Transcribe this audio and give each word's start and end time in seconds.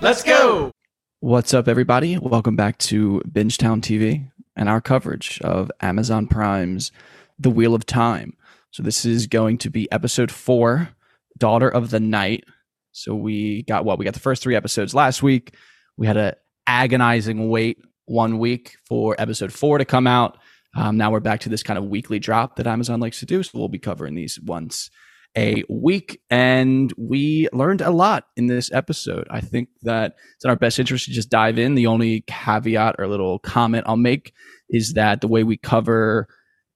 Let's 0.00 0.22
go. 0.22 0.70
What's 1.18 1.52
up, 1.52 1.66
everybody? 1.66 2.16
Welcome 2.18 2.54
back 2.54 2.78
to 2.78 3.20
Bingetown 3.28 3.80
TV 3.80 4.30
and 4.54 4.68
our 4.68 4.80
coverage 4.80 5.40
of 5.40 5.72
Amazon 5.80 6.28
Prime's 6.28 6.92
The 7.36 7.50
Wheel 7.50 7.74
of 7.74 7.84
Time. 7.84 8.36
So, 8.70 8.84
this 8.84 9.04
is 9.04 9.26
going 9.26 9.58
to 9.58 9.70
be 9.70 9.90
episode 9.90 10.30
four, 10.30 10.90
Daughter 11.36 11.68
of 11.68 11.90
the 11.90 11.98
Night. 11.98 12.44
So, 12.92 13.12
we 13.16 13.64
got 13.64 13.84
what? 13.84 13.98
We 13.98 14.04
got 14.04 14.14
the 14.14 14.20
first 14.20 14.40
three 14.40 14.54
episodes 14.54 14.94
last 14.94 15.20
week. 15.20 15.56
We 15.96 16.06
had 16.06 16.16
an 16.16 16.34
agonizing 16.68 17.48
wait 17.48 17.78
one 18.04 18.38
week 18.38 18.76
for 18.86 19.16
episode 19.18 19.52
four 19.52 19.78
to 19.78 19.84
come 19.84 20.06
out. 20.06 20.38
Um, 20.76 20.96
now 20.96 21.10
we're 21.10 21.18
back 21.18 21.40
to 21.40 21.48
this 21.48 21.64
kind 21.64 21.76
of 21.76 21.86
weekly 21.86 22.20
drop 22.20 22.54
that 22.56 22.68
Amazon 22.68 23.00
likes 23.00 23.18
to 23.18 23.26
do. 23.26 23.42
So, 23.42 23.58
we'll 23.58 23.68
be 23.68 23.80
covering 23.80 24.14
these 24.14 24.38
once 24.38 24.90
a 25.36 25.62
week. 25.68 26.20
And 26.30 26.92
we 26.96 27.48
learned 27.52 27.80
a 27.80 27.90
lot 27.90 28.26
in 28.36 28.46
this 28.46 28.72
episode. 28.72 29.26
I 29.30 29.40
think 29.40 29.68
that 29.82 30.16
it's 30.34 30.44
in 30.44 30.50
our 30.50 30.56
best 30.56 30.78
interest 30.78 31.04
to 31.04 31.12
just 31.12 31.30
dive 31.30 31.58
in. 31.58 31.74
The 31.74 31.86
only 31.86 32.22
caveat 32.26 32.96
or 32.98 33.06
little 33.06 33.38
comment 33.38 33.84
I'll 33.86 33.96
make 33.96 34.32
is 34.68 34.94
that 34.94 35.20
the 35.20 35.28
way 35.28 35.44
we 35.44 35.56
cover 35.56 36.28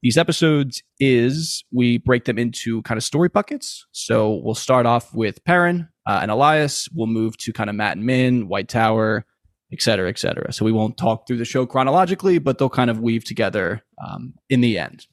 these 0.02 0.18
episodes 0.18 0.82
is 0.98 1.64
we 1.72 1.98
break 1.98 2.24
them 2.24 2.38
into 2.38 2.82
kind 2.82 2.98
of 2.98 3.04
story 3.04 3.28
buckets. 3.28 3.86
So 3.92 4.40
we'll 4.42 4.54
start 4.54 4.84
off 4.84 5.14
with 5.14 5.44
Perrin 5.44 5.88
uh, 6.06 6.18
and 6.22 6.30
Elyas. 6.30 6.88
We'll 6.94 7.06
move 7.06 7.36
to 7.38 7.52
kind 7.52 7.70
of 7.70 7.76
Mat 7.76 7.96
and 7.96 8.04
Min, 8.04 8.48
White 8.48 8.68
Tower, 8.68 9.24
et 9.72 9.80
cetera, 9.80 10.08
et 10.08 10.18
cetera. 10.18 10.52
So 10.52 10.64
we 10.64 10.72
won't 10.72 10.96
talk 10.96 11.26
through 11.26 11.38
the 11.38 11.44
show 11.44 11.66
chronologically, 11.66 12.38
but 12.38 12.58
they'll 12.58 12.68
kind 12.68 12.90
of 12.90 13.00
weave 13.00 13.24
together 13.24 13.82
um, 14.04 14.34
in 14.48 14.60
the 14.60 14.78
end. 14.78 15.06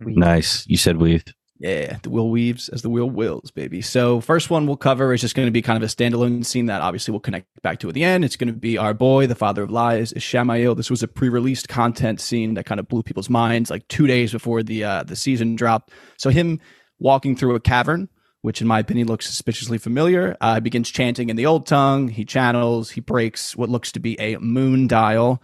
Nice. 0.00 0.66
You 0.66 0.76
said 0.76 0.98
weave. 0.98 1.24
Yeah, 1.58 1.96
the 2.02 2.10
wheel 2.10 2.28
weaves 2.28 2.68
as 2.68 2.82
the 2.82 2.90
wheel 2.90 3.08
wills, 3.08 3.50
baby. 3.50 3.80
So 3.80 4.20
first 4.20 4.50
one 4.50 4.66
we'll 4.66 4.76
cover 4.76 5.14
is 5.14 5.22
just 5.22 5.34
going 5.34 5.46
to 5.46 5.52
be 5.52 5.62
kind 5.62 5.82
of 5.82 5.88
a 5.88 5.92
standalone 5.92 6.44
scene 6.44 6.66
that 6.66 6.82
obviously 6.82 7.12
we'll 7.12 7.20
connect 7.20 7.46
back 7.62 7.78
to 7.80 7.88
at 7.88 7.94
the 7.94 8.04
end. 8.04 8.26
It's 8.26 8.36
going 8.36 8.52
to 8.52 8.58
be 8.58 8.76
our 8.76 8.92
boy, 8.92 9.26
the 9.26 9.34
father 9.34 9.62
of 9.62 9.70
lies, 9.70 10.12
Ishamael. 10.12 10.76
This 10.76 10.90
was 10.90 11.02
a 11.02 11.08
pre-released 11.08 11.68
content 11.68 12.20
scene 12.20 12.54
that 12.54 12.66
kind 12.66 12.78
of 12.78 12.88
blew 12.88 13.02
people's 13.02 13.30
minds 13.30 13.70
like 13.70 13.88
two 13.88 14.06
days 14.06 14.32
before 14.32 14.62
the 14.62 14.84
uh, 14.84 15.02
the 15.04 15.16
season 15.16 15.56
dropped. 15.56 15.92
So 16.18 16.28
him 16.28 16.60
walking 16.98 17.34
through 17.34 17.54
a 17.54 17.60
cavern, 17.60 18.10
which 18.42 18.60
in 18.60 18.66
my 18.66 18.78
opinion 18.78 19.08
looks 19.08 19.26
suspiciously 19.26 19.78
familiar, 19.78 20.36
uh, 20.42 20.60
begins 20.60 20.90
chanting 20.90 21.30
in 21.30 21.36
the 21.36 21.46
old 21.46 21.66
tongue. 21.66 22.08
He 22.08 22.26
channels. 22.26 22.90
He 22.90 23.00
breaks 23.00 23.56
what 23.56 23.70
looks 23.70 23.92
to 23.92 24.00
be 24.00 24.20
a 24.20 24.36
moon 24.36 24.88
dial 24.88 25.42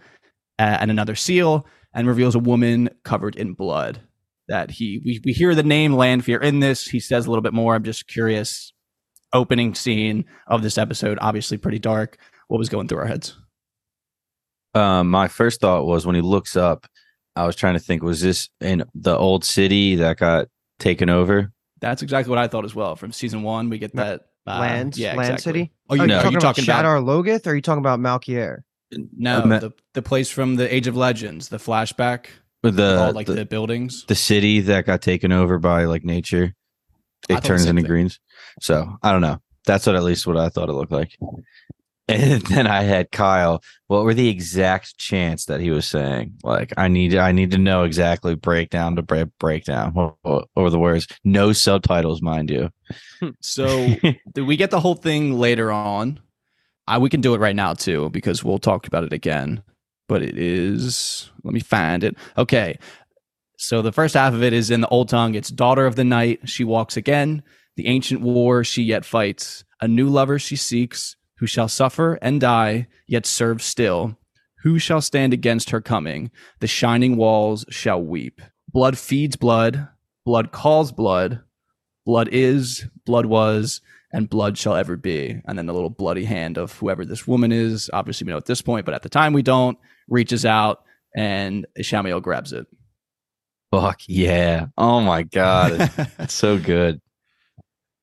uh, 0.59 0.77
and 0.79 0.91
another 0.91 1.15
seal, 1.15 1.65
and 1.91 2.07
reveals 2.07 2.35
a 2.35 2.39
woman 2.39 2.91
covered 3.03 3.35
in 3.35 3.53
blood 3.53 3.99
that 4.47 4.71
he 4.71 5.01
we, 5.03 5.21
we 5.23 5.33
hear 5.33 5.55
the 5.55 5.63
name 5.63 5.93
Lanfear 5.93 6.39
in 6.41 6.59
this. 6.59 6.85
He 6.85 6.99
says 6.99 7.25
a 7.25 7.29
little 7.29 7.41
bit 7.41 7.53
more. 7.53 7.75
I'm 7.75 7.83
just 7.83 8.07
curious. 8.07 8.73
Opening 9.31 9.73
scene 9.73 10.25
of 10.45 10.61
this 10.61 10.77
episode, 10.77 11.17
obviously 11.19 11.57
pretty 11.57 11.79
dark. 11.79 12.17
What 12.49 12.59
was 12.59 12.69
going 12.69 12.87
through 12.87 12.99
our 12.99 13.07
heads? 13.07 13.35
Um, 14.75 15.09
my 15.09 15.27
first 15.27 15.59
thought 15.59 15.85
was 15.85 16.05
when 16.05 16.15
he 16.15 16.21
looks 16.21 16.55
up, 16.55 16.85
I 17.35 17.45
was 17.47 17.55
trying 17.55 17.73
to 17.73 17.79
think, 17.79 18.03
was 18.03 18.21
this 18.21 18.49
in 18.61 18.83
the 18.93 19.17
old 19.17 19.43
city 19.43 19.95
that 19.95 20.17
got 20.17 20.49
taken 20.77 21.09
over? 21.09 21.51
That's 21.81 22.03
exactly 22.03 22.29
what 22.29 22.37
I 22.37 22.47
thought 22.47 22.63
as 22.63 22.75
well. 22.75 22.95
From 22.95 23.11
season 23.11 23.41
one, 23.41 23.69
we 23.69 23.79
get 23.79 23.95
that 23.95 24.21
uh, 24.45 24.59
Land, 24.59 24.97
yeah, 24.97 25.15
Land 25.15 25.31
exactly. 25.31 25.41
City. 25.41 25.71
Oh, 25.89 25.95
you 25.95 26.03
Are 26.03 26.07
know, 26.07 26.13
you 26.13 26.19
are 26.19 26.23
talking, 26.23 26.33
you 26.33 26.39
talking 26.39 26.63
about 26.65 26.85
about 26.85 27.01
Shadar 27.01 27.25
Logoth, 27.25 27.47
or 27.47 27.51
are 27.51 27.55
you 27.55 27.61
talking 27.61 27.79
about 27.79 27.99
Malkier? 27.99 28.59
no 29.17 29.41
I 29.41 29.59
the 29.59 29.73
the 29.93 30.01
place 30.01 30.29
from 30.29 30.55
the 30.55 30.73
Age 30.73 30.87
of 30.87 30.95
Legends, 30.95 31.49
the 31.49 31.57
flashback, 31.57 32.25
With 32.25 32.42
the 32.71 32.99
all 32.99 33.11
like 33.13 33.27
the, 33.27 33.33
the, 33.33 33.45
buildings. 33.45 34.05
the 34.05 34.15
city 34.15 34.61
that 34.61 34.85
got 34.85 35.01
taken 35.01 35.31
over 35.31 35.59
by 35.59 35.85
like 35.85 36.03
nature. 36.03 36.53
It 37.29 37.43
turns 37.43 37.65
into 37.65 37.81
thing. 37.81 37.89
greens. 37.89 38.19
So 38.61 38.97
I 39.01 39.11
don't 39.11 39.21
know. 39.21 39.39
That's 39.65 39.85
what 39.85 39.95
at 39.95 40.03
least 40.03 40.27
what 40.27 40.37
I 40.37 40.49
thought 40.49 40.69
it 40.69 40.73
looked 40.73 40.91
like. 40.91 41.17
And 42.09 42.41
then 42.47 42.67
I 42.67 42.83
had 42.83 43.11
Kyle. 43.11 43.63
What 43.87 44.03
were 44.03 44.13
the 44.13 44.27
exact 44.27 44.97
chants 44.97 45.45
that 45.45 45.61
he 45.61 45.71
was 45.71 45.87
saying? 45.87 46.33
Like 46.43 46.73
I 46.75 46.89
need 46.89 47.15
I 47.15 47.31
need 47.31 47.51
to 47.51 47.57
know 47.57 47.83
exactly 47.83 48.35
breakdown 48.35 48.97
to 48.97 49.01
break 49.01 49.29
breakdown. 49.39 49.93
Were 49.95 50.69
the 50.69 50.79
words? 50.79 51.07
No 51.23 51.53
subtitles, 51.53 52.21
mind 52.21 52.49
you. 52.49 52.71
Hmm, 53.21 53.29
so 53.39 53.95
do 54.33 54.45
we 54.45 54.57
get 54.57 54.69
the 54.69 54.81
whole 54.81 54.95
thing 54.95 55.39
later 55.39 55.71
on? 55.71 56.19
I 56.87 56.97
we 56.97 57.09
can 57.09 57.21
do 57.21 57.35
it 57.35 57.39
right 57.39 57.55
now 57.55 57.73
too 57.73 58.09
because 58.09 58.43
we'll 58.43 58.59
talk 58.59 58.85
about 58.85 59.05
it 59.05 59.13
again. 59.13 59.63
But 60.07 60.21
it 60.21 60.37
is 60.37 61.31
let 61.43 61.53
me 61.53 61.59
find 61.59 62.03
it. 62.03 62.15
Okay. 62.37 62.77
So 63.57 63.81
the 63.81 63.91
first 63.91 64.15
half 64.15 64.33
of 64.33 64.43
it 64.43 64.53
is 64.53 64.71
in 64.71 64.81
the 64.81 64.87
old 64.89 65.09
tongue. 65.09 65.35
It's 65.35 65.49
daughter 65.49 65.85
of 65.85 65.95
the 65.95 66.03
night. 66.03 66.49
She 66.49 66.63
walks 66.63 66.97
again. 66.97 67.43
The 67.75 67.87
ancient 67.87 68.21
war 68.21 68.63
she 68.63 68.83
yet 68.83 69.05
fights. 69.05 69.63
A 69.81 69.87
new 69.87 70.09
lover 70.09 70.39
she 70.39 70.55
seeks, 70.55 71.15
who 71.37 71.47
shall 71.47 71.67
suffer 71.67 72.17
and 72.21 72.39
die, 72.39 72.87
yet 73.07 73.25
serve 73.25 73.61
still. 73.61 74.17
Who 74.63 74.79
shall 74.79 75.01
stand 75.01 75.33
against 75.33 75.71
her 75.71 75.81
coming? 75.81 76.31
The 76.59 76.67
shining 76.67 77.17
walls 77.17 77.65
shall 77.69 78.01
weep. 78.01 78.41
Blood 78.71 78.97
feeds 78.97 79.35
blood. 79.35 79.87
Blood 80.25 80.51
calls 80.51 80.91
blood. 80.91 81.41
Blood 82.05 82.29
is, 82.31 82.85
blood 83.05 83.25
was, 83.25 83.81
and 84.11 84.29
blood 84.29 84.57
shall 84.57 84.75
ever 84.75 84.95
be. 84.95 85.41
And 85.45 85.57
then 85.57 85.65
the 85.65 85.73
little 85.73 85.89
bloody 85.89 86.25
hand 86.25 86.57
of 86.57 86.73
whoever 86.77 87.05
this 87.05 87.27
woman 87.27 87.51
is, 87.51 87.89
obviously 87.91 88.25
we 88.25 88.31
know 88.31 88.37
at 88.37 88.45
this 88.45 88.61
point, 88.61 88.85
but 88.85 88.93
at 88.93 89.01
the 89.01 89.09
time 89.09 89.33
we 89.33 89.41
don't, 89.41 89.77
reaches 90.07 90.45
out 90.45 90.83
and 91.15 91.65
Ishamael 91.77 92.21
grabs 92.21 92.53
it. 92.53 92.67
Fuck 93.71 94.01
yeah. 94.07 94.67
Oh 94.77 95.01
my 95.01 95.23
god. 95.23 95.91
It's 96.19 96.33
so 96.33 96.57
good. 96.57 97.01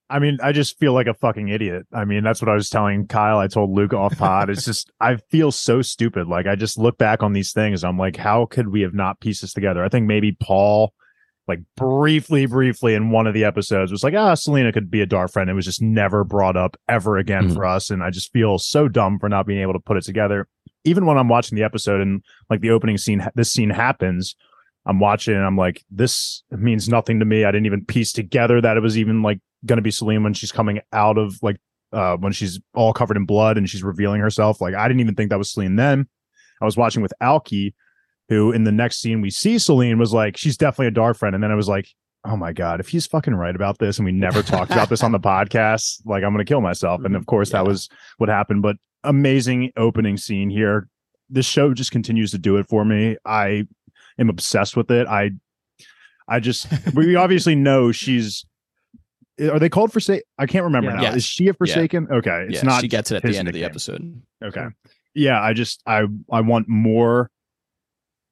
I 0.08 0.18
mean, 0.18 0.38
I 0.42 0.50
just 0.50 0.76
feel 0.80 0.92
like 0.92 1.06
a 1.06 1.14
fucking 1.14 1.48
idiot. 1.50 1.86
I 1.92 2.04
mean, 2.04 2.24
that's 2.24 2.42
what 2.42 2.48
I 2.48 2.54
was 2.54 2.68
telling 2.68 3.06
Kyle. 3.06 3.38
I 3.38 3.46
told 3.46 3.70
Luke 3.70 3.92
off 3.94 4.18
pod. 4.18 4.50
It's 4.50 4.64
just, 4.64 4.90
I 5.00 5.16
feel 5.30 5.52
so 5.52 5.82
stupid. 5.82 6.26
Like, 6.26 6.48
I 6.48 6.56
just 6.56 6.76
look 6.78 6.98
back 6.98 7.22
on 7.22 7.32
these 7.32 7.52
things. 7.52 7.84
I'm 7.84 7.96
like, 7.96 8.16
how 8.16 8.46
could 8.46 8.68
we 8.72 8.80
have 8.80 8.92
not 8.94 9.20
pieced 9.20 9.42
this 9.42 9.52
together? 9.52 9.84
I 9.84 9.88
think 9.88 10.08
maybe 10.08 10.32
Paul, 10.32 10.92
like, 11.46 11.60
briefly, 11.76 12.46
briefly 12.46 12.94
in 12.96 13.10
one 13.10 13.28
of 13.28 13.34
the 13.34 13.44
episodes 13.44 13.92
was 13.92 14.02
like, 14.02 14.14
ah, 14.14 14.34
Selena 14.34 14.72
could 14.72 14.90
be 14.90 15.00
a 15.00 15.06
Darkfriend. 15.06 15.48
It 15.48 15.54
was 15.54 15.64
just 15.66 15.80
never 15.80 16.24
brought 16.24 16.56
up 16.56 16.76
ever 16.88 17.16
again 17.16 17.50
Mhm. 17.50 17.54
for 17.54 17.64
us. 17.64 17.88
And 17.90 18.02
I 18.02 18.10
just 18.10 18.32
feel 18.32 18.58
so 18.58 18.88
dumb 18.88 19.20
for 19.20 19.28
not 19.28 19.46
being 19.46 19.60
able 19.60 19.74
to 19.74 19.78
put 19.80 19.96
it 19.96 20.02
together. 20.02 20.48
Even 20.84 21.06
when 21.06 21.18
I'm 21.18 21.28
watching 21.28 21.56
the 21.56 21.64
episode 21.64 22.00
and 22.00 22.22
like 22.48 22.60
the 22.60 22.70
opening 22.70 22.98
scene, 22.98 23.26
this 23.34 23.52
scene 23.52 23.70
happens, 23.70 24.34
I'm 24.86 24.98
watching 24.98 25.34
and 25.34 25.44
I'm 25.44 25.56
like, 25.56 25.84
this 25.90 26.42
means 26.50 26.88
nothing 26.88 27.18
to 27.20 27.24
me. 27.24 27.44
I 27.44 27.50
didn't 27.50 27.66
even 27.66 27.84
piece 27.84 28.12
together 28.12 28.60
that 28.60 28.76
it 28.76 28.80
was 28.80 28.96
even 28.96 29.22
like 29.22 29.40
going 29.66 29.76
to 29.76 29.82
be 29.82 29.90
Selene 29.90 30.22
when 30.22 30.34
she's 30.34 30.52
coming 30.52 30.80
out 30.92 31.18
of 31.18 31.36
like 31.42 31.56
uh 31.92 32.16
when 32.16 32.32
she's 32.32 32.60
all 32.74 32.92
covered 32.92 33.16
in 33.16 33.26
blood 33.26 33.58
and 33.58 33.68
she's 33.68 33.82
revealing 33.82 34.20
herself. 34.20 34.60
Like 34.60 34.74
I 34.74 34.88
didn't 34.88 35.00
even 35.00 35.14
think 35.14 35.30
that 35.30 35.38
was 35.38 35.50
Selene 35.50 35.76
then. 35.76 36.08
I 36.60 36.64
was 36.64 36.76
watching 36.76 37.02
with 37.02 37.12
Alki, 37.20 37.74
who 38.28 38.52
in 38.52 38.64
the 38.64 38.72
next 38.72 39.00
scene 39.00 39.20
we 39.20 39.30
see 39.30 39.58
Selene 39.58 39.98
was 39.98 40.12
like, 40.12 40.36
she's 40.36 40.56
definitely 40.56 40.86
a 40.86 40.90
Darkfriend. 40.92 41.34
And 41.34 41.42
then 41.42 41.50
I 41.50 41.56
was 41.56 41.68
like, 41.68 41.88
oh 42.24 42.36
my 42.36 42.52
God, 42.52 42.80
if 42.80 42.88
he's 42.88 43.06
fucking 43.06 43.34
right 43.34 43.54
about 43.56 43.78
this 43.78 43.98
and 43.98 44.04
we 44.06 44.12
never 44.12 44.42
talked 44.42 44.70
about 44.70 44.88
this 44.88 45.02
on 45.02 45.12
the 45.12 45.20
podcast, 45.20 46.00
like 46.06 46.24
I'm 46.24 46.32
gonna 46.32 46.44
kill 46.44 46.60
myself. 46.60 47.04
And 47.04 47.16
of 47.16 47.26
course 47.26 47.50
that 47.50 47.66
was 47.66 47.88
what 48.16 48.28
happened. 48.30 48.62
But 48.62 48.76
amazing 49.04 49.72
opening 49.76 50.16
scene 50.16 50.50
here. 50.50 50.88
This 51.28 51.46
show 51.46 51.72
just 51.74 51.92
continues 51.92 52.30
to 52.32 52.38
do 52.38 52.56
it 52.56 52.66
for 52.68 52.84
me. 52.84 53.16
I 53.24 53.66
am 54.18 54.28
obsessed 54.28 54.76
with 54.76 54.90
it. 54.90 55.06
I 55.06 55.30
I 56.28 56.40
just 56.40 56.66
we 56.94 57.16
obviously 57.16 57.54
know 57.54 57.92
she's 57.92 58.44
are 59.40 59.58
they 59.58 59.68
called 59.70 59.90
Forsaken? 59.92 60.22
I 60.38 60.44
can't 60.46 60.64
remember 60.64 60.90
Yeah. 60.90 60.96
now. 60.96 61.02
Yes. 61.02 61.16
Is 61.16 61.24
she 61.24 61.48
a 61.48 61.54
Forsaken? 61.54 62.08
Okay. 62.10 62.46
It's 62.48 62.56
yeah, 62.56 62.62
not 62.62 62.82
she 62.82 62.88
gets 62.88 63.10
it 63.10 63.16
at 63.16 63.22
the 63.22 63.28
his 63.28 63.38
end 63.38 63.48
of 63.48 63.54
the 63.54 63.60
nickname. 63.60 63.70
episode. 63.70 64.22
Okay. 64.44 64.66
Yeah, 65.14 65.40
I 65.40 65.54
just 65.54 65.82
I 65.86 66.04
I 66.30 66.40
want 66.42 66.68
more 66.68 67.30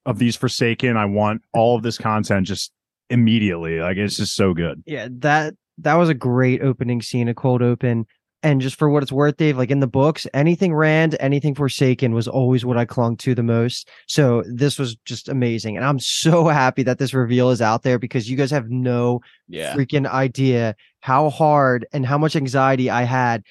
of 0.07 0.19
these 0.19 0.37
Forsaken. 0.37 0.97
I 0.97 1.07
want 1.07 1.43
all 1.55 1.77
of 1.77 1.83
this 1.83 1.99
content 1.99 2.47
just 2.47 2.73
immediately. 3.11 3.81
Like 3.81 3.97
it's 3.97 4.17
just 4.17 4.35
so 4.37 4.53
good. 4.55 4.83
Yeah, 4.87 5.09
that 5.11 5.55
that 5.79 5.95
was 5.95 6.09
a 6.09 6.15
great 6.15 6.61
opening 6.63 7.01
scene, 7.03 7.29
a 7.29 7.35
cold 7.35 7.63
open. 7.63 8.07
And 8.43 8.61
just 8.61 8.77
for 8.77 8.89
what 8.89 9.03
it's 9.03 9.11
worth, 9.11 9.37
Dave, 9.37 9.59
like 9.59 9.71
in 9.73 9.81
the 9.81 9.89
books, 9.89 10.25
anything 10.33 10.73
Rand, 10.73 11.17
anything 11.19 11.57
Forsaken 11.57 12.15
was 12.15 12.29
always 12.29 12.65
what 12.65 12.77
I 12.77 12.85
clung 12.85 13.17
to 13.19 13.35
the 13.35 13.43
most. 13.43 13.89
So 14.07 14.45
this 14.47 14.79
was 14.79 14.95
just 15.05 15.29
amazing. 15.29 15.77
And 15.77 15.85
I'm 15.85 15.99
so 15.99 16.47
happy 16.49 16.85
that 16.85 16.99
this 16.99 17.13
reveal 17.13 17.51
is 17.51 17.61
out 17.61 17.83
there 17.83 17.99
because 17.99 18.31
you 18.31 18.37
guys 18.37 18.53
have 18.53 18.71
no 18.71 19.21
Yeah. 19.49 19.75
freaking 19.75 20.07
idea 20.07 20.77
how 21.01 21.31
hard 21.31 21.85
and 21.93 22.07
how 22.07 22.17
much 22.19 22.37
anxiety 22.37 22.89
I 22.91 23.03
had 23.03 23.43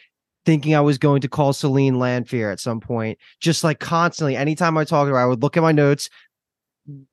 thinking 0.46 0.74
I 0.74 0.80
was 0.80 0.98
going 0.98 1.20
to 1.20 1.28
call 1.28 1.52
Selene 1.52 2.00
Lanfear 2.00 2.50
at 2.50 2.62
some 2.62 2.80
point. 2.80 3.18
Just 3.42 3.66
like 3.66 3.82
constantly, 3.82 4.38
anytime 4.38 4.78
I 4.78 4.86
talked 4.86 5.10
to 5.10 5.14
her, 5.14 5.20
I 5.20 5.26
would 5.26 5.42
look 5.44 5.58
at 5.58 5.64
my 5.64 5.74
notes, 5.74 6.10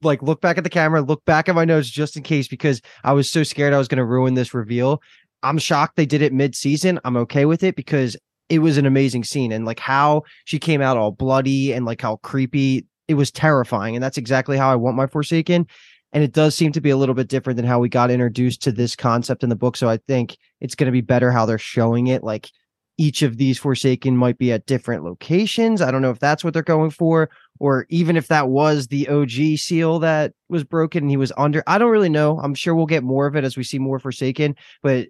like 0.02 0.22
look 0.22 0.40
back 0.40 0.56
at 0.56 0.62
the 0.62 0.70
camera, 0.70 1.02
look 1.02 1.24
back 1.24 1.48
at 1.48 1.56
my 1.56 1.64
notes 1.64 1.90
just 1.90 2.16
in 2.16 2.22
case 2.22 2.46
because 2.46 2.80
I 3.02 3.12
was 3.12 3.28
so 3.28 3.42
scared 3.42 3.72
I 3.74 3.78
was 3.78 3.88
going 3.88 3.98
to 3.98 4.04
ruin 4.04 4.34
this 4.34 4.54
reveal. 4.54 5.02
I'm 5.44 5.58
shocked 5.58 5.96
they 5.96 6.06
did 6.06 6.22
it 6.22 6.32
mid 6.32 6.54
season. 6.56 6.98
I'm 7.04 7.16
okay 7.18 7.44
with 7.44 7.62
it 7.62 7.76
because 7.76 8.16
it 8.48 8.58
was 8.58 8.76
an 8.76 8.86
amazing 8.86 9.24
scene 9.24 9.52
and 9.52 9.64
like 9.64 9.80
how 9.80 10.22
she 10.44 10.58
came 10.58 10.82
out 10.82 10.96
all 10.96 11.12
bloody 11.12 11.72
and 11.72 11.86
like 11.86 12.00
how 12.00 12.16
creepy 12.16 12.86
it 13.08 13.14
was 13.14 13.30
terrifying. 13.30 13.94
And 13.94 14.02
that's 14.02 14.18
exactly 14.18 14.56
how 14.56 14.70
I 14.70 14.76
want 14.76 14.96
my 14.96 15.06
Forsaken. 15.06 15.66
And 16.12 16.22
it 16.22 16.32
does 16.32 16.54
seem 16.54 16.72
to 16.72 16.80
be 16.80 16.90
a 16.90 16.96
little 16.96 17.14
bit 17.14 17.28
different 17.28 17.56
than 17.56 17.66
how 17.66 17.78
we 17.78 17.88
got 17.88 18.10
introduced 18.10 18.62
to 18.62 18.72
this 18.72 18.94
concept 18.94 19.42
in 19.42 19.48
the 19.48 19.56
book. 19.56 19.76
So 19.76 19.88
I 19.88 19.98
think 20.08 20.36
it's 20.60 20.74
going 20.74 20.86
to 20.86 20.92
be 20.92 21.00
better 21.00 21.30
how 21.30 21.44
they're 21.44 21.58
showing 21.58 22.06
it. 22.06 22.22
Like 22.22 22.50
each 22.96 23.22
of 23.22 23.36
these 23.36 23.58
Forsaken 23.58 24.16
might 24.16 24.38
be 24.38 24.52
at 24.52 24.66
different 24.66 25.04
locations. 25.04 25.82
I 25.82 25.90
don't 25.90 26.02
know 26.02 26.10
if 26.10 26.20
that's 26.20 26.44
what 26.44 26.54
they're 26.54 26.62
going 26.62 26.90
for, 26.90 27.30
or 27.58 27.86
even 27.88 28.16
if 28.16 28.28
that 28.28 28.48
was 28.48 28.86
the 28.86 29.08
OG 29.08 29.58
seal 29.58 29.98
that 30.00 30.32
was 30.48 30.62
broken 30.62 31.04
and 31.04 31.10
he 31.10 31.16
was 31.16 31.32
under. 31.36 31.64
I 31.66 31.78
don't 31.78 31.90
really 31.90 32.08
know. 32.08 32.38
I'm 32.38 32.54
sure 32.54 32.74
we'll 32.74 32.86
get 32.86 33.02
more 33.02 33.26
of 33.26 33.34
it 33.34 33.44
as 33.44 33.56
we 33.56 33.64
see 33.64 33.80
more 33.80 33.98
Forsaken, 33.98 34.54
but 34.82 35.08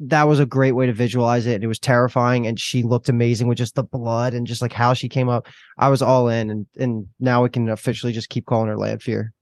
that 0.00 0.24
was 0.24 0.40
a 0.40 0.46
great 0.46 0.72
way 0.72 0.86
to 0.86 0.92
visualize 0.92 1.46
it. 1.46 1.54
And 1.54 1.64
it 1.64 1.68
was 1.68 1.78
terrifying. 1.78 2.46
And 2.46 2.58
she 2.58 2.82
looked 2.82 3.08
amazing 3.08 3.46
with 3.46 3.58
just 3.58 3.74
the 3.74 3.84
blood 3.84 4.34
and 4.34 4.46
just 4.46 4.62
like 4.62 4.72
how 4.72 4.94
she 4.94 5.08
came 5.08 5.28
up. 5.28 5.46
I 5.78 5.88
was 5.88 6.02
all 6.02 6.28
in. 6.28 6.50
And 6.50 6.66
and 6.76 7.06
now 7.20 7.42
we 7.42 7.48
can 7.48 7.68
officially 7.68 8.12
just 8.12 8.28
keep 8.28 8.46
calling 8.46 8.68
her 8.68 8.76
Land 8.76 9.02
Fear. 9.02 9.32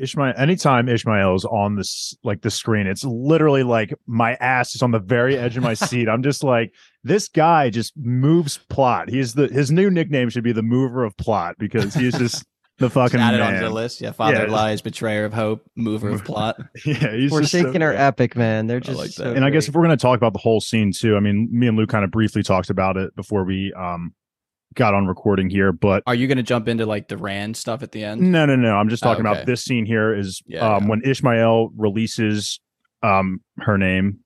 Ishmael, 0.00 0.32
anytime 0.36 0.88
Ishmael 0.88 1.34
is 1.34 1.44
on 1.44 1.76
this 1.76 2.16
like 2.24 2.40
the 2.42 2.50
screen, 2.50 2.86
it's 2.86 3.04
literally 3.04 3.62
like 3.62 3.94
my 4.06 4.34
ass 4.34 4.74
is 4.74 4.82
on 4.82 4.90
the 4.90 4.98
very 4.98 5.36
edge 5.36 5.56
of 5.56 5.62
my 5.62 5.74
seat. 5.88 6.08
I'm 6.08 6.22
just 6.22 6.42
like, 6.42 6.72
this 7.04 7.28
guy 7.28 7.70
just 7.70 7.92
moves 7.96 8.58
plot. 8.68 9.10
He's 9.10 9.34
the 9.34 9.48
his 9.48 9.70
new 9.70 9.90
nickname 9.90 10.30
should 10.30 10.44
be 10.44 10.52
the 10.52 10.62
mover 10.62 11.04
of 11.04 11.16
plot 11.16 11.56
because 11.58 11.94
he's 11.94 12.16
just 12.16 12.44
the 12.80 12.90
fucking 12.90 13.20
Added 13.20 13.38
man. 13.38 13.54
onto 13.54 13.66
the 13.68 13.72
list. 13.72 14.00
Yeah, 14.00 14.10
father 14.12 14.46
Yeah. 14.46 14.50
lies, 14.52 14.80
betrayer 14.80 15.24
of 15.24 15.32
hope, 15.32 15.64
mover 15.76 16.08
of 16.10 16.24
plot. 16.24 16.56
Yeah, 16.84 16.94
he's 17.14 17.30
just 17.30 17.52
so 17.52 17.60
Forsaken 17.60 17.82
are 17.82 17.92
good. 17.92 18.00
epic, 18.00 18.34
man. 18.36 18.66
They're 18.66 18.80
just 18.80 18.98
like 18.98 19.08
that. 19.10 19.14
so 19.14 19.32
and 19.32 19.44
I 19.44 19.50
guess 19.50 19.68
if 19.68 19.74
we're 19.74 19.84
going 19.84 19.96
to 19.96 20.02
talk 20.02 20.16
about 20.16 20.32
the 20.32 20.38
whole 20.40 20.60
scene 20.60 20.90
too, 20.92 21.16
I 21.16 21.20
mean, 21.20 21.48
me 21.52 21.68
and 21.68 21.76
Lou 21.76 21.86
kind 21.86 22.04
of 22.04 22.10
briefly 22.10 22.42
talked 22.42 22.70
about 22.70 22.96
it 22.96 23.14
before 23.14 23.44
we 23.44 23.72
um 23.74 24.14
got 24.74 24.94
on 24.94 25.06
recording 25.06 25.50
here, 25.50 25.72
but 25.72 26.02
Are 26.06 26.14
you 26.14 26.26
going 26.28 26.36
to 26.38 26.42
jump 26.44 26.68
into 26.68 26.86
like 26.86 27.08
the 27.08 27.16
Rand 27.16 27.56
stuff 27.56 27.82
at 27.82 27.92
the 27.92 28.04
end? 28.04 28.20
no, 28.32 28.46
no, 28.46 28.54
no. 28.56 28.74
I'm 28.76 28.88
just 28.88 29.04
Oh, 29.04 29.08
talking 29.10 29.26
okay. 29.26 29.34
about 29.34 29.46
this 29.46 29.62
scene 29.64 29.84
here 29.84 30.14
is 30.14 30.42
Yeah, 30.46 30.60
um 30.76 30.84
yeah. 30.84 30.88
when 30.90 31.02
Ishmael 31.04 31.70
releases 31.76 32.60
um 33.02 33.40
her 33.58 33.76
name, 33.78 34.20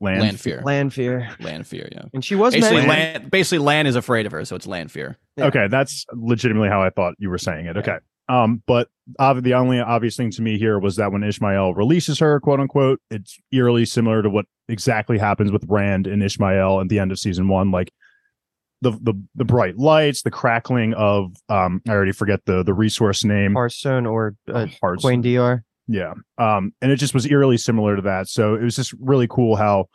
Land. 0.00 0.38
fear, 0.40 0.60
land 0.64 0.92
fear, 0.92 1.30
land 1.40 1.66
fear. 1.66 1.88
yeah. 1.92 2.02
And 2.12 2.24
she 2.24 2.34
was 2.34 2.52
Basically, 2.54 2.86
meant- 2.86 2.88
Lan, 3.22 3.28
basically, 3.30 3.58
Lan 3.64 3.86
is 3.86 3.96
afraid 3.96 4.26
of 4.26 4.32
her, 4.32 4.44
so 4.44 4.54
it's 4.56 4.66
Lanfear. 4.66 5.16
Yeah. 5.36 5.46
Okay, 5.46 5.66
that's 5.68 6.04
legitimately 6.12 6.68
how 6.68 6.82
I 6.82 6.90
thought 6.90 7.14
you 7.18 7.30
were 7.30 7.38
saying 7.38 7.66
it. 7.66 7.76
Okay. 7.78 7.96
Um, 8.28 8.62
but 8.66 8.88
ob- 9.20 9.42
the 9.42 9.54
only 9.54 9.80
obvious 9.80 10.16
thing 10.16 10.30
to 10.32 10.42
me 10.42 10.58
here 10.58 10.78
was 10.78 10.96
that 10.96 11.12
when 11.12 11.22
Ishmael 11.22 11.74
releases 11.74 12.18
her, 12.20 12.40
quote 12.40 12.60
unquote, 12.60 13.00
it's 13.10 13.38
eerily 13.52 13.84
similar 13.84 14.22
to 14.22 14.30
what 14.30 14.46
exactly 14.68 15.18
happens 15.18 15.52
with 15.52 15.64
Rand 15.68 16.06
and 16.06 16.22
Ishmael 16.22 16.80
at 16.80 16.88
the 16.88 16.98
end 16.98 17.12
of 17.12 17.18
season 17.18 17.48
one. 17.48 17.70
Like 17.70 17.92
the 18.80 18.92
the 18.92 19.14
the 19.34 19.44
bright 19.44 19.76
lights, 19.78 20.22
the 20.22 20.30
crackling 20.30 20.94
of 20.94 21.34
um, 21.48 21.82
I 21.88 21.92
already 21.92 22.12
forget 22.12 22.40
the 22.46 22.62
the 22.62 22.74
resource 22.74 23.24
name. 23.24 23.54
heartstone 23.54 24.10
or 24.10 24.36
uh, 24.52 24.66
Hearts. 24.82 25.04
Queen 25.88 25.98
DR. 26.00 26.14
Yeah. 26.38 26.56
Um, 26.56 26.72
and 26.80 26.90
it 26.92 26.96
just 26.96 27.14
was 27.14 27.26
eerily 27.26 27.56
similar 27.56 27.96
to 27.96 28.02
that. 28.02 28.28
So 28.28 28.54
it 28.54 28.62
was 28.62 28.76
just 28.76 28.92
really 29.00 29.26
cool 29.28 29.56
how 29.56 29.86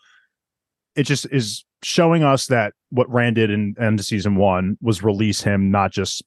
it 0.95 1.03
just 1.03 1.25
is 1.31 1.65
showing 1.83 2.23
us 2.23 2.47
that 2.47 2.73
what 2.89 3.09
Rand 3.09 3.35
did 3.35 3.49
in 3.51 3.75
end 3.79 3.99
of 3.99 4.05
season 4.05 4.35
one 4.35 4.77
was 4.81 5.01
release 5.03 5.41
him, 5.41 5.71
not 5.71 5.91
just 5.91 6.23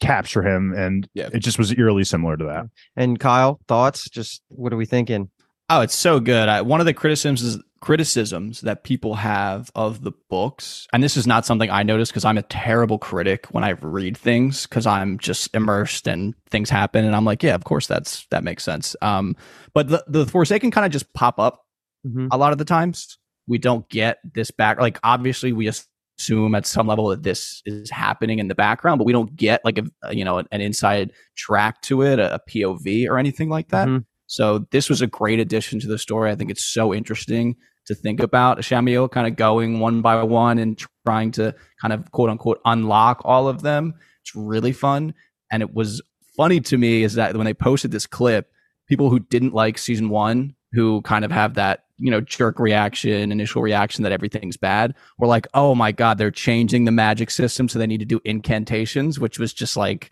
capture 0.00 0.42
him. 0.42 0.72
And 0.74 1.08
Yeah. 1.14 1.28
it 1.32 1.40
just 1.40 1.58
was 1.58 1.72
eerily 1.76 2.04
similar 2.04 2.36
to 2.36 2.44
that. 2.44 2.66
And 2.96 3.18
Kyle, 3.18 3.60
thoughts? 3.68 4.08
Just 4.08 4.42
what 4.48 4.72
are 4.72 4.76
we 4.76 4.86
thinking? 4.86 5.30
Oh, 5.68 5.80
it's 5.80 5.94
so 5.96 6.20
good. 6.20 6.48
I, 6.48 6.62
one 6.62 6.80
of 6.80 6.86
the 6.86 6.94
criticisms 6.94 7.42
is, 7.42 7.58
criticisms 7.86 8.62
that 8.62 8.82
people 8.82 9.14
have 9.14 9.70
of 9.76 10.02
the 10.02 10.10
books, 10.28 10.88
and 10.92 11.04
this 11.04 11.16
is 11.16 11.24
not 11.24 11.46
something 11.46 11.70
I 11.70 11.84
notice 11.84 12.10
because 12.10 12.24
I'm 12.24 12.36
a 12.36 12.42
terrible 12.42 12.98
critic 12.98 13.46
when 13.52 13.62
I 13.62 13.70
read 13.80 14.16
things 14.16 14.66
because 14.66 14.86
I'm 14.86 15.18
just 15.18 15.54
immersed 15.54 16.08
and 16.08 16.34
things 16.50 16.68
happen, 16.68 17.04
and 17.04 17.14
I'm 17.14 17.24
like, 17.24 17.44
yeah, 17.44 17.54
of 17.54 17.62
course 17.62 17.86
that's 17.86 18.26
that 18.32 18.42
makes 18.42 18.64
sense. 18.64 18.96
Um, 19.02 19.36
but 19.72 19.86
the 19.88 20.04
the 20.08 20.26
Forsaken 20.26 20.72
kind 20.72 20.84
of 20.84 20.90
just 20.90 21.12
pop 21.14 21.38
up 21.38 21.62
Mhm. 22.04 22.26
a 22.32 22.36
lot 22.36 22.50
of 22.50 22.58
the 22.58 22.64
times. 22.64 23.18
We 23.46 23.58
don't 23.58 23.88
get 23.88 24.18
this 24.34 24.50
back. 24.50 24.80
Like 24.80 24.98
obviously, 25.04 25.52
we 25.52 25.68
assume 25.68 26.56
at 26.56 26.66
some 26.66 26.88
level 26.88 27.06
that 27.08 27.22
this 27.22 27.62
is 27.66 27.88
happening 27.90 28.40
in 28.40 28.48
the 28.48 28.54
background, 28.56 28.98
but 28.98 29.04
we 29.06 29.12
don't 29.12 29.36
get 29.36 29.64
like 29.64 29.78
a 29.78 30.12
you 30.12 30.24
know 30.24 30.38
an 30.38 30.60
inside 30.60 31.12
track 31.36 31.82
to 31.82 32.02
it, 32.02 32.18
a, 32.18 32.34
a 32.34 32.40
POV 32.50 33.08
or 33.08 33.16
anything 33.16 33.48
like 33.48 33.68
that. 33.68 33.86
Mhm. 33.86 34.06
So 34.26 34.66
this 34.72 34.90
was 34.90 35.02
a 35.02 35.06
great 35.06 35.38
addition 35.38 35.78
to 35.78 35.86
the 35.86 35.98
story. 35.98 36.32
I 36.32 36.34
think 36.34 36.50
it's 36.50 36.64
so 36.64 36.92
interesting 36.92 37.54
to 37.86 37.94
think 37.94 38.20
about 38.20 38.58
Shamio 38.58 39.10
kind 39.10 39.26
of 39.26 39.36
going 39.36 39.80
one 39.80 40.02
by 40.02 40.22
one 40.22 40.58
and 40.58 40.82
trying 41.04 41.30
to 41.32 41.54
kind 41.80 41.92
of 41.92 42.10
quote 42.12 42.30
unquote 42.30 42.60
unlock 42.64 43.22
all 43.24 43.48
of 43.48 43.62
them. 43.62 43.94
It's 44.22 44.34
really 44.34 44.72
fun. 44.72 45.14
And 45.50 45.62
it 45.62 45.74
was 45.74 46.02
funny 46.36 46.60
to 46.60 46.76
me 46.76 47.02
is 47.02 47.14
that 47.14 47.36
when 47.36 47.46
they 47.46 47.54
posted 47.54 47.90
this 47.90 48.06
clip, 48.06 48.50
people 48.88 49.10
who 49.10 49.20
didn't 49.20 49.54
like 49.54 49.78
season 49.78 50.08
one, 50.08 50.54
who 50.72 51.00
kind 51.02 51.24
of 51.24 51.30
have 51.30 51.54
that, 51.54 51.84
you 51.98 52.10
know, 52.10 52.20
jerk 52.20 52.58
reaction, 52.58 53.32
initial 53.32 53.62
reaction 53.62 54.02
that 54.02 54.12
everything's 54.12 54.56
bad, 54.56 54.94
were 55.18 55.26
like, 55.26 55.46
oh 55.54 55.74
my 55.74 55.92
God, 55.92 56.18
they're 56.18 56.30
changing 56.30 56.84
the 56.84 56.92
magic 56.92 57.30
system. 57.30 57.68
So 57.68 57.78
they 57.78 57.86
need 57.86 58.00
to 58.00 58.04
do 58.04 58.20
incantations, 58.24 59.18
which 59.18 59.38
was 59.38 59.52
just 59.52 59.76
like, 59.76 60.10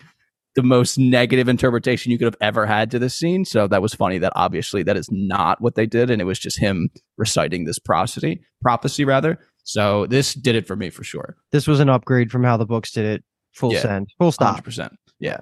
the 0.55 0.63
most 0.63 0.99
negative 0.99 1.49
interpretation 1.49 2.13
you 2.13 2.19
could 2.19 2.27
have 2.27 2.37
ever 2.41 2.65
had 2.67 2.91
to 2.93 2.99
this 2.99 3.15
scene. 3.17 3.45
So 3.45 3.67
that 3.67 3.83
was 3.83 3.95
funny 3.95 4.19
that 4.19 4.33
obviously 4.37 4.83
that 4.85 4.97
is 4.97 5.09
not 5.11 5.61
what 5.61 5.75
they 5.75 5.87
did. 5.87 6.11
And 6.11 6.21
it 6.23 6.25
was 6.25 6.39
just 6.39 6.59
him 6.59 6.91
reciting 7.17 7.65
this 7.65 7.79
prophecy, 7.79 8.41
prophecy 8.63 9.05
rather. 9.05 9.39
So 9.65 10.07
this 10.07 10.35
did 10.35 10.55
it 10.55 10.67
for 10.67 10.77
me 10.77 10.91
for 10.91 11.03
sure. 11.03 11.37
This 11.51 11.67
was 11.67 11.81
an 11.81 11.89
upgrade 11.89 12.31
from 12.31 12.45
how 12.45 12.57
the 12.57 12.67
books 12.67 12.93
did 12.93 13.05
it. 13.05 13.25
Full 13.55 13.73
Yeah. 13.73 13.81
send. 13.81 14.09
Full 14.19 14.31
stop. 14.33 14.57
100%. 14.65 14.91
Yeah. 15.19 15.41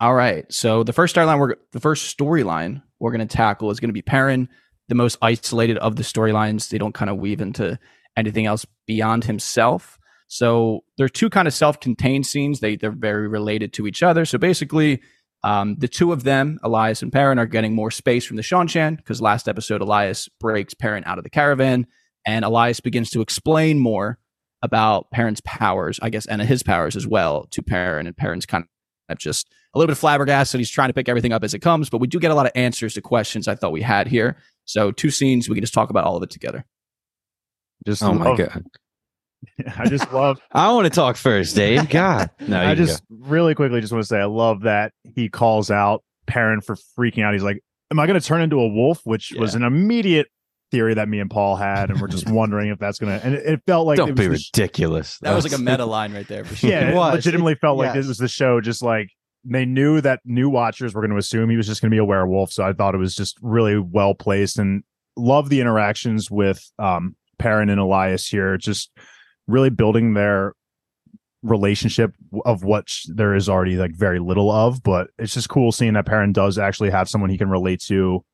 All 0.00 0.14
right. 0.14 0.44
So 0.52 0.84
the 0.84 0.92
first 0.92 1.16
storyline 1.16 1.38
we're 1.40 1.54
the 1.72 1.80
first 1.80 2.16
storyline 2.16 2.82
we're 3.00 3.10
going 3.12 3.26
to 3.26 3.36
tackle 3.36 3.70
is 3.70 3.80
going 3.80 3.88
to 3.88 3.94
be 3.94 4.02
Perrin, 4.02 4.48
the 4.88 4.94
most 4.94 5.18
isolated 5.22 5.78
of 5.78 5.96
the 5.96 6.02
storylines. 6.02 6.68
They 6.68 6.78
don't 6.78 6.94
kind 6.94 7.10
of 7.10 7.16
weave 7.16 7.40
into 7.40 7.78
anything 8.16 8.46
else 8.46 8.66
beyond 8.86 9.24
himself. 9.24 9.97
So 10.28 10.84
they're 10.96 11.08
two 11.08 11.30
kind 11.30 11.48
of 11.48 11.54
self-contained 11.54 12.26
scenes. 12.26 12.60
They 12.60 12.76
they're 12.76 12.92
very 12.92 13.28
related 13.28 13.72
to 13.74 13.86
each 13.86 14.02
other. 14.02 14.24
So 14.24 14.38
basically, 14.38 15.00
um, 15.42 15.76
the 15.78 15.88
two 15.88 16.12
of 16.12 16.24
them, 16.24 16.58
Elyas 16.62 17.02
and 17.02 17.12
Perrin, 17.12 17.38
are 17.38 17.46
getting 17.46 17.74
more 17.74 17.90
space 17.90 18.24
from 18.24 18.36
the 18.36 18.42
Shanshan 18.42 18.96
because 18.98 19.20
last 19.22 19.48
episode 19.48 19.80
Elyas 19.80 20.28
breaks 20.38 20.74
Perrin 20.74 21.04
out 21.06 21.18
of 21.18 21.24
the 21.24 21.30
caravan, 21.30 21.86
and 22.26 22.44
Elyas 22.44 22.82
begins 22.82 23.10
to 23.10 23.20
explain 23.20 23.78
more 23.78 24.18
about 24.60 25.10
Perrin's 25.12 25.40
powers, 25.42 25.98
I 26.02 26.10
guess, 26.10 26.26
and 26.26 26.42
his 26.42 26.62
powers 26.62 26.96
as 26.96 27.06
well 27.06 27.46
to 27.52 27.62
Perrin. 27.62 28.06
And 28.06 28.16
Perrin's 28.16 28.44
kind 28.46 28.64
of 29.08 29.18
just 29.18 29.48
a 29.72 29.78
little 29.78 29.90
bit 29.90 29.98
flabbergasted. 29.98 30.58
He's 30.58 30.68
trying 30.70 30.88
to 30.88 30.94
pick 30.94 31.08
everything 31.08 31.32
up 31.32 31.44
as 31.44 31.54
it 31.54 31.60
comes, 31.60 31.88
but 31.88 31.98
we 32.00 32.06
do 32.08 32.18
get 32.18 32.32
a 32.32 32.34
lot 32.34 32.46
of 32.46 32.52
answers 32.54 32.94
to 32.94 33.00
questions 33.00 33.46
I 33.48 33.54
thought 33.54 33.72
we 33.72 33.82
had 33.82 34.08
here. 34.08 34.36
So 34.64 34.90
two 34.90 35.10
scenes, 35.10 35.48
we 35.48 35.54
can 35.54 35.62
just 35.62 35.72
talk 35.74 35.88
about 35.90 36.04
all 36.04 36.16
of 36.16 36.22
it 36.24 36.30
together. 36.30 36.66
Just 37.86 38.02
Oh 38.02 38.12
my 38.12 38.26
love- 38.30 38.38
god! 38.38 38.64
I 39.76 39.88
just 39.88 40.12
love 40.12 40.38
I 40.52 40.72
want 40.72 40.84
to 40.86 40.90
talk 40.90 41.16
first, 41.16 41.54
Dave. 41.56 41.88
God, 41.88 42.30
no, 42.46 42.58
I 42.60 42.70
you 42.70 42.76
just 42.76 43.02
really 43.10 43.54
quickly 43.54 43.80
just 43.80 43.92
want 43.92 44.02
to 44.02 44.08
say 44.08 44.18
I 44.20 44.24
love 44.24 44.62
that 44.62 44.92
he 45.04 45.28
calls 45.28 45.70
out 45.70 46.02
Perrin 46.26 46.60
for 46.60 46.76
freaking 46.98 47.22
out. 47.24 47.32
He's 47.34 47.42
like, 47.42 47.60
Am 47.90 47.98
I 47.98 48.06
gonna 48.06 48.20
turn 48.20 48.42
into 48.42 48.60
a 48.60 48.68
wolf? 48.68 49.00
Which 49.04 49.32
was 49.38 49.54
an 49.54 49.62
immediate 49.62 50.26
theory 50.70 50.92
that 50.94 51.08
me 51.08 51.18
and 51.20 51.30
Paul 51.30 51.56
had, 51.56 51.90
and 51.90 52.00
we're 52.00 52.08
just 52.08 52.28
wondering 52.30 52.68
if 52.70 52.78
that's 52.78 52.98
gonna 52.98 53.20
and 53.22 53.34
it, 53.34 53.46
it 53.46 53.62
felt 53.66 53.86
like 53.86 53.96
don't 53.96 54.10
it 54.10 54.14
be 54.16 54.28
was 54.28 54.50
the 54.52 54.60
ridiculous. 54.62 55.18
That 55.22 55.34
was 55.34 55.44
like 55.44 55.58
a 55.58 55.62
meta 55.62 55.86
line 55.86 56.12
right 56.12 56.28
there 56.28 56.44
for 56.44 56.54
sure. 56.54 56.70
yeah, 56.70 56.88
It 56.90 56.94
it, 56.94 56.96
legitimately 56.98 57.52
It- 57.54 57.60
felt 57.60 57.78
like 57.78 57.86
yes. 57.94 57.96
this 57.96 58.08
was 58.08 58.18
the 58.18 58.28
show. 58.28 58.60
Just 58.60 58.82
like 58.82 59.08
they 59.44 59.64
knew 59.64 60.00
that 60.02 60.20
new 60.24 60.50
watchers 60.50 60.94
were 60.94 61.00
going 61.00 61.12
to 61.12 61.16
assume 61.16 61.48
he 61.48 61.56
was 61.56 61.66
just 61.66 61.80
going 61.80 61.90
to 61.90 61.94
be 61.94 61.98
a 61.98 62.04
werewolf, 62.04 62.52
so 62.52 62.64
I 62.64 62.72
thought 62.74 62.94
it 62.94 62.98
was 62.98 63.14
just 63.14 63.38
really 63.40 63.78
well 63.78 64.12
placed 64.14 64.58
and 64.58 64.82
love 65.16 65.48
the 65.48 65.60
interactions 65.60 66.30
with 66.30 66.62
um 66.78 67.16
Perrin 67.38 67.70
and 67.70 67.80
Elyas 67.80 68.28
here. 68.28 68.58
Just 68.58 68.90
really 69.48 69.70
building 69.70 70.14
their 70.14 70.52
relationship 71.42 72.12
of 72.44 72.64
what 72.64 72.88
there 73.06 73.34
is 73.34 73.48
already 73.48 73.76
like 73.76 73.94
very 73.94 74.18
little 74.18 74.50
of, 74.50 74.82
but 74.82 75.08
it's 75.18 75.34
just 75.34 75.48
cool 75.48 75.70
seeing 75.72 75.94
that 75.94 76.06
Perrin 76.06 76.32
does 76.32 76.58
actually 76.58 76.90
have 76.90 77.08
someone 77.08 77.30
he 77.30 77.38
can 77.38 77.48
relate 77.50 77.80
to. 77.82 78.24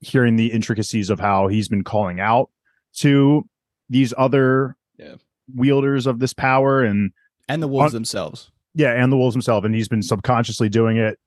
Hearing 0.00 0.36
the 0.36 0.48
intricacies 0.52 1.08
of 1.08 1.18
how 1.20 1.46
he's 1.48 1.68
been 1.68 1.84
calling 1.84 2.20
out 2.20 2.50
to 2.98 3.48
these 3.88 4.12
other 4.18 4.76
Yeah. 4.98 5.14
wielders 5.54 6.06
of 6.06 6.18
this 6.18 6.34
power 6.34 6.82
and 6.82 7.12
and 7.48 7.62
the 7.62 7.68
wolves 7.68 7.92
On- 7.94 7.98
themselves. 7.98 8.50
yeah, 8.74 8.92
and 8.92 9.10
the 9.12 9.16
wolves 9.16 9.34
himself, 9.34 9.64
and 9.64 9.74
he's 9.74 9.88
been 9.88 10.02
subconsciously 10.02 10.68
doing 10.68 10.96
it. 10.96 11.18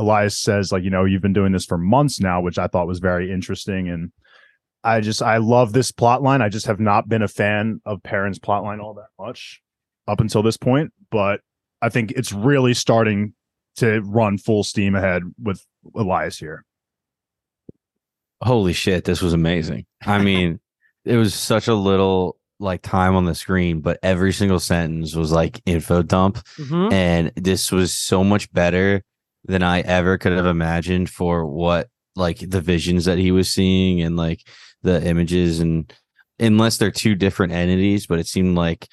Elyas 0.00 0.36
says, 0.36 0.72
like, 0.72 0.82
you 0.82 0.90
know, 0.90 1.04
you've 1.04 1.20
been 1.22 1.32
doing 1.34 1.52
this 1.52 1.64
for 1.66 1.76
months 1.78 2.20
now, 2.20 2.40
which 2.40 2.58
I 2.58 2.66
thought 2.66 2.86
was 2.86 2.98
very 3.00 3.30
interesting. 3.30 3.88
And 3.88 4.12
I 4.84 5.00
just 5.00 5.22
I 5.22 5.36
love 5.36 5.72
this 5.72 5.92
plot 5.92 6.22
line. 6.22 6.42
I 6.42 6.48
just 6.48 6.66
have 6.66 6.80
not 6.80 7.08
been 7.08 7.22
a 7.22 7.28
fan 7.28 7.80
of 7.86 8.02
Perrin's 8.02 8.38
plot 8.38 8.64
line 8.64 8.80
all 8.80 8.94
that 8.94 9.08
much 9.18 9.60
up 10.08 10.20
until 10.20 10.42
this 10.42 10.56
point, 10.56 10.92
but 11.10 11.40
I 11.80 11.88
think 11.88 12.10
it's 12.12 12.32
really 12.32 12.74
starting 12.74 13.34
to 13.76 14.00
run 14.02 14.38
full 14.38 14.64
steam 14.64 14.94
ahead 14.94 15.22
with 15.40 15.64
Elyas 15.94 16.38
here. 16.38 16.64
Holy 18.42 18.72
shit, 18.72 19.04
this 19.04 19.22
was 19.22 19.32
amazing. 19.32 19.86
I 20.04 20.18
mean, 20.18 20.58
it 21.04 21.16
was 21.16 21.34
such 21.34 21.68
a 21.68 21.74
little 21.74 22.36
like 22.58 22.82
time 22.82 23.14
on 23.16 23.24
the 23.24 23.34
screen, 23.34 23.80
but 23.80 23.98
every 24.02 24.32
single 24.32 24.60
sentence 24.60 25.14
was 25.14 25.32
like 25.32 25.60
info 25.66 26.02
dump. 26.02 26.36
Mhm. 26.58 26.92
and 26.92 27.32
this 27.36 27.70
was 27.72 27.92
so 27.92 28.22
much 28.24 28.52
better 28.52 29.02
than 29.44 29.62
I 29.62 29.80
ever 29.80 30.18
could 30.18 30.32
have 30.32 30.46
imagined 30.46 31.10
for 31.10 31.44
what 31.46 31.88
like 32.14 32.38
the 32.38 32.60
visions 32.60 33.06
that 33.06 33.18
he 33.18 33.32
was 33.32 33.50
seeing 33.50 34.00
and 34.02 34.16
like 34.16 34.40
the 34.82 35.04
images 35.06 35.60
and 35.60 35.92
unless 36.38 36.76
they're 36.76 36.90
two 36.90 37.14
different 37.14 37.52
entities, 37.52 38.06
but 38.06 38.18
it 38.18 38.26
seemed 38.26 38.56
like 38.56 38.88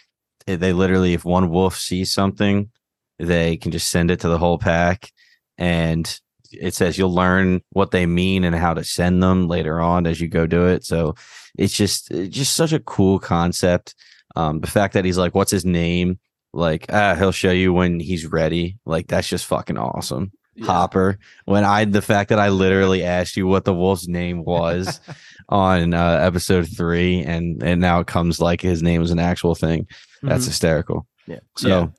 they 0.46 0.74
literally 0.74 1.13
if 1.13 1.25
one 1.25 1.50
wolf 1.50 1.77
sees 1.77 2.12
something, 2.12 2.69
they 3.17 3.58
can 3.58 3.72
just 3.72 3.89
send 3.89 4.12
it 4.12 4.19
to 4.22 4.29
the 4.29 4.38
whole 4.38 4.58
pack 4.58 5.12
and 5.58 6.19
it 6.51 6.74
says 6.74 6.98
you'll 6.98 7.13
learn 7.13 7.62
what 7.72 7.91
they 7.91 8.05
mean 8.05 8.43
and 8.43 8.55
how 8.55 8.74
to 8.74 8.84
send 8.84 9.22
them 9.22 9.48
later 9.48 9.79
on 9.79 10.08
as 10.08 10.19
you 10.19 10.27
go 10.27 10.48
do 10.48 10.67
it. 10.67 10.84
So 10.84 11.15
it's 11.58 11.75
just 11.75 12.12
it's 12.12 12.36
just 12.36 12.55
such 12.55 12.74
a 12.74 12.79
cool 12.79 13.19
concept. 13.19 13.96
Um, 14.36 14.60
the 14.60 14.67
fact 14.67 14.93
that 14.93 15.05
he's 15.05 15.17
like, 15.17 15.36
what's 15.36 15.51
his 15.51 15.65
name? 15.65 16.19
Like, 16.53 16.86
ah, 16.89 17.15
he'll 17.15 17.31
show 17.31 17.51
you 17.51 17.74
when 17.74 18.00
he's 18.00 18.25
ready. 18.25 18.77
Like, 18.86 19.08
that's 19.08 19.27
just 19.27 19.46
fucking 19.46 19.77
awesome. 19.77 20.31
Yeah. 20.60 20.66
Hopper. 20.66 21.18
When 21.46 21.63
I, 21.63 21.86
the 21.86 22.01
fact 22.01 22.30
that 22.30 22.39
I 22.39 22.50
literally 22.50 23.04
asked 23.04 23.38
you 23.38 23.48
what 23.48 23.66
the 23.66 23.74
wolf's 23.74 24.08
name 24.08 24.44
was 24.44 25.00
on 25.50 25.94
uh, 25.94 26.20
episode 26.22 26.68
three, 26.75 27.22
and 27.24 27.63
and 27.63 27.80
now 27.82 28.00
it 28.01 28.08
comes 28.08 28.39
like 28.42 28.62
his 28.62 28.84
name 28.84 29.01
is 29.01 29.12
an 29.12 29.20
actual 29.20 29.56
thing. 29.56 29.88
That's 30.22 30.44
Mhm. 30.44 30.48
hysterical. 30.48 31.08
Yeah. 31.28 31.39
So. 31.58 31.94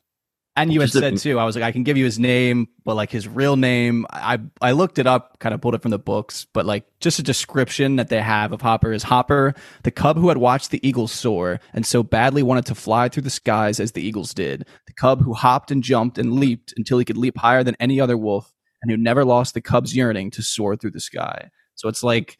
And 0.62 0.72
you 0.72 0.80
had 0.80 0.90
said 0.90 1.18
too, 1.18 1.38
I 1.38 1.44
was 1.44 1.54
like, 1.56 1.64
I 1.64 1.72
can 1.72 1.82
give 1.82 1.96
you 1.96 2.04
his 2.04 2.18
name, 2.18 2.68
but 2.84 2.94
like 2.94 3.10
his 3.10 3.26
real 3.28 3.56
name, 3.56 4.06
I 4.10 4.38
I 4.60 4.72
looked 4.72 4.98
it 4.98 5.06
up, 5.06 5.38
kind 5.38 5.54
of 5.54 5.60
pulled 5.60 5.74
it 5.74 5.82
from 5.82 5.90
the 5.90 5.98
books, 5.98 6.46
but 6.52 6.66
like 6.66 6.84
just 7.00 7.18
a 7.18 7.22
description 7.22 7.96
that 7.96 8.08
they 8.08 8.20
have 8.20 8.52
of 8.52 8.60
Hopper 8.62 8.92
is 8.92 9.02
Hopper, 9.02 9.54
the 9.82 9.90
cub 9.90 10.16
who 10.16 10.28
had 10.28 10.38
watched 10.38 10.70
the 10.70 10.86
eagles 10.86 11.12
soar 11.12 11.60
and 11.72 11.84
so 11.84 12.02
badly 12.02 12.42
wanted 12.42 12.66
to 12.66 12.74
fly 12.74 13.08
through 13.08 13.22
the 13.22 13.30
skies 13.30 13.80
as 13.80 13.92
the 13.92 14.02
eagles 14.02 14.34
did, 14.34 14.66
the 14.86 14.92
cub 14.92 15.22
who 15.22 15.34
hopped 15.34 15.70
and 15.70 15.82
jumped 15.82 16.18
and 16.18 16.34
leaped 16.34 16.74
until 16.76 16.98
he 16.98 17.04
could 17.04 17.16
leap 17.16 17.36
higher 17.38 17.64
than 17.64 17.76
any 17.80 18.00
other 18.00 18.16
wolf, 18.16 18.52
and 18.82 18.90
who 18.90 18.96
never 18.96 19.24
lost 19.24 19.54
the 19.54 19.60
cub's 19.60 19.94
yearning 19.94 20.30
to 20.32 20.42
soar 20.42 20.76
through 20.76 20.92
the 20.92 21.00
sky. 21.00 21.50
So 21.74 21.88
it's 21.88 22.02
like 22.02 22.36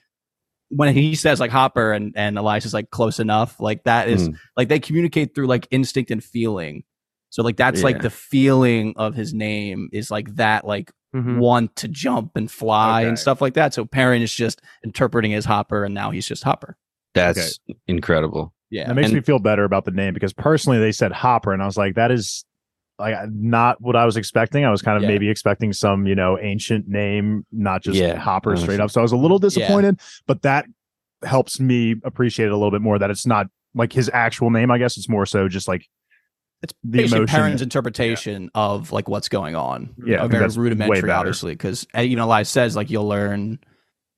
when 0.68 0.94
he 0.94 1.14
says 1.16 1.40
like 1.40 1.50
Hopper 1.50 1.92
and 1.92 2.12
and 2.16 2.36
Elyas 2.36 2.64
is 2.64 2.72
like 2.74 2.90
close 2.90 3.18
enough, 3.18 3.58
like 3.60 3.84
that 3.84 4.08
is 4.08 4.28
Mm. 4.28 4.36
like 4.56 4.68
they 4.68 4.78
communicate 4.78 5.34
through 5.34 5.48
like 5.48 5.66
instinct 5.70 6.10
and 6.10 6.22
feeling. 6.22 6.84
So 7.30 7.42
like 7.42 7.56
that's 7.56 7.82
like 7.82 8.02
the 8.02 8.10
feeling 8.10 8.92
of 8.96 9.14
his 9.14 9.32
name 9.32 9.88
is 9.92 10.10
like 10.10 10.34
that 10.36 10.66
like 10.66 10.92
Mhm. 11.14 11.38
want 11.38 11.74
to 11.76 11.88
jump 11.88 12.36
and 12.36 12.48
fly 12.48 13.02
and 13.02 13.18
stuff 13.18 13.40
like 13.40 13.54
that. 13.54 13.74
So 13.74 13.84
Perrin 13.84 14.22
is 14.22 14.32
just 14.32 14.60
interpreting 14.84 15.34
as 15.34 15.44
Hopper 15.44 15.84
and 15.84 15.92
now 15.92 16.10
he's 16.12 16.26
just 16.26 16.44
Hopper. 16.44 16.76
that's 17.14 17.58
incredible. 17.88 18.54
Yeah. 18.70 18.86
That 18.86 18.94
makes 18.94 19.06
And- 19.06 19.14
me 19.16 19.20
feel 19.20 19.40
better 19.40 19.64
about 19.64 19.84
the 19.84 19.90
name 19.90 20.14
because 20.14 20.32
personally 20.32 20.78
they 20.78 20.92
said 20.92 21.10
Hopper, 21.10 21.52
and 21.52 21.60
I 21.60 21.66
was 21.66 21.76
like, 21.76 21.96
that 21.96 22.12
is 22.12 22.44
like 23.00 23.16
not 23.32 23.80
what 23.80 23.96
I 23.96 24.04
was 24.04 24.16
expecting. 24.16 24.64
I 24.64 24.70
was 24.70 24.82
kind 24.82 24.96
of 24.96 25.02
Yeah. 25.02 25.08
maybe 25.08 25.28
expecting 25.28 25.72
some, 25.72 26.06
you 26.06 26.14
know, 26.14 26.38
ancient 26.40 26.86
name, 26.86 27.44
not 27.50 27.82
just 27.82 27.98
Yeah, 27.98 28.16
Hopper 28.16 28.56
straight 28.56 28.78
up. 28.78 28.90
So 28.92 29.00
I 29.00 29.02
was 29.02 29.10
a 29.10 29.16
little 29.16 29.38
disappointed, 29.40 29.98
but 30.28 30.42
that 30.42 30.66
helps 31.24 31.58
me 31.58 31.96
appreciate 32.04 32.46
it 32.46 32.52
a 32.52 32.56
little 32.56 32.70
bit 32.70 32.82
more 32.82 32.98
that 33.00 33.10
it's 33.10 33.26
not 33.26 33.46
like 33.74 33.92
his 33.92 34.08
actual 34.14 34.50
name. 34.50 34.70
I 34.70 34.78
guess 34.78 34.96
it's 34.96 35.08
more 35.08 35.26
so 35.26 35.48
just 35.48 35.66
like 35.66 35.86
It's 36.62 36.74
the 36.84 37.02
basically. 37.02 37.26
Perrin's 37.26 37.62
interpretation 37.62 38.50
of 38.54 38.92
like 38.92 39.08
what's 39.08 39.28
going 39.28 39.56
on. 39.56 39.94
Yeah, 40.04 40.24
a 40.24 40.28
very 40.28 40.46
rudimentary, 40.48 41.10
obviously, 41.10 41.52
because 41.52 41.86
even 41.96 42.18
Elyas 42.18 42.48
says 42.48 42.76
like 42.76 42.90
you'll 42.90 43.08
learn 43.08 43.58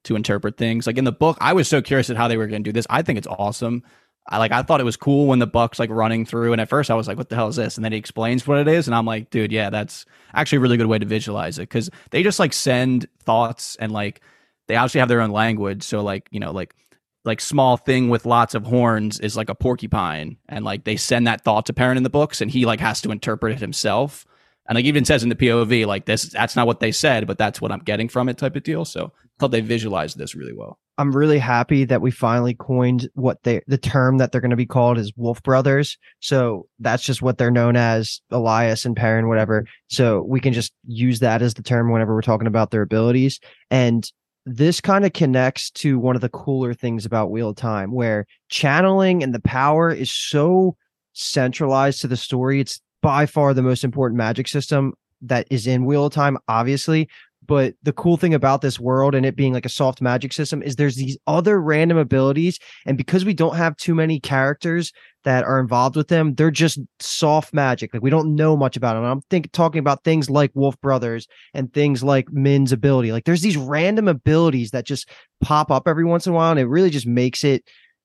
to 0.05 0.17
interpret 0.17 0.57
things. 0.57 0.87
Like 0.87 0.99
in 0.99 1.05
the 1.05 1.13
book, 1.13 1.39
I 1.41 1.53
was 1.53 1.69
so 1.69 1.81
curious 1.81 2.11
at 2.11 2.17
how 2.17 2.29
they 2.29 2.37
were 2.37 2.49
going 2.49 2.65
to 2.65 2.69
do 2.69 2.73
this. 2.73 2.87
I 2.91 3.03
think 3.03 3.19
it's 3.19 3.29
awesome. 3.29 3.85
I 4.29 4.39
like. 4.39 4.53
I 4.53 4.63
thought 4.63 4.81
it 4.81 4.85
was 4.85 4.97
cool 4.97 5.27
when 5.27 5.41
the 5.41 5.47
Buck's 5.47 5.79
like 5.79 5.91
running 5.91 6.25
through, 6.25 6.53
and 6.53 6.61
at 6.61 6.69
first 6.69 6.91
I 6.91 6.95
was 6.95 7.09
like, 7.09 7.19
"What 7.19 7.29
the 7.29 7.35
hell 7.35 7.49
is 7.49 7.57
this?" 7.57 7.77
And 7.77 7.85
then 7.85 7.93
he 7.93 7.99
explains 7.99 8.47
what 8.47 8.59
it 8.59 8.69
is, 8.69 8.87
and 8.87 8.95
I'm 8.95 9.05
like, 9.05 9.31
"Dude, 9.31 9.51
yeah, 9.51 9.71
that's 9.71 10.05
actually 10.33 10.59
a 10.59 10.61
really 10.61 10.77
good 10.77 10.87
way 10.87 10.99
to 10.99 11.07
visualize 11.07 11.59
it 11.59 11.63
because 11.63 11.91
they 12.11 12.23
just 12.23 12.39
like 12.39 12.53
send 12.53 13.09
thoughts 13.21 13.77
and 13.77 13.91
like 13.91 14.21
they 14.69 14.77
obviously 14.77 15.01
have 15.01 15.09
their 15.09 15.21
own 15.21 15.31
language. 15.31 15.83
So 15.83 16.03
like 16.03 16.29
you 16.31 16.39
know 16.39 16.53
like 16.53 16.75
like 17.25 17.41
small 17.41 17.77
thing 17.77 18.09
with 18.09 18.27
lots 18.27 18.55
of 18.55 18.67
horns 18.67 19.21
is 19.21 19.37
like 19.37 19.49
a 19.49 19.55
porcupine 19.55 20.37
and 20.49 20.65
like 20.65 20.85
they 20.85 20.97
send 20.97 21.27
that 21.27 21.43
thought 21.43 21.67
to 21.67 21.73
Perrin 21.73 21.97
in 21.97 22.03
the 22.03 22.11
books 22.11 22.41
and 22.41 22.51
he 22.51 22.65
like 22.67 22.81
has 22.81 23.01
to 23.03 23.11
interpret 23.11 23.53
it 23.53 23.61
himself 23.61 24.27
and 24.69 24.77
like 24.77 24.85
even 24.85 25.05
says 25.05 25.23
in 25.23 25.29
the 25.29 25.35
pov 25.35 25.87
like 25.87 26.07
this 26.07 26.25
that's 26.25 26.57
not 26.57 26.67
what 26.67 26.81
they 26.81 26.93
said 26.93 27.27
but 27.27 27.37
that's 27.37 27.61
what 27.61 27.73
i'm 27.73 27.81
getting 27.81 28.09
from 28.09 28.29
it 28.29 28.39
type 28.39 28.55
of 28.55 28.63
deal 28.63 28.85
so 28.85 29.07
i 29.07 29.27
thought 29.39 29.51
they 29.51 29.61
visualized 29.61 30.17
this 30.19 30.35
really 30.35 30.53
well 30.53 30.79
I'm 30.99 31.17
really 31.17 31.39
happy 31.39 31.85
that 31.87 32.03
we 32.03 32.11
finally 32.11 32.55
coined 32.55 33.09
what 33.15 33.43
they 33.45 33.63
the 33.67 33.79
term 33.79 34.19
that 34.19 34.31
they're 34.31 34.43
going 34.43 34.51
to 34.51 34.57
be 34.57 34.67
called 34.67 34.99
is 34.99 35.13
Wolf 35.17 35.43
Brothers. 35.43 35.97
So 36.21 36.69
that's 36.81 37.03
just 37.03 37.23
what 37.23 37.39
they're 37.39 37.51
known 37.51 37.77
as, 37.77 38.21
Elyas 38.31 38.85
and 38.85 38.95
Perrin, 38.95 39.29
whatever. 39.29 39.65
So 39.89 40.23
we 40.23 40.39
can 40.39 40.53
just 40.53 40.73
use 40.87 41.21
that 41.21 41.41
as 41.41 41.55
the 41.55 41.63
term 41.63 41.91
whenever 41.91 42.15
we're 42.15 42.21
talking 42.21 42.47
about 42.47 42.71
their 42.71 42.83
abilities. 42.83 43.41
And 43.71 44.09
this 44.45 44.81
kind 44.81 45.05
of 45.05 45.13
connects 45.13 45.71
to 45.71 45.99
one 45.99 46.17
of 46.17 46.21
the 46.21 46.29
cooler 46.29 46.75
things 46.75 47.07
about 47.07 47.31
Wheel 47.31 47.51
of 47.51 47.57
Time, 47.57 47.93
where 47.93 48.27
channeling 48.49 49.23
and 49.23 49.35
the 49.35 49.41
power 49.41 49.91
is 49.91 50.11
so 50.11 50.77
centralized 51.13 52.01
to 52.01 52.09
the 52.09 52.17
story. 52.17 52.61
It's 52.61 52.81
by 53.03 53.27
far 53.27 53.55
the 53.55 53.63
most 53.63 53.85
important 53.85 54.19
magic 54.19 54.49
system 54.49 54.95
that 55.23 55.47
is 55.51 55.67
in 55.67 55.85
Wheel 55.85 56.07
of 56.07 56.13
Time, 56.13 56.39
obviously. 56.49 57.09
But 57.45 57.75
the 57.83 57.93
cool 57.93 58.17
thing 58.17 58.35
about 58.35 58.61
this 58.61 58.79
world 58.79 59.15
and 59.15 59.27
it 59.27 59.37
being 59.37 59.53
like 59.53 59.67
a 59.67 59.71
soft 59.71 60.01
magic 60.01 60.33
system 60.33 60.63
is 60.63 60.77
there's 60.77 60.97
these 60.97 61.19
other 61.27 61.61
random 61.61 61.99
abilities. 61.99 62.59
And 62.87 62.97
because 62.97 63.25
we 63.25 63.35
don't 63.35 63.57
have 63.57 63.77
too 63.77 63.95
many 63.95 64.21
characters 64.21 64.93
that 65.25 65.45
are 65.45 65.59
involved 65.61 65.97
with 65.97 66.09
them, 66.09 66.35
they're 66.35 66.51
just 66.51 66.79
soft 67.01 67.53
magic. 67.53 67.93
Like 67.93 68.03
we 68.03 68.11
don't 68.11 68.35
know 68.37 68.57
much 68.57 68.77
about 68.77 68.95
them. 68.95 69.05
I'm 69.05 69.23
think 69.23 69.51
talking 69.53 69.81
about 69.81 70.05
things 70.05 70.31
like 70.31 70.53
Wolf 70.55 70.81
Brothers 70.81 71.27
and 71.53 71.73
things 71.73 72.05
like 72.05 72.33
Min's 72.33 72.73
ability. 72.73 73.13
Like 73.13 73.25
there's 73.25 73.43
these 73.43 73.57
random 73.57 74.09
abilities 74.09 74.71
that 74.71 74.87
just 74.87 75.09
pop 75.41 75.71
up 75.71 75.89
every 75.89 76.05
once 76.05 76.27
in 76.27 76.33
a 76.33 76.37
while. 76.37 76.53
And 76.53 76.61
it 76.61 76.67
really 76.67 76.91
just 76.91 77.07
makes 77.07 77.43
it 77.43 77.65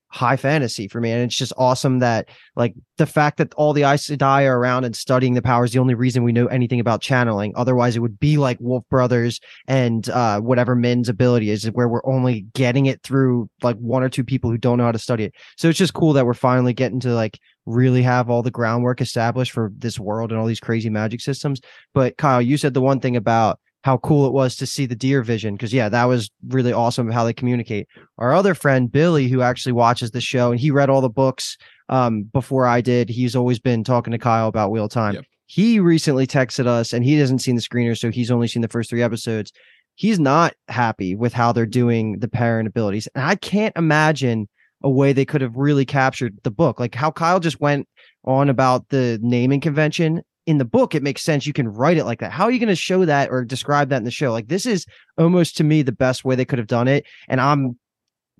high 0.10 0.38
fantasy 0.38 0.88
for 0.88 1.02
me. 1.02 1.12
And 1.12 1.24
it's 1.24 1.36
just 1.36 1.54
awesome 1.58 2.00
that 2.00 2.30
like 2.56 2.74
the 2.98 3.06
fact 3.06 3.38
that 3.38 3.54
all 3.56 3.74
the 3.74 3.84
Aes 3.84 4.08
Sedai 4.08 4.46
are 4.46 4.58
around 4.58 4.86
and 4.86 4.96
studying 4.96 5.34
the 5.34 5.42
power 5.42 5.66
is 5.66 5.74
the 5.74 5.80
only 5.80 5.96
reason 5.96 6.24
we 6.24 6.32
know 6.32 6.48
anything 6.48 6.80
about 6.80 7.02
channeling. 7.02 7.54
Otherwise, 7.56 7.96
it 7.96 8.00
would 8.00 8.20
be 8.20 8.38
like 8.38 8.58
Wolf 8.60 8.84
Brothers 8.90 9.40
and 9.68 10.10
uh, 10.10 10.40
whatever 10.40 10.76
Min's 10.76 11.10
ability 11.10 11.50
is, 11.50 11.66
where 11.72 11.90
we're 11.90 12.06
only 12.06 12.42
getting 12.54 12.86
it 12.86 13.04
through 13.04 13.50
like 13.62 13.78
one 13.78 14.04
or 14.04 14.10
two 14.10 14.24
people 14.24 14.50
who 14.50 14.58
don't 14.58 14.78
know 14.78 14.86
how 14.86 14.92
to 14.92 15.00
study 15.00 15.26
it. 15.26 15.34
So 15.58 15.70
it's 15.70 15.80
just 15.80 15.94
cool 15.94 16.14
that 16.14 16.26
we're 16.26 16.34
finally 16.34 16.74
getting 16.74 17.00
to 17.02 17.10
like 17.10 17.40
really 17.66 18.02
have 18.02 18.30
all 18.30 18.42
the 18.42 18.52
groundwork 18.52 19.02
established 19.02 19.52
for 19.52 19.72
this 19.78 20.00
world 20.00 20.32
and 20.32 20.40
all 20.40 20.48
these 20.48 20.60
crazy 20.60 20.90
magic 20.90 21.20
systems. 21.20 21.60
But 21.94 22.18
Kyle, 22.18 22.42
you 22.42 22.58
said 22.58 22.74
the 22.74 22.82
one 22.82 23.02
thing 23.02 23.18
about 23.18 23.60
how 23.88 23.98
cool 24.00 24.28
it 24.28 24.34
was 24.34 24.58
to 24.58 24.66
see 24.66 24.86
the 24.86 24.98
deer 24.98 25.24
vision 25.24 25.56
because 25.56 25.72
yeah 25.74 25.88
that 25.88 26.04
was 26.04 26.30
really 26.50 26.74
awesome 26.74 27.10
how 27.10 27.24
they 27.24 27.32
communicate. 27.32 27.88
Our 28.18 28.34
other 28.34 28.54
friend 28.54 28.92
billy 28.92 29.30
who 29.30 29.42
actually 29.42 29.72
watches 29.72 30.12
the 30.12 30.20
show 30.20 30.52
and 30.52 30.60
he 30.60 30.72
read 30.72 30.90
all 30.90 31.00
the 31.00 31.10
books 31.10 31.56
um 31.88 32.24
before 32.24 32.68
i 32.68 32.82
did 32.82 33.08
he's 33.08 33.34
always 33.34 33.60
been 33.60 33.86
talking 33.86 34.12
to 34.12 34.18
kyle 34.18 34.50
about 34.50 34.72
wheel 34.72 34.90
time. 34.90 35.16
Yep. 35.16 35.26
he 35.46 35.80
recently 35.80 36.28
texted 36.28 36.68
us 36.68 36.92
and 36.92 37.06
he 37.06 37.14
hasn't 37.14 37.42
seen 37.42 37.56
the 37.56 37.62
screener 37.62 37.98
so 37.98 38.12
he's 38.12 38.30
only 38.30 38.50
seen 38.50 38.62
the 38.62 38.68
first 38.68 38.90
three 38.90 39.02
episodes. 39.02 39.54
He's 39.96 40.20
not 40.20 40.54
happy 40.68 41.16
with 41.16 41.32
how 41.32 41.54
they're 41.54 41.66
doing 41.66 42.20
the 42.20 42.28
Perrin 42.28 42.68
abilities 42.68 43.08
and 43.16 43.24
i 43.24 43.36
can't 43.36 43.76
imagine 43.78 44.50
a 44.84 44.90
way 44.90 45.14
they 45.14 45.24
could 45.24 45.42
have 45.42 45.56
really 45.56 45.86
captured 45.86 46.38
the 46.44 46.52
book. 46.52 46.78
Like 46.78 46.94
how 46.94 47.10
kyle 47.10 47.40
just 47.40 47.62
went 47.62 47.88
on 48.26 48.50
about 48.50 48.90
the 48.90 49.18
naming 49.22 49.62
convention 49.62 50.24
in 50.48 50.58
the 50.58 50.66
book 50.66 50.96
it 50.96 51.04
makes 51.04 51.22
sense 51.22 51.46
you 51.46 51.54
can 51.54 51.68
write 51.68 51.98
it 51.98 52.06
like 52.06 52.20
that 52.20 52.32
how 52.32 52.46
are 52.46 52.52
you 52.52 52.60
going 52.60 52.68
to 52.68 52.76
show 52.76 53.06
that 53.06 53.30
or 53.30 53.44
describe 53.44 53.90
that 53.90 53.98
in 53.98 54.04
the 54.06 54.12
show 54.12 54.32
like 54.32 54.48
this 54.48 54.66
is 54.66 54.86
almost 55.18 55.58
to 55.58 55.64
me 55.64 55.82
the 55.84 55.92
best 55.92 56.26
way 56.26 56.36
they 56.36 56.46
could 56.46 56.58
have 56.58 56.68
done 56.68 56.88
it 56.88 57.06
and 57.28 57.40
i'm 57.40 57.78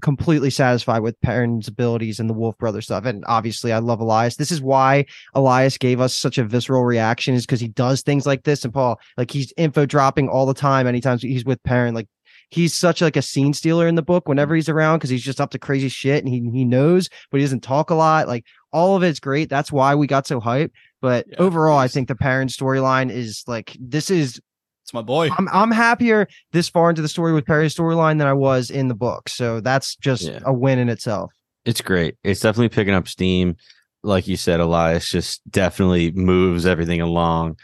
completely 0.02 0.50
satisfied 0.50 1.00
with 1.00 1.20
Perrin's 1.22 1.68
abilities 1.68 2.20
and 2.20 2.30
the 2.30 2.34
Wolf 2.34 2.58
Brother 2.58 2.82
stuff. 2.82 3.06
And 3.06 3.24
obviously, 3.28 3.74
I 3.74 3.80
love 3.80 4.00
Elyas. 4.00 4.36
This 4.36 4.52
is 4.52 4.62
why 4.62 5.06
Elyas 5.36 5.80
gave 5.80 6.00
us 6.00 6.16
such 6.16 6.38
a 6.38 6.44
visceral 6.44 6.84
reaction, 6.84 7.34
is 7.34 7.46
because 7.46 7.60
he 7.60 7.68
does 7.68 8.02
things 8.02 8.26
like 8.26 8.44
this. 8.44 8.64
And 8.64 8.74
Paul, 8.74 9.00
like 9.18 9.32
he's 9.32 9.54
info 9.58 9.86
dropping 9.86 10.30
all 10.30 10.46
the 10.46 10.54
time. 10.54 10.88
Anytime 10.88 11.18
he's 11.18 11.46
with 11.46 11.64
Perrin, 11.64 11.96
like 11.96 12.08
he's 12.50 12.74
such 12.74 13.02
like 13.02 13.18
a 13.18 13.22
scene 13.22 13.54
stealer 13.54 13.88
in 13.88 13.96
the 13.96 14.02
book 14.02 14.28
whenever 14.28 14.56
he's 14.56 14.70
around 14.70 15.00
because 15.00 15.10
he's 15.10 15.24
just 15.24 15.42
up 15.42 15.52
to 15.52 15.60
crazy 15.60 15.90
shit 15.90 16.24
and 16.24 16.34
he 16.34 16.48
he 16.52 16.66
knows, 16.66 17.10
but 17.32 17.40
he 17.40 17.44
doesn't 17.44 17.64
talk 17.64 17.90
a 17.90 17.96
lot. 17.96 18.28
Like 18.28 18.46
all 18.72 18.96
of 18.96 19.04
it's 19.04 19.20
great. 19.20 19.50
That's 19.50 19.72
why 19.72 19.96
we 19.96 20.08
got 20.08 20.28
so 20.28 20.40
hyped. 20.40 20.72
But 21.02 21.26
Yeah, 21.30 21.36
overall, 21.40 21.78
I 21.78 21.88
think 21.88 22.08
the 22.08 22.16
Perrin 22.16 22.48
storyline 22.48 23.12
is 23.12 23.44
like 23.48 23.76
this 23.80 24.10
is 24.10 24.40
It's 24.84 24.94
my 24.94 25.02
boy. 25.02 25.30
I'm 25.38 25.48
I'm 25.50 25.72
happier 25.72 26.28
this 26.54 26.70
far 26.70 26.90
into 26.90 27.02
the 27.02 27.08
story 27.10 27.34
with 27.34 27.46
Perry's 27.46 27.76
storyline 27.76 28.18
than 28.18 28.28
I 28.28 28.34
was 28.34 28.70
in 28.70 28.88
the 28.88 28.96
book. 28.96 29.30
So 29.30 29.60
that's 29.62 29.96
just 29.98 30.24
Yeah. 30.24 30.40
a 30.46 30.54
win 30.54 30.80
in 30.80 30.90
itself. 30.90 31.32
It's 31.66 31.82
great. 31.82 32.16
It's 32.24 32.40
definitely 32.40 32.70
picking 32.70 32.94
up 32.94 33.08
steam. 33.08 33.56
Like 34.04 34.28
you 34.28 34.38
said, 34.38 34.60
Elyas 34.62 35.10
just 35.10 35.42
definitely 35.52 36.12
moves 36.12 36.66
everything 36.66 37.02
along. 37.02 37.58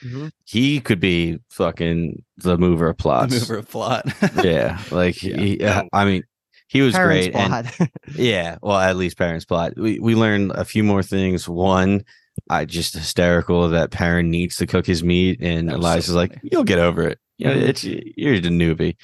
He 0.45 0.81
could 0.81 0.99
be 0.99 1.39
fucking 1.51 2.21
the 2.37 2.57
mover 2.57 2.89
of 2.89 2.97
The 2.97 3.01
plots. 3.03 3.33
mover 3.39 3.57
of 3.59 3.69
plot. 3.69 4.05
Yeah, 4.43 4.81
like 4.91 5.23
Yeah. 5.23 5.37
He, 5.37 5.63
uh, 5.63 5.83
I 5.93 6.03
mean, 6.05 6.23
he 6.67 6.81
was 6.81 6.93
Perrin's 6.95 7.27
great. 7.27 7.35
And 7.35 7.71
yeah, 8.15 8.57
well, 8.61 8.77
at 8.77 8.97
least 8.97 9.17
Perrin's 9.17 9.45
plot. 9.45 9.73
We 9.77 9.99
we 9.99 10.15
learned 10.15 10.51
a 10.51 10.65
few 10.65 10.83
more 10.83 11.03
things. 11.03 11.47
One, 11.47 12.03
I 12.49 12.65
just 12.65 12.93
hysterical 12.93 13.69
that 13.69 13.91
Perrin 13.91 14.29
needs 14.31 14.57
to 14.57 14.67
cook 14.67 14.85
his 14.85 15.03
meat, 15.03 15.39
and 15.41 15.69
That 15.69 15.77
was 15.79 15.85
Elyas 15.85 15.97
is 16.09 16.15
like, 16.15 16.39
"You'll 16.43 16.63
get 16.63 16.79
over 16.79 17.03
it. 17.03 17.19
You 17.37 17.47
know, 17.47 17.53
it's 17.53 17.83
you're 17.83 18.39
the 18.39 18.49
newbie." 18.49 18.95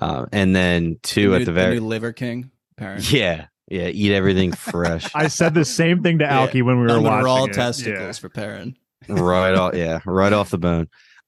Um, 0.00 0.28
and 0.32 0.54
then 0.54 0.98
two 1.02 1.30
new, 1.30 1.34
at 1.36 1.44
the 1.46 1.52
very 1.52 1.80
new 1.80 1.86
liver 1.86 2.12
king. 2.12 2.50
Perrin. 2.76 3.02
yeah 3.10 3.46
yeah 3.66 3.88
eat 3.88 4.12
everything 4.14 4.52
fresh 4.52 5.10
I 5.14 5.26
said 5.26 5.52
the 5.54 5.64
same 5.64 6.02
thing 6.04 6.20
to 6.20 6.24
Yeah. 6.24 6.38
Alki 6.42 6.62
when 6.62 6.76
we 6.76 6.82
were 6.82 6.88
None 6.88 7.02
but 7.02 7.10
watching 7.10 7.24
raw 7.24 7.44
it. 7.44 7.52
testicles 7.54 8.18
for 8.18 8.28
Perrin. 8.28 8.76
right 9.08 9.52
off 9.54 9.74
yeah 9.76 9.98
right 10.06 10.32
off 10.32 10.50
the 10.50 10.58
bone 10.58 10.86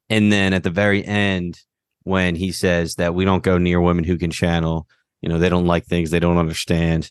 and 0.08 0.30
then 0.32 0.52
at 0.52 0.62
the 0.62 0.70
very 0.70 1.04
end 1.04 1.58
when 2.04 2.36
he 2.36 2.52
says 2.52 2.94
that 2.94 3.14
we 3.16 3.24
don't 3.24 3.42
go 3.42 3.58
near 3.58 3.80
women 3.80 4.04
who 4.04 4.16
can 4.16 4.30
channel 4.30 4.86
you 5.22 5.28
know 5.28 5.38
they 5.40 5.48
don't 5.48 5.66
like 5.66 5.86
things 5.86 6.10
they 6.12 6.20
don't 6.20 6.38
understand 6.38 7.10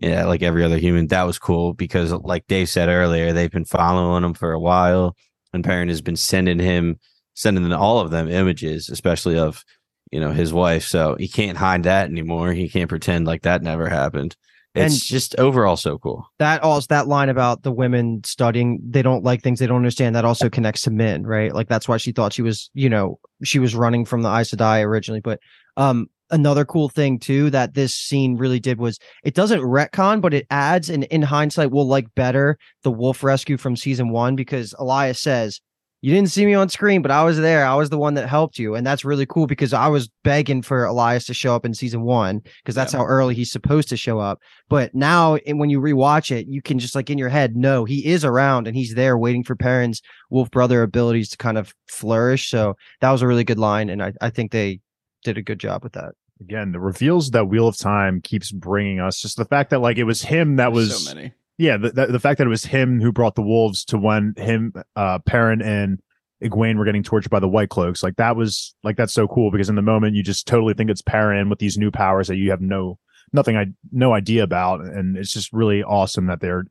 yeah 0.00 0.24
like 0.26 0.42
every 0.42 0.64
other 0.64 0.78
human. 0.78 1.06
That 1.08 1.24
was 1.24 1.38
cool 1.38 1.72
because 1.74 2.12
like 2.12 2.46
dave 2.46 2.68
said 2.68 2.88
earlier 2.88 3.32
they've 3.32 3.50
been 3.50 3.64
following 3.64 4.24
him 4.24 4.34
for 4.34 4.52
a 4.52 4.60
while. 4.60 5.16
And 5.52 5.64
Perrin 5.64 5.88
has 5.88 6.00
been 6.00 6.16
sending 6.16 6.58
him 6.58 6.98
sending 7.34 7.72
all 7.72 8.00
of 8.00 8.10
them 8.10 8.28
images 8.28 8.88
especially 8.88 9.38
of 9.38 9.64
you 10.10 10.18
know 10.20 10.32
his 10.32 10.52
wife. 10.52 10.84
So 10.84 11.16
he 11.18 11.28
can't 11.28 11.56
hide 11.58 11.84
that 11.84 12.08
anymore. 12.10 12.52
He 12.52 12.68
can't 12.68 12.88
pretend 12.88 13.26
like 13.26 13.42
that 13.42 13.62
never 13.62 13.88
happened. 13.88 14.36
It's 14.74 14.94
And- 14.94 15.02
just 15.02 15.36
overall 15.38 15.76
so 15.76 15.98
cool. 15.98 16.26
That 16.38 16.62
also 16.62 16.86
that 16.90 17.08
line 17.08 17.28
about 17.28 17.64
the 17.64 17.72
women 17.72 18.22
studying 18.24 18.80
they 18.88 19.02
don't 19.02 19.24
like 19.24 19.42
things 19.42 19.58
they 19.58 19.66
don't 19.66 19.76
understand 19.78 20.14
that 20.14 20.24
also 20.24 20.48
connects 20.48 20.82
to 20.82 20.90
Min 20.90 21.26
right? 21.26 21.52
Like 21.54 21.68
that's 21.68 21.88
why 21.88 21.96
she 21.96 22.12
thought 22.12 22.32
she 22.32 22.42
was 22.42 22.70
you 22.74 22.88
know 22.88 23.18
she 23.42 23.58
was 23.58 23.74
running 23.74 24.04
from 24.04 24.22
the 24.22 24.28
Aes 24.28 24.50
Sedai 24.50 24.84
originally. 24.84 25.20
But 25.20 25.40
um 25.76 26.08
another 26.30 26.64
cool 26.64 26.88
thing 26.88 27.18
too 27.18 27.50
that 27.50 27.74
this 27.74 27.94
scene 27.94 28.36
really 28.36 28.60
did 28.60 28.78
was 28.78 28.98
it 29.24 29.34
doesn't 29.34 29.60
retcon 29.60 30.20
but 30.20 30.34
it 30.34 30.46
adds 30.50 30.88
and 30.90 31.04
in 31.04 31.22
hindsight 31.22 31.70
will 31.70 31.86
like 31.86 32.06
better 32.14 32.56
the 32.82 32.90
wolf 32.90 33.22
rescue 33.22 33.56
from 33.56 33.76
season 33.76 34.10
one 34.10 34.36
because 34.36 34.74
elyas 34.80 35.18
says 35.18 35.60
you 36.02 36.14
didn't 36.14 36.30
see 36.30 36.46
me 36.46 36.54
on 36.54 36.68
screen 36.68 37.02
but 37.02 37.10
i 37.10 37.22
was 37.22 37.38
there 37.38 37.64
i 37.66 37.74
was 37.74 37.90
the 37.90 37.98
one 37.98 38.14
that 38.14 38.28
helped 38.28 38.58
you 38.58 38.74
and 38.74 38.86
that's 38.86 39.04
really 39.04 39.26
cool 39.26 39.46
because 39.46 39.72
i 39.74 39.86
was 39.86 40.08
begging 40.24 40.62
for 40.62 40.84
elyas 40.84 41.26
to 41.26 41.34
show 41.34 41.54
up 41.54 41.66
in 41.66 41.74
season 41.74 42.02
one 42.02 42.40
because 42.62 42.74
that's 42.74 42.92
Yeah. 42.94 43.00
how 43.00 43.06
early 43.06 43.34
he's 43.34 43.52
supposed 43.52 43.88
to 43.90 43.96
show 43.96 44.18
up 44.18 44.38
but 44.68 44.94
now, 44.94 45.34
and 45.34 45.58
when 45.58 45.68
you 45.68 45.80
rewatch 45.80 46.30
it, 46.30 46.46
you 46.46 46.62
can 46.62 46.78
just 46.78 46.94
like 46.94 47.10
in 47.10 47.18
your 47.18 47.28
head 47.28 47.56
know 47.56 47.84
he 47.84 48.06
is 48.06 48.24
around 48.24 48.68
and 48.68 48.76
he's 48.76 48.94
there 48.94 49.18
waiting 49.18 49.42
for 49.42 49.56
Perrin's 49.56 50.00
wolf 50.30 50.48
brother 50.52 50.82
abilities 50.84 51.28
to 51.30 51.36
kind 51.36 51.58
of 51.58 51.74
flourish. 51.88 52.48
So 52.48 52.76
that 53.00 53.10
was 53.10 53.20
a 53.20 53.26
really 53.26 53.42
good 53.42 53.58
line, 53.58 53.90
and 53.90 54.00
I, 54.00 54.12
I 54.20 54.30
think 54.30 54.52
they 54.52 54.78
did 55.24 55.36
a 55.38 55.42
good 55.42 55.58
job 55.58 55.82
with 55.82 55.94
that. 55.94 56.12
Again, 56.40 56.72
the 56.72 56.80
reveals 56.80 57.30
that 57.32 57.48
Wheel 57.48 57.68
of 57.68 57.76
Time 57.78 58.20
keeps 58.20 58.50
bringing 58.50 58.98
us, 59.00 59.20
just 59.20 59.36
the 59.36 59.44
fact 59.44 59.70
that 59.70 59.80
like 59.80 59.98
it 59.98 60.04
was 60.04 60.22
him 60.22 60.56
that 60.56 60.72
was 60.72 61.04
so 61.04 61.14
many. 61.14 61.32
yeah, 61.58 61.76
the, 61.76 61.90
the, 61.90 62.06
the 62.06 62.20
fact 62.20 62.38
that 62.38 62.46
it 62.46 62.50
was 62.50 62.64
him 62.64 63.00
who 63.00 63.12
brought 63.12 63.34
the 63.34 63.42
wolves 63.42 63.84
to 63.86 63.98
when 63.98 64.34
him, 64.38 64.72
uh, 64.96 65.18
Perrin 65.20 65.60
and 65.60 66.00
Egwene 66.42 66.78
were 66.78 66.86
getting 66.86 67.02
tortured 67.02 67.28
by 67.28 67.40
the 67.40 67.48
White 67.48 67.68
Cloaks. 67.68 68.02
Like 68.02 68.16
that 68.16 68.34
was 68.36 68.74
like 68.82 68.96
that's 68.96 69.12
so 69.12 69.28
cool 69.28 69.50
because 69.50 69.68
in 69.68 69.74
the 69.74 69.82
moment 69.82 70.16
you 70.16 70.22
just 70.22 70.46
totally 70.46 70.72
think 70.72 70.88
it's 70.88 71.02
Perrin 71.02 71.50
with 71.50 71.58
these 71.58 71.76
new 71.76 71.90
powers 71.90 72.28
that 72.28 72.36
you 72.36 72.50
have 72.50 72.62
no 72.62 72.98
nothing 73.34 73.56
I 73.58 73.66
no 73.92 74.14
idea 74.14 74.42
about, 74.42 74.80
and 74.80 75.18
it's 75.18 75.32
just 75.32 75.52
really 75.52 75.82
awesome 75.82 76.26
that 76.26 76.40
they're 76.40 76.64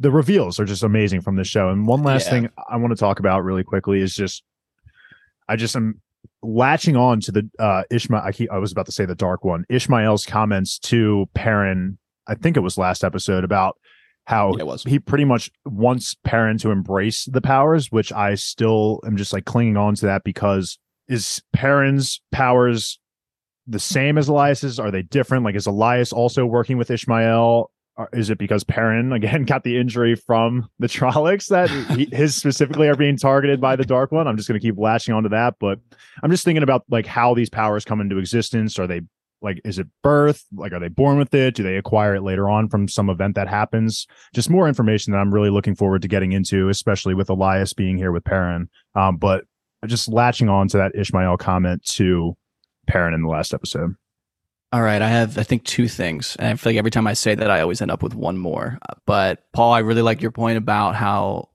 the 0.00 0.10
reveals 0.10 0.58
are 0.58 0.64
just 0.64 0.82
amazing 0.82 1.20
from 1.20 1.36
this 1.36 1.46
show. 1.46 1.68
And 1.68 1.86
one 1.86 2.02
last 2.02 2.26
Yeah. 2.26 2.30
thing 2.30 2.50
I 2.68 2.76
want 2.76 2.90
to 2.90 2.96
talk 2.98 3.20
about 3.20 3.44
really 3.44 3.62
quickly 3.62 4.00
is 4.00 4.14
just 4.14 4.42
I 5.48 5.54
just 5.54 5.76
am 5.76 6.00
latching 6.42 6.96
on 6.96 7.20
to 7.20 7.32
the 7.32 7.48
uh 7.58 7.82
Ishmael 7.90 8.22
I 8.24 8.32
keep 8.32 8.50
I 8.50 8.58
was 8.58 8.72
about 8.72 8.86
to 8.86 8.92
say 8.92 9.04
the 9.06 9.14
dark 9.14 9.44
one 9.44 9.64
Ishmael's 9.68 10.24
comments 10.26 10.78
to 10.80 11.26
Perrin 11.34 11.98
I 12.26 12.34
think 12.34 12.56
it 12.56 12.60
was 12.60 12.76
last 12.78 13.04
episode 13.04 13.44
about 13.44 13.76
how 14.26 14.52
Yeah, 14.54 14.60
it 14.62 14.66
was. 14.66 14.82
he 14.82 14.98
pretty 14.98 15.24
much 15.24 15.50
wants 15.64 16.14
Perrin 16.24 16.58
to 16.58 16.70
embrace 16.70 17.24
the 17.26 17.40
powers 17.40 17.90
which 17.92 18.12
I 18.12 18.34
still 18.34 19.00
am 19.06 19.16
just 19.16 19.32
like 19.32 19.44
clinging 19.44 19.76
on 19.76 19.94
to 19.96 20.06
that 20.06 20.24
because 20.24 20.78
is 21.08 21.40
Perrin's 21.52 22.20
powers 22.32 22.98
the 23.68 23.78
same 23.80 24.16
as 24.18 24.28
Elyas's? 24.28 24.78
Are 24.78 24.90
they 24.90 25.02
different? 25.02 25.44
Like 25.44 25.54
is 25.56 25.66
Elyas 25.66 26.12
also 26.12 26.46
working 26.46 26.78
with 26.78 26.90
Ishmael 26.90 27.70
is 28.12 28.30
it 28.30 28.38
because 28.38 28.64
Perrin 28.64 29.12
again 29.12 29.44
got 29.46 29.64
the 29.64 29.78
injury 29.78 30.14
from 30.14 30.68
the 30.78 30.86
Trollocs 30.86 31.48
that 31.48 31.70
he, 31.96 32.08
his 32.12 32.34
specifically 32.34 32.88
are 32.88 32.96
being 32.96 33.16
targeted 33.16 33.60
by 33.60 33.76
the 33.76 33.84
Dark 33.84 34.12
One? 34.12 34.26
I'm 34.26 34.36
just 34.36 34.48
going 34.48 34.60
to 34.60 34.66
keep 34.66 34.78
latching 34.78 35.14
onto 35.14 35.28
that, 35.30 35.54
but 35.58 35.78
I'm 36.22 36.30
just 36.30 36.44
thinking 36.44 36.62
about 36.62 36.84
like 36.88 37.06
how 37.06 37.34
these 37.34 37.50
powers 37.50 37.84
come 37.84 38.00
into 38.00 38.18
existence. 38.18 38.78
Are 38.78 38.86
they 38.86 39.02
like 39.42 39.60
is 39.64 39.78
it 39.78 39.86
birth? 40.02 40.44
Like 40.54 40.72
are 40.72 40.80
they 40.80 40.88
born 40.88 41.18
with 41.18 41.32
it? 41.34 41.54
Do 41.54 41.62
they 41.62 41.76
acquire 41.76 42.14
it 42.14 42.22
later 42.22 42.48
on 42.48 42.68
from 42.68 42.88
some 42.88 43.10
event 43.10 43.34
that 43.36 43.48
happens? 43.48 44.06
Just 44.34 44.50
more 44.50 44.68
information 44.68 45.12
that 45.12 45.18
I'm 45.18 45.32
really 45.32 45.50
looking 45.50 45.74
forward 45.74 46.02
to 46.02 46.08
getting 46.08 46.32
into, 46.32 46.68
especially 46.68 47.14
with 47.14 47.28
Elyas 47.28 47.74
being 47.74 47.96
here 47.96 48.12
with 48.12 48.24
Perrin. 48.24 48.68
Um, 48.94 49.16
but 49.16 49.44
just 49.86 50.08
latching 50.08 50.48
on 50.48 50.68
to 50.68 50.78
that 50.78 50.96
Ishmael 50.96 51.36
comment 51.36 51.84
to 51.92 52.36
Perrin 52.86 53.14
in 53.14 53.22
the 53.22 53.28
last 53.28 53.54
episode. 53.54 53.94
All 54.72 54.82
right, 54.82 55.00
I 55.00 55.08
have 55.08 55.38
I 55.38 55.42
think 55.44 55.64
two 55.64 55.88
things, 55.88 56.36
and 56.38 56.48
I 56.48 56.54
feel 56.56 56.72
like 56.72 56.78
every 56.78 56.90
time 56.90 57.06
I 57.06 57.12
say 57.12 57.34
that, 57.34 57.50
I 57.50 57.60
always 57.60 57.80
end 57.80 57.90
up 57.90 58.02
with 58.02 58.14
one 58.14 58.36
more. 58.36 58.78
But 59.06 59.44
Paul, 59.52 59.72
I 59.72 59.78
really 59.78 60.02
like 60.02 60.20
your 60.20 60.32
point 60.32 60.58
about 60.58 60.96
how, 60.96 61.50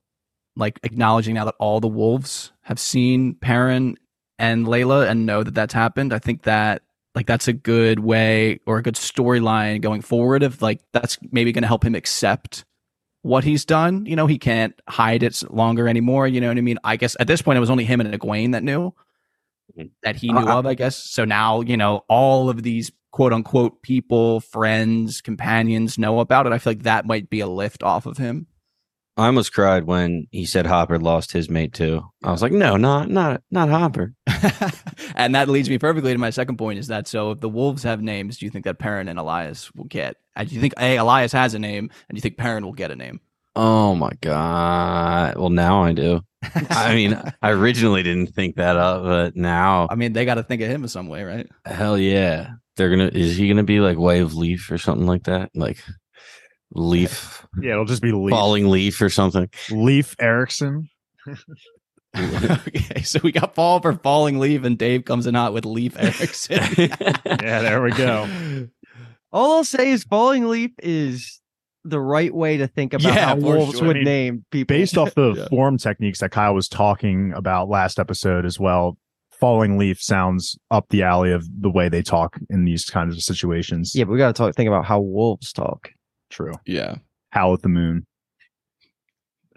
like, 0.56 0.80
acknowledging 0.84 1.36
now 1.36 1.46
that 1.46 1.56
all 1.60 1.80
the 1.82 1.88
wolves 1.88 2.54
have 2.62 2.80
seen 2.80 3.36
Perrin 3.36 3.98
and 4.40 4.68
Laila 4.68 5.08
and 5.08 5.26
know 5.26 5.44
that 5.44 5.54
that's 5.54 5.74
happened. 5.74 6.14
I 6.14 6.20
think 6.20 6.44
that 6.44 6.84
like 7.14 7.28
that's 7.28 7.50
a 7.50 7.54
good 7.54 8.00
way 8.00 8.60
or 8.66 8.78
a 8.78 8.82
good 8.82 8.96
storyline 8.96 9.82
going 9.82 10.02
forward. 10.02 10.42
Of 10.42 10.62
like 10.62 10.80
that's 10.94 11.18
maybe 11.32 11.52
going 11.52 11.64
to 11.64 11.68
help 11.68 11.84
him 11.84 11.96
accept 11.96 12.64
what 13.24 13.44
he's 13.44 13.66
done. 13.66 14.06
You 14.06 14.16
know, 14.16 14.26
he 14.26 14.40
can't 14.40 14.74
hide 14.88 15.22
it 15.22 15.44
longer 15.52 15.88
anymore. 15.88 16.28
You 16.28 16.40
know 16.40 16.48
what 16.48 16.58
I 16.58 16.62
mean? 16.62 16.80
I 16.86 16.96
guess 16.96 17.18
at 17.20 17.28
this 17.28 17.42
point, 17.42 17.58
it 17.58 17.60
was 17.60 17.70
only 17.70 17.84
him 17.84 18.00
and 18.00 18.14
Egwene 18.14 18.54
that 18.54 18.64
knew 18.64 18.96
that 20.04 20.16
he 20.16 20.32
knew 20.32 20.48
Uh, 20.48 20.60
of, 20.60 20.66
I 20.66 20.74
guess. 20.74 20.96
So 20.96 21.26
now, 21.26 21.62
you 21.62 21.78
know, 21.78 22.04
all 22.08 22.50
of 22.50 22.64
these 22.64 22.92
quote 23.12 23.34
unquote 23.34 23.82
people, 23.82 24.40
friends, 24.40 25.22
companions 25.22 25.98
know 25.98 26.20
about 26.20 26.46
it. 26.48 26.54
I 26.54 26.58
feel 26.58 26.72
like 26.72 26.84
that 26.84 27.06
might 27.06 27.30
be 27.30 27.40
a 27.40 27.48
lift 27.48 27.84
off 27.84 28.06
of 28.06 28.18
him. 28.18 28.48
I 29.18 29.26
almost 29.26 29.54
cried 29.54 29.84
when 29.84 30.28
he 30.32 30.46
said 30.46 30.66
Hopper 30.66 30.98
lost 30.98 31.34
his 31.34 31.50
mate 31.50 31.74
too. 31.74 32.02
I 32.24 32.32
was 32.32 32.42
like, 32.42 32.54
no, 32.54 32.78
not 32.78 33.10
not 33.10 33.44
not 33.52 33.70
Hopper. 33.70 34.14
and 35.16 35.36
that 35.36 35.50
leads 35.50 35.70
me 35.70 35.78
perfectly 35.78 36.14
to 36.14 36.18
my 36.18 36.30
second 36.30 36.58
point 36.58 36.80
is 36.80 36.88
that 36.88 37.08
so 37.08 37.32
if 37.32 37.42
the 37.42 37.50
wolves 37.50 37.84
have 37.84 38.02
names, 38.02 38.38
do 38.38 38.46
you 38.46 38.50
think 38.50 38.66
that 38.66 38.80
Perrin 38.80 39.10
and 39.10 39.20
Elyas 39.20 39.70
will 39.76 39.86
get? 39.86 40.16
And 40.36 40.48
do 40.48 40.56
you 40.56 40.62
think 40.62 40.74
A, 40.78 40.96
Elyas 40.96 41.34
has 41.34 41.54
a 41.54 41.60
name, 41.60 41.92
and 42.08 42.16
do 42.16 42.18
you 42.18 42.22
think 42.22 42.38
Perrin 42.38 42.66
will 42.66 42.74
get 42.74 42.90
a 42.90 42.96
name? 42.96 43.20
Oh 43.56 43.96
my 43.96 44.12
god. 44.22 45.36
Well, 45.38 45.50
now 45.50 45.84
I 45.84 45.92
do. 45.92 46.22
I 46.70 46.96
mean, 46.96 47.22
I 47.42 47.50
originally 47.52 48.02
didn't 48.02 48.34
think 48.34 48.56
that 48.56 48.78
up, 48.78 49.04
but 49.04 49.36
now, 49.36 49.88
I 49.90 49.96
mean, 49.96 50.14
they 50.14 50.24
got 50.24 50.36
to 50.36 50.44
think 50.44 50.62
of 50.62 50.70
him 50.70 50.84
in 50.84 50.90
some 50.90 51.08
way, 51.10 51.24
right? 51.24 51.48
hell 51.66 51.98
yeah, 51.98 52.52
they're 52.82 52.90
gonna. 52.90 53.12
Is 53.14 53.38
he 53.38 53.48
gonna 53.48 53.64
be 53.64 53.80
like 53.80 53.98
Wave 54.00 54.34
Leaf 54.34 54.72
or 54.72 54.78
something 54.80 55.06
like 55.06 55.24
that? 55.26 55.52
Like 55.54 55.78
Leaf, 56.74 57.46
Yeah, 57.62 57.74
it'll 57.74 57.86
just 57.86 58.02
be 58.02 58.12
Leaf, 58.12 58.32
falling 58.32 58.70
leaf 58.70 59.00
or 59.02 59.10
something. 59.10 59.50
Leaf 59.70 60.16
Erickson. 60.20 60.90
okay, 62.18 63.02
so 63.04 63.20
we 63.24 63.32
got 63.32 63.54
Paul 63.56 63.80
for 63.80 63.94
falling 63.94 64.40
leaf, 64.40 64.64
and 64.64 64.78
Dave 64.78 65.06
comes 65.06 65.28
in 65.28 65.36
hot 65.36 65.54
with 65.54 65.66
Leaf 65.66 65.96
Erickson. 65.98 66.60
Yeah, 67.26 67.62
there 67.62 67.82
we 67.82 67.92
go. 67.92 68.68
All 69.32 69.58
I'll 69.58 69.64
say 69.64 69.92
is 69.92 70.04
Falling 70.04 70.50
Leaf 70.50 70.72
is 70.84 71.40
the 71.86 72.00
right 72.02 72.34
way 72.34 72.58
to 72.58 72.68
think 72.68 72.94
about 72.94 73.14
Yeah, 73.14 73.26
how 73.28 73.36
wolves 73.36 73.78
sure. 73.78 73.88
would 73.88 73.96
I 73.98 74.00
mean, 74.00 74.06
name 74.06 74.46
people. 74.52 74.76
based 74.76 74.98
off 74.98 75.16
the 75.16 75.34
Yeah. 75.36 75.48
form 75.48 75.78
techniques 75.78 76.20
that 76.20 76.32
Kyle 76.32 76.54
was 76.54 76.68
talking 76.68 77.32
about 77.34 77.70
last 77.70 77.98
episode 78.00 78.46
as 78.46 78.60
well, 78.60 78.98
falling 79.42 79.78
leaf 79.78 80.02
sounds 80.02 80.58
up 80.70 80.86
the 80.90 81.04
alley 81.04 81.32
of 81.34 81.46
the 81.62 81.70
way 81.70 81.90
they 81.90 82.02
talk 82.04 82.38
in 82.50 82.64
these 82.64 82.86
kinds 82.86 83.14
of 83.16 83.22
situations. 83.22 83.94
yeah, 83.94 84.06
but 84.06 84.12
we 84.14 84.18
got 84.18 84.28
to 84.28 84.34
talk. 84.34 84.56
Think 84.56 84.68
about 84.70 84.86
how 84.86 85.02
wolves 85.02 85.52
talk. 85.52 85.90
true. 86.30 86.54
yeah. 86.66 86.96
Howl 87.32 87.54
at 87.56 87.62
the 87.62 87.70
moon. 87.70 88.06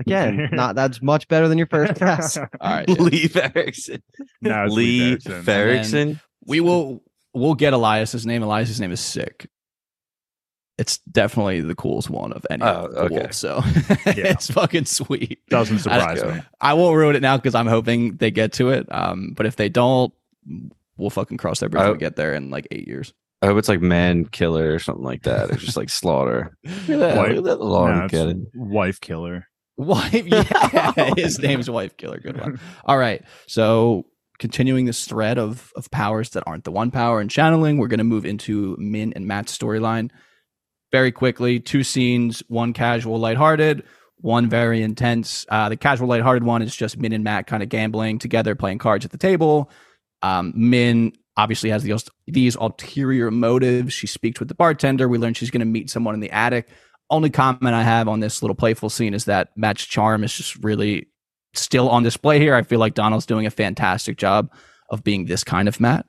Again, 0.01 0.49
not 0.53 0.75
that's 0.75 1.01
much 1.03 1.29
better 1.29 1.49
than 1.49 1.59
your 1.59 1.66
first 1.68 1.94
guess. 2.01 2.37
All 2.37 2.47
right. 2.62 2.88
yeah. 2.88 2.94
Leaf 2.97 3.37
Erickson. 3.37 4.03
No, 4.40 4.64
it's 4.64 4.75
Leaf 4.75 5.27
Leaf 5.27 5.49
Erickson. 5.49 5.49
Erickson. 5.49 6.20
We 6.47 6.61
will 6.61 7.03
we'll 7.33 7.55
get 7.55 7.75
Elyas's 7.75 8.27
name. 8.27 8.42
Elyas's 8.42 8.81
name 8.81 8.92
is 8.92 9.01
sick. 9.01 9.49
It's 10.76 10.98
definitely 10.98 11.60
the 11.60 11.74
coolest 11.76 12.10
one 12.10 12.32
of 12.32 12.44
any. 12.50 12.62
Oh, 12.62 12.87
of 12.87 12.92
the 12.92 13.00
okay. 13.02 13.14
wolves, 13.20 13.37
so 13.37 13.60
it's 14.06 14.50
fucking 14.50 14.87
sweet. 14.87 15.40
Doesn't 15.48 15.78
surprise 15.78 16.22
I, 16.22 16.34
me. 16.34 16.42
I 16.60 16.74
won't 16.74 16.96
ruin 16.96 17.14
it 17.14 17.22
now 17.22 17.37
because 17.37 17.54
I'm 17.54 17.68
hoping 17.68 18.16
they 18.16 18.30
get 18.32 18.54
to 18.54 18.70
it. 18.70 18.87
Um, 18.90 19.34
but 19.37 19.46
if 19.46 19.54
they 19.54 19.68
don't, 19.68 20.12
we'll 20.96 21.10
fucking 21.10 21.37
cross 21.37 21.60
that 21.60 21.68
bridge 21.70 21.80
I- 21.82 21.84
when 21.84 21.92
we 21.92 21.98
get 21.98 22.16
there 22.16 22.34
in 22.34 22.50
like 22.50 22.66
eight 22.72 22.88
years. 22.88 23.12
I 23.42 23.46
hope 23.46 23.58
it's 23.58 23.68
like 23.68 23.82
man 23.82 24.24
killer 24.24 24.72
or 24.74 24.78
something 24.78 25.04
like 25.04 25.24
that, 25.24 25.50
It's 25.50 25.62
just 25.62 25.76
like 25.76 25.90
slaughter. 25.90 26.56
Look 26.64 26.72
at 26.74 26.87
that, 26.98 27.16
Wife- 27.18 27.28
look 27.28 27.38
at 27.38 27.44
that 27.44 27.60
long 27.60 28.08
No, 28.10 28.34
wife 28.54 29.00
killer. 29.02 29.46
Wife, 29.76 30.26
yeah, 30.26 31.14
his 31.16 31.38
name's 31.40 31.68
Wife 31.68 31.96
Killer. 31.96 32.18
Good 32.20 32.40
one. 32.40 32.60
All 32.84 32.96
right, 32.96 33.22
so 33.46 34.06
continuing 34.38 34.84
this 34.87 35.04
thread 35.04 35.37
of 35.38 35.72
of 35.76 35.90
powers 35.90 36.30
that 36.30 36.44
aren't 36.46 36.64
the 36.64 36.70
one 36.72 36.90
power 36.92 37.20
and 37.20 37.28
channeling, 37.30 37.76
we're 37.78 37.88
going 37.88 37.98
to 37.98 38.04
move 38.04 38.24
into 38.24 38.76
Min 38.78 39.12
and 39.14 39.26
Mat's 39.26 39.56
storyline 39.56 40.10
very 40.94 41.11
quickly. 41.11 41.59
Two 41.59 41.83
scenes, 41.83 42.40
one 42.46 42.72
casual, 42.72 43.18
lighthearted, 43.18 43.83
one 44.18 44.48
very 44.48 44.80
intense. 44.80 45.44
Uh, 45.48 45.68
the 45.68 45.76
casual, 45.76 46.07
lighthearted 46.07 46.44
one 46.44 46.62
is 46.62 46.76
just 46.76 46.96
Min 46.96 47.12
and 47.12 47.24
Mat 47.24 47.48
kind 47.48 47.64
of 47.64 47.68
gambling 47.68 48.20
together, 48.20 48.54
playing 48.54 48.78
cards 48.78 49.04
at 49.04 49.11
the 49.11 49.18
table. 49.18 49.72
Um, 50.22 50.52
Min 50.54 51.12
obviously 51.37 51.70
has 51.70 51.85
these 52.28 52.54
ulterior 52.54 53.33
motives. 53.33 53.92
She 53.92 54.07
speaks 54.07 54.38
with 54.38 54.48
the 54.48 54.54
bartender. 54.54 55.09
We 55.09 55.18
learn 55.18 55.35
she's 55.35 55.50
going 55.50 55.66
to 55.66 55.66
meet 55.66 55.90
someone 55.90 56.14
in 56.14 56.20
the 56.20 56.30
attic. 56.30 56.68
Only 57.11 57.28
comment 57.28 57.74
I 57.74 57.83
have 57.83 58.07
on 58.07 58.20
this 58.20 58.40
little 58.40 58.54
playful 58.54 58.88
scene 58.88 59.14
is 59.14 59.24
that 59.24 59.48
Mat's 59.57 59.85
charm 59.85 60.22
is 60.22 60.33
just 60.33 60.62
really 60.62 61.09
still 61.54 61.88
on 61.90 62.04
display 62.04 62.38
here. 62.38 62.54
I 62.54 62.62
feel 62.62 62.78
like 62.78 62.94
Donald's 62.94 63.26
doing 63.26 63.46
a 63.46 63.50
fantastic 63.50 64.16
job 64.16 64.48
of 64.90 65.02
being 65.02 65.24
this 65.26 65.42
kind 65.42 65.66
of 65.66 65.80
Mat. 65.80 66.07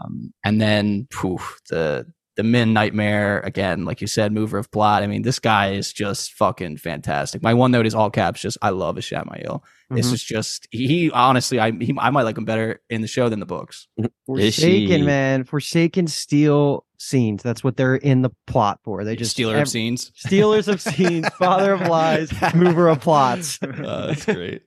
Um, 0.00 0.32
and 0.42 0.62
then 0.62 1.08
phew, 1.10 1.40
the 1.68 2.06
the 2.38 2.42
Min 2.44 2.72
Nightmare 2.72 3.40
again, 3.40 3.84
like 3.84 4.00
you 4.00 4.06
said, 4.06 4.32
mover 4.32 4.56
of 4.56 4.70
plot. 4.70 5.02
I 5.02 5.06
mean, 5.08 5.20
this 5.22 5.38
guy 5.38 5.72
is 5.72 5.92
just 5.92 6.32
fucking 6.32 6.78
fantastic. 6.78 7.42
My 7.42 7.52
one 7.52 7.70
note 7.72 7.84
is 7.84 7.94
all 7.94 8.08
caps. 8.10 8.40
Just 8.40 8.56
I 8.62 8.70
love 8.70 8.96
Ishamael. 8.96 9.60
This 9.90 10.08
Mhm. 10.08 10.12
is 10.14 10.22
just 10.24 10.68
he. 10.70 11.10
Honestly, 11.10 11.58
I 11.60 11.72
he, 11.72 11.94
I 11.98 12.08
might 12.10 12.22
like 12.22 12.38
him 12.38 12.44
better 12.46 12.80
in 12.88 13.02
the 13.02 13.08
show 13.08 13.28
than 13.28 13.40
the 13.40 13.46
books. 13.46 13.88
Forsaken, 14.26 15.04
man. 15.04 15.44
Forsaken 15.44 16.06
steel 16.06 16.84
scenes. 16.98 17.42
That's 17.42 17.64
what 17.64 17.76
they're 17.76 17.96
in 17.96 18.22
the 18.22 18.30
plot 18.46 18.80
for. 18.84 19.02
They 19.04 19.16
just 19.16 19.32
Stealer 19.32 19.56
ev- 19.56 19.62
of 19.62 19.68
scenes. 19.68 20.12
Stealers 20.14 20.68
of 20.68 20.80
scenes, 20.80 21.26
father 21.38 21.72
of 21.72 21.80
lies, 21.88 22.32
mover 22.54 22.88
of 22.88 23.00
plots. 23.00 23.58
Uh, 23.62 24.06
that's 24.08 24.24
great. 24.26 24.62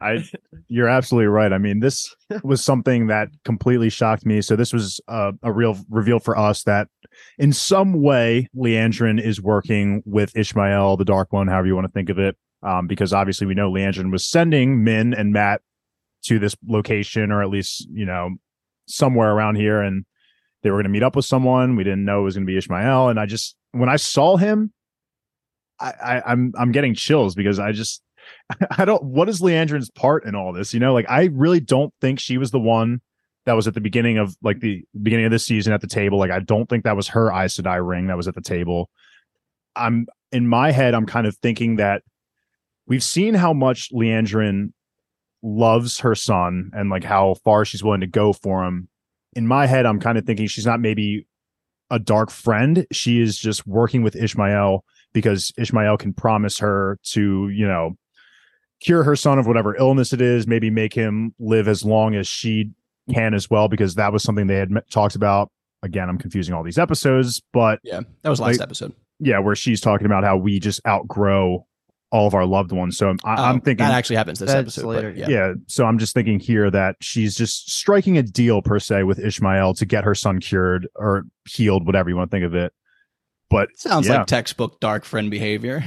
I 0.00 0.24
you're 0.68 0.88
absolutely 0.88 1.28
right. 1.28 1.52
I 1.52 1.58
mean, 1.58 1.80
this 1.80 2.14
was 2.42 2.64
something 2.64 3.06
that 3.08 3.28
completely 3.44 3.90
shocked 3.90 4.26
me. 4.26 4.40
So 4.42 4.56
this 4.56 4.72
was 4.72 5.00
a, 5.08 5.32
a 5.42 5.52
real 5.52 5.78
reveal 5.90 6.18
for 6.18 6.36
us 6.36 6.62
that 6.64 6.88
in 7.38 7.52
some 7.52 8.02
way 8.02 8.48
Liandrin 8.56 9.20
is 9.20 9.40
working 9.40 10.02
with 10.04 10.36
Ishmael, 10.36 10.96
the 10.96 11.04
Dark 11.04 11.32
One, 11.32 11.48
however 11.48 11.66
you 11.66 11.74
want 11.74 11.86
to 11.86 11.92
think 11.92 12.10
of 12.10 12.18
it. 12.18 12.36
Um, 12.62 12.86
because 12.86 13.12
obviously 13.12 13.46
we 13.46 13.54
know 13.54 13.70
Liandrin 13.70 14.10
was 14.10 14.26
sending 14.26 14.82
Min 14.82 15.14
and 15.14 15.32
Mat 15.32 15.60
to 16.24 16.38
this 16.38 16.56
location, 16.66 17.30
or 17.30 17.42
at 17.42 17.48
least 17.48 17.86
you 17.92 18.04
know 18.04 18.30
somewhere 18.88 19.30
around 19.30 19.56
here, 19.56 19.80
and 19.80 20.04
they 20.62 20.70
were 20.70 20.76
going 20.76 20.84
to 20.84 20.90
meet 20.90 21.02
up 21.02 21.14
with 21.14 21.24
someone. 21.24 21.76
We 21.76 21.84
didn't 21.84 22.04
know 22.04 22.20
it 22.20 22.24
was 22.24 22.34
going 22.34 22.46
to 22.46 22.50
be 22.50 22.56
Ishmael, 22.56 23.08
and 23.08 23.20
I 23.20 23.26
just 23.26 23.56
when 23.72 23.88
I 23.88 23.96
saw 23.96 24.36
him, 24.36 24.72
I, 25.78 25.92
I 26.02 26.22
I'm 26.32 26.52
I'm 26.58 26.72
getting 26.72 26.94
chills 26.94 27.34
because 27.34 27.58
I 27.58 27.72
just 27.72 28.02
I 28.78 28.84
don't. 28.84 29.02
What 29.02 29.28
is 29.28 29.40
Liandrin's 29.40 29.90
part 29.90 30.24
in 30.24 30.34
all 30.34 30.52
this? 30.52 30.72
You 30.74 30.80
know, 30.80 30.94
like 30.94 31.06
I 31.08 31.26
really 31.32 31.60
don't 31.60 31.92
think 32.00 32.20
she 32.20 32.38
was 32.38 32.50
the 32.50 32.60
one 32.60 33.00
that 33.44 33.54
was 33.54 33.68
at 33.68 33.74
the 33.74 33.80
beginning 33.80 34.18
of 34.18 34.36
like 34.42 34.60
the 34.60 34.84
beginning 35.02 35.24
of 35.24 35.30
this 35.30 35.44
season 35.44 35.72
at 35.72 35.80
the 35.80 35.86
table. 35.86 36.18
Like 36.18 36.30
I 36.30 36.40
don't 36.40 36.68
think 36.68 36.84
that 36.84 36.96
was 36.96 37.08
her 37.08 37.32
Aes 37.32 37.56
Sedai 37.56 37.86
ring 37.86 38.08
that 38.08 38.16
was 38.16 38.28
at 38.28 38.34
the 38.34 38.40
table. 38.40 38.90
I'm 39.74 40.06
in 40.32 40.48
my 40.48 40.72
head. 40.72 40.94
I'm 40.94 41.06
kind 41.06 41.26
of 41.26 41.36
thinking 41.36 41.76
that 41.76 42.02
we've 42.86 43.04
seen 43.04 43.34
how 43.34 43.52
much 43.52 43.92
Liandrin 43.92 44.72
loves 45.42 46.00
her 46.00 46.14
son 46.14 46.70
and 46.74 46.90
like 46.90 47.04
how 47.04 47.34
far 47.44 47.64
she's 47.64 47.84
willing 47.84 48.00
to 48.00 48.06
go 48.06 48.32
for 48.32 48.64
him. 48.64 48.88
In 49.34 49.46
my 49.46 49.66
head, 49.66 49.86
I'm 49.86 50.00
kind 50.00 50.18
of 50.18 50.24
thinking 50.24 50.46
she's 50.46 50.66
not 50.66 50.80
maybe 50.80 51.26
a 51.90 51.98
dark 51.98 52.30
friend. 52.30 52.86
She 52.90 53.20
is 53.20 53.38
just 53.38 53.66
working 53.66 54.02
with 54.02 54.16
Ishmael 54.16 54.84
because 55.12 55.52
Ishmael 55.56 55.98
can 55.98 56.14
promise 56.14 56.58
her 56.58 56.98
to, 57.12 57.48
you 57.48 57.66
know, 57.66 57.96
cure 58.80 59.02
her 59.04 59.16
son 59.16 59.38
of 59.38 59.46
whatever 59.46 59.76
illness 59.76 60.12
it 60.12 60.20
is, 60.20 60.46
maybe 60.46 60.70
make 60.70 60.92
him 60.94 61.34
live 61.38 61.68
as 61.68 61.84
long 61.84 62.14
as 62.14 62.26
she 62.28 62.70
can 63.12 63.34
as 63.34 63.48
well, 63.50 63.68
because 63.68 63.94
that 63.94 64.12
was 64.12 64.22
something 64.22 64.46
they 64.46 64.56
had 64.56 64.70
met, 64.70 64.90
talked 64.90 65.14
about. 65.16 65.50
Again, 65.82 66.08
I'm 66.08 66.18
confusing 66.18 66.54
all 66.54 66.62
these 66.62 66.78
episodes, 66.78 67.40
but 67.52 67.78
Yeah, 67.84 68.00
that 68.22 68.28
was 68.30 68.40
last 68.40 68.58
Like- 68.58 68.60
episode. 68.62 68.92
yeah, 69.20 69.38
where 69.38 69.54
she's 69.54 69.80
talking 69.80 70.06
about 70.06 70.24
how 70.24 70.36
we 70.36 70.58
just 70.58 70.80
outgrow 70.86 71.66
all 72.12 72.26
of 72.26 72.34
our 72.34 72.46
loved 72.46 72.70
ones. 72.72 72.96
So 72.96 73.10
I, 73.24 73.34
Oh, 73.40 73.44
I'm 73.44 73.60
thinking, 73.60 73.84
that 73.84 73.92
actually 73.92 74.16
happens 74.16 74.38
this 74.38 74.46
That's 74.48 74.60
episode. 74.78 74.86
later, 74.88 75.10
but 75.10 75.18
yeah. 75.18 75.28
yeah. 75.28 75.52
So 75.66 75.84
I'm 75.86 75.98
just 75.98 76.14
thinking 76.14 76.38
here 76.40 76.70
that 76.70 76.96
she's 77.00 77.34
just 77.34 77.70
striking 77.70 78.16
a 78.16 78.22
deal 78.22 78.62
per 78.62 78.78
se 78.78 79.02
with 79.02 79.18
Ishmael 79.18 79.74
to 79.74 79.86
get 79.86 80.04
her 80.04 80.14
son 80.14 80.38
cured 80.40 80.86
or 80.94 81.24
healed, 81.48 81.84
whatever 81.84 82.08
you 82.08 82.16
want 82.16 82.30
to 82.30 82.34
think 82.36 82.46
of 82.46 82.54
it. 82.54 82.72
But 83.50 83.68
sounds 83.76 84.08
yeah. 84.08 84.18
like 84.18 84.26
textbook 84.26 84.80
dark 84.80 85.04
friend 85.04 85.30
behavior. 85.30 85.84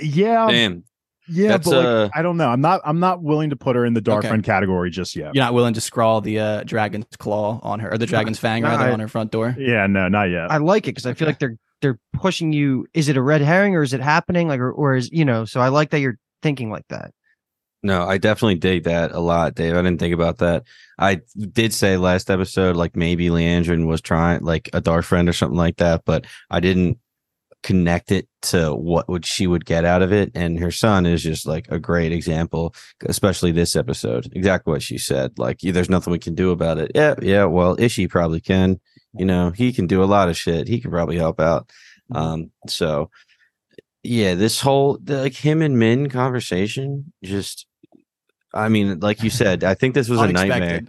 yeah, 0.00 0.46
Damn. 0.50 0.84
Yeah, 1.28 1.48
That's, 1.48 1.68
but 1.68 1.76
like, 1.76 1.86
uh, 1.86 2.08
I 2.14 2.22
don't 2.22 2.36
know. 2.36 2.48
I'm 2.48 2.60
not. 2.60 2.80
I'm 2.84 3.00
not 3.00 3.22
willing 3.22 3.50
to 3.50 3.56
put 3.56 3.74
her 3.76 3.84
in 3.84 3.94
the 3.94 4.00
dark 4.00 4.20
Okay. 4.20 4.28
friend 4.28 4.44
category 4.44 4.90
just 4.90 5.16
yet. 5.16 5.34
You're 5.34 5.44
not 5.44 5.54
willing 5.54 5.74
to 5.74 5.80
scrawl 5.80 6.20
the 6.20 6.38
uh, 6.38 6.62
dragon's 6.64 7.06
claw 7.18 7.58
on 7.62 7.80
her 7.80 7.92
or 7.92 7.98
the 7.98 8.06
dragon's 8.06 8.38
fang 8.38 8.62
no, 8.62 8.68
rather 8.68 8.84
I- 8.84 8.92
on 8.92 9.00
her 9.00 9.08
front 9.08 9.32
door. 9.32 9.54
Yeah, 9.58 9.86
no, 9.86 10.08
not 10.08 10.24
yet. 10.30 10.50
I 10.50 10.58
like 10.58 10.84
it 10.86 10.90
because 10.94 11.06
I 11.06 11.14
feel 11.14 11.26
like 11.26 11.38
they're 11.38 11.56
they're 11.82 11.98
pushing 12.12 12.52
you. 12.52 12.86
Is 12.94 13.08
it 13.08 13.16
a 13.16 13.22
red 13.22 13.40
herring 13.40 13.74
or 13.74 13.82
is 13.82 13.92
it 13.92 14.00
happening? 14.00 14.48
Like 14.48 14.60
or, 14.60 14.70
or 14.70 14.94
is 14.94 15.10
you 15.10 15.24
know? 15.24 15.44
So 15.44 15.60
I 15.60 15.68
like 15.68 15.90
that 15.90 16.00
you're 16.00 16.18
thinking 16.42 16.70
like 16.70 16.86
that. 16.90 17.10
No, 17.82 18.04
I 18.04 18.18
definitely 18.18 18.56
dig 18.56 18.84
that 18.84 19.12
a 19.12 19.20
lot, 19.20 19.54
Dave. 19.54 19.74
I 19.74 19.82
didn't 19.82 19.98
think 19.98 20.14
about 20.14 20.38
that. 20.38 20.64
I 20.98 21.20
did 21.52 21.72
say 21.72 21.96
last 21.96 22.30
episode, 22.30 22.74
like 22.74 22.96
maybe 22.96 23.28
Liandrin 23.28 23.86
was 23.86 24.00
trying 24.00 24.42
like 24.42 24.70
a 24.72 24.80
dark 24.80 25.04
friend 25.04 25.28
or 25.28 25.32
something 25.32 25.58
like 25.58 25.76
that, 25.76 26.02
but 26.04 26.24
I 26.50 26.58
didn't 26.60 26.98
connect 27.66 28.12
it 28.12 28.28
to 28.40 28.72
what 28.72 29.08
would 29.08 29.26
she 29.26 29.48
would 29.48 29.64
get 29.64 29.84
out 29.84 30.00
of 30.00 30.12
it. 30.12 30.30
And 30.36 30.56
her 30.60 30.70
son 30.70 31.04
is 31.04 31.20
just 31.20 31.46
like 31.46 31.66
a 31.68 31.80
great 31.80 32.12
example, 32.12 32.72
especially 33.06 33.50
this 33.50 33.74
episode. 33.74 34.30
Exactly 34.36 34.70
what 34.70 34.82
she 34.84 34.98
said. 34.98 35.36
Like, 35.36 35.58
there's 35.58 35.90
nothing 35.90 36.12
we 36.12 36.20
can 36.20 36.36
do 36.36 36.52
about 36.52 36.78
it. 36.78 36.92
Yeah, 36.94 37.16
yeah. 37.20 37.44
Well, 37.46 37.74
Ishi 37.76 38.06
probably 38.06 38.40
can. 38.40 38.78
You 39.14 39.24
know, 39.24 39.50
he 39.50 39.72
can 39.72 39.88
do 39.88 40.00
a 40.00 40.06
lot 40.06 40.28
of 40.28 40.36
shit. 40.36 40.68
He 40.68 40.78
can 40.78 40.92
probably 40.92 41.16
help 41.16 41.40
out. 41.40 41.68
Um, 42.14 42.52
so 42.68 43.10
yeah, 44.04 44.34
this 44.34 44.60
whole 44.60 44.98
the, 45.02 45.22
like 45.22 45.34
him 45.34 45.60
and 45.60 45.76
Min 45.76 46.08
conversation 46.08 47.12
just 47.24 47.66
I 48.54 48.68
mean, 48.68 49.00
like 49.00 49.24
you 49.24 49.30
said, 49.30 49.64
I 49.64 49.74
think 49.74 49.94
this 49.94 50.08
was 50.08 50.20
a 50.20 50.28
nightmare. 50.28 50.82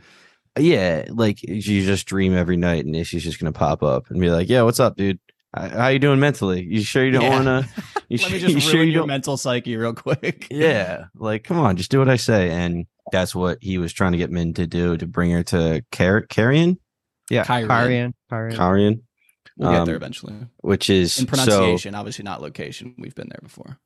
Yeah, 0.60 1.06
like 1.10 1.42
you 1.42 1.84
just 1.84 2.06
dream 2.06 2.36
every 2.36 2.58
night 2.58 2.86
and 2.86 2.96
Ishi's 2.96 3.24
just 3.24 3.40
gonna 3.40 3.52
pop 3.52 3.82
up 3.82 4.12
and 4.12 4.22
be 4.22 4.30
like, 4.30 4.48
"Yeah, 4.48 4.62
what's 4.62 4.80
up, 4.80 4.96
dude? 4.96 5.20
How, 5.60 5.70
how 5.82 5.88
you 5.90 6.00
doing 6.00 6.20
mentally? 6.20 6.64
You 6.64 6.82
sure 6.82 7.06
you 7.06 7.12
don't 7.12 7.24
Yeah. 7.24 7.30
wanna? 7.38 7.68
You, 8.10 8.18
Let 8.20 8.22
sure, 8.22 8.32
me 8.32 8.40
just 8.40 8.54
you 8.54 8.60
ruin 8.60 8.62
sure 8.72 8.84
you 8.84 8.92
your 8.94 9.02
don't? 9.02 9.08
mental 9.10 9.36
psyche 9.36 9.76
real 9.76 9.94
quick. 9.94 10.48
Yeah, 10.52 11.06
like 11.16 11.44
come 11.44 11.60
on, 11.60 11.76
just 11.76 11.92
do 11.92 12.00
what 12.00 12.08
I 12.08 12.16
say." 12.16 12.50
And 12.52 12.86
that's 13.12 13.36
what 13.36 13.58
he 13.62 13.78
was 13.78 13.92
trying 13.92 14.14
to 14.14 14.18
get 14.18 14.32
Min 14.32 14.54
to 14.54 14.66
do 14.66 14.96
to 14.96 15.06
bring 15.06 15.32
her 15.32 15.44
to 15.44 15.84
Car- 15.92 16.22
Carrion, 16.22 16.78
Kyrian. 17.30 17.44
Kyrian, 17.68 18.14
Kyrian. 18.32 18.56
Carrion, 18.56 19.02
We'll 19.58 19.72
get 19.72 19.80
Um, 19.82 19.86
there 19.88 19.96
eventually. 19.98 20.36
which 20.62 20.90
is 20.90 21.20
In 21.20 21.26
so 21.26 21.30
pronunciation, 21.30 21.96
obviously 21.96 22.24
not 22.24 22.42
location. 22.42 22.96
We've 22.98 23.14
been 23.16 23.28
there 23.28 23.42
before. 23.44 23.78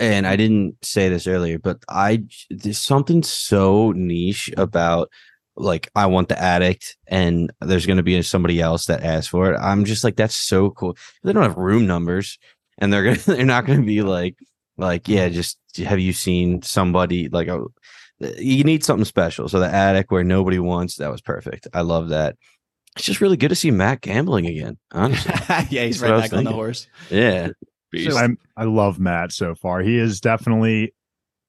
and 0.00 0.26
I 0.26 0.36
didn't 0.36 0.76
say 0.82 1.10
this 1.10 1.26
earlier, 1.26 1.58
but 1.58 1.78
I 1.86 2.22
there's 2.48 2.78
something 2.78 3.22
so 3.22 3.92
niche 3.92 4.50
about 4.56 5.10
like 5.56 5.90
I 5.94 6.06
want 6.06 6.28
the 6.28 6.40
addict, 6.40 6.96
and 7.06 7.52
there's 7.60 7.86
going 7.86 7.96
to 7.96 8.02
be 8.02 8.20
somebody 8.22 8.60
else 8.60 8.86
that 8.86 9.02
asks 9.02 9.28
for 9.28 9.52
it. 9.52 9.58
I'm 9.58 9.84
just 9.84 10.04
like 10.04 10.16
that's 10.16 10.34
so 10.34 10.70
cool. 10.70 10.96
They 11.22 11.32
don't 11.32 11.42
have 11.42 11.56
room 11.56 11.86
numbers, 11.86 12.38
and 12.78 12.92
they're 12.92 13.04
gonna 13.04 13.16
they're 13.26 13.44
not 13.44 13.66
going 13.66 13.80
to 13.80 13.86
be 13.86 14.02
like 14.02 14.36
like 14.76 15.08
yeah, 15.08 15.28
just 15.28 15.58
have 15.78 16.00
you 16.00 16.12
seen 16.12 16.62
somebody 16.62 17.28
like 17.28 17.48
oh, 17.48 17.72
you 18.20 18.64
need 18.64 18.84
something 18.84 19.04
special. 19.04 19.48
So 19.48 19.60
the 19.60 19.72
attic 19.72 20.10
where 20.10 20.24
nobody 20.24 20.58
wants 20.58 20.96
that 20.96 21.10
was 21.10 21.20
perfect. 21.20 21.68
I 21.72 21.82
love 21.82 22.10
that. 22.10 22.36
It's 22.96 23.04
just 23.04 23.20
really 23.20 23.36
good 23.36 23.50
to 23.50 23.54
see 23.54 23.70
Mat 23.70 24.00
gambling 24.00 24.46
again. 24.46 24.78
Honestly, 24.92 25.34
yeah, 25.48 25.84
he's 25.84 26.00
That's 26.00 26.10
right 26.10 26.30
back 26.30 26.32
on 26.32 26.44
the 26.44 26.52
horse. 26.52 26.86
yeah. 27.10 27.48
Beast. 27.92 28.16
I'm, 28.16 28.38
I 28.56 28.64
love 28.64 28.98
Mat 28.98 29.32
so 29.32 29.54
far. 29.54 29.80
He 29.80 29.98
is 29.98 30.20
definitely 30.20 30.92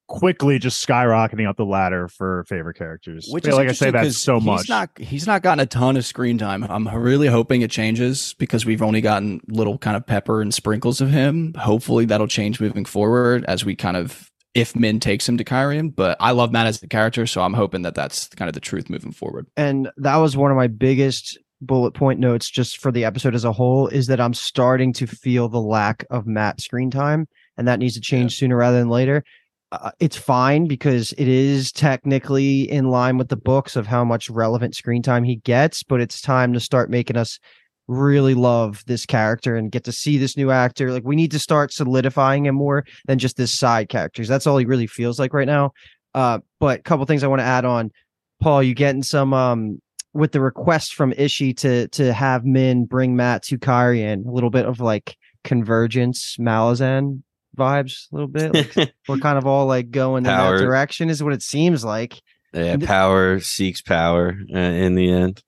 quickly 0.08 0.58
just 0.60 0.86
skyrocketing 0.86 1.48
up 1.48 1.58
the 1.58 1.66
ladder 1.66 2.08
for 2.08 2.46
favorite 2.48 2.76
characters. 2.78 3.28
Which 3.30 3.46
I 3.46 3.50
is 3.50 3.56
like 3.56 3.70
I 3.70 3.72
say 3.74 3.88
interesting 3.88 3.92
that 3.94 4.04
'cause 4.04 4.18
so 4.18 4.36
he's 4.36 4.46
much. 4.46 4.70
Not, 4.70 4.90
he's 4.98 5.28
not 5.28 5.42
gotten 5.44 5.60
a 5.60 5.66
ton 5.66 5.98
of 5.98 6.06
screen 6.06 6.38
time. 6.38 6.64
I'm 6.64 6.88
really 6.88 7.28
hoping 7.28 7.62
it 7.62 7.72
changes 7.72 8.36
because 8.40 8.66
we've 8.66 8.82
only 8.82 9.02
gotten 9.02 9.42
little 9.48 9.78
kind 9.78 9.98
of 9.98 10.06
pepper 10.06 10.42
and 10.42 10.54
sprinkles 10.54 11.02
of 11.02 11.10
him. 11.12 11.54
Hopefully 11.58 12.06
that'll 12.06 12.28
change 12.28 12.60
moving 12.60 12.86
forward 12.86 13.46
as 13.48 13.64
we 13.66 13.76
kind 13.76 13.98
of 13.98 14.32
if 14.54 14.76
Min 14.76 15.00
takes 15.00 15.28
him 15.30 15.38
to 15.38 15.44
Cairhien. 15.44 15.96
But 15.96 16.18
I 16.20 16.32
love 16.32 16.52
Mat 16.52 16.66
as 16.68 16.80
the 16.80 16.88
character, 16.88 17.28
so 17.28 17.42
I'm 17.42 17.54
hoping 17.54 17.84
that 17.84 17.94
that's 17.94 18.28
kind 18.30 18.50
of 18.50 18.54
the 18.56 18.60
truth 18.60 18.90
moving 18.90 19.12
forward. 19.12 19.46
and 19.56 19.90
that 19.98 20.16
was 20.18 20.36
one 20.36 20.50
of 20.52 20.58
my 20.58 20.68
biggest 20.68 21.38
bullet 21.62 21.92
point 21.92 22.20
notes 22.20 22.50
just 22.50 22.78
for 22.78 22.92
the 22.92 23.04
episode 23.04 23.34
as 23.34 23.44
a 23.44 23.52
whole 23.52 23.88
is 23.88 24.06
that 24.08 24.20
I'm 24.20 24.34
starting 24.36 24.94
to 24.94 25.08
feel 25.08 25.50
the 25.50 25.60
lack 25.62 26.06
of 26.12 26.28
Mat 26.28 26.62
screen 26.62 26.90
time, 26.92 27.28
and 27.58 27.68
that 27.68 27.80
needs 27.80 27.96
to 27.96 28.02
change 28.02 28.36
sooner 28.38 28.56
rather 28.56 28.78
than 28.80 28.90
later. 28.90 29.24
Uh, 29.72 29.92
it's 30.00 30.16
fine 30.16 30.66
because 30.66 31.12
it 31.14 31.28
is 31.28 31.74
technically 31.74 32.70
in 32.72 32.90
line 32.90 33.18
with 33.18 33.28
the 33.28 33.36
books 33.36 33.76
of 33.76 33.86
how 33.86 34.04
much 34.06 34.30
relevant 34.30 34.76
screen 34.76 35.04
time 35.04 35.26
he 35.26 35.36
gets, 35.38 35.84
but 35.84 36.00
it's 36.00 36.22
time 36.22 36.54
to 36.54 36.60
start 36.60 36.90
making 36.90 37.18
us 37.18 37.38
really 37.88 38.34
love 38.34 38.84
this 38.88 39.06
character 39.06 39.56
and 39.56 39.72
get 39.72 39.84
to 39.84 39.92
see 39.92 40.18
this 40.18 40.38
new 40.38 40.52
actor. 40.52 40.92
Like 40.92 41.04
we 41.04 41.16
need 41.16 41.32
to 41.32 41.40
start 41.40 41.74
solidifying 41.74 42.46
him 42.46 42.56
more 42.56 42.86
than 43.08 43.20
just 43.20 43.36
this 43.36 43.54
side 43.54 43.90
characters. 43.90 44.28
That's 44.28 44.48
all 44.48 44.58
he 44.58 44.66
really 44.66 44.88
feels 44.88 45.20
like 45.20 45.34
right 45.34 45.48
now. 45.48 45.74
Uh, 46.14 46.40
but 46.60 46.80
a 46.80 46.84
couple 46.84 47.06
things 47.06 47.24
I 47.24 47.28
want 47.28 47.42
to 47.42 47.46
add 47.46 47.66
on. 47.66 47.92
Paul, 48.42 48.64
you 48.64 48.74
getting 48.74 49.04
some 49.04 49.34
um 49.34 49.82
with 50.14 50.32
the 50.32 50.42
request 50.42 50.96
from 50.96 51.14
Ishi 51.18 51.54
to 51.56 51.88
to 51.90 52.14
have 52.14 52.46
Min 52.46 52.86
bring 52.86 53.16
Mat 53.16 53.44
to 53.44 53.58
Cairhien, 53.58 54.26
a 54.26 54.32
little 54.32 54.50
bit 54.50 54.66
of 54.66 54.80
like 54.80 55.18
convergence, 55.44 56.38
Malazan 56.38 57.24
vibes, 57.58 58.12
a 58.12 58.16
little 58.16 58.28
bit. 58.28 58.76
Like 58.78 58.94
we're 59.08 59.18
kind 59.18 59.38
of 59.38 59.46
all 59.46 59.66
like 59.66 59.92
going 59.92 60.24
Power. 60.24 60.56
in 60.56 60.62
that 60.62 60.66
direction, 60.66 61.10
is 61.10 61.24
what 61.24 61.34
it 61.34 61.42
seems 61.42 61.84
like. 61.84 62.22
Yeah, 62.54 62.78
power 62.78 63.40
seeks 63.40 63.82
power 63.82 64.38
uh, 64.54 64.58
in 64.58 64.96
the 64.96 65.12
end. 65.12 65.44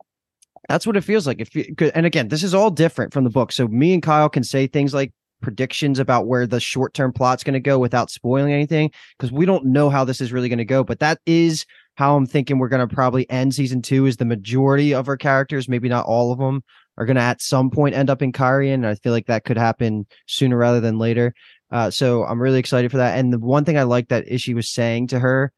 That's 0.67 0.85
what 0.85 0.97
it 0.97 1.01
feels 1.01 1.25
like. 1.25 1.39
If 1.39 1.55
you, 1.55 1.73
and 1.95 2.05
again, 2.05 2.27
this 2.27 2.43
is 2.43 2.53
all 2.53 2.69
different 2.69 3.13
from 3.13 3.23
the 3.23 3.29
book. 3.29 3.51
So 3.51 3.67
me 3.67 3.93
and 3.93 4.03
Kyle 4.03 4.29
can 4.29 4.43
say 4.43 4.67
things 4.67 4.93
like 4.93 5.11
predictions 5.41 5.99
about 5.99 6.27
where 6.27 6.45
the 6.45 6.59
short 6.59 6.93
term 6.93 7.13
plot's 7.13 7.43
going 7.43 7.53
to 7.53 7.59
go 7.59 7.79
without 7.79 8.11
spoiling 8.11 8.53
anything 8.53 8.91
because 9.17 9.31
we 9.31 9.45
don't 9.45 9.65
know 9.65 9.89
how 9.89 10.03
this 10.03 10.21
is 10.21 10.31
really 10.31 10.49
going 10.49 10.59
to 10.59 10.65
go. 10.65 10.83
But 10.83 10.99
that 10.99 11.19
is 11.25 11.65
how 11.95 12.15
I'm 12.15 12.25
thinking 12.25 12.59
we're 12.59 12.69
going 12.69 12.87
to 12.87 12.93
probably 12.93 13.29
end 13.29 13.55
season 13.55 13.81
two. 13.81 14.05
Is 14.05 14.17
the 14.17 14.25
majority 14.25 14.93
of 14.93 15.07
our 15.07 15.17
characters, 15.17 15.67
maybe 15.67 15.89
not 15.89 16.05
all 16.05 16.31
of 16.31 16.39
them, 16.39 16.63
are 16.97 17.05
going 17.05 17.15
to 17.15 17.21
at 17.21 17.41
some 17.41 17.71
point 17.71 17.95
end 17.95 18.09
up 18.09 18.21
in 18.21 18.31
Cairhien. 18.31 18.75
And 18.75 18.87
I 18.87 18.95
feel 18.95 19.13
like 19.13 19.27
that 19.27 19.45
could 19.45 19.57
happen 19.57 20.05
sooner 20.27 20.57
rather 20.57 20.81
than 20.81 20.99
later. 20.99 21.33
Uh, 21.71 21.91
so 21.91 22.23
I'm 22.25 22.41
really 22.41 22.59
excited 22.59 22.91
for 22.91 22.97
that. 22.97 23.17
And 23.17 23.31
the 23.31 23.39
one 23.39 23.65
thing 23.65 23.77
I 23.77 23.83
like 23.83 24.09
that 24.09 24.27
Ishii 24.27 24.55
was 24.55 24.69
saying 24.69 25.07
to 25.07 25.19
her 25.19 25.51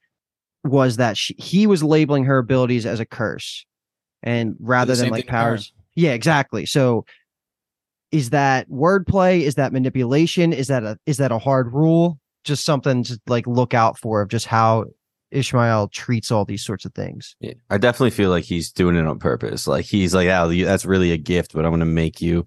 was 0.63 0.97
that 0.97 1.17
she, 1.17 1.35
he 1.37 1.67
was 1.67 1.83
labeling 1.83 2.25
her 2.25 2.37
abilities 2.37 2.85
as 2.85 2.99
a 2.99 3.05
curse, 3.05 3.65
and 4.21 4.55
rather 4.59 4.95
than 4.95 5.09
like 5.09 5.21
thing 5.21 5.23
to 5.23 5.31
Karen. 5.31 5.45
powers. 5.45 5.73
Yeah, 5.95 6.11
exactly. 6.11 6.65
So 6.65 7.05
is 8.11 8.31
that 8.31 8.69
wordplay? 8.69 9.41
Is 9.41 9.55
that 9.55 9.73
manipulation? 9.73 10.53
Is 10.53 10.67
that 10.67 10.83
a 10.83 10.97
is 11.05 11.17
that 11.17 11.31
a 11.31 11.39
hard 11.39 11.73
rule? 11.73 12.19
Just 12.43 12.65
something 12.65 13.03
to 13.05 13.19
like 13.27 13.47
look 13.47 13.73
out 13.73 13.97
for 13.97 14.21
of 14.21 14.29
just 14.29 14.47
how 14.47 14.85
Ishmael 15.31 15.87
treats 15.89 16.31
all 16.31 16.45
these 16.45 16.63
sorts 16.63 16.85
of 16.85 16.93
things. 16.93 17.35
Yeah, 17.39 17.53
I 17.69 17.77
definitely 17.77 18.11
feel 18.11 18.29
like 18.29 18.43
he's 18.43 18.71
doing 18.71 18.95
it 18.95 19.07
on 19.07 19.19
purpose. 19.19 19.67
Like 19.67 19.85
he's 19.85 20.13
like, 20.13 20.27
oh, 20.27 20.53
that's 20.53 20.85
really 20.85 21.11
a 21.11 21.17
gift, 21.17 21.53
but 21.53 21.65
I'm 21.65 21.71
going 21.71 21.79
to 21.79 21.85
make 21.85 22.21
you 22.21 22.45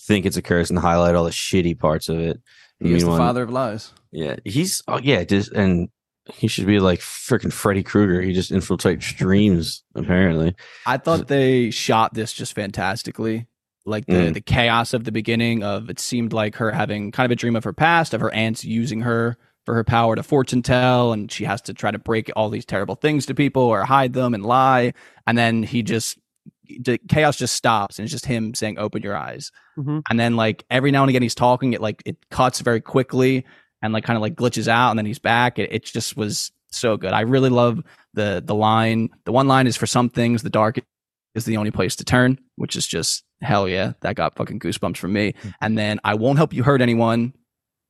think 0.00 0.26
it's 0.26 0.36
a 0.36 0.42
curse 0.42 0.70
and 0.70 0.78
highlight 0.78 1.14
all 1.14 1.24
the 1.24 1.30
shitty 1.30 1.78
parts 1.78 2.08
of 2.08 2.18
it. 2.18 2.40
He 2.80 2.92
is 2.94 3.04
the 3.04 3.16
father 3.16 3.42
of 3.42 3.50
lies. 3.50 3.92
Yeah, 4.12 4.36
he's 4.44 4.82
oh 4.88 4.98
yeah, 4.98 5.24
just 5.24 5.52
and 5.52 5.88
he 6.32 6.46
should 6.48 6.66
be 6.66 6.78
like 6.80 7.00
freaking 7.00 7.52
Freddy 7.52 7.82
Krueger. 7.82 8.20
He 8.20 8.32
just 8.32 8.50
infiltrates 8.52 9.16
dreams 9.16 9.82
apparently. 9.94 10.54
I 10.86 10.98
thought 10.98 11.28
they 11.28 11.70
shot 11.70 12.14
this 12.14 12.32
just 12.32 12.54
fantastically. 12.54 13.46
Like 13.86 14.06
the 14.06 14.12
Mm. 14.12 14.34
the 14.34 14.40
chaos 14.42 14.92
of 14.92 15.04
the 15.04 15.12
beginning 15.12 15.62
of 15.62 15.88
it 15.88 15.98
seemed 15.98 16.32
like 16.32 16.56
her 16.56 16.70
having 16.72 17.10
kind 17.10 17.24
of 17.24 17.30
a 17.30 17.36
dream 17.36 17.56
of 17.56 17.64
her 17.64 17.72
past, 17.72 18.12
of 18.12 18.20
her 18.20 18.32
aunts 18.34 18.64
using 18.64 19.00
her 19.00 19.38
for 19.64 19.74
her 19.74 19.84
power 19.84 20.14
to 20.16 20.22
fortune 20.22 20.62
tell, 20.62 21.12
and 21.12 21.32
she 21.32 21.44
has 21.44 21.60
to 21.62 21.74
try 21.74 21.90
to 21.90 21.98
break 21.98 22.30
all 22.36 22.50
these 22.50 22.64
terrible 22.66 22.94
things 22.94 23.24
to 23.26 23.34
people 23.34 23.62
or 23.62 23.84
hide 23.84 24.12
them 24.12 24.34
and 24.34 24.44
lie. 24.44 24.92
And 25.26 25.36
then 25.38 25.62
he 25.62 25.82
just 25.82 26.18
chaos 27.08 27.36
just 27.36 27.54
stops 27.54 27.98
and 27.98 28.04
it's 28.04 28.12
just 28.12 28.26
him 28.26 28.54
saying, 28.54 28.78
"Open 28.78 29.02
your 29.02 29.16
eyes." 29.16 29.50
Mhm. 29.78 30.02
And 30.10 30.18
then 30.18 30.36
like 30.36 30.64
every 30.70 30.90
now 30.90 31.02
and 31.02 31.10
again 31.10 31.22
he's 31.22 31.34
talking, 31.34 31.72
it 31.72 31.80
like 31.80 32.02
it 32.04 32.16
cuts 32.30 32.60
very 32.60 32.80
quickly 32.80 33.44
and 33.82 33.92
like 33.92 34.04
kind 34.04 34.16
of 34.16 34.22
like 34.22 34.34
glitches 34.34 34.68
out, 34.68 34.90
and 34.90 34.98
then 34.98 35.06
he's 35.06 35.18
back. 35.18 35.58
It, 35.58 35.72
it 35.72 35.84
just 35.84 36.16
was 36.16 36.50
so 36.70 36.96
good. 36.96 37.12
I 37.12 37.20
really 37.20 37.50
love 37.50 37.82
the 38.14 38.42
the 38.44 38.54
line. 38.54 39.10
The 39.24 39.32
one 39.32 39.48
line 39.48 39.66
is 39.66 39.76
for 39.76 39.86
some 39.86 40.08
things, 40.08 40.42
the 40.42 40.50
dark 40.50 40.78
is 41.34 41.44
the 41.44 41.56
only 41.56 41.70
place 41.70 41.94
to 41.96 42.04
turn, 42.04 42.38
which 42.56 42.74
is 42.76 42.86
just 42.86 43.24
hell 43.40 43.68
yeah. 43.68 43.92
That 44.00 44.16
got 44.16 44.34
fucking 44.36 44.58
goosebumps 44.58 44.96
from 44.96 45.12
me. 45.12 45.34
And 45.60 45.78
then 45.78 46.00
I 46.04 46.14
won't 46.14 46.38
help 46.38 46.52
you 46.52 46.62
hurt 46.62 46.80
anyone. 46.80 47.32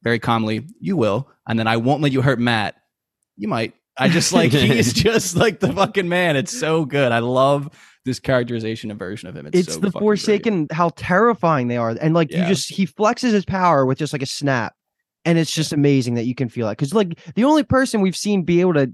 Very 0.03 0.19
calmly, 0.19 0.67
you 0.81 0.97
will. 0.97 1.29
And 1.49 1.59
then 1.59 1.67
I 1.67 1.77
won't 1.79 2.03
let 2.03 2.13
you 2.13 2.21
hurt 2.23 2.39
Mat. 2.39 2.77
You 3.37 3.49
might. 3.49 3.75
I 3.99 4.09
just 4.09 4.33
like 4.33 4.53
he's 4.53 4.93
just 5.05 5.37
like 5.37 5.61
the 5.61 5.73
fucking 5.73 6.09
man. 6.09 6.37
It's 6.37 6.57
so 6.57 6.85
good. 6.85 7.13
I 7.13 7.19
love 7.19 7.69
this 8.05 8.21
characterization 8.21 8.91
and 8.91 8.99
version 8.99 9.29
of 9.29 9.37
him. 9.37 9.47
It's, 9.47 9.59
It's, 9.59 9.75
so 9.75 9.81
the 9.81 9.91
fucking 9.91 10.07
great. 10.07 10.19
Forsaken, 10.19 10.69
how 10.71 10.91
terrifying 10.97 11.69
they 11.69 11.77
are, 11.77 11.97
and 12.01 12.15
like 12.15 12.33
you 12.33 12.45
just 12.47 12.71
he 12.71 12.87
flexes 12.87 13.33
his 13.33 13.45
power 13.45 13.85
with 13.85 13.99
just 13.99 14.13
like 14.13 14.23
a 14.23 14.27
snap, 14.27 14.75
and 15.25 15.39
it's 15.39 15.53
just 15.53 15.73
amazing 15.73 16.15
that 16.15 16.25
you 16.25 16.35
can 16.35 16.49
feel 16.49 16.69
it. 16.69 16.73
Because 16.73 16.95
like 16.95 17.19
the 17.35 17.45
only 17.45 17.65
person 17.65 18.01
we've 18.01 18.17
seen 18.17 18.43
be 18.43 18.61
able 18.61 18.75
to 18.75 18.93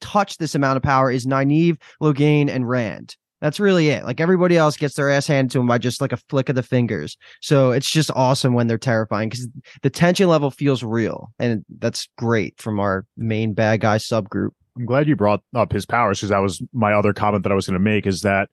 touch 0.00 0.38
this 0.38 0.54
amount 0.54 0.76
of 0.76 0.82
power 0.82 1.10
is 1.10 1.26
Nynaeve, 1.26 1.78
Logain, 2.00 2.48
and 2.48 2.68
Rand. 2.68 3.16
That's 3.40 3.60
really 3.60 3.88
it. 3.90 4.04
Like 4.04 4.20
everybody 4.20 4.56
else 4.56 4.76
gets 4.76 4.94
their 4.96 5.10
ass 5.10 5.26
handed 5.28 5.52
to 5.52 5.58
them 5.58 5.68
by 5.68 5.78
just 5.78 6.00
like 6.00 6.12
a 6.12 6.16
flick 6.28 6.48
of 6.48 6.56
the 6.56 6.62
fingers. 6.62 7.16
So 7.40 7.70
it's 7.70 7.88
just 7.90 8.10
awesome 8.16 8.52
when 8.54 8.66
they're 8.66 8.78
terrifying 8.78 9.28
because 9.28 9.46
the 9.82 9.90
tension 9.90 10.28
level 10.28 10.50
feels 10.50 10.82
real, 10.82 11.30
and 11.38 11.64
that's 11.78 12.08
great 12.18 12.60
from 12.60 12.80
our 12.80 13.06
main 13.16 13.54
bad 13.54 13.80
guy 13.80 13.98
subgroup. 13.98 14.50
I'm 14.76 14.86
glad 14.86 15.06
you 15.08 15.14
brought 15.16 15.42
up 15.54 15.72
his 15.72 15.86
powers 15.86 16.18
because 16.18 16.30
that 16.30 16.38
was 16.38 16.60
my 16.72 16.92
other 16.92 17.12
comment 17.12 17.44
that 17.44 17.52
I 17.52 17.54
was 17.54 17.66
going 17.66 17.74
to 17.78 17.84
make 17.84 18.06
is 18.06 18.22
that 18.22 18.48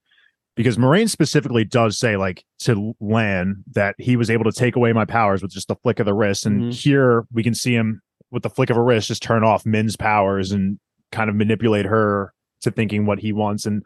because 0.56 0.78
Moiraine 0.78 1.10
specifically 1.10 1.66
does 1.66 1.98
say 1.98 2.16
like 2.16 2.46
to 2.60 2.94
Lan 3.00 3.64
that 3.74 3.96
he 3.98 4.16
was 4.16 4.30
able 4.30 4.46
to 4.46 4.52
take 4.52 4.76
away 4.76 4.94
my 4.94 5.06
powers 5.06 5.42
with 5.42 5.52
just 5.52 5.68
the 5.68 5.76
flick 5.78 6.00
of 6.00 6.06
the 6.06 6.14
wrist, 6.14 6.46
and 6.46 6.72
Mhm. 6.72 6.74
here 6.74 7.26
we 7.34 7.42
can 7.44 7.56
see 7.56 7.74
him 7.74 8.02
with 8.32 8.44
the 8.44 8.50
flick 8.50 8.70
of 8.70 8.78
a 8.78 8.82
wrist 8.82 9.08
just 9.08 9.24
turn 9.24 9.44
off 9.44 9.66
Min's 9.66 9.96
powers 9.96 10.52
and 10.52 10.80
kind 11.12 11.30
of 11.30 11.36
manipulate 11.36 11.86
her 11.86 12.34
to 12.62 12.70
thinking 12.72 13.08
what 13.08 13.18
he 13.20 13.34
wants 13.34 13.66
and. 13.66 13.82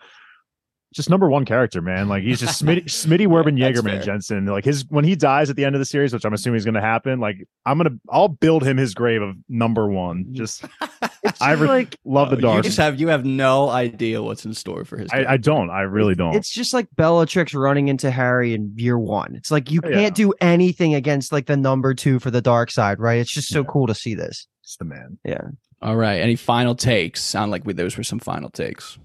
Just 0.91 1.07
number 1.09 1.29
one 1.29 1.45
character, 1.45 1.81
man. 1.83 2.07
Like 2.09 2.23
he's 2.23 2.39
just 2.39 2.63
Smitty, 2.63 2.85
Smitty 2.85 3.27
Werben 3.27 3.59
that's 3.59 3.79
Jaegerman 3.79 3.91
fair. 3.97 4.01
Jensen. 4.01 4.45
Like 4.47 4.65
his 4.65 4.85
when 4.89 5.05
he 5.05 5.15
dies 5.15 5.51
at 5.51 5.55
the 5.55 5.63
end 5.63 5.75
of 5.75 5.79
the 5.79 5.85
series, 5.85 6.13
which 6.13 6.25
I'm 6.25 6.33
assuming 6.33 6.57
is 6.57 6.65
going 6.65 6.73
to 6.73 6.81
happen. 6.81 7.19
Like 7.19 7.37
I'm 7.65 7.77
gonna, 7.77 7.91
I'll 8.09 8.27
build 8.27 8.63
him 8.65 8.77
his 8.77 8.95
grave 8.95 9.21
of 9.21 9.35
number 9.47 9.87
one. 9.87 10.25
Mm. 10.25 10.31
Just 10.31 10.65
I 10.81 11.09
just 11.51 11.61
re- 11.61 11.67
like 11.67 11.95
love 12.05 12.31
the 12.31 12.37
Oh, 12.37 12.41
dark. 12.41 12.55
You 12.57 12.63
just 12.63 12.77
have 12.77 12.99
you 12.99 13.09
have 13.09 13.23
no 13.23 13.69
idea 13.69 14.21
what's 14.23 14.45
in 14.45 14.53
store 14.55 14.83
for 14.83 14.97
his. 14.97 15.11
I, 15.13 15.33
I 15.33 15.37
don't. 15.37 15.69
I 15.69 15.81
really 15.81 16.15
don't. 16.15 16.35
It's 16.35 16.49
just 16.51 16.73
like 16.73 16.87
Bellatrix 16.95 17.53
running 17.53 17.87
into 17.89 18.09
Harry 18.09 18.55
in 18.55 18.73
year 18.75 18.97
one. 18.97 19.35
It's 19.35 19.51
like 19.51 19.69
you 19.69 19.81
oh, 19.83 19.89
can't 19.89 20.15
do 20.15 20.33
anything 20.41 20.95
against 20.95 21.31
like 21.31 21.45
the 21.45 21.55
number 21.57 21.93
two 21.93 22.17
for 22.17 22.31
the 22.31 22.41
dark 22.41 22.71
side, 22.71 22.99
right? 22.99 23.19
It's 23.19 23.31
just 23.31 23.49
so 23.49 23.59
Yeah. 23.59 23.67
cool 23.69 23.85
to 23.85 23.93
see 23.93 24.15
this. 24.15 24.47
It's 24.63 24.77
the 24.77 24.85
man. 24.85 25.19
Yeah. 25.23 25.41
All 25.83 25.95
right. 25.95 26.19
Any 26.19 26.35
final 26.35 26.73
takes? 26.73 27.23
Sound 27.23 27.51
like 27.51 27.63
we, 27.63 27.73
those 27.73 27.95
were 27.95 28.03
some 28.03 28.19
final 28.19 28.49
takes. 28.49 28.97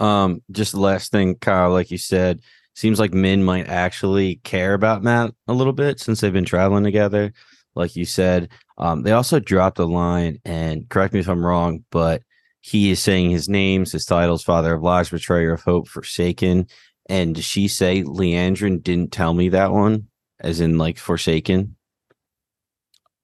Um, 0.00 0.42
just 0.50 0.72
the 0.72 0.80
last 0.80 1.12
thing, 1.12 1.36
Kyle, 1.36 1.70
like 1.70 1.90
you 1.90 1.98
said, 1.98 2.40
seems 2.74 2.98
like 2.98 3.12
Min 3.14 3.44
might 3.44 3.68
actually 3.68 4.36
care 4.44 4.74
about 4.74 5.02
Mat 5.02 5.32
a 5.46 5.52
little 5.52 5.72
bit 5.72 6.00
since 6.00 6.20
they've 6.20 6.32
been 6.32 6.44
traveling 6.44 6.84
together. 6.84 7.32
Like 7.76 7.96
you 7.96 8.04
said, 8.04 8.50
um, 8.78 9.02
they 9.02 9.12
also 9.12 9.38
dropped 9.40 9.78
a 9.78 9.84
line, 9.84 10.40
and 10.44 10.88
correct 10.88 11.14
me 11.14 11.20
if 11.20 11.28
I'm 11.28 11.44
wrong, 11.44 11.84
but 11.90 12.22
he 12.60 12.90
is 12.90 13.00
saying 13.00 13.30
his 13.30 13.48
names, 13.48 13.92
his 13.92 14.06
titles, 14.06 14.42
Father 14.42 14.74
of 14.74 14.82
Lies, 14.82 15.10
Betrayer 15.10 15.52
of 15.52 15.62
Hope, 15.62 15.86
Forsaken. 15.88 16.66
And 17.08 17.34
does 17.34 17.44
she 17.44 17.68
say 17.68 18.02
Liandrin 18.02 18.82
didn't 18.82 19.12
tell 19.12 19.34
me 19.34 19.50
that 19.50 19.70
one, 19.72 20.08
as 20.40 20.60
in 20.60 20.78
like 20.78 20.98
Forsaken? 20.98 21.76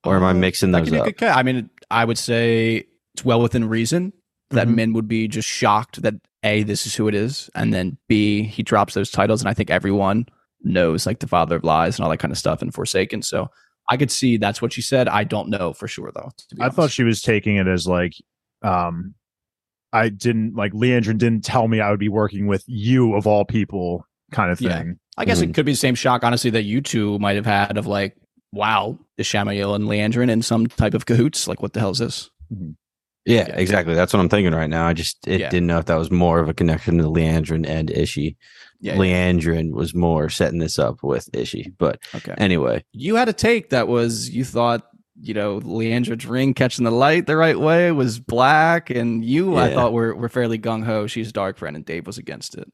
Or 0.05 0.17
am 0.17 0.25
I 0.25 0.31
Uh, 0.31 0.35
mixing 0.35 0.73
That 0.73 0.85
those 0.85 0.91
could 0.91 1.23
up? 1.23 1.37
I 1.37 1.43
mean, 1.43 1.71
I 1.91 2.05
would 2.05 2.19
say 2.19 2.85
it's 3.15 3.25
well 3.25 3.41
within 3.41 3.69
reason 3.69 4.13
that 4.51 4.69
Mhm. 4.69 4.75
Min 4.75 4.93
would 4.93 5.09
be 5.09 5.29
just 5.29 5.49
shocked 5.49 6.03
that 6.03 6.15
A, 6.43 6.63
this 6.63 6.87
is 6.87 6.95
who 6.95 7.07
it 7.09 7.15
is, 7.15 7.51
and 7.55 7.73
then 7.75 7.99
B, 8.09 8.43
he 8.45 8.63
drops 8.63 8.95
those 8.95 9.11
titles, 9.11 9.41
and 9.43 9.49
I 9.49 9.55
think 9.55 9.71
everyone 9.71 10.27
knows 10.63 11.07
like 11.07 11.19
the 11.21 11.27
father 11.27 11.57
of 11.57 11.65
lies 11.65 11.97
and 11.99 12.05
all 12.05 12.11
that 12.11 12.19
kind 12.19 12.33
of 12.33 12.39
stuff 12.39 12.63
and 12.63 12.73
Forsaken. 12.75 13.23
So 13.23 13.49
I 13.91 13.97
could 13.97 14.11
see 14.11 14.37
that's 14.37 14.61
what 14.63 14.73
she 14.73 14.83
said. 14.83 15.09
I 15.09 15.25
don't 15.25 15.49
know 15.49 15.73
for 15.73 15.89
sure 15.89 16.11
though. 16.15 16.31
to 16.49 16.57
be 16.57 16.63
I 16.63 16.69
thought 16.71 16.91
she 16.91 17.03
was 17.05 17.23
taking 17.23 17.57
it 17.57 17.67
as 17.67 17.87
like, 17.87 18.13
um, 18.63 19.15
I 19.93 20.09
didn't 20.11 20.55
like 20.55 20.73
Liandrin 20.73 21.19
didn't 21.19 21.45
tell 21.45 21.67
me 21.67 21.81
I 21.81 21.91
would 21.91 21.99
be 21.99 22.09
working 22.09 22.47
with 22.47 22.63
you 22.67 23.15
of 23.15 23.27
all 23.27 23.45
people, 23.45 24.07
kind 24.33 24.53
of 24.53 24.61
Yeah. 24.61 24.79
thing. 24.79 24.99
I 25.17 25.25
guess 25.25 25.41
Mhm. 25.41 25.51
it 25.51 25.55
could 25.55 25.67
be 25.67 25.73
the 25.73 25.77
same 25.77 25.95
shock, 25.95 26.23
honestly, 26.25 26.51
that 26.51 26.63
you 26.63 26.81
two 26.81 27.19
might 27.19 27.37
have 27.37 27.47
had 27.47 27.77
of 27.77 27.87
like, 27.87 28.17
wow, 28.53 28.99
is 29.19 29.27
Shamail 29.27 29.75
and 29.75 29.85
Liandrin 29.85 30.31
in 30.31 30.43
some 30.43 30.67
type 30.69 30.95
of 30.95 31.07
cahoots? 31.07 31.49
Like, 31.49 31.61
what 31.63 31.73
the 31.73 31.81
hell 31.81 31.91
is 31.91 31.99
this? 31.99 32.31
Yeah, 33.31 33.49
Yeah. 33.49 33.57
exactly. 33.57 33.95
That's 33.95 34.13
what 34.13 34.21
I'm 34.21 34.29
thinking 34.29 34.53
right 34.55 34.71
now. 34.71 34.87
I 34.87 34.93
just 34.93 35.27
it 35.27 35.41
Yeah. 35.41 35.49
didn't 35.51 35.67
know 35.67 35.79
if 35.79 35.87
that 35.87 35.99
was 35.99 36.11
more 36.11 36.41
of 36.41 36.49
a 36.49 36.55
connection 36.55 36.99
to 36.99 37.05
Liandrin 37.05 37.67
and 37.69 37.91
Ishi. 37.91 38.37
Yeah. 38.81 38.97
Liandrin 38.97 39.73
was 39.73 39.95
more 39.95 40.29
setting 40.31 40.59
this 40.59 40.79
up 40.79 41.03
with 41.03 41.29
Ishi. 41.35 41.73
But 41.79 42.01
Okay. 42.15 42.35
anyway, 42.39 42.85
you 42.93 43.17
had 43.17 43.29
a 43.29 43.33
take 43.33 43.71
that 43.71 43.89
was 43.89 44.31
you 44.31 44.45
thought 44.45 44.87
you 45.23 45.35
know 45.35 45.61
Liandrin's 45.61 46.25
ring 46.25 46.55
catching 46.55 46.85
the 46.85 46.91
light 46.91 47.27
the 47.27 47.37
right 47.37 47.61
way 47.61 47.93
was 47.93 48.19
black, 48.19 48.89
and 48.89 49.23
you 49.25 49.57
I 49.57 49.75
thought 49.75 49.93
were 49.93 50.15
were 50.15 50.31
fairly 50.31 50.59
gung 50.59 50.85
ho. 50.85 51.07
She's 51.07 51.29
a 51.29 51.33
dark 51.33 51.59
friend, 51.59 51.77
and 51.77 51.85
Dave 51.85 52.07
was 52.07 52.17
against 52.17 52.55
it. 52.57 52.73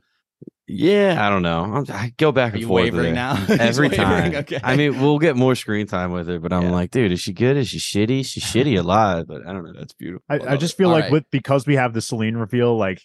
Yeah, 0.69 1.25
I 1.25 1.31
don't 1.31 1.43
know. 1.43 1.85
I'm, 1.89 2.13
go 2.17 2.33
back 2.33 2.53
Are 2.53 2.55
and 2.55 2.61
you 2.63 2.67
forth 2.67 2.85
with 2.87 2.95
wavering 2.95 3.15
her. 3.15 3.15
now? 3.15 3.47
every 3.61 3.89
time. 3.89 4.35
okay. 4.35 4.59
I 4.65 4.75
mean, 4.77 5.01
we'll 5.01 5.21
get 5.21 5.37
more 5.37 5.55
screen 5.55 5.87
time 5.87 6.11
with 6.11 6.27
her, 6.27 6.41
but 6.41 6.53
I'm 6.53 6.65
Yeah. 6.65 6.71
like, 6.73 6.91
dude, 6.91 7.13
is 7.13 7.21
she 7.21 7.33
good? 7.33 7.57
Is 7.57 7.69
she 7.69 7.79
shitty? 7.79 8.27
She's 8.27 8.43
shitty 8.43 8.77
a 8.79 8.83
lot, 8.85 9.29
but 9.29 9.47
I 9.47 9.53
don't 9.53 9.65
know. 9.65 9.73
That's 9.73 9.93
beautiful. 9.93 10.25
I, 10.29 10.35
I 10.35 10.39
love 10.39 10.59
just 10.61 10.77
feel 10.77 10.89
All 10.89 10.95
like 10.95 11.05
right. 11.05 11.13
with 11.13 11.31
because 11.31 11.67
we 11.69 11.77
have 11.77 11.93
the 11.95 12.01
Selene 12.01 12.37
reveal, 12.37 12.77
like 12.77 13.01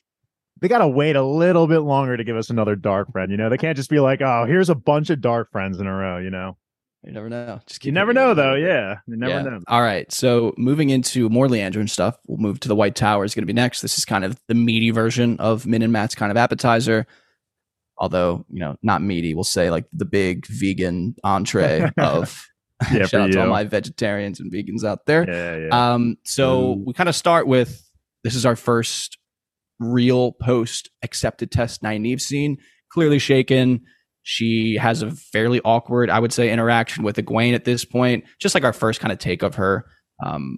they 0.60 0.68
gotta 0.68 0.88
wait 0.88 1.16
a 1.16 1.24
little 1.24 1.68
bit 1.68 1.80
longer 1.80 2.18
to 2.18 2.24
give 2.24 2.36
us 2.36 2.50
another 2.50 2.76
dark 2.76 3.12
friend. 3.12 3.30
You 3.32 3.38
know, 3.38 3.50
they 3.50 3.58
can't 3.58 3.78
just 3.78 3.90
be 3.92 4.00
like, 4.00 4.22
oh, 4.22 4.46
here's 4.46 4.70
a 4.70 4.76
bunch 4.76 5.10
of 5.12 5.22
dark 5.22 5.52
friends 5.52 5.80
in 5.80 5.86
a 5.88 5.94
row. 5.96 6.18
You 6.18 6.30
know, 6.32 6.58
you 7.04 7.12
never 7.12 7.30
know. 7.30 7.62
Just 7.68 7.86
you 7.86 7.92
never 7.92 8.12
know 8.12 8.32
a 8.32 8.36
though. 8.36 8.56
Yeah, 8.56 8.98
you 9.08 9.18
never 9.18 9.34
Yeah. 9.34 9.42
know. 9.44 9.60
All 9.68 9.82
right. 9.84 10.12
So 10.12 10.54
moving 10.58 10.90
into 10.90 11.30
more 11.30 11.48
Liandrin 11.48 11.90
stuff, 11.90 12.18
we'll 12.28 12.38
move 12.40 12.60
to 12.62 12.68
the 12.68 12.76
White 12.76 12.96
Tower 12.96 13.24
is 13.24 13.36
going 13.36 13.44
to 13.44 13.48
be 13.48 13.54
next. 13.54 13.82
This 13.82 14.00
is 14.00 14.06
kind 14.06 14.24
of 14.26 14.40
the 14.48 14.56
meaty 14.56 14.90
version 14.90 15.38
of 15.40 15.68
Min 15.68 15.84
and 15.84 15.94
Mat's 15.94 16.16
kind 16.16 16.32
of 16.32 16.38
appetizer. 16.38 17.06
Although, 18.02 18.46
you 18.50 18.60
know, 18.60 18.76
not 18.82 19.02
meaty, 19.02 19.34
we'll 19.36 19.44
say 19.46 19.70
like 19.70 19.86
the 19.94 20.06
big 20.06 20.46
vegan 20.48 21.16
entree 21.24 21.88
of 21.98 22.46
Yeah, 22.92 23.06
shout 23.06 23.22
out 23.22 23.32
to 23.34 23.42
all 23.42 23.48
my 23.48 23.64
vegetarians 23.64 24.40
and 24.40 24.52
vegans 24.52 24.84
out 24.84 25.06
there. 25.06 25.24
Yeah, 25.30 25.68
yeah. 25.68 25.94
Um, 25.94 26.18
so 26.26 26.76
Mm. 26.76 26.86
we 26.88 26.94
kind 26.94 27.08
of 27.10 27.16
start 27.16 27.46
with 27.48 27.88
this 28.24 28.34
is 28.36 28.44
our 28.46 28.56
first 28.56 29.18
real 29.80 30.32
post 30.32 30.90
accepted 31.04 31.52
test 31.52 31.84
Nynaeve 31.84 32.22
scene. 32.22 32.58
Clearly 32.92 33.20
shaken. 33.20 33.82
She 34.24 34.78
has 34.80 35.02
a 35.02 35.12
fairly 35.12 35.62
awkward, 35.64 36.10
I 36.10 36.20
would 36.20 36.34
say, 36.34 36.52
interaction 36.52 37.04
with 37.04 37.18
Egwene 37.18 37.54
at 37.56 37.66
this 37.66 37.86
point. 37.86 38.24
Just 38.40 38.54
like 38.56 38.64
our 38.64 38.74
first 38.74 39.00
kind 39.00 39.12
of 39.12 39.20
take 39.20 39.42
of 39.44 39.56
her. 39.56 39.86
Um, 40.24 40.58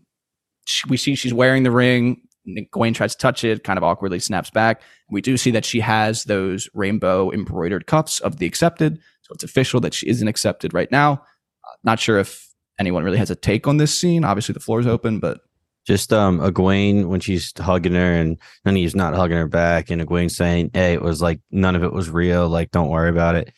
she, 0.65 0.87
we 0.89 0.97
see 0.97 1.15
she's 1.15 1.33
wearing 1.33 1.63
the 1.63 1.71
ring. 1.71 2.21
Egwene 2.47 2.93
tries 2.93 3.13
to 3.15 3.21
touch 3.21 3.43
it, 3.43 3.63
kind 3.63 3.77
of 3.77 3.83
awkwardly 3.83 4.19
snaps 4.19 4.49
back. 4.49 4.81
We 5.09 5.21
do 5.21 5.37
see 5.37 5.51
that 5.51 5.65
she 5.65 5.79
has 5.79 6.25
those 6.25 6.69
rainbow 6.73 7.31
embroidered 7.31 7.87
cuffs 7.87 8.19
of 8.19 8.37
the 8.37 8.45
accepted. 8.45 8.99
So 9.21 9.33
it's 9.33 9.43
official 9.43 9.79
that 9.81 9.93
she 9.93 10.07
isn't 10.09 10.27
accepted 10.27 10.73
right 10.73 10.91
now. 10.91 11.13
Uh, 11.13 11.75
not 11.83 11.99
sure 11.99 12.19
if 12.19 12.49
anyone 12.79 13.03
really 13.03 13.17
has 13.17 13.31
a 13.31 13.35
take 13.35 13.67
on 13.67 13.77
this 13.77 13.97
scene. 13.97 14.23
Obviously, 14.25 14.53
the 14.53 14.59
floor 14.59 14.79
is 14.79 14.87
open, 14.87 15.19
but 15.19 15.39
Just 15.85 16.13
um 16.13 16.39
Egwene 16.39 17.07
when 17.07 17.19
she's 17.19 17.53
hugging 17.57 17.93
her 17.93 18.13
and 18.13 18.37
he's 18.65 18.95
not 18.95 19.15
hugging 19.15 19.37
her 19.37 19.47
back 19.47 19.89
and 19.89 20.01
Egwene 20.01 20.31
saying, 20.31 20.71
Hey, 20.73 20.93
it 20.93 21.01
was 21.01 21.21
like 21.21 21.39
none 21.51 21.75
of 21.75 21.83
it 21.83 21.91
was 21.93 22.09
real, 22.09 22.47
like 22.47 22.71
don't 22.71 22.89
worry 22.89 23.09
about 23.09 23.35
it. 23.35 23.53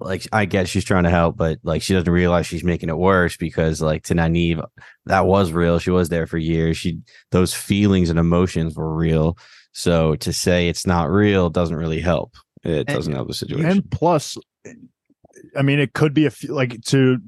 Like 0.00 0.26
I 0.32 0.44
guess 0.44 0.68
she's 0.68 0.84
trying 0.84 1.04
to 1.04 1.10
help, 1.10 1.36
but 1.36 1.58
like 1.62 1.82
she 1.82 1.94
doesn't 1.94 2.12
realize 2.12 2.46
she's 2.46 2.64
making 2.64 2.88
it 2.88 2.98
worse 2.98 3.36
because 3.36 3.80
like 3.80 4.02
to 4.04 4.14
Nynaeve, 4.14 4.64
that 5.06 5.26
was 5.26 5.52
real. 5.52 5.78
She 5.78 5.90
was 5.90 6.08
there 6.08 6.26
for 6.26 6.38
years. 6.38 6.76
She 6.76 7.00
those 7.30 7.54
feelings 7.54 8.10
and 8.10 8.18
emotions 8.18 8.76
were 8.76 8.92
real. 8.94 9.38
So 9.72 10.16
to 10.16 10.32
say 10.32 10.68
it's 10.68 10.86
not 10.86 11.10
real 11.10 11.50
doesn't 11.50 11.76
really 11.76 12.00
help. 12.00 12.34
It 12.64 12.88
doesn't 12.88 13.12
help 13.12 13.28
the 13.28 13.34
situation. 13.34 13.64
and 13.64 13.90
plus, 13.90 14.36
I 15.56 15.62
mean, 15.62 15.78
it 15.78 15.92
could 15.92 16.14
be 16.14 16.26
a 16.26 16.32
like 16.48 16.80
to. 16.86 17.18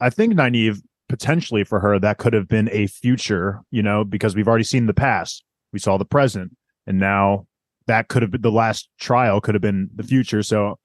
I 0.00 0.10
think 0.10 0.34
Nynaeve 0.34 0.80
potentially 1.08 1.64
for 1.64 1.80
her 1.80 1.98
that 1.98 2.18
could 2.18 2.32
have 2.32 2.46
been 2.46 2.68
a 2.70 2.86
future. 2.86 3.60
You 3.70 3.82
know, 3.82 4.04
because 4.04 4.36
we've 4.36 4.46
already 4.46 4.64
seen 4.64 4.86
the 4.86 4.94
past, 4.94 5.42
we 5.72 5.80
saw 5.80 5.96
the 5.96 6.04
present, 6.04 6.56
and 6.86 6.98
now 6.98 7.46
that 7.86 8.08
could 8.08 8.22
have 8.22 8.30
been 8.30 8.42
the 8.42 8.52
last 8.52 8.88
trial. 9.00 9.40
Could 9.40 9.56
have 9.56 9.62
been 9.62 9.90
the 9.94 10.04
future. 10.04 10.42
So 10.44 10.78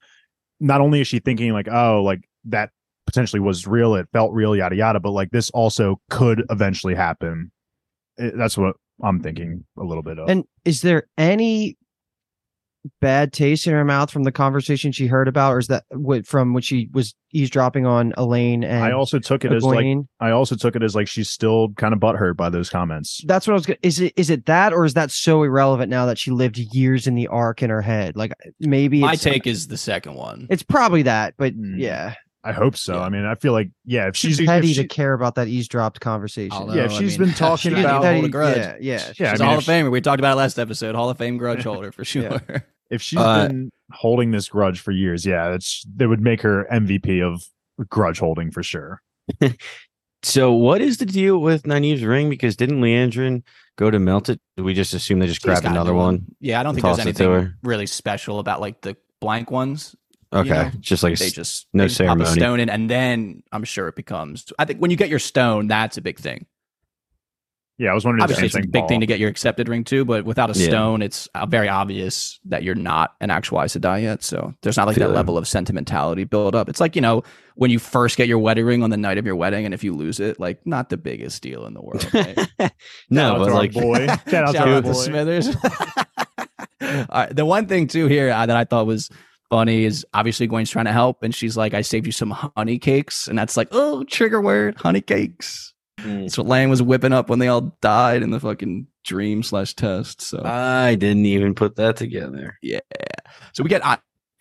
not 0.60 0.80
only 0.80 1.00
is 1.00 1.08
she 1.08 1.18
thinking 1.18 1.52
like, 1.52 1.68
oh, 1.70 2.02
like 2.02 2.20
that 2.44 2.70
potentially 3.06 3.40
was 3.40 3.66
real, 3.66 3.94
it 3.94 4.06
felt 4.12 4.32
real, 4.32 4.54
yada 4.54 4.76
yada, 4.76 5.00
but 5.00 5.10
like 5.10 5.30
this 5.30 5.50
also 5.50 6.00
could 6.10 6.44
eventually 6.50 6.94
happen. 6.94 7.50
It- 8.16 8.36
that's 8.36 8.56
what 8.56 8.76
I'm 9.02 9.20
thinking 9.20 9.64
a 9.78 9.82
little 9.84 10.02
bit 10.02 10.18
of. 10.18 10.28
And 10.28 10.44
is 10.64 10.82
there 10.82 11.04
any 11.18 11.76
bad 13.00 13.32
taste 13.32 13.66
in 13.66 13.72
her 13.72 13.84
mouth 13.84 14.10
from 14.10 14.24
the 14.24 14.32
conversation 14.32 14.92
she 14.92 15.06
heard 15.06 15.28
about, 15.28 15.52
or 15.54 15.58
is 15.58 15.66
that 15.68 15.84
what 15.90 16.26
from 16.26 16.54
when 16.54 16.62
she 16.62 16.88
was 16.92 17.14
eavesdropping 17.32 17.86
on 17.86 18.12
Elayne 18.16 18.64
and 18.64 18.82
I 18.82 18.92
also 18.92 19.18
took 19.18 19.44
it 19.44 19.52
as 19.52 19.62
like 19.62 19.86
I 20.20 20.30
also 20.30 20.56
took 20.56 20.74
it 20.76 20.82
as 20.82 20.94
like 20.94 21.06
she's 21.06 21.30
still 21.30 21.68
kind 21.76 21.92
of 21.94 22.00
butthurt 22.00 22.36
by 22.36 22.48
those 22.50 22.70
comments. 22.70 23.20
That's 23.26 23.46
what 23.46 23.52
I 23.52 23.54
was 23.54 23.66
gonna 23.66 23.78
is 23.82 24.00
it 24.00 24.12
is 24.16 24.30
it 24.30 24.46
that 24.46 24.72
or 24.72 24.84
is 24.84 24.94
that 24.94 25.10
so 25.10 25.42
irrelevant 25.42 25.90
now 25.90 26.06
that 26.06 26.18
she 26.18 26.30
lived 26.30 26.58
years 26.58 27.06
in 27.06 27.14
the 27.14 27.28
arc 27.28 27.62
in 27.62 27.70
her 27.70 27.82
head? 27.82 28.16
Like 28.16 28.32
maybe 28.58 29.00
my 29.00 29.12
it's, 29.12 29.22
take 29.22 29.46
is 29.46 29.68
the 29.68 29.76
second 29.76 30.14
one. 30.14 30.46
it's 30.50 30.62
probably 30.62 31.02
that, 31.02 31.34
but 31.36 31.52
Hmm. 31.52 31.78
yeah. 31.78 32.14
I 32.42 32.52
hope 32.52 32.76
so. 32.76 32.94
Yeah. 32.94 33.02
I 33.02 33.08
mean, 33.10 33.24
I 33.26 33.34
feel 33.34 33.52
like 33.52 33.70
yeah, 33.84 34.08
if 34.08 34.16
She's 34.16 34.36
she's 34.36 34.46
petty 34.46 34.70
if 34.70 34.76
she, 34.76 34.82
to 34.82 34.88
care 34.88 35.12
about 35.12 35.34
that 35.34 35.48
eavesdropped 35.48 36.00
conversation. 36.00 36.52
Although, 36.52 36.74
Yeah, 36.74 36.84
if 36.84 36.92
I 36.92 36.98
she's 36.98 37.18
mean, 37.18 37.28
been 37.28 37.34
talking 37.36 37.74
she 37.74 37.80
about- 37.80 38.04
hold 38.04 38.24
a 38.24 38.28
grudge. 38.28 38.56
Yeah, 38.56 38.76
yeah. 38.80 38.92
yeah, 38.92 39.12
She's 39.12 39.20
I 39.20 39.30
a 39.34 39.38
mean, 39.38 39.48
Hall 39.48 39.58
if, 39.58 39.68
of 39.68 39.74
Famer. 39.74 39.90
We 39.90 40.00
talked 40.00 40.20
about 40.20 40.32
it 40.32 40.36
last 40.36 40.58
episode. 40.58 40.94
Hall 40.94 41.10
of 41.10 41.18
Fame 41.18 41.36
grudge 41.36 41.62
holder 41.64 41.92
for 41.92 42.04
sure. 42.04 42.22
Yeah. 42.48 42.58
if 42.90 43.02
she's 43.02 43.18
Uh, 43.18 43.48
been 43.48 43.70
holding 43.92 44.30
this 44.30 44.48
grudge 44.48 44.80
for 44.80 44.90
years, 44.92 45.26
yeah, 45.26 45.52
it's 45.54 45.84
they 45.94 46.06
would 46.06 46.20
make 46.22 46.40
her 46.42 46.66
MVP 46.72 47.22
of 47.22 47.44
grudge 47.88 48.18
holding 48.18 48.50
for 48.50 48.62
sure. 48.62 49.02
So 50.22 50.52
what 50.52 50.82
is 50.82 50.98
the 50.98 51.06
deal 51.06 51.38
with 51.38 51.62
Nynaeve's 51.62 52.04
ring? 52.04 52.28
Because 52.28 52.54
didn't 52.54 52.82
Liandrin 52.82 53.42
go 53.76 53.90
to 53.90 53.98
melt 53.98 54.28
it? 54.28 54.38
Do 54.56 54.62
we 54.64 54.74
just 54.74 54.92
assume 54.92 55.18
they 55.18 55.26
just 55.26 55.40
grabbed 55.40 55.64
another 55.64 55.92
new 55.92 55.98
one? 55.98 56.26
Yeah, 56.40 56.60
I 56.60 56.62
don't 56.62 56.74
think 56.74 56.84
there's 56.84 56.98
anything 56.98 57.54
really 57.62 57.86
special 57.86 58.38
about 58.38 58.60
like 58.60 58.82
the 58.82 58.98
blank 59.20 59.50
ones. 59.50 59.96
Okay, 60.32 60.48
know, 60.48 60.70
just 60.78 61.02
like 61.02 61.18
They 61.18 61.26
s- 61.26 61.32
just 61.32 61.66
no 61.72 61.84
they 61.84 61.88
just 61.88 61.98
pop 62.00 62.18
a 62.20 62.24
ceremony. 62.26 62.40
stone 62.40 62.60
in, 62.60 62.70
and 62.70 62.88
then 62.88 63.42
I'm 63.52 63.64
sure 63.64 63.88
it 63.88 63.96
becomes. 63.96 64.44
I 64.58 64.64
think 64.64 64.78
when 64.78 64.90
you 64.90 64.96
get 64.96 65.08
your 65.08 65.18
stone, 65.18 65.66
that's 65.66 65.96
a 65.96 66.00
big 66.00 66.18
thing. 66.18 66.46
Yeah, 67.78 67.92
I 67.92 67.94
was 67.94 68.04
wondering. 68.04 68.20
if 68.20 68.24
Obviously, 68.24 68.44
it's 68.46 68.54
a 68.54 68.58
anything 68.58 68.70
big 68.72 68.88
thing 68.88 69.00
to 69.00 69.06
get 69.06 69.18
your 69.18 69.30
accepted 69.30 69.66
ring 69.68 69.84
too. 69.84 70.04
But 70.04 70.26
without 70.26 70.54
a 70.54 70.58
Yeah. 70.58 70.66
stone, 70.68 71.00
it's 71.00 71.28
uh, 71.34 71.46
very 71.46 71.66
obvious 71.68 72.38
that 72.44 72.62
you're 72.62 72.74
not 72.74 73.14
an 73.22 73.30
actual 73.30 73.62
Aes 73.62 73.74
Sedai 73.74 74.02
yet. 74.02 74.22
So 74.22 74.52
there's 74.60 74.76
not 74.76 74.86
like 74.86 74.96
Feel 74.96 75.06
that 75.08 75.14
ya. 75.14 75.16
level 75.16 75.38
of 75.38 75.48
sentimentality 75.48 76.24
build 76.24 76.54
up. 76.54 76.68
It's 76.68 76.78
like 76.78 76.94
you 76.94 77.00
know 77.00 77.22
when 77.54 77.70
you 77.70 77.78
first 77.78 78.18
get 78.18 78.28
your 78.28 78.38
wedding 78.38 78.66
ring 78.66 78.82
on 78.82 78.90
the 78.90 78.98
night 78.98 79.16
of 79.16 79.24
your 79.24 79.34
wedding, 79.34 79.64
and 79.64 79.72
if 79.72 79.82
you 79.82 79.94
lose 79.94 80.20
it, 80.20 80.38
like 80.38 80.64
not 80.66 80.90
the 80.90 80.98
biggest 80.98 81.42
deal 81.42 81.64
in 81.66 81.72
the 81.74 81.80
world. 81.80 82.06
Right? 82.14 82.38
No, 83.08 83.32
out 83.32 83.38
but 83.38 83.48
our 83.48 83.54
like 83.54 83.72
boy. 83.72 84.06
Shout 84.28 84.34
out 84.34 84.54
Shout 84.54 84.54
to 84.54 84.60
our 84.60 84.68
out 84.76 84.84
to 84.84 84.92
boy. 84.92 84.92
Smithers. 84.92 85.48
All 86.82 87.06
right, 87.14 87.34
the 87.34 87.44
one 87.46 87.66
thing 87.66 87.86
too 87.86 88.06
here 88.06 88.30
uh, 88.30 88.44
that 88.46 88.56
I 88.56 88.64
thought 88.64 88.86
was 88.86 89.10
funny 89.50 89.84
is 89.84 90.06
obviously 90.14 90.46
Gwen's 90.46 90.70
trying 90.70 90.86
to 90.86 90.92
help, 90.92 91.22
and 91.22 91.34
she's 91.34 91.56
like, 91.56 91.74
"I 91.74 91.82
saved 91.82 92.06
you 92.06 92.12
some 92.12 92.30
honey 92.30 92.78
cakes," 92.78 93.28
and 93.28 93.38
that's 93.38 93.56
like, 93.56 93.68
"Oh, 93.72 94.04
trigger 94.04 94.40
word, 94.40 94.76
honey 94.76 95.00
cakes." 95.00 95.74
Mm. 96.00 96.22
That's 96.22 96.38
what 96.38 96.46
Lan 96.46 96.70
was 96.70 96.82
whipping 96.82 97.12
up 97.12 97.28
when 97.28 97.38
they 97.38 97.48
all 97.48 97.76
died 97.82 98.22
in 98.22 98.30
the 98.30 98.40
fucking 98.40 98.86
dream 99.04 99.42
slash 99.42 99.74
test. 99.74 100.22
So, 100.22 100.42
I 100.44 100.94
didn't 100.94 101.26
even 101.26 101.54
put 101.54 101.76
that 101.76 101.96
together. 101.96 102.58
Yeah. 102.62 102.80
So 103.52 103.62
we 103.62 103.68
get 103.68 103.82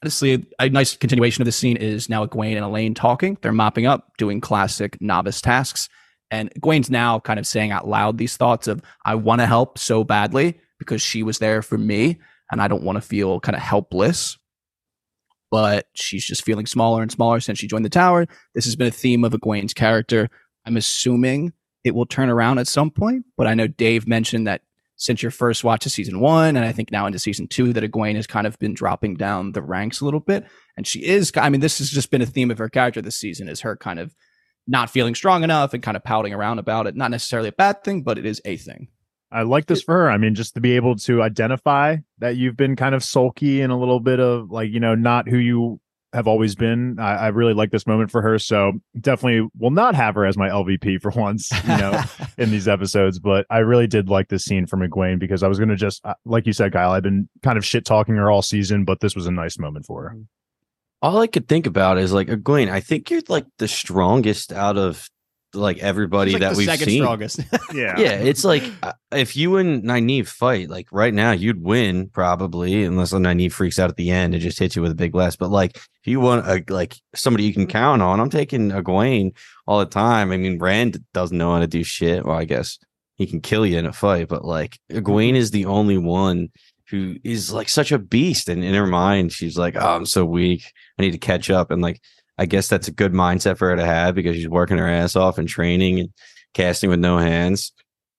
honestly 0.01 0.45
a 0.59 0.69
nice 0.69 0.95
continuation 0.95 1.41
of 1.41 1.45
the 1.45 1.51
scene 1.51 1.77
is 1.77 2.09
now 2.09 2.25
Egwene 2.25 2.55
and 2.55 2.65
Elayne 2.65 2.95
talking. 2.95 3.37
They're 3.41 3.51
mopping 3.51 3.85
up, 3.85 4.11
doing 4.17 4.39
classic 4.41 4.97
novice 5.01 5.41
tasks. 5.41 5.89
And 6.31 6.53
Egwene's 6.53 6.89
now 6.89 7.19
kind 7.19 7.39
of 7.39 7.47
saying 7.47 7.71
out 7.71 7.87
loud 7.87 8.17
these 8.17 8.37
thoughts 8.37 8.67
of, 8.67 8.81
I 9.03 9.15
want 9.15 9.41
to 9.41 9.47
help 9.47 9.79
so 9.79 10.03
badly 10.03 10.59
because 10.77 11.01
she 11.01 11.23
was 11.23 11.39
there 11.39 11.61
for 11.61 11.77
me 11.77 12.19
and 12.51 12.61
I 12.61 12.67
don't 12.67 12.83
want 12.83 12.97
to 12.97 13.01
feel 13.01 13.39
kind 13.39 13.55
of 13.55 13.61
helpless. 13.61 14.37
But 15.51 15.87
she's 15.95 16.25
just 16.25 16.43
feeling 16.43 16.65
smaller 16.65 17.01
and 17.01 17.11
smaller 17.11 17.39
since 17.39 17.59
she 17.59 17.67
joined 17.67 17.85
the 17.85 17.89
tower. 17.89 18.27
This 18.53 18.65
has 18.65 18.75
been 18.75 18.87
a 18.87 18.91
theme 18.91 19.23
of 19.23 19.33
Egwene's 19.33 19.73
character. 19.73 20.29
I'm 20.65 20.77
assuming 20.77 21.53
it 21.83 21.95
will 21.95 22.05
turn 22.05 22.29
around 22.29 22.59
at 22.59 22.67
some 22.67 22.91
point, 22.91 23.25
but 23.37 23.47
I 23.47 23.53
know 23.53 23.67
Dave 23.67 24.07
mentioned 24.07 24.47
that 24.47 24.61
since 24.95 25.23
your 25.23 25.31
first 25.31 25.63
watch 25.63 25.85
of 25.85 25.93
season 25.93 26.19
one, 26.19 26.57
and 26.57 26.65
I 26.65 26.73
think 26.73 26.91
now 26.91 27.05
into 27.05 27.19
season 27.19 27.47
two, 27.47 27.71
that 27.71 27.89
Egwene 27.89 28.15
has 28.15 28.27
kind 28.27 28.45
of 28.45 28.59
been 28.59 28.73
dropping 28.73 29.15
down 29.15 29.53
the 29.53 29.61
ranks 29.61 30.01
a 30.01 30.05
little 30.05 30.19
bit. 30.19 30.45
And 30.75 30.85
she 30.85 30.99
is, 30.99 31.31
I 31.37 31.49
mean, 31.49 31.61
this 31.61 31.77
has 31.79 31.89
just 31.89 32.11
been 32.11 32.21
a 32.21 32.25
theme 32.25 32.51
of 32.51 32.57
her 32.57 32.67
character 32.67 33.01
this 33.01 33.15
season 33.15 33.47
is 33.47 33.61
her 33.61 33.77
kind 33.77 33.97
of 33.97 34.13
not 34.67 34.89
feeling 34.89 35.15
strong 35.15 35.43
enough 35.43 35.73
and 35.73 35.81
kind 35.81 35.95
of 35.95 36.03
pouting 36.03 36.33
around 36.33 36.59
about 36.59 36.85
it. 36.85 36.97
Not 36.97 37.11
necessarily 37.11 37.47
a 37.47 37.53
bad 37.53 37.83
thing, 37.83 38.03
but 38.03 38.17
it 38.17 38.25
is 38.25 38.41
a 38.43 38.57
thing. 38.57 38.89
I 39.31 39.43
like 39.43 39.67
this 39.67 39.81
for 39.81 39.93
her. 39.93 40.09
I 40.09 40.17
mean, 40.17 40.35
just 40.35 40.55
to 40.55 40.61
be 40.61 40.75
able 40.75 40.95
to 40.97 41.21
identify 41.21 41.97
that 42.17 42.35
you've 42.35 42.57
been 42.57 42.75
kind 42.75 42.95
of 42.95 43.03
sulky 43.03 43.61
and 43.61 43.71
a 43.71 43.75
little 43.75 43.99
bit 43.99 44.19
of 44.19 44.49
like, 44.49 44.71
you 44.71 44.79
know, 44.79 44.95
not 44.95 45.27
who 45.27 45.37
you 45.37 45.79
have 46.13 46.27
always 46.27 46.55
been. 46.55 46.97
I, 46.99 47.15
I 47.15 47.27
really 47.27 47.53
like 47.53 47.69
this 47.69 47.85
moment 47.85 48.09
for 48.09 48.21
her. 48.21 48.39
So 48.39 48.73
definitely 48.99 49.47
will 49.57 49.71
not 49.71 49.93
have 49.93 50.15
her 50.15 50.25
as 50.25 50.37
my 50.37 50.49
LVP 50.49 51.01
for 51.01 51.11
once, 51.11 51.51
you 51.51 51.77
know, 51.77 52.01
in 52.37 52.49
these 52.49 52.67
episodes. 52.67 53.19
But 53.19 53.45
I 53.49 53.59
really 53.59 53.87
did 53.87 54.09
like 54.09 54.29
this 54.29 54.43
scene 54.43 54.65
from 54.65 54.81
Egwene 54.81 55.19
because 55.19 55.43
I 55.43 55.47
was 55.47 55.59
going 55.59 55.69
to 55.69 55.75
just, 55.75 56.03
uh, 56.03 56.15
like 56.25 56.47
you 56.47 56.53
said, 56.53 56.73
Kyle, 56.73 56.91
I've 56.91 57.03
been 57.03 57.29
kind 57.43 57.57
of 57.57 57.65
shit 57.65 57.85
talking 57.85 58.15
her 58.15 58.31
all 58.31 58.41
season, 58.41 58.85
but 58.85 58.99
this 59.01 59.15
was 59.15 59.27
a 59.27 59.31
nice 59.31 59.59
moment 59.59 59.85
for 59.85 60.09
her. 60.09 60.17
All 61.01 61.21
I 61.21 61.27
could 61.27 61.47
think 61.47 61.67
about 61.67 61.97
is 61.97 62.11
like 62.11 62.27
Egwene. 62.27 62.71
I 62.71 62.79
think 62.79 63.09
you're 63.09 63.21
like 63.29 63.45
the 63.57 63.67
strongest 63.67 64.51
out 64.51 64.77
of 64.77 65.07
like 65.53 65.79
everybody 65.79 66.33
like 66.33 66.41
that 66.41 66.55
we've 66.55 66.67
second 66.67 66.87
seen. 66.87 67.01
strongest. 67.01 67.39
Yeah. 67.73 67.99
Yeah, 67.99 68.11
it's 68.13 68.43
like 68.43 68.63
uh, 68.81 68.93
if 69.11 69.37
you 69.37 69.57
and 69.57 69.83
Nynaeve 69.83 70.27
fight, 70.27 70.69
like 70.69 70.87
right 70.91 71.13
now, 71.13 71.31
you'd 71.31 71.61
win 71.61 72.09
probably, 72.09 72.83
unless 72.83 73.13
Nynaeve 73.13 73.51
freaks 73.51 73.77
out 73.79 73.89
at 73.89 73.95
the 73.95 74.09
end 74.11 74.33
and 74.33 74.41
just 74.41 74.57
hits 74.59 74.75
you 74.75 74.81
with 74.81 74.91
a 74.91 74.95
big 74.95 75.11
blast. 75.11 75.37
But 75.37 75.51
like, 75.51 75.75
if 75.77 76.05
you 76.05 76.19
want 76.19 76.47
a 76.47 76.63
like 76.71 76.95
somebody 77.15 77.43
you 77.43 77.53
can 77.53 77.67
count 77.67 78.01
on, 78.01 78.19
I'm 78.19 78.29
taking 78.29 78.71
Egwene 78.71 79.35
all 79.67 79.79
the 79.79 79.85
time. 79.85 80.31
I 80.31 80.37
mean, 80.37 80.57
Rand 80.59 81.03
doesn't 81.13 81.37
know 81.37 81.53
how 81.53 81.59
to 81.59 81.67
do 81.67 81.83
shit. 81.83 82.25
Well, 82.25 82.37
I 82.37 82.45
guess 82.45 82.79
he 83.15 83.27
can 83.27 83.41
kill 83.41 83.65
you 83.65 83.77
in 83.77 83.85
a 83.85 83.93
fight, 83.93 84.27
but 84.29 84.45
like 84.45 84.79
Egwene 84.91 85.35
is 85.35 85.51
the 85.51 85.65
only 85.65 85.97
one 85.97 86.49
who 86.89 87.17
is 87.23 87.51
like 87.53 87.69
such 87.69 87.91
a 87.91 87.99
beast. 87.99 88.49
And 88.49 88.63
in 88.63 88.73
her 88.73 88.87
mind, 88.87 89.31
she's 89.31 89.57
like, 89.57 89.75
Oh, 89.75 89.95
I'm 89.95 90.05
so 90.07 90.25
weak. 90.25 90.63
I 90.97 91.03
need 91.03 91.11
to 91.11 91.17
catch 91.19 91.49
up. 91.51 91.69
And 91.69 91.81
like, 91.83 92.01
I 92.39 92.45
guess 92.45 92.69
that's 92.69 92.87
a 92.87 92.91
good 92.93 93.11
mindset 93.11 93.57
for 93.57 93.69
her 93.69 93.75
to 93.75 93.85
have 93.85 94.15
because 94.15 94.37
she's 94.37 94.47
working 94.47 94.77
her 94.77 94.87
ass 94.87 95.17
off 95.17 95.37
and 95.37 95.47
training 95.47 95.99
and 95.99 96.09
casting 96.53 96.89
with 96.89 96.99
no 96.99 97.17
hands. 97.17 97.73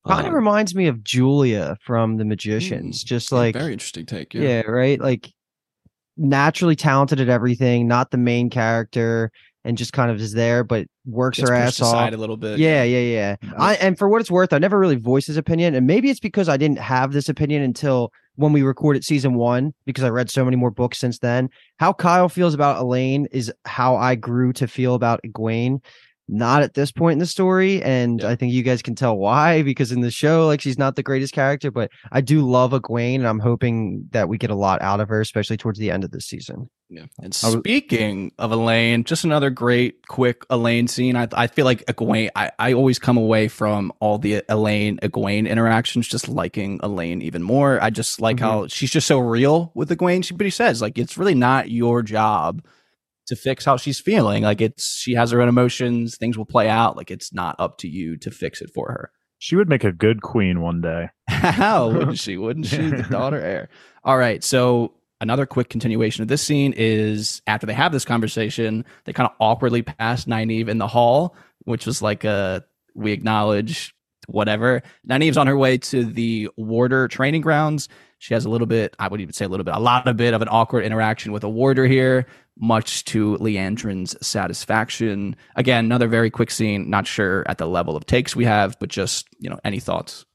Kind 0.07 0.27
of 0.27 0.33
Um, 0.33 0.35
reminds 0.35 0.75
me 0.75 0.89
of 0.89 1.03
Julia 1.03 1.79
from 1.85 2.19
The 2.19 2.27
Magicians. 2.27 3.03
Just 3.03 3.33
like 3.33 3.55
very 3.55 3.73
interesting 3.73 4.05
take. 4.05 4.35
Yeah. 4.35 4.43
yeah. 4.43 4.61
right. 4.63 5.01
Like 5.01 5.33
naturally 6.19 6.77
talented 6.77 7.19
at 7.19 7.31
everything, 7.31 7.89
not 7.89 8.11
the 8.11 8.19
main 8.19 8.51
character, 8.51 9.33
and 9.65 9.77
just 9.77 9.93
kind 9.93 10.11
of 10.11 10.21
is 10.21 10.33
there, 10.33 10.65
but 10.65 10.87
works 11.05 11.39
Gets 11.39 11.51
her 11.51 11.55
ass 11.55 11.81
off. 11.83 12.13
a 12.13 12.17
little 12.17 12.37
bit. 12.37 12.59
Yeah, 12.59 12.83
yeah, 12.83 13.37
yeah. 13.43 13.53
I 13.59 13.75
and 13.75 13.99
for 13.99 14.09
what 14.09 14.21
it's 14.21 14.31
worth, 14.31 14.53
I 14.53 14.59
never 14.59 14.79
really 14.79 14.97
voiced 14.97 15.27
his 15.27 15.37
opinion, 15.37 15.75
and 15.75 15.87
maybe 15.87 16.11
it's 16.11 16.21
because 16.21 16.49
I 16.49 16.57
didn't 16.57 16.79
have 16.79 17.13
this 17.13 17.29
opinion 17.29 17.63
until 17.63 18.13
when 18.37 18.53
we 18.53 18.63
recorded 18.63 19.05
season 19.05 19.35
one, 19.35 19.75
because 19.85 20.05
I 20.05 20.09
read 20.09 20.31
so 20.31 20.45
many 20.45 20.57
more 20.57 20.71
books 20.71 20.99
since 20.99 21.19
then. 21.19 21.51
How 21.79 21.93
Kyle 21.93 22.29
feels 22.29 22.55
about 22.55 22.83
Elayne 22.83 23.27
is 23.33 23.53
how 23.67 23.97
I 23.97 24.15
grew 24.15 24.53
to 24.55 24.67
feel 24.67 24.95
about 24.95 25.21
Egwene. 25.27 25.83
Not 26.33 26.63
at 26.63 26.75
this 26.75 26.93
point 26.93 27.15
in 27.15 27.19
the 27.19 27.27
story, 27.27 27.83
and 27.83 28.21
Yeah. 28.21 28.29
I 28.29 28.37
think 28.37 28.53
you 28.53 28.63
guys 28.63 28.83
can 28.83 28.95
tell 28.95 29.19
why. 29.19 29.63
Because 29.63 29.91
in 29.91 30.01
the 30.01 30.13
show, 30.13 30.47
like 30.47 30.61
she's 30.61 30.79
not 30.79 30.95
the 30.95 31.03
greatest 31.03 31.35
character, 31.35 31.73
but 31.73 31.91
I 32.13 32.21
do 32.21 32.49
love 32.49 32.71
Egwene, 32.71 33.17
and 33.17 33.27
I'm 33.27 33.41
hoping 33.41 34.05
that 34.13 34.29
we 34.29 34.39
get 34.39 34.51
a 34.51 34.55
lot 34.55 34.81
out 34.81 35.01
of 35.01 35.09
her, 35.09 35.21
especially 35.21 35.57
towards 35.57 35.81
the 35.81 35.91
end 35.91 36.05
of 36.05 36.13
the 36.13 36.21
season. 36.21 36.71
Yeah. 36.89 37.07
And 37.21 37.37
I 37.43 37.49
was- 37.49 37.59
speaking 37.59 38.33
of 38.39 38.53
Elayne, 38.53 39.05
just 39.05 39.25
another 39.25 39.51
great, 39.51 40.07
quick 40.09 40.47
Elayne 40.51 40.89
scene. 40.89 41.17
I, 41.17 41.27
I 41.33 41.47
feel 41.49 41.65
like 41.65 41.85
Egwene, 41.87 42.31
I, 42.37 42.51
I 42.59 42.73
always 42.75 42.99
come 43.01 43.17
away 43.17 43.49
from 43.49 43.93
all 44.01 44.19
the 44.19 44.43
Elayne 44.49 44.99
Egwene 45.01 45.49
interactions 45.49 46.07
just 46.09 46.29
liking 46.29 46.79
Elayne 46.81 47.23
even 47.23 47.43
more. 47.43 47.83
I 47.83 47.91
just 47.91 48.21
like 48.21 48.37
Mhm. 48.37 48.41
how 48.41 48.67
she's 48.69 48.91
just 48.91 49.07
so 49.09 49.19
real 49.19 49.73
with 49.75 49.91
Egwene. 49.91 50.25
She, 50.25 50.35
but 50.35 50.47
he 50.47 50.51
says, 50.51 50.81
like, 50.81 50.97
it's 50.99 51.17
really 51.19 51.35
not 51.35 51.71
your 51.71 52.03
job 52.03 52.63
to 53.31 53.37
fix 53.37 53.65
how 53.65 53.77
she's 53.77 53.99
feeling. 53.99 54.43
Like, 54.43 54.61
it's, 54.61 54.95
she 54.97 55.15
has 55.15 55.31
her 55.31 55.41
own 55.41 55.49
emotions, 55.49 56.17
things 56.17 56.37
will 56.37 56.45
play 56.45 56.69
out. 56.69 56.97
Like, 56.97 57.11
it's 57.11 57.33
not 57.33 57.57
up 57.59 57.79
to 57.79 57.89
you 57.89 58.17
to 58.19 58.31
fix 58.31 58.61
it 58.61 58.71
for 58.75 58.89
her. 58.89 59.11
She 59.39 59.57
would 59.57 59.71
make 59.71 59.85
a 59.85 59.93
good 59.93 60.21
queen 60.21 60.61
one 60.61 60.83
day. 60.83 61.09
How 61.29 61.89
wouldn't 61.89 62.19
she? 62.21 62.37
Wouldn't 62.37 62.67
she? 62.67 62.77
The 62.77 63.05
daughter 63.05 63.41
heir. 63.41 63.71
All 64.05 64.19
right. 64.19 64.45
So 64.45 64.93
another 65.21 65.47
quick 65.47 65.71
continuation 65.71 66.23
of 66.23 66.29
this 66.29 66.43
scene 66.43 66.75
is 66.77 67.41
after 67.47 67.67
they 67.67 67.73
have 67.73 67.91
this 67.91 68.05
conversation, 68.05 68.85
they 69.05 69.15
kind 69.15 69.29
of 69.29 69.35
awkwardly 69.41 69.83
pass 69.83 70.27
Nynaeve 70.27 70.69
in 70.69 70.77
the 70.77 70.87
hall, 70.87 71.35
which 71.61 71.87
was 71.87 72.03
like 72.03 72.25
a 72.25 72.65
we 72.95 73.13
acknowledge 73.13 73.95
whatever. 74.27 74.83
Nynaeve's 75.09 75.37
on 75.37 75.47
her 75.47 75.57
way 75.57 75.79
to 75.79 76.05
the 76.05 76.51
warder 76.57 77.09
training 77.09 77.41
grounds. 77.41 77.89
She 78.19 78.35
has 78.35 78.45
a 78.45 78.51
little 78.51 78.67
bit, 78.67 78.95
I 78.99 79.09
would 79.09 79.21
even 79.21 79.33
say 79.33 79.47
a 79.47 79.49
little 79.49 79.65
bit, 79.65 79.75
a 79.75 79.81
lot 79.81 80.07
of 80.07 80.17
bit 80.17 80.35
of 80.35 80.43
an 80.43 80.49
awkward 80.49 80.85
interaction 80.85 81.33
with 81.33 81.45
a 81.45 81.49
warder 81.49 81.87
here, 81.87 82.27
much 82.61 83.05
to 83.07 83.37
Liandrin's 83.39 84.15
satisfaction. 84.27 85.35
Again, 85.57 85.87
another 85.87 86.09
very 86.09 86.31
quick 86.31 86.51
scene. 86.51 86.91
Not 86.91 87.07
sure 87.07 87.45
at 87.49 87.59
the 87.59 87.67
level 87.67 87.97
of 87.97 88.07
takes 88.07 88.37
we 88.37 88.45
have, 88.45 88.79
but 88.79 88.89
just, 88.89 89.27
you 89.39 89.51
know, 89.51 89.59
any 89.65 89.81
thoughts? 89.81 90.27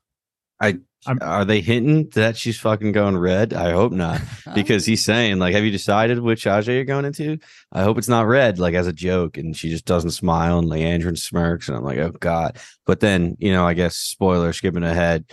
I 0.60 0.80
Are 1.22 1.46
they 1.46 1.62
hinting 1.62 2.10
that 2.16 2.36
she's 2.36 2.60
fucking 2.60 2.94
going 2.94 3.18
red? 3.18 3.54
I 3.54 3.72
hope 3.72 3.92
not. 3.92 4.22
Because 4.56 4.86
he's 4.86 5.04
saying, 5.04 5.40
like, 5.40 5.54
have 5.54 5.66
you 5.66 5.72
decided 5.72 6.20
which 6.20 6.46
Ajah 6.46 6.74
you're 6.74 6.86
going 6.86 7.04
into? 7.04 7.40
I 7.74 7.84
hope 7.84 7.98
it's 7.98 8.08
not 8.08 8.26
red, 8.26 8.58
like 8.58 8.74
as 8.74 8.88
a 8.88 8.94
joke. 8.94 9.38
And 9.38 9.56
she 9.56 9.70
just 9.70 9.86
doesn't 9.86 10.12
smile 10.12 10.60
and 10.60 10.70
Liandrin 10.70 11.18
smirks. 11.18 11.68
And 11.68 11.78
I'm 11.78 11.84
like, 11.84 11.98
oh 11.98 12.12
God. 12.12 12.58
But 12.86 13.02
then, 13.02 13.36
you 13.40 13.52
know, 13.52 13.68
I 13.68 13.74
guess 13.74 13.98
spoiler 13.98 14.54
skipping 14.54 14.84
ahead. 14.84 15.26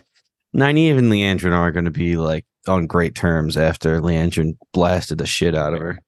Nynaeve 0.56 0.98
and 0.98 1.12
Liandrin 1.12 1.52
aren't 1.52 1.74
going 1.74 1.84
to 1.84 1.90
be 1.90 2.16
like 2.16 2.44
on 2.66 2.86
great 2.86 3.14
terms 3.14 3.56
after 3.56 4.00
Liandrin 4.00 4.56
blasted 4.72 5.18
the 5.18 5.26
shit 5.26 5.54
out 5.54 5.74
of 5.74 5.80
her. 5.80 6.00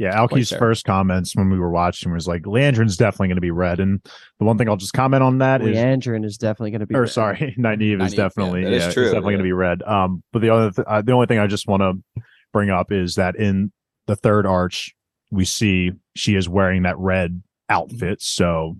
Yeah, 0.00 0.12
Quite 0.12 0.20
Alky's 0.20 0.48
fair. 0.48 0.58
first 0.58 0.86
comments 0.86 1.36
when 1.36 1.50
we 1.50 1.58
were 1.58 1.70
watching 1.70 2.10
was 2.10 2.26
like, 2.26 2.44
Liandrin's 2.44 2.96
definitely 2.96 3.28
going 3.28 3.36
to 3.36 3.42
be 3.42 3.50
red. 3.50 3.80
And 3.80 4.00
the 4.38 4.46
one 4.46 4.56
thing 4.56 4.66
I'll 4.66 4.78
just 4.78 4.94
comment 4.94 5.22
on 5.22 5.38
that 5.38 5.60
is, 5.60 5.76
Liandrin 5.76 6.24
is 6.24 6.38
definitely 6.38 6.70
going 6.70 6.80
to 6.80 6.86
be. 6.86 6.94
or 6.94 7.02
red. 7.02 7.10
sorry, 7.10 7.54
Nynaeve 7.58 7.98
Nynaeve, 7.98 8.06
is 8.06 8.14
definitely, 8.14 8.64
that 8.64 8.70
yeah, 8.70 8.76
is 8.78 8.86
is 8.86 8.94
true, 8.94 9.04
definitely 9.04 9.34
yeah. 9.34 9.36
going 9.36 9.38
to 9.38 9.48
be 9.48 9.52
red. 9.52 9.82
Um, 9.82 10.22
but 10.32 10.40
the 10.40 10.48
other, 10.48 10.70
th- 10.70 10.86
uh, 10.88 11.02
the 11.02 11.12
only 11.12 11.26
thing 11.26 11.38
I 11.38 11.46
just 11.46 11.68
want 11.68 11.82
to 11.82 12.22
bring 12.50 12.70
up 12.70 12.90
is 12.90 13.16
that 13.16 13.36
in 13.36 13.72
the 14.06 14.16
third 14.16 14.46
arch, 14.46 14.94
we 15.30 15.44
see 15.44 15.92
she 16.16 16.34
is 16.34 16.48
wearing 16.48 16.84
that 16.84 16.96
red 16.96 17.42
outfit. 17.68 18.22
So 18.22 18.78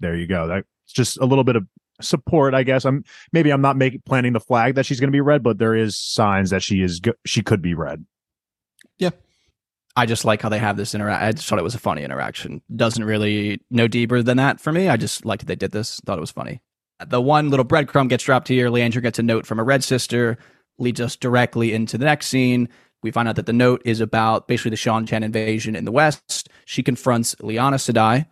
there 0.00 0.14
you 0.14 0.26
go. 0.26 0.46
That's 0.46 0.66
just 0.92 1.18
a 1.20 1.24
little 1.24 1.42
bit 1.42 1.56
of 1.56 1.66
support, 2.02 2.52
I 2.52 2.64
guess. 2.64 2.84
I'm 2.84 3.04
maybe 3.32 3.48
I'm 3.50 3.62
not 3.62 3.78
making 3.78 4.02
planning 4.04 4.34
the 4.34 4.40
flag 4.40 4.74
that 4.74 4.84
she's 4.84 5.00
going 5.00 5.08
to 5.08 5.12
be 5.12 5.22
red, 5.22 5.42
but 5.42 5.56
there 5.56 5.74
is 5.74 5.96
signs 5.96 6.50
that 6.50 6.62
she 6.62 6.82
is 6.82 7.00
go- 7.00 7.14
she 7.24 7.40
could 7.40 7.62
be 7.62 7.72
red. 7.72 8.04
I 9.96 10.06
just 10.06 10.24
like 10.24 10.40
how 10.40 10.48
they 10.48 10.58
have 10.58 10.76
this 10.76 10.94
interaction. 10.94 11.28
I 11.28 11.32
just 11.32 11.48
thought 11.48 11.58
it 11.58 11.64
was 11.64 11.74
a 11.74 11.78
funny 11.78 12.02
interaction. 12.02 12.62
Doesn't 12.74 13.04
really 13.04 13.60
no 13.70 13.88
deeper 13.88 14.22
than 14.22 14.36
that 14.36 14.60
for 14.60 14.72
me. 14.72 14.88
I 14.88 14.96
just 14.96 15.24
liked 15.24 15.40
that 15.40 15.46
they 15.46 15.56
did 15.56 15.72
this. 15.72 16.00
Thought 16.06 16.18
it 16.18 16.22
was 16.22 16.30
funny. 16.30 16.60
The 17.04 17.20
one 17.20 17.50
little 17.50 17.64
breadcrumb 17.64 18.08
gets 18.08 18.24
dropped 18.24 18.48
here. 18.48 18.70
Leandra 18.70 19.02
gets 19.02 19.18
a 19.18 19.22
note 19.22 19.46
from 19.46 19.58
a 19.58 19.64
red 19.64 19.82
sister, 19.82 20.38
leads 20.78 21.00
us 21.00 21.16
directly 21.16 21.72
into 21.72 21.98
the 21.98 22.04
next 22.04 22.26
scene. 22.26 22.68
We 23.02 23.10
find 23.10 23.26
out 23.26 23.36
that 23.36 23.46
the 23.46 23.52
note 23.52 23.82
is 23.84 24.00
about 24.00 24.46
basically 24.46 24.70
the 24.70 24.76
Seanchan 24.76 25.22
invasion 25.22 25.74
in 25.74 25.86
the 25.86 25.92
West. 25.92 26.48
She 26.66 26.82
confronts 26.82 27.34
Liana 27.40 27.78
Sedai, 27.78 28.26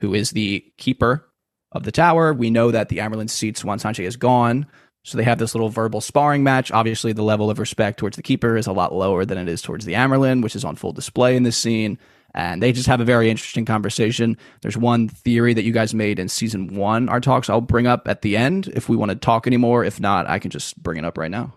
who 0.00 0.14
is 0.14 0.30
the 0.30 0.64
keeper 0.76 1.26
of 1.72 1.84
the 1.84 1.92
tower. 1.92 2.34
We 2.34 2.50
know 2.50 2.70
that 2.70 2.88
the 2.88 2.98
Amyrlin 2.98 3.30
seats 3.30 3.64
once 3.64 3.82
Sanche 3.82 4.04
is 4.04 4.16
gone. 4.16 4.66
So 5.02 5.16
they 5.16 5.24
have 5.24 5.38
this 5.38 5.54
little 5.54 5.70
verbal 5.70 6.00
sparring 6.00 6.44
match. 6.44 6.70
Obviously, 6.70 7.12
the 7.12 7.22
level 7.22 7.50
of 7.50 7.58
respect 7.58 7.98
towards 7.98 8.16
the 8.16 8.22
keeper 8.22 8.56
is 8.56 8.66
a 8.66 8.72
lot 8.72 8.94
lower 8.94 9.24
than 9.24 9.38
it 9.38 9.48
is 9.48 9.62
towards 9.62 9.84
the 9.84 9.94
Amyrlin, 9.94 10.42
which 10.42 10.54
is 10.54 10.64
on 10.64 10.76
full 10.76 10.92
display 10.92 11.36
in 11.36 11.42
this 11.42 11.56
scene. 11.56 11.98
And 12.34 12.62
they 12.62 12.70
just 12.70 12.86
have 12.86 13.00
a 13.00 13.04
very 13.04 13.28
interesting 13.28 13.64
conversation. 13.64 14.36
There's 14.62 14.76
one 14.76 15.08
theory 15.08 15.54
that 15.54 15.64
you 15.64 15.72
guys 15.72 15.94
made 15.94 16.18
in 16.18 16.28
season 16.28 16.76
one, 16.76 17.08
our 17.08 17.20
talks, 17.20 17.50
I'll 17.50 17.60
bring 17.60 17.86
up 17.86 18.06
at 18.06 18.22
the 18.22 18.36
end 18.36 18.68
if 18.68 18.88
we 18.88 18.96
want 18.96 19.10
to 19.10 19.16
talk 19.16 19.46
anymore. 19.46 19.84
If 19.84 19.98
not, 19.98 20.28
I 20.28 20.38
can 20.38 20.50
just 20.50 20.80
bring 20.80 20.98
it 20.98 21.04
up 21.04 21.18
right 21.18 21.30
now. 21.30 21.52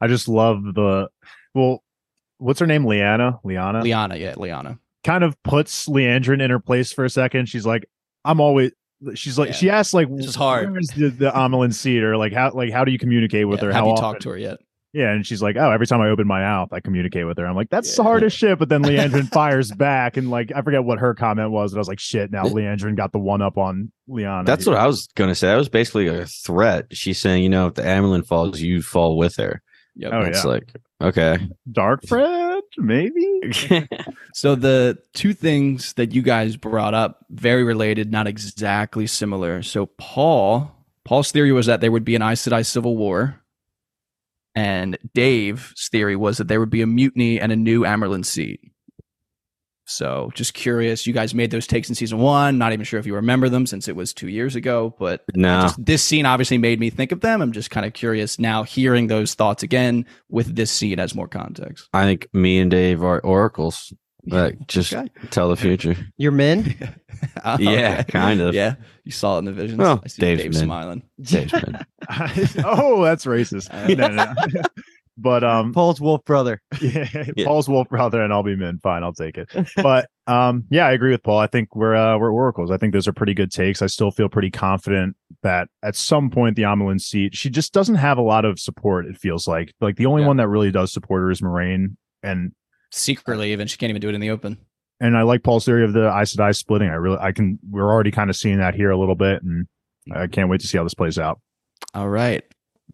I 0.00 0.08
just 0.08 0.26
love 0.26 0.62
the 0.74 1.10
well, 1.54 1.82
what's 2.38 2.60
her 2.60 2.66
name? 2.66 2.86
Liana. 2.86 3.38
Liana. 3.44 3.82
Liana, 3.82 4.16
yeah, 4.16 4.34
Liana. 4.36 4.78
kind 5.04 5.22
of 5.22 5.40
puts 5.42 5.86
Liandrin 5.86 6.42
in 6.42 6.50
her 6.50 6.60
place 6.60 6.92
for 6.92 7.04
a 7.04 7.10
second. 7.10 7.48
She's 7.48 7.66
like, 7.66 7.88
I'm 8.24 8.40
always. 8.40 8.72
She's 9.14 9.38
like, 9.38 9.48
Yeah. 9.48 9.54
she 9.54 9.70
asks 9.70 9.94
like, 9.94 10.14
This 10.14 10.26
is 10.26 10.34
hard. 10.34 10.70
Where's 10.72 10.88
the, 10.88 11.08
the 11.08 11.30
Amyrlin 11.30 11.72
seat, 11.72 12.02
or 12.02 12.16
like 12.16 12.32
how 12.32 12.50
like 12.52 12.70
how 12.72 12.84
do 12.84 12.92
you 12.92 12.98
communicate 12.98 13.48
with 13.48 13.60
Yeah, 13.60 13.66
her? 13.66 13.72
have 13.72 13.80
how 13.80 13.86
you 13.86 13.92
often? 13.92 14.02
talked 14.04 14.22
to 14.22 14.30
her 14.30 14.38
yet? 14.38 14.58
Yeah, 14.92 15.12
and 15.12 15.24
she's 15.24 15.40
like, 15.40 15.54
oh, 15.56 15.70
every 15.70 15.86
time 15.86 16.00
I 16.00 16.08
open 16.08 16.26
my 16.26 16.40
mouth, 16.40 16.72
I 16.72 16.80
communicate 16.80 17.24
with 17.24 17.38
her. 17.38 17.46
I'm 17.46 17.54
like, 17.54 17.70
that's 17.70 17.96
Yeah. 17.96 18.02
hard 18.02 18.24
as 18.24 18.32
shit. 18.32 18.58
But 18.58 18.68
then 18.70 18.82
Liandrin 18.84 19.28
fires 19.32 19.70
back, 19.70 20.16
and 20.16 20.30
like, 20.30 20.50
I 20.52 20.62
forget 20.62 20.82
what 20.82 20.98
her 20.98 21.14
comment 21.14 21.52
was, 21.52 21.70
and 21.72 21.78
I 21.78 21.80
was 21.80 21.86
like, 21.86 22.00
shit. 22.00 22.32
Now 22.32 22.42
Liandrin 22.44 22.96
got 22.96 23.12
the 23.12 23.20
one 23.20 23.40
up 23.40 23.56
on 23.56 23.92
Liana. 24.08 24.42
That's 24.44 24.66
what 24.66 24.76
I 24.76 24.86
was 24.88 25.08
gonna 25.14 25.36
say. 25.36 25.46
That 25.46 25.56
was 25.56 25.68
basically 25.68 26.08
a 26.08 26.26
threat. 26.26 26.86
She's 26.90 27.18
saying, 27.20 27.44
you 27.44 27.48
know, 27.48 27.68
if 27.68 27.74
the 27.74 27.82
Amyrlin 27.82 28.26
falls, 28.26 28.60
you 28.60 28.82
fall 28.82 29.16
with 29.16 29.36
her. 29.36 29.62
Yep. 29.94 30.12
Oh, 30.12 30.20
it's 30.22 30.44
yeah. 30.44 30.50
like, 30.50 30.72
okay. 31.00 31.38
Darkfriend, 31.70 32.62
maybe. 32.78 33.52
So 34.32 34.54
the 34.54 34.98
two 35.12 35.34
things 35.34 35.92
that 35.94 36.12
you 36.14 36.22
guys 36.22 36.56
brought 36.56 36.94
up, 36.94 37.26
very 37.30 37.64
related, 37.64 38.12
not 38.12 38.26
exactly 38.26 39.06
similar. 39.06 39.62
So 39.62 39.86
Paul, 39.86 40.72
Paul's 41.04 41.32
theory 41.32 41.52
was 41.52 41.66
that 41.66 41.80
there 41.80 41.92
would 41.92 42.04
be 42.04 42.14
an 42.14 42.22
Aes 42.22 42.42
Sedai 42.46 42.64
civil 42.64 42.96
war, 42.96 43.42
and 44.54 44.98
Dave's 45.14 45.88
theory 45.90 46.16
was 46.16 46.38
that 46.38 46.48
there 46.48 46.60
would 46.60 46.70
be 46.70 46.82
a 46.82 46.86
mutiny 46.86 47.40
and 47.40 47.52
a 47.52 47.56
new 47.56 47.82
Amyrlin 47.82 48.24
seat. 48.24 48.60
So 49.90 50.30
just 50.34 50.54
curious, 50.54 51.06
you 51.06 51.12
guys 51.12 51.34
made 51.34 51.50
those 51.50 51.66
takes 51.66 51.88
in 51.88 51.94
season 51.94 52.18
one. 52.18 52.58
Not 52.58 52.72
even 52.72 52.84
sure 52.84 53.00
if 53.00 53.06
you 53.06 53.14
remember 53.14 53.48
them 53.48 53.66
since 53.66 53.88
it 53.88 53.96
was 53.96 54.12
two 54.14 54.28
years 54.28 54.54
ago, 54.56 54.94
but 54.98 55.24
no. 55.34 55.62
just, 55.62 55.84
this 55.84 56.02
scene 56.04 56.26
obviously 56.26 56.58
made 56.58 56.78
me 56.80 56.90
think 56.90 57.12
of 57.12 57.20
them. 57.20 57.42
I'm 57.42 57.52
just 57.52 57.70
kind 57.70 57.84
of 57.84 57.92
curious 57.92 58.38
now 58.38 58.62
hearing 58.62 59.08
those 59.08 59.34
thoughts 59.34 59.62
again 59.62 60.06
with 60.28 60.54
this 60.54 60.70
scene 60.70 60.98
as 61.00 61.14
more 61.14 61.28
context. 61.28 61.88
I 61.92 62.04
think 62.04 62.28
me 62.32 62.60
and 62.60 62.70
Dave 62.70 63.02
are 63.02 63.20
oracles 63.20 63.92
that 64.24 64.66
just 64.68 64.92
Okay. 64.92 65.08
tell 65.30 65.48
the 65.48 65.56
future. 65.56 65.96
You're 66.16 66.32
Min. 66.32 66.74
Oh, 67.44 67.58
Yeah, 67.58 67.98
okay. 68.00 68.04
kind 68.12 68.40
of. 68.40 68.54
Yeah, 68.54 68.76
you 69.04 69.12
saw 69.12 69.36
it 69.36 69.40
in 69.40 69.44
the 69.46 69.52
visions. 69.52 69.78
Well, 69.78 70.00
I 70.02 70.08
see 70.08 70.22
Dave's 70.22 70.42
Dave 70.42 70.52
men. 70.54 70.62
smiling. 70.62 71.02
Dave's 71.20 71.52
been- 71.52 71.78
oh, 72.64 73.02
that's 73.04 73.26
racist. 73.26 73.70
No, 73.98 74.08
no, 74.08 74.24
no. 74.24 74.62
But 75.22 75.44
um, 75.44 75.72
Paul's 75.74 76.00
wolf 76.00 76.24
brother. 76.24 76.62
yeah, 76.80 77.06
Yeah. 77.36 77.44
Paul's 77.44 77.68
wolf 77.68 77.88
brother, 77.88 78.22
and 78.22 78.32
I'll 78.32 78.42
be 78.42 78.56
min. 78.56 78.78
Fine, 78.78 79.02
I'll 79.02 79.12
take 79.12 79.36
it. 79.36 79.48
But 79.76 80.08
um, 80.26 80.64
yeah, 80.70 80.86
I 80.86 80.92
agree 80.92 81.10
with 81.10 81.22
Paul. 81.22 81.38
I 81.38 81.46
think 81.46 81.74
we're 81.76 81.94
uh, 81.94 82.16
we're 82.18 82.32
oracles. 82.32 82.70
I 82.70 82.76
think 82.78 82.92
those 82.94 83.06
are 83.06 83.12
pretty 83.12 83.34
good 83.34 83.50
takes. 83.52 83.82
I 83.82 83.86
still 83.86 84.10
feel 84.10 84.28
pretty 84.28 84.50
confident 84.50 85.16
that 85.42 85.68
at 85.82 85.94
some 85.96 86.30
point 86.30 86.56
the 86.56 86.62
Amyrlin 86.62 87.00
seat, 87.00 87.36
she 87.36 87.50
just 87.50 87.72
doesn't 87.72 87.96
have 87.96 88.16
a 88.16 88.22
lot 88.22 88.44
of 88.44 88.58
support. 88.58 89.06
It 89.06 89.16
feels 89.18 89.46
like 89.46 89.74
like 89.80 89.96
the 89.96 90.06
only 90.06 90.22
Yeah. 90.22 90.28
one 90.28 90.36
that 90.38 90.48
really 90.48 90.70
does 90.70 90.92
support 90.92 91.20
her 91.22 91.30
is 91.30 91.40
Moiraine, 91.40 91.96
and 92.22 92.52
Secretly, 92.92 93.52
even 93.52 93.66
she 93.66 93.76
can't 93.76 93.90
even 93.90 94.00
do 94.00 94.08
it 94.08 94.14
in 94.14 94.20
the 94.20 94.30
open. 94.30 94.56
and 95.00 95.16
I 95.16 95.22
like 95.22 95.42
Paul's 95.42 95.64
theory 95.64 95.84
of 95.84 95.92
the 95.92 96.08
Aes 96.08 96.34
Sedai 96.34 96.54
splitting. 96.56 96.88
I 96.88 96.94
really, 96.94 97.18
I 97.18 97.32
can. 97.32 97.58
We're 97.70 97.88
already 97.92 98.10
kind 98.10 98.30
of 98.30 98.36
seeing 98.36 98.58
that 98.58 98.74
here 98.74 98.90
a 98.90 98.98
little 98.98 99.14
bit, 99.14 99.42
and 99.42 99.66
I 100.14 100.26
can't 100.28 100.48
wait 100.48 100.60
to 100.62 100.66
see 100.66 100.78
how 100.78 100.84
this 100.84 100.94
plays 100.94 101.18
out. 101.18 101.40
All 101.94 102.08
right. 102.08 102.42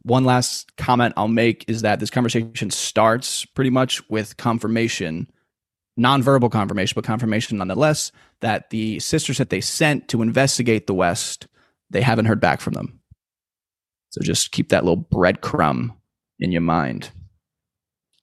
One 0.02 0.24
last 0.24 0.76
comment 0.76 1.14
I'll 1.16 1.28
make 1.28 1.64
is 1.68 1.82
that 1.82 2.00
this 2.00 2.10
conversation 2.10 2.70
starts 2.70 3.44
pretty 3.44 3.70
much 3.70 4.08
with 4.08 4.36
confirmation, 4.36 5.30
nonverbal 5.98 6.50
confirmation, 6.50 6.94
but 6.94 7.04
confirmation 7.04 7.58
nonetheless, 7.58 8.12
that 8.40 8.70
the 8.70 8.98
sisters 9.00 9.38
that 9.38 9.50
they 9.50 9.60
sent 9.60 10.08
to 10.08 10.22
investigate 10.22 10.86
the 10.86 10.94
West, 10.94 11.46
they 11.90 12.02
haven't 12.02 12.26
heard 12.26 12.40
back 12.40 12.60
from 12.60 12.74
them. 12.74 13.00
So 14.10 14.20
just 14.22 14.52
keep 14.52 14.70
that 14.70 14.84
little 14.84 15.04
breadcrumb 15.04 15.94
in 16.38 16.52
your 16.52 16.62
mind. 16.62 17.10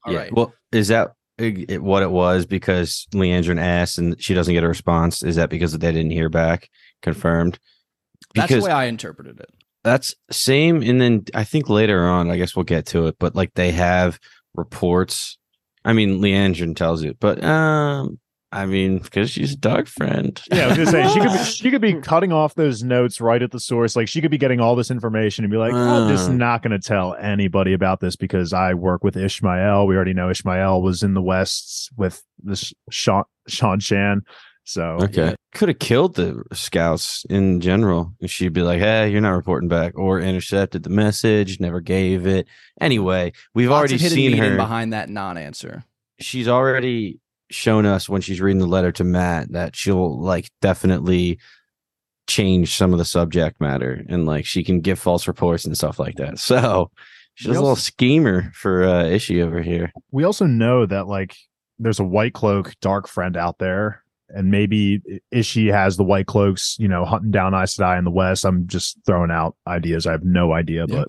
All 0.06 0.14
yeah. 0.14 0.20
right. 0.20 0.34
Well, 0.34 0.54
is 0.72 0.88
that 0.90 1.14
it, 1.38 1.70
it- 1.70 1.84
what 1.84 2.04
it 2.04 2.12
was 2.12 2.46
because 2.46 3.08
Liandrin 3.14 3.60
asked 3.62 3.98
and 3.98 4.22
she 4.22 4.34
doesn't 4.34 4.54
get 4.54 4.64
a 4.64 4.68
response? 4.68 5.24
Is 5.24 5.36
that 5.36 5.50
because 5.50 5.78
they 5.78 5.92
didn't 5.92 6.12
hear 6.12 6.30
back? 6.30 6.70
Confirmed. 7.02 7.60
That's 8.36 8.52
the 8.52 8.62
way 8.62 8.72
I 8.72 8.86
interpreted 8.86 9.40
it. 9.40 9.50
That's 9.84 10.16
same. 10.32 10.82
And 10.82 11.00
then 11.02 11.26
I 11.34 11.44
think 11.44 11.70
later 11.70 12.08
on, 12.08 12.30
I 12.32 12.38
guess 12.38 12.56
we'll 12.56 12.64
get 12.64 12.86
to 12.88 13.08
it, 13.08 13.18
but 13.20 13.36
like 13.36 13.54
they 13.56 13.72
have 13.72 14.20
reports. 14.56 15.38
I 15.86 15.94
mean, 15.94 16.20
Liandrin 16.22 16.76
tells 16.76 17.04
you, 17.04 17.14
but 17.20 17.44
um, 17.44 18.18
I 18.54 18.66
mean, 18.66 19.00
because 19.00 19.30
she's 19.32 19.54
a 19.54 19.58
dog 19.58 19.88
friend. 19.88 20.42
Yeah, 20.52 20.66
I 20.66 20.68
was 20.68 20.78
gonna 20.78 20.92
say 20.92 21.08
she 21.14 21.20
could 21.20 21.32
be, 21.32 21.44
she 21.44 21.72
could 21.72 21.82
be 21.82 21.94
cutting 21.96 22.32
off 22.32 22.56
those 22.56 22.84
notes 22.84 23.20
right 23.20 23.42
at 23.42 23.52
the 23.52 23.60
source. 23.60 23.96
Like 23.96 24.08
she 24.08 24.22
could 24.22 24.32
be 24.32 24.38
getting 24.38 24.62
all 24.62 24.76
this 24.76 24.92
information 24.92 25.44
and 25.44 25.52
be 25.52 25.58
like, 25.58 25.74
"I'm 25.74 26.08
just 26.10 26.30
Uh. 26.30 26.34
not 26.34 26.62
going 26.62 26.72
to 26.72 26.80
tell 26.80 27.16
anybody 27.16 27.74
about 27.74 28.00
this 28.00 28.16
because 28.16 28.54
I 28.54 28.76
work 28.76 29.04
with 29.04 29.16
Ishamael. 29.16 29.88
We 29.88 29.96
already 29.96 30.14
know 30.14 30.28
Ishamael 30.28 30.82
was 30.82 31.04
in 31.04 31.14
the 31.16 31.22
West 31.22 31.90
with 31.98 32.24
this 32.42 32.74
Sean 32.90 33.24
Sean 33.50 33.80
Shan. 33.82 34.22
So 34.66 34.98
Okay. 35.02 35.36
Could 35.54 35.70
have 35.70 35.80
killed 35.80 36.16
the 36.16 36.42
scouts 36.54 37.26
in 37.30 37.60
general. 37.62 38.14
And 38.22 38.30
she'd 38.30 38.54
be 38.54 38.62
like, 38.62 38.80
hey, 38.80 39.10
you're 39.10 39.22
not 39.22 39.32
reporting 39.32 39.70
back, 39.70 39.94
or 39.96 40.20
intercepted 40.20 40.84
the 40.84 40.90
message, 40.90 41.60
never 41.60 41.80
gave 41.82 42.26
it. 42.26 42.48
Anyway, 42.82 43.34
we've 43.54 43.70
Lots 43.70 43.92
already 43.92 43.98
seen 43.98 44.38
her. 44.38 44.56
behind 44.56 44.94
that 44.94 45.10
non-answer. 45.10 45.84
She's 46.20 46.48
already 46.48 47.20
shown 47.52 47.86
us 47.86 48.10
when 48.10 48.22
she's 48.22 48.42
reading 48.42 48.60
the 48.60 48.66
letter 48.66 48.92
to 48.94 49.04
Mat 49.04 49.52
that 49.52 49.76
she'll 49.76 50.20
like 50.20 50.50
definitely 50.62 51.38
change 52.28 52.76
some 52.76 52.94
of 52.94 53.00
the 53.00 53.06
subject 53.06 53.60
matter 53.60 54.02
and 54.08 54.26
like 54.26 54.46
she 54.46 54.64
can 54.64 54.80
give 54.80 54.98
false 54.98 55.28
reports 55.28 55.66
and 55.66 55.78
stuff 55.78 56.00
like 56.00 56.16
that. 56.16 56.40
So 56.40 56.90
she's 57.36 57.50
We 57.50 57.56
a 57.58 57.62
little 57.62 57.76
schemer 57.76 58.50
for 58.56 58.86
uh 58.86 59.04
Ishi 59.06 59.42
over 59.42 59.62
here. 59.62 59.92
we 60.12 60.24
also 60.24 60.46
know 60.46 60.86
that 60.86 61.08
like 61.08 61.36
there's 61.80 62.00
a 62.00 62.04
white 62.06 62.34
cloak 62.34 62.74
Darkfriend 62.82 63.36
out 63.36 63.60
there 63.60 64.03
and 64.34 64.52
maybe 64.52 65.02
Ishi 65.32 65.68
has 65.68 65.96
the 65.98 66.04
white 66.04 66.26
cloaks, 66.28 66.76
you 66.80 66.88
know, 66.88 67.06
hunting 67.06 67.32
down 67.32 67.54
Aes 67.54 67.78
Sedai 67.78 67.98
in 67.98 68.04
the 68.04 68.12
West. 68.12 68.44
I'm 68.46 68.68
just 68.68 68.98
throwing 69.06 69.32
out 69.32 69.56
ideas. 69.68 70.06
I 70.08 70.12
have 70.12 70.24
no 70.24 70.54
idea, 70.54 70.86
Yeah. 70.88 70.96
but 71.02 71.08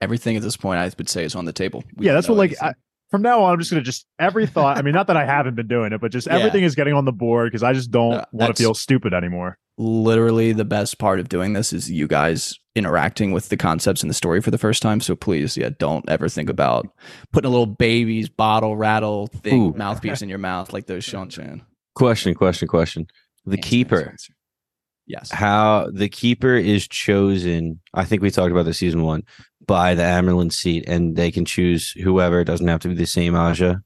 Everything 0.00 0.36
at 0.36 0.42
this 0.42 0.56
point, 0.56 0.78
I 0.78 0.90
would 0.98 1.08
say, 1.08 1.24
is 1.24 1.34
on 1.34 1.46
the 1.46 1.52
table. 1.52 1.82
We 1.96 2.04
yeah, 2.06 2.12
that's 2.12 2.28
what 2.28 2.36
like. 2.36 2.54
I, 2.60 2.74
from 3.10 3.22
now 3.22 3.42
on, 3.42 3.52
I'm 3.54 3.58
just 3.58 3.70
gonna 3.70 3.80
just 3.82 4.06
every 4.18 4.46
thought. 4.46 4.76
I 4.76 4.82
mean, 4.82 4.92
not 4.92 5.06
that 5.06 5.16
I 5.16 5.24
haven't 5.24 5.54
been 5.54 5.68
doing 5.68 5.92
it, 5.92 6.00
but 6.00 6.12
just 6.12 6.26
Yeah. 6.26 6.34
everything 6.36 6.62
is 6.64 6.74
getting 6.74 6.92
on 6.94 7.04
the 7.06 7.12
board 7.12 7.46
because 7.46 7.62
I 7.62 7.72
just 7.72 7.90
don't 7.90 8.14
Uh, 8.14 8.24
want 8.32 8.54
to 8.56 8.62
feel 8.62 8.74
stupid 8.74 9.14
anymore. 9.14 9.56
literally 9.78 10.52
the 10.52 10.64
best 10.64 10.98
part 10.98 11.18
of 11.20 11.28
doing 11.28 11.52
this 11.54 11.72
is 11.72 11.90
you 11.90 12.06
guys 12.06 12.58
interacting 12.76 13.32
with 13.32 13.48
the 13.48 13.56
concepts 13.56 14.02
in 14.02 14.08
the 14.08 14.14
story 14.14 14.40
for 14.40 14.50
the 14.50 14.58
first 14.58 14.82
time. 14.82 15.00
So 15.00 15.14
please, 15.16 15.56
yeah, 15.56 15.70
don't 15.78 16.06
ever 16.08 16.28
think 16.28 16.50
about 16.50 16.86
putting 17.32 17.48
a 17.48 17.50
little 17.50 17.66
baby's 17.66 18.28
bottle 18.28 18.76
rattle 18.76 19.28
thing 19.28 19.62
Ooh. 19.62 19.74
mouthpiece 19.76 20.20
in 20.22 20.28
your 20.28 20.38
mouth 20.38 20.72
like 20.72 20.86
those 20.86 21.06
Seanchan. 21.06 21.62
Question, 21.94 22.34
question, 22.34 22.68
question. 22.68 23.06
The 23.46 23.56
Answer, 23.58 23.68
keeper. 23.68 23.96
answer, 23.96 24.10
answer. 24.10 24.32
Yes. 25.06 25.30
how 25.30 25.90
the 25.92 26.08
keeper 26.08 26.54
is 26.54 26.88
chosen. 26.88 27.80
I 27.92 28.04
think 28.04 28.22
we 28.22 28.30
talked 28.30 28.52
about 28.52 28.64
this 28.64 28.78
season 28.78 29.02
one 29.02 29.22
by 29.66 29.94
the 29.94 30.02
Amyrlin 30.02 30.50
seat, 30.52 30.84
and 30.88 31.14
they 31.14 31.30
can 31.30 31.44
choose 31.44 31.90
whoever. 31.92 32.40
It 32.40 32.46
doesn't 32.46 32.66
have 32.68 32.80
to 32.80 32.88
be 32.88 32.94
the 32.94 33.04
same 33.06 33.34
Ajah. 33.34 33.82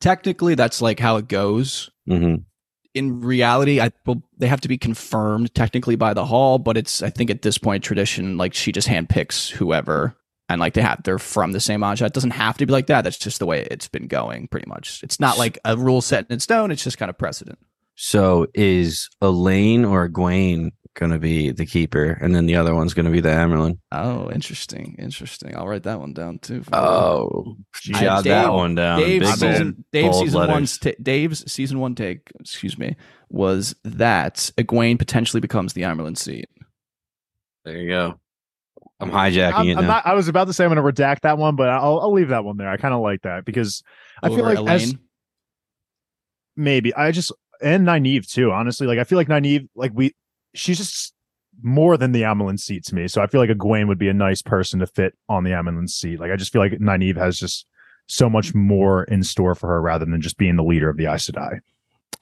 Technically, 0.00 0.54
that's 0.54 0.80
like 0.80 1.00
how 1.00 1.16
it 1.16 1.26
goes. 1.28 1.90
hmm 2.06 2.36
In 2.94 3.20
reality, 3.20 3.80
I 3.80 3.90
well, 4.06 4.22
they 4.38 4.46
have 4.46 4.60
to 4.60 4.68
be 4.68 4.78
confirmed 4.78 5.52
technically 5.54 5.96
by 5.96 6.14
the 6.14 6.24
hall, 6.26 6.58
but 6.58 6.76
it's 6.76 7.02
I 7.02 7.10
think 7.10 7.30
at 7.30 7.42
this 7.42 7.58
point 7.58 7.82
tradition 7.82 8.36
like 8.36 8.54
she 8.54 8.70
just 8.70 8.86
handpicks 8.88 9.50
whoever 9.50 10.14
and 10.48 10.60
like 10.60 10.74
they 10.74 10.82
have 10.82 11.02
they're 11.02 11.18
from 11.18 11.52
the 11.52 11.60
same 11.60 11.80
Ajah. 11.80 12.06
It 12.06 12.12
doesn't 12.12 12.30
have 12.30 12.58
to 12.58 12.66
be 12.66 12.72
like 12.72 12.86
that. 12.86 13.02
That's 13.02 13.18
just 13.18 13.38
the 13.38 13.46
way 13.46 13.66
it's 13.70 13.88
been 13.88 14.06
going 14.06 14.48
pretty 14.48 14.68
much. 14.68 15.02
It's 15.02 15.20
not 15.20 15.38
like 15.38 15.58
a 15.64 15.76
rule 15.76 16.00
set 16.00 16.26
in 16.30 16.40
stone. 16.40 16.70
It's 16.70 16.84
just 16.84 16.98
kind 16.98 17.10
of 17.10 17.18
precedent. 17.18 17.58
So 17.94 18.46
is 18.54 19.08
Elayne 19.20 19.84
or 19.84 20.08
Egwene 20.08 20.70
going 20.94 21.12
to 21.12 21.18
be 21.18 21.50
the 21.50 21.66
keeper, 21.66 22.18
and 22.20 22.34
then 22.34 22.46
the 22.46 22.56
other 22.56 22.74
one's 22.74 22.94
going 22.94 23.06
to 23.06 23.12
be 23.12 23.20
the 23.20 23.28
Amyrlin? 23.28 23.78
Oh, 23.92 24.30
interesting, 24.30 24.96
interesting. 24.98 25.56
I'll 25.56 25.66
write 25.66 25.84
that 25.84 26.00
one 26.00 26.12
down 26.12 26.38
too. 26.38 26.62
Oh, 26.72 27.56
jot 27.74 28.24
Dave- 28.24 28.32
that 28.32 28.52
one 28.52 28.74
down. 28.74 29.00
Dave's 29.00 29.40
Big 29.40 29.50
season, 29.50 29.84
Dave's 29.92 30.18
season 30.18 30.48
one's 30.48 30.78
ta- 30.78 30.90
Dave's 31.02 31.52
season 31.52 31.78
one 31.80 31.94
take, 31.94 32.30
excuse 32.40 32.78
me, 32.78 32.96
was 33.28 33.74
that 33.84 34.50
Egwene 34.56 34.98
potentially 34.98 35.40
becomes 35.40 35.72
the 35.72 35.82
Amyrlin 35.82 36.16
seat. 36.16 36.48
There 37.64 37.76
you 37.76 37.88
go. 37.88 38.20
I'm 39.00 39.10
hijacking 39.10 39.52
I'm, 39.52 39.68
it 39.68 39.76
I'm 39.76 39.86
not. 39.86 40.06
I 40.06 40.14
was 40.14 40.28
about 40.28 40.48
to 40.48 40.52
say 40.52 40.64
I'm 40.64 40.74
going 40.74 40.84
to 40.84 41.02
redact 41.02 41.20
that 41.20 41.38
one, 41.38 41.56
but 41.56 41.68
I'll 41.68 42.00
I'll 42.00 42.12
leave 42.12 42.28
that 42.28 42.44
one 42.44 42.56
there. 42.56 42.68
I 42.68 42.76
kind 42.76 42.94
of 42.94 43.00
like 43.00 43.22
that 43.22 43.44
because 43.44 43.82
I 44.22 44.28
feel 44.28 44.42
like 44.42 44.58
as 44.68 44.94
maybe 46.56 46.94
I 46.94 47.12
just 47.12 47.32
and 47.62 47.86
Nynaeve 47.86 48.28
too. 48.28 48.50
Honestly, 48.50 48.86
like 48.86 48.98
I 48.98 49.04
feel 49.04 49.16
like 49.16 49.28
Nynaeve, 49.28 49.68
like 49.74 49.92
we, 49.94 50.14
she's 50.54 50.78
just 50.78 51.14
more 51.62 51.96
than 51.96 52.12
the 52.12 52.22
Amyrlin 52.22 52.58
seat 52.58 52.84
to 52.86 52.94
me. 52.94 53.08
So 53.08 53.22
I 53.22 53.26
feel 53.26 53.40
like 53.40 53.50
a 53.50 53.54
Gwen 53.54 53.88
would 53.88 53.98
be 53.98 54.08
a 54.08 54.14
nice 54.14 54.42
person 54.42 54.80
to 54.80 54.86
fit 54.86 55.16
on 55.28 55.44
the 55.44 55.50
Amyrlin 55.50 55.88
seat. 55.88 56.20
Like 56.20 56.30
I 56.30 56.36
just 56.36 56.52
feel 56.52 56.62
like 56.62 56.72
Nynaeve 56.72 57.16
has 57.16 57.38
just 57.38 57.66
so 58.06 58.28
much 58.28 58.54
more 58.54 59.04
in 59.04 59.22
store 59.22 59.54
for 59.54 59.68
her 59.68 59.80
rather 59.80 60.04
than 60.04 60.20
just 60.20 60.38
being 60.38 60.56
the 60.56 60.64
leader 60.64 60.88
of 60.88 60.96
the 60.96 61.06
Aes 61.06 61.28
Sedai. 61.28 61.60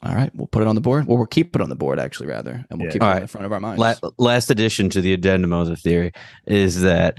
All 0.03 0.15
right, 0.15 0.31
we'll 0.35 0.47
put 0.47 0.63
it 0.63 0.69
on 0.69 0.75
the 0.75 0.81
board. 0.81 1.07
Well, 1.07 1.17
we'll 1.17 1.27
keep 1.27 1.57
it 1.57 1.63
on 1.63 1.69
the 1.71 1.75
board 1.77 1.99
actually, 1.99 2.29
rather, 2.29 2.65
and 2.71 2.79
we'll 2.79 2.87
Yeah. 2.89 2.93
keep 2.93 3.03
it 3.03 3.05
All 3.05 3.11
in 3.11 3.15
right. 3.17 3.23
the 3.23 3.29
front 3.29 3.47
of 3.47 3.53
our 3.53 3.61
minds. 3.61 3.81
La- 3.81 4.11
last 4.19 4.51
addition 4.51 4.91
to 4.91 5.01
the 5.01 5.13
addendum 5.13 5.53
of 5.53 5.69
the 5.69 5.77
theory 5.77 6.13
is 6.47 6.83
that 6.83 7.19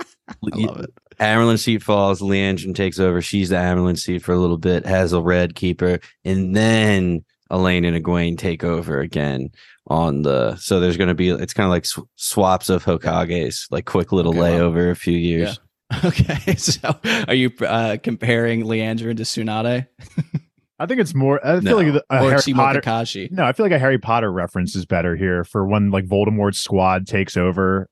I 0.28 0.34
love 0.42 0.80
it. 0.80 0.90
Amyrlin 1.20 1.58
seat 1.58 1.82
falls, 1.82 2.20
Liandrin 2.20 2.74
takes 2.74 2.98
over. 2.98 3.22
She's 3.22 3.48
the 3.48 3.56
Amyrlin 3.56 3.96
seat 3.98 4.22
for 4.22 4.32
a 4.32 4.38
little 4.38 4.58
bit, 4.58 4.84
has 4.84 5.12
a 5.14 5.20
red 5.22 5.54
keeper, 5.54 5.98
and 6.24 6.54
then 6.54 7.24
Elayne 7.50 7.86
and 7.86 8.04
Egwene 8.04 8.36
take 8.36 8.64
over 8.64 9.00
again 9.00 9.48
on 9.86 10.22
the. 10.22 10.56
So 10.56 10.78
there's 10.80 10.96
going 10.98 11.08
to 11.08 11.14
be, 11.14 11.30
it's 11.30 11.54
kind 11.54 11.64
of 11.64 11.70
like 11.70 11.86
sw- 11.86 12.00
swaps 12.16 12.68
of 12.68 12.84
Hokages, 12.84 13.66
like 13.70 13.86
quick 13.86 14.12
little 14.12 14.32
Okay, 14.32 14.40
well, 14.40 14.72
layover 14.72 14.90
a 14.90 14.96
few 14.96 15.16
years. 15.16 15.58
Okay, 16.04 16.56
so 16.56 16.98
are 17.28 17.34
you 17.34 17.52
uh, 17.60 17.96
comparing 18.02 18.64
Liandrin 18.64 19.16
to 19.18 19.22
Tsunade 19.22 19.86
I 20.78 20.86
think 20.86 21.00
it's 21.00 21.14
more. 21.14 21.44
I 21.46 21.54
No. 21.54 21.60
feel 21.60 21.76
like 21.76 21.86
a 22.10 22.14
or 22.24 22.30
Harry 22.30 22.36
Chimo 22.42 22.56
Potter. 22.56 22.80
Kakashi? 22.80 23.30
No, 23.30 23.44
I 23.44 23.52
feel 23.52 23.64
like 23.64 23.72
a 23.72 23.78
Harry 23.78 23.98
Potter 23.98 24.30
reference 24.30 24.76
is 24.76 24.84
better 24.86 25.16
here 25.16 25.42
for 25.44 25.66
when 25.66 25.90
like 25.90 26.04
Voldemort's 26.06 26.58
squad 26.58 27.06
takes 27.06 27.36
over, 27.36 27.88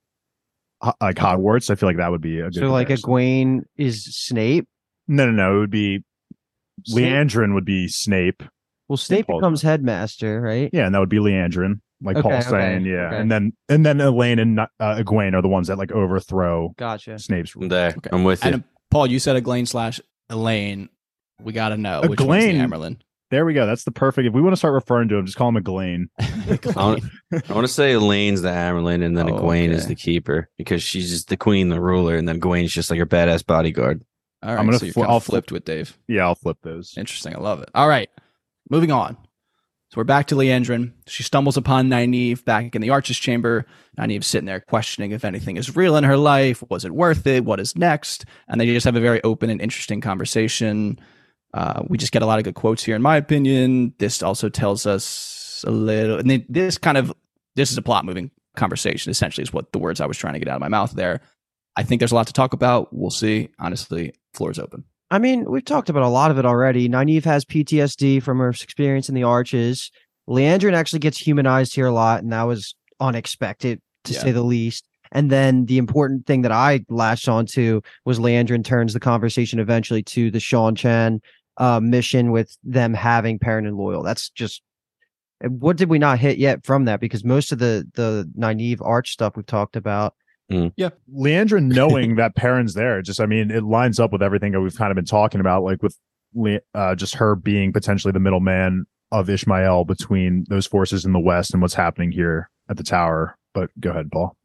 like 1.01 1.15
Hogwarts. 1.15 1.69
I 1.71 1.75
feel 1.75 1.89
like 1.89 1.97
that 1.97 2.11
would 2.11 2.21
be 2.21 2.39
a 2.39 2.43
good. 2.45 2.55
So 2.55 2.71
like 2.71 2.87
comparison. 2.87 3.09
Egwene 3.09 3.61
is 3.77 4.05
Snape. 4.15 4.67
No, 5.07 5.25
no, 5.25 5.31
no. 5.31 5.55
It 5.55 5.59
would 5.61 5.69
be 5.71 6.03
Snape- 6.85 7.11
Liandrin 7.13 7.53
would 7.55 7.65
be 7.65 7.87
Snape. 7.87 8.43
Well, 8.87 8.97
Snape 8.97 9.25
Paul- 9.27 9.39
becomes 9.39 9.63
headmaster, 9.63 10.39
right? 10.41 10.69
Yeah, 10.71 10.85
and 10.85 10.93
that 10.93 10.99
would 10.99 11.09
be 11.09 11.17
Liandrin, 11.17 11.79
like 12.03 12.17
Okay, 12.17 12.21
Paul's 12.29 12.45
okay, 12.47 12.51
saying. 12.51 12.85
Yeah, 12.85 13.07
okay. 13.07 13.17
and 13.17 13.31
then 13.31 13.53
and 13.67 13.83
then 13.83 13.97
Elayne 13.97 14.39
and 14.39 14.59
uh, 14.59 14.67
Egwene 14.79 15.33
are 15.33 15.41
the 15.41 15.47
ones 15.47 15.69
that 15.69 15.79
like 15.79 15.91
overthrow 15.91 16.73
Gotcha. 16.77 17.17
Snape's 17.17 17.55
rule. 17.55 17.67
There, 17.67 17.95
Okay. 17.97 18.09
I'm 18.13 18.23
with 18.23 18.45
you. 18.45 18.51
And 18.51 18.61
uh, 18.61 18.65
Paul, 18.91 19.07
you 19.07 19.17
said 19.17 19.43
Egwene 19.43 19.67
slash 19.67 19.99
Elayne. 20.29 20.89
We 21.41 21.53
got 21.53 21.69
to 21.69 21.77
know 21.77 22.01
which 22.01 22.19
one's 22.19 22.43
the 22.45 22.51
Egwene. 22.53 22.97
There 23.31 23.45
we 23.45 23.53
go. 23.53 23.65
That's 23.65 23.83
the 23.83 23.91
perfect. 23.91 24.27
If 24.27 24.33
we 24.33 24.41
want 24.41 24.53
to 24.53 24.57
start 24.57 24.73
referring 24.73 25.09
to 25.09 25.15
him, 25.15 25.25
just 25.25 25.37
call 25.37 25.49
him 25.49 25.61
Egwene. 25.63 26.05
I 26.19 26.85
want, 26.85 27.03
I 27.31 27.53
want 27.53 27.67
to 27.67 27.73
say 27.73 27.93
Elayne's 27.93 28.41
the 28.43 28.49
Amyrlin, 28.49 29.03
and 29.03 29.17
then 29.17 29.29
Oh, 29.29 29.39
Egwene 29.39 29.69
is 29.71 29.87
the 29.87 29.95
keeper 29.95 30.49
because 30.57 30.83
she's 30.83 31.09
just 31.09 31.27
the 31.29 31.37
queen, 31.37 31.69
the 31.69 31.81
ruler, 31.81 32.15
and 32.15 32.27
then 32.27 32.39
Egwene's 32.39 32.71
just 32.71 32.89
like 32.91 32.99
her 32.99 33.05
badass 33.05 33.45
bodyguard. 33.45 34.03
All 34.43 34.51
right, 34.51 34.59
I'm 34.59 34.65
gonna 34.67 34.77
so 34.79 34.87
fl- 34.91 35.01
kind 35.01 35.11
I'll 35.11 35.17
of 35.17 35.23
flip- 35.23 35.33
flipped 35.47 35.51
with 35.51 35.65
Dave. 35.65 35.97
Yeah, 36.07 36.25
I'll 36.25 36.35
flip 36.35 36.57
those. 36.61 36.93
Interesting. 36.97 37.35
I 37.35 37.39
love 37.39 37.61
it. 37.61 37.69
All 37.73 37.87
right. 37.89 38.09
Moving 38.69 38.91
on. 38.91 39.17
So 39.89 39.97
we're 39.97 40.03
back 40.03 40.27
to 40.27 40.35
Liandrin. 40.35 40.91
She 41.07 41.23
stumbles 41.23 41.57
upon 41.57 41.89
Nynaeve 41.89 42.43
back 42.45 42.75
in 42.75 42.81
the 42.81 42.89
Arches 42.91 43.17
chamber. 43.17 43.65
Nynaeve's 43.97 44.27
sitting 44.27 44.45
there 44.45 44.59
questioning 44.59 45.11
if 45.11 45.23
anything 45.25 45.57
is 45.57 45.75
real 45.75 45.95
in 45.95 46.03
her 46.03 46.17
life. 46.17 46.63
Was 46.69 46.85
it 46.85 46.91
worth 46.91 47.25
it? 47.25 47.45
What 47.45 47.59
is 47.59 47.75
next? 47.75 48.25
And 48.47 48.59
they 48.61 48.65
just 48.67 48.85
have 48.85 48.95
a 48.95 48.99
very 48.99 49.21
open 49.23 49.49
and 49.49 49.61
interesting 49.61 50.01
conversation. 50.01 50.99
Uh, 51.55 51.81
we 51.87 51.97
just 51.97 52.11
get 52.11 52.21
a 52.21 52.25
lot 52.25 52.37
of 52.37 52.43
good 52.43 52.53
quotes 52.55 52.83
here, 52.83 52.95
in 52.97 53.01
my 53.01 53.15
opinion. 53.15 53.93
This 53.97 54.21
also 54.21 54.49
tells 54.49 54.85
us 54.85 55.63
a 55.65 55.71
little, 55.71 56.19
and 56.19 56.29
then 56.29 56.45
this 56.49 56.77
kind 56.77 56.97
of 56.97 57.13
this 57.55 57.71
is 57.71 57.77
a 57.77 57.81
plot 57.81 58.03
moving 58.03 58.29
conversation. 58.57 59.09
Essentially, 59.09 59.41
is 59.43 59.53
what 59.53 59.71
the 59.71 59.79
words 59.79 60.01
I 60.01 60.05
was 60.05 60.17
trying 60.17 60.33
to 60.33 60.39
get 60.39 60.49
out 60.49 60.55
of 60.55 60.61
my 60.61 60.67
mouth 60.67 60.91
there. 60.91 61.21
I 61.77 61.83
think 61.83 61.99
there's 61.99 62.11
a 62.11 62.15
lot 62.15 62.27
to 62.27 62.33
talk 62.33 62.51
about. 62.53 62.89
We'll 62.93 63.09
see. 63.09 63.49
Honestly, 63.57 64.13
floor 64.33 64.51
is 64.51 64.59
open. 64.59 64.83
I 65.11 65.17
mean, 65.19 65.45
we've 65.49 65.63
talked 65.63 65.89
about 65.89 66.03
a 66.03 66.09
lot 66.09 66.29
of 66.29 66.37
it 66.37 66.45
already. 66.45 66.89
Nynaeve 66.89 67.23
has 67.25 67.45
PTSD 67.45 68.21
from 68.21 68.39
her 68.39 68.49
experience 68.49 69.07
in 69.07 69.15
the 69.15 69.23
Arches. 69.23 69.91
Liandrin 70.29 70.73
actually 70.73 70.99
gets 70.99 71.17
humanized 71.19 71.73
here 71.73 71.85
a 71.85 71.93
lot, 71.93 72.21
and 72.21 72.33
that 72.33 72.43
was 72.43 72.75
unexpected 72.99 73.79
to 74.05 74.13
Yeah. 74.13 74.19
say 74.19 74.31
the 74.31 74.43
least. 74.43 74.87
And 75.11 75.29
then 75.31 75.65
the 75.67 75.77
important 75.77 76.25
thing 76.25 76.41
that 76.41 76.51
I 76.51 76.81
latched 76.89 77.29
onto 77.29 77.79
was 78.03 78.19
Liandrin 78.19 78.65
turns 78.65 78.93
the 78.93 78.99
conversation 78.99 79.59
eventually 79.59 80.03
to 80.03 80.31
the 80.31 80.39
Seanchan 80.39 81.19
uh, 81.57 81.79
mission 81.79 82.31
with 82.31 82.55
them 82.63 82.93
having 82.93 83.39
Perrin 83.39 83.65
and 83.65 83.77
Loial. 83.77 84.03
That's 84.03 84.29
just 84.29 84.61
what 85.41 85.77
did 85.77 85.89
we 85.89 85.99
not 85.99 86.19
hit 86.19 86.37
yet 86.37 86.65
from 86.65 86.85
that? 86.85 86.99
Because 86.99 87.23
most 87.23 87.51
of 87.51 87.59
the 87.59 87.89
the 87.95 88.29
Nynaeve 88.37 88.81
arch 88.81 89.11
stuff 89.11 89.35
we've 89.35 89.45
talked 89.45 89.75
about. 89.75 90.15
Yeah. 90.49 90.89
Leandra 91.13 91.61
knowing 91.63 92.15
that 92.15 92.35
Perrin's 92.35 92.73
there, 92.73 93.01
just 93.01 93.19
I 93.19 93.25
mean, 93.25 93.51
it 93.51 93.63
lines 93.63 93.99
up 93.99 94.11
with 94.11 94.21
everything 94.21 94.51
that 94.51 94.61
we've 94.61 94.75
kind 94.75 94.91
of 94.91 94.95
been 94.95 95.05
talking 95.05 95.39
about, 95.39 95.63
like 95.63 95.81
with 95.81 95.97
Le- 96.33 96.59
uh, 96.73 96.95
just 96.95 97.15
her 97.15 97.35
being 97.35 97.73
potentially 97.73 98.11
the 98.11 98.19
middleman 98.19 98.85
of 99.11 99.27
Ishamael 99.27 99.87
between 99.87 100.45
those 100.49 100.67
forces 100.67 101.05
in 101.05 101.13
the 101.13 101.19
west 101.19 101.53
and 101.53 101.61
what's 101.61 101.73
happening 101.73 102.11
here 102.11 102.49
at 102.69 102.77
the 102.77 102.83
tower. 102.83 103.37
But 103.53 103.69
go 103.79 103.91
ahead, 103.91 104.11
Paul. 104.11 104.35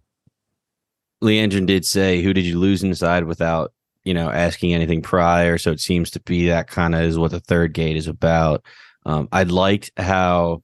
Liandrin 1.22 1.66
did 1.66 1.84
say, 1.84 2.22
"Who 2.22 2.32
did 2.32 2.44
you 2.44 2.58
lose 2.58 2.82
inside?" 2.82 3.24
without 3.24 3.72
you 4.04 4.14
know 4.14 4.30
asking 4.30 4.74
anything 4.74 5.02
prior. 5.02 5.58
So 5.58 5.70
it 5.70 5.80
seems 5.80 6.10
to 6.12 6.20
be 6.20 6.48
that 6.48 6.68
kind 6.68 6.94
of 6.94 7.02
is 7.02 7.18
what 7.18 7.30
the 7.30 7.40
third 7.40 7.72
gate 7.72 7.96
is 7.96 8.06
about. 8.06 8.64
Um, 9.06 9.28
I 9.32 9.44
liked 9.44 9.90
how, 9.96 10.62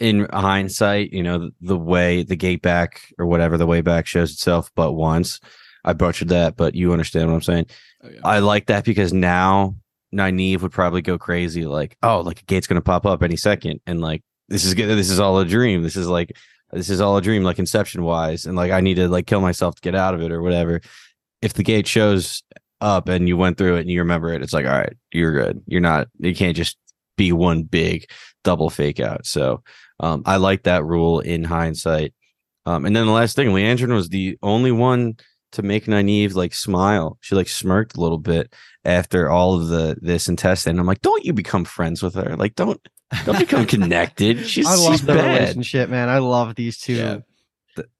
in 0.00 0.26
hindsight, 0.32 1.12
you 1.12 1.22
know, 1.22 1.38
the, 1.38 1.50
the 1.60 1.78
way 1.78 2.22
the 2.22 2.36
gate 2.36 2.62
back 2.62 3.02
or 3.18 3.26
whatever 3.26 3.56
the 3.56 3.66
way 3.66 3.80
back 3.80 4.06
shows 4.06 4.32
itself, 4.32 4.70
but 4.74 4.92
once. 4.92 5.40
I 5.84 5.92
butchered 5.92 6.30
that, 6.30 6.56
but 6.56 6.74
you 6.74 6.90
understand 6.92 7.28
what 7.28 7.36
I'm 7.36 7.42
saying. 7.42 7.66
Oh, 8.02 8.08
yeah. 8.08 8.20
I 8.24 8.38
like 8.40 8.66
that 8.66 8.84
because 8.84 9.12
now 9.12 9.76
Nynaeve 10.12 10.60
would 10.62 10.72
probably 10.72 11.00
go 11.00 11.16
crazy, 11.16 11.64
like, 11.64 11.96
oh, 12.02 12.20
like 12.20 12.40
a 12.40 12.44
gate's 12.44 12.66
gonna 12.66 12.80
pop 12.80 13.06
up 13.06 13.22
any 13.22 13.36
second, 13.36 13.80
and 13.86 14.00
like 14.00 14.22
this 14.48 14.64
is 14.64 14.74
good. 14.74 14.88
This 14.88 15.10
is 15.10 15.20
all 15.20 15.38
a 15.38 15.44
dream. 15.44 15.82
This 15.82 15.96
is 15.96 16.08
like 16.08 16.36
this 16.72 16.90
is 16.90 17.00
all 17.00 17.16
a 17.16 17.22
dream, 17.22 17.44
like 17.44 17.58
inception 17.58 18.02
wise, 18.02 18.46
and 18.46 18.56
like 18.56 18.72
I 18.72 18.80
need 18.80 18.94
to 18.94 19.08
like 19.08 19.26
kill 19.26 19.40
myself 19.40 19.76
to 19.76 19.80
get 19.80 19.94
out 19.94 20.14
of 20.14 20.22
it 20.22 20.32
or 20.32 20.42
whatever. 20.42 20.80
If 21.40 21.54
the 21.54 21.62
gate 21.62 21.86
shows 21.86 22.42
up 22.80 23.08
and 23.08 23.28
you 23.28 23.36
went 23.36 23.56
through 23.58 23.76
it 23.76 23.80
and 23.82 23.90
you 23.90 24.00
remember 24.00 24.32
it, 24.32 24.42
it's 24.42 24.52
like, 24.52 24.66
all 24.66 24.72
right, 24.72 24.96
you're 25.12 25.32
good. 25.32 25.62
You're 25.66 25.80
not. 25.80 26.08
You 26.18 26.34
can't 26.34 26.56
just 26.56 26.76
be 27.16 27.32
one 27.32 27.62
big 27.62 28.10
double 28.44 28.70
fake 28.70 29.00
out. 29.00 29.24
So 29.26 29.62
um, 30.00 30.22
I 30.26 30.36
like 30.36 30.64
that 30.64 30.84
rule 30.84 31.20
in 31.20 31.44
hindsight. 31.44 32.12
Um, 32.66 32.84
and 32.84 32.94
then 32.94 33.06
the 33.06 33.12
last 33.12 33.36
thing, 33.36 33.48
Liandrin 33.48 33.94
was 33.94 34.08
the 34.08 34.38
only 34.42 34.72
one 34.72 35.16
to 35.52 35.62
make 35.62 35.86
Nynaeve 35.86 36.34
like 36.34 36.52
smile. 36.52 37.16
She 37.20 37.34
like 37.34 37.48
smirked 37.48 37.96
a 37.96 38.00
little 38.00 38.18
bit 38.18 38.52
after 38.84 39.30
all 39.30 39.54
of 39.54 39.68
the 39.68 39.96
this 40.02 40.28
and 40.28 40.38
testing. 40.38 40.78
I'm 40.78 40.86
like, 40.86 41.00
don't 41.00 41.24
you 41.24 41.32
become 41.32 41.64
friends 41.64 42.02
with 42.02 42.14
her? 42.16 42.36
Like, 42.36 42.56
don't 42.56 42.80
don't 43.24 43.38
become 43.38 43.66
connected. 43.76 44.46
She's, 44.46 44.66
I 44.66 44.74
love 44.74 44.92
she's 44.92 45.02
the 45.06 45.14
bad. 45.14 45.38
relationship, 45.40 45.88
man. 45.88 46.08
I 46.08 46.18
love 46.18 46.56
these 46.56 46.78
two. 46.78 46.94
Yeah. 46.94 47.18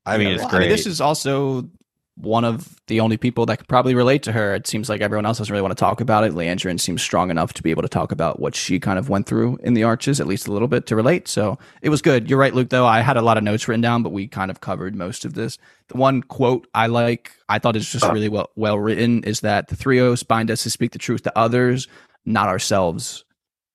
I 0.04 0.18
mean, 0.18 0.28
it's 0.28 0.42
Well, 0.42 0.50
great. 0.50 0.68
this 0.68 0.86
is 0.86 1.00
also 1.00 1.68
one 2.16 2.44
of 2.44 2.80
the 2.86 3.00
only 3.00 3.18
people 3.18 3.44
that 3.44 3.58
could 3.58 3.68
probably 3.68 3.94
relate 3.94 4.22
to 4.22 4.32
her. 4.32 4.54
It 4.54 4.66
seems 4.66 4.88
like 4.88 5.02
everyone 5.02 5.26
else 5.26 5.38
doesn't 5.38 5.52
really 5.52 5.62
want 5.62 5.76
to 5.76 5.80
talk 5.80 6.00
about 6.00 6.24
it. 6.24 6.32
Liandrin 6.32 6.80
seems 6.80 7.02
strong 7.02 7.30
enough 7.30 7.52
to 7.54 7.62
be 7.62 7.70
able 7.70 7.82
to 7.82 7.88
talk 7.88 8.10
about 8.10 8.40
what 8.40 8.54
she 8.54 8.80
kind 8.80 8.98
of 8.98 9.10
went 9.10 9.26
through 9.26 9.58
in 9.62 9.74
the 9.74 9.84
arches, 9.84 10.18
at 10.18 10.26
least 10.26 10.48
a 10.48 10.52
little 10.52 10.68
bit 10.68 10.86
to 10.86 10.96
relate. 10.96 11.28
So 11.28 11.58
it 11.82 11.90
was 11.90 12.00
good. 12.00 12.30
You're 12.30 12.38
right, 12.38 12.54
Luke, 12.54 12.70
though. 12.70 12.86
I 12.86 13.00
had 13.00 13.18
a 13.18 13.22
lot 13.22 13.36
of 13.36 13.44
notes 13.44 13.68
written 13.68 13.82
down, 13.82 14.02
but 14.02 14.12
we 14.12 14.28
kind 14.28 14.50
of 14.50 14.60
covered 14.62 14.94
most 14.94 15.26
of 15.26 15.34
this. 15.34 15.58
The 15.88 15.98
one 15.98 16.22
quote 16.22 16.66
I 16.74 16.86
like, 16.86 17.32
I 17.50 17.58
thought 17.58 17.76
is 17.76 17.88
just 17.88 18.04
really 18.06 18.30
well 18.30 18.50
well 18.56 18.78
written, 18.78 19.22
is 19.24 19.40
that 19.40 19.68
the 19.68 19.76
Three 19.76 20.00
Oaths 20.00 20.22
bind 20.22 20.50
us 20.50 20.62
to 20.62 20.70
speak 20.70 20.92
the 20.92 20.98
truth 20.98 21.22
to 21.24 21.38
others, 21.38 21.86
not 22.24 22.48
ourselves. 22.48 23.24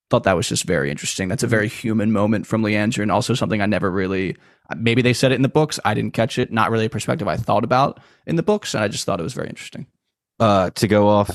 Thought 0.10 0.24
that 0.24 0.36
was 0.36 0.50
just 0.50 0.66
very 0.66 0.89
interesting. 0.89 1.30
That's 1.30 1.44
a 1.44 1.46
mm-hmm. 1.46 1.52
very 1.52 1.68
human 1.70 2.12
moment 2.12 2.48
from 2.48 2.64
Liandrin. 2.64 3.04
and 3.04 3.12
also 3.12 3.36
something 3.36 3.62
I 3.62 3.68
never 3.68 3.89
really 3.89 4.36
maybe 4.78 5.01
they 5.01 5.13
said 5.13 5.32
it 5.32 5.36
in 5.36 5.41
the 5.41 5.49
books. 5.49 5.80
I 5.86 5.93
didn't 5.93 6.11
catch 6.11 6.38
it. 6.38 6.51
Not 6.51 6.72
really 6.72 6.86
a 6.86 6.89
perspective 6.89 7.28
I 7.28 7.38
thought 7.38 7.63
about 7.63 7.99
in 8.26 8.36
the 8.36 8.43
books, 8.43 8.74
and 8.74 8.84
I 8.84 8.88
just 8.88 9.05
thought 9.05 9.19
it 9.19 9.24
was 9.24 9.34
very 9.34 9.49
interesting. 9.49 9.88
uh, 10.41 10.72
to 10.72 10.88
go 10.88 11.07
off 11.07 11.30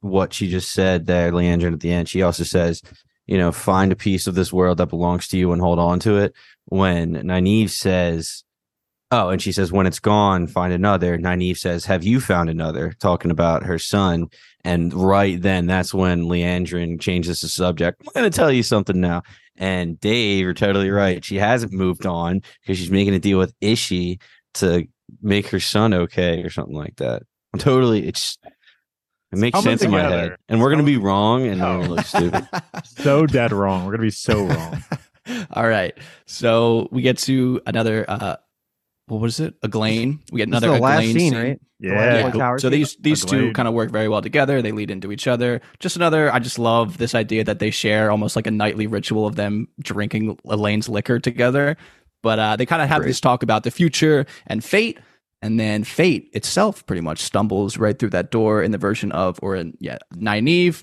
what 0.00 0.32
she 0.32 0.48
just 0.48 0.72
said 0.72 1.06
there, 1.06 1.32
Liandrin 1.32 1.72
at 1.72 1.80
the 1.80 1.90
end, 1.90 2.08
she 2.08 2.22
also 2.22 2.44
says, 2.44 2.82
you 3.26 3.36
know, 3.36 3.50
find 3.50 3.90
a 3.90 3.96
piece 3.96 4.28
of 4.28 4.36
this 4.36 4.52
world 4.52 4.78
that 4.78 4.86
belongs 4.86 5.26
to 5.28 5.36
you 5.36 5.52
and 5.52 5.60
hold 5.60 5.80
on 5.80 5.98
to 6.00 6.18
it. 6.18 6.34
When 6.66 7.14
Nynaeve 7.14 7.70
says, 7.70 8.44
oh, 9.10 9.30
and 9.30 9.42
she 9.42 9.50
says, 9.50 9.72
when 9.72 9.88
it's 9.88 9.98
gone, 9.98 10.46
find 10.46 10.72
another. 10.72 11.18
Nynaeve 11.18 11.58
says, 11.58 11.84
have 11.86 12.04
you 12.04 12.20
found 12.20 12.48
another? 12.48 12.94
Talking 13.00 13.32
about 13.32 13.64
her 13.64 13.78
son. 13.78 14.28
And 14.62 14.94
right 14.94 15.42
then, 15.42 15.66
that's 15.66 15.92
when 15.92 16.26
Liandrin 16.26 17.00
changes 17.00 17.40
the 17.40 17.48
subject. 17.48 18.02
I'm 18.06 18.20
going 18.20 18.30
to 18.30 18.36
tell 18.36 18.52
you 18.52 18.62
something 18.62 19.00
now. 19.00 19.22
And 19.56 19.98
Dave, 20.00 20.40
you're 20.42 20.54
totally 20.54 20.90
right. 20.90 21.24
She 21.24 21.36
hasn't 21.36 21.72
moved 21.72 22.06
on 22.06 22.42
because 22.62 22.78
she's 22.78 22.90
making 22.90 23.14
a 23.14 23.18
deal 23.18 23.38
with 23.38 23.54
Ishi 23.60 24.18
to 24.54 24.86
make 25.22 25.48
her 25.48 25.60
son 25.60 25.94
okay 25.94 26.42
or 26.42 26.50
something 26.50 26.74
like 26.76 26.96
that. 26.96 27.22
I'm 27.52 27.60
totally 27.60 28.06
it's 28.08 28.38
it 29.32 29.38
makes 29.38 29.54
coming 29.54 29.72
sense 29.78 29.82
in 29.82 29.90
my 29.90 30.02
head. 30.02 30.36
And 30.48 30.60
we're 30.60 30.70
gonna 30.70 30.82
be 30.82 30.96
wrong 30.96 31.46
and 31.46 31.58
No. 31.60 31.78
we're 31.78 31.82
gonna 31.86 31.94
look 31.94 32.06
stupid. 32.06 32.48
So 32.84 33.26
dead 33.26 33.52
wrong. 33.52 33.84
We're 33.84 33.92
gonna 33.92 34.02
be 34.02 34.10
so 34.10 34.44
wrong. 34.44 34.84
All 35.52 35.66
right, 35.66 35.96
so 36.26 36.88
we 36.92 37.00
get 37.02 37.18
to 37.18 37.60
another. 37.66 38.04
uh 38.08 38.36
What 39.06 39.20
was 39.20 39.38
it? 39.40 39.60
Eglain. 39.60 40.20
We 40.32 40.38
get 40.38 40.50
This 40.50 40.56
is 40.58 40.62
another 40.62 40.68
the 40.78 40.82
last 40.82 41.02
scene, 41.02 41.18
scene. 41.18 41.34
right? 41.36 41.60
Yeah. 41.78 42.24
Like 42.24 42.32
Tower 42.34 42.58
So 42.58 42.70
these 42.70 42.96
these 42.96 43.22
two 43.24 43.52
kind 43.52 43.68
of 43.68 43.74
work 43.74 43.90
very 43.90 44.08
well 44.08 44.22
together. 44.22 44.62
They 44.62 44.72
lead 44.72 44.90
into 44.90 45.12
each 45.12 45.26
other. 45.26 45.60
Just 45.78 45.96
another. 45.96 46.32
I 46.32 46.38
just 46.38 46.58
love 46.58 46.96
this 46.96 47.14
idea 47.14 47.44
that 47.44 47.58
they 47.58 47.70
share 47.70 48.10
almost 48.10 48.36
like 48.36 48.46
a 48.46 48.50
nightly 48.50 48.86
ritual 48.86 49.26
of 49.26 49.36
them 49.36 49.68
drinking 49.80 50.36
Elayne's 50.46 50.88
liquor 50.88 51.18
together. 51.18 51.76
But 52.22 52.38
uh, 52.38 52.56
they 52.56 52.64
kind 52.64 52.80
of 52.80 52.88
have 52.88 53.00
Great. 53.00 53.08
this 53.08 53.20
talk 53.20 53.42
about 53.42 53.64
the 53.64 53.70
future 53.70 54.24
and 54.46 54.64
fate, 54.64 54.98
and 55.42 55.60
then 55.60 55.84
fate 55.84 56.30
itself 56.32 56.86
pretty 56.86 57.02
much 57.02 57.18
stumbles 57.20 57.76
right 57.76 57.98
through 57.98 58.10
that 58.10 58.30
door 58.30 58.62
in 58.62 58.70
the 58.70 58.78
version 58.78 59.12
of 59.12 59.38
or 59.42 59.54
in 59.54 59.76
yeah 59.78 59.98
Nynaeve. 60.14 60.82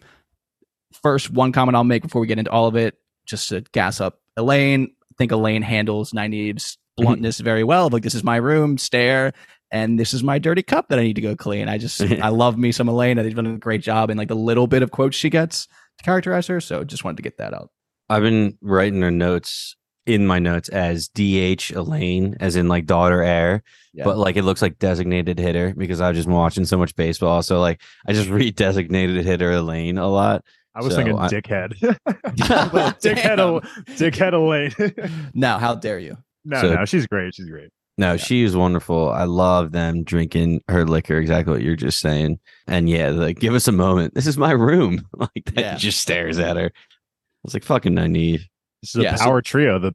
First, 1.02 1.32
one 1.32 1.52
comment 1.52 1.76
I'll 1.76 1.84
make 1.84 2.04
before 2.04 2.22
we 2.22 2.28
get 2.28 2.38
into 2.38 2.52
all 2.52 2.68
of 2.68 2.76
it, 2.76 2.96
just 3.26 3.50
to 3.50 3.62
gas 3.72 4.00
up 4.00 4.20
Elayne. 4.38 4.84
I 4.92 5.14
think 5.18 5.32
Elayne 5.32 5.64
handles 5.64 6.12
Nynaeve's 6.12 6.78
bluntness 7.02 7.38
mm-hmm. 7.38 7.46
very 7.46 7.64
well. 7.64 7.90
Like 7.90 8.04
this 8.04 8.16
is 8.16 8.24
my 8.24 8.38
room, 8.38 8.78
stare, 8.78 9.34
and 9.72 10.00
this 10.00 10.14
is 10.14 10.24
my 10.24 10.40
dirty 10.40 10.64
cup 10.64 10.90
that 10.90 11.00
I 11.00 11.04
need 11.04 11.16
to 11.16 11.22
go 11.22 11.36
clean. 11.36 11.68
I 11.70 11.78
just 11.78 12.02
I 12.22 12.30
love 12.30 12.58
me 12.58 12.72
some 12.72 12.88
Elayne. 12.88 13.12
and 13.18 13.20
They've 13.20 13.36
done 13.36 13.48
a 13.48 13.58
great 13.58 13.82
job 13.82 14.10
in 14.10 14.18
like 14.18 14.28
the 14.28 14.36
little 14.36 14.68
bit 14.68 14.84
of 14.84 14.92
quotes 14.92 15.16
she 15.18 15.30
gets 15.30 15.68
to 15.98 16.04
characterize 16.04 16.48
her. 16.48 16.60
So 16.62 16.84
just 16.84 17.04
wanted 17.04 17.18
to 17.18 17.24
get 17.24 17.38
that 17.38 17.54
out. 17.54 17.70
I've 18.10 18.24
been 18.24 18.58
writing 18.62 19.02
her 19.02 19.12
notes 19.12 19.76
in 20.06 20.26
my 20.26 20.40
notes 20.40 20.68
as 20.70 21.08
DH 21.10 21.72
Elayne, 21.74 22.36
as 22.40 22.56
in 22.56 22.68
like 22.68 22.86
daughter 22.88 23.22
heir, 23.22 23.62
Yeah. 23.94 24.04
but 24.04 24.18
like 24.18 24.36
it 24.36 24.44
looks 24.44 24.62
like 24.62 24.80
designated 24.80 25.38
hitter 25.40 25.74
because 25.78 26.02
I've 26.02 26.16
just 26.16 26.28
been 26.28 26.36
watching 26.36 26.66
so 26.66 26.78
much 26.78 26.96
baseball. 26.96 27.44
So 27.44 27.62
like 27.62 27.82
I 28.08 28.14
just 28.14 28.28
read 28.40 28.56
designated 28.56 29.24
hitter 29.24 29.52
Elayne 29.52 29.98
a 30.00 30.08
lot. 30.08 30.44
I 30.74 30.82
was 30.82 30.94
So, 30.96 30.98
thinking 31.04 31.18
I- 31.20 31.28
dickhead. 31.28 31.74
dickhead, 32.36 33.38
Al- 33.40 33.62
dickhead 33.62 34.34
Elayne. 34.34 35.12
now, 35.34 35.60
how 35.60 35.76
dare 35.76 36.00
you? 36.00 36.18
No, 36.46 36.62
So- 36.62 36.74
no, 36.76 36.86
she's 36.86 37.08
great. 37.08 37.36
She's 37.36 37.50
great. 37.50 37.70
No, 37.98 38.18
she 38.18 38.44
is 38.44 38.56
wonderful. 38.56 39.10
I 39.12 39.26
love 39.26 39.74
them 39.74 40.04
drinking 40.04 40.62
her 40.70 40.86
liquor. 40.86 41.18
Exactly 41.18 41.54
what 41.54 41.62
you're 41.62 41.76
just 41.76 42.00
saying. 42.00 42.40
And 42.66 42.90
yeah, 42.90 43.10
like 43.10 43.38
give 43.40 43.54
us 43.54 43.68
a 43.68 43.72
moment. 43.74 44.16
This 44.16 44.26
is 44.28 44.38
my 44.38 44.52
room. 44.52 45.08
Like 45.18 45.46
that 45.54 45.58
Yeah. 45.58 45.76
just 45.76 46.00
stares 46.00 46.40
at 46.40 46.56
her. 46.58 46.66
I 46.68 47.40
was 47.44 47.54
like, 47.54 47.64
fucking 47.66 47.94
Nynaeve. 47.94 48.42
This 48.82 48.96
is 48.96 49.04
Yeah, 49.04 49.16
a 49.16 49.18
so- 49.18 49.26
power 49.26 49.42
trio. 49.42 49.78
The 49.78 49.94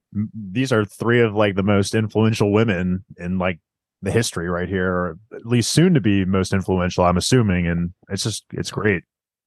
these 0.53 0.73
are 0.73 0.85
three 0.85 1.21
of 1.23 1.35
like 1.35 1.57
the 1.57 1.63
most 1.65 1.95
influential 1.95 2.53
women 2.53 3.05
in 3.17 3.39
like 3.39 3.59
the 4.03 4.13
history 4.13 4.49
right 4.49 4.69
here, 4.69 4.93
or 4.93 5.19
at 5.35 5.47
least 5.47 5.73
soon 5.73 5.95
to 5.95 6.01
be 6.01 6.25
most 6.25 6.53
influential. 6.53 7.03
I'm 7.05 7.17
assuming, 7.17 7.67
and 7.67 7.93
it's 8.11 8.23
just 8.23 8.45
it's 8.53 8.71
great. 8.71 9.03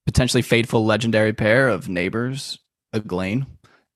potentially 0.06 0.42
fateful 0.42 0.84
legendary 0.86 1.32
pair 1.34 1.70
of 1.70 1.88
neighbors, 1.88 2.58
Eglain. 2.94 3.46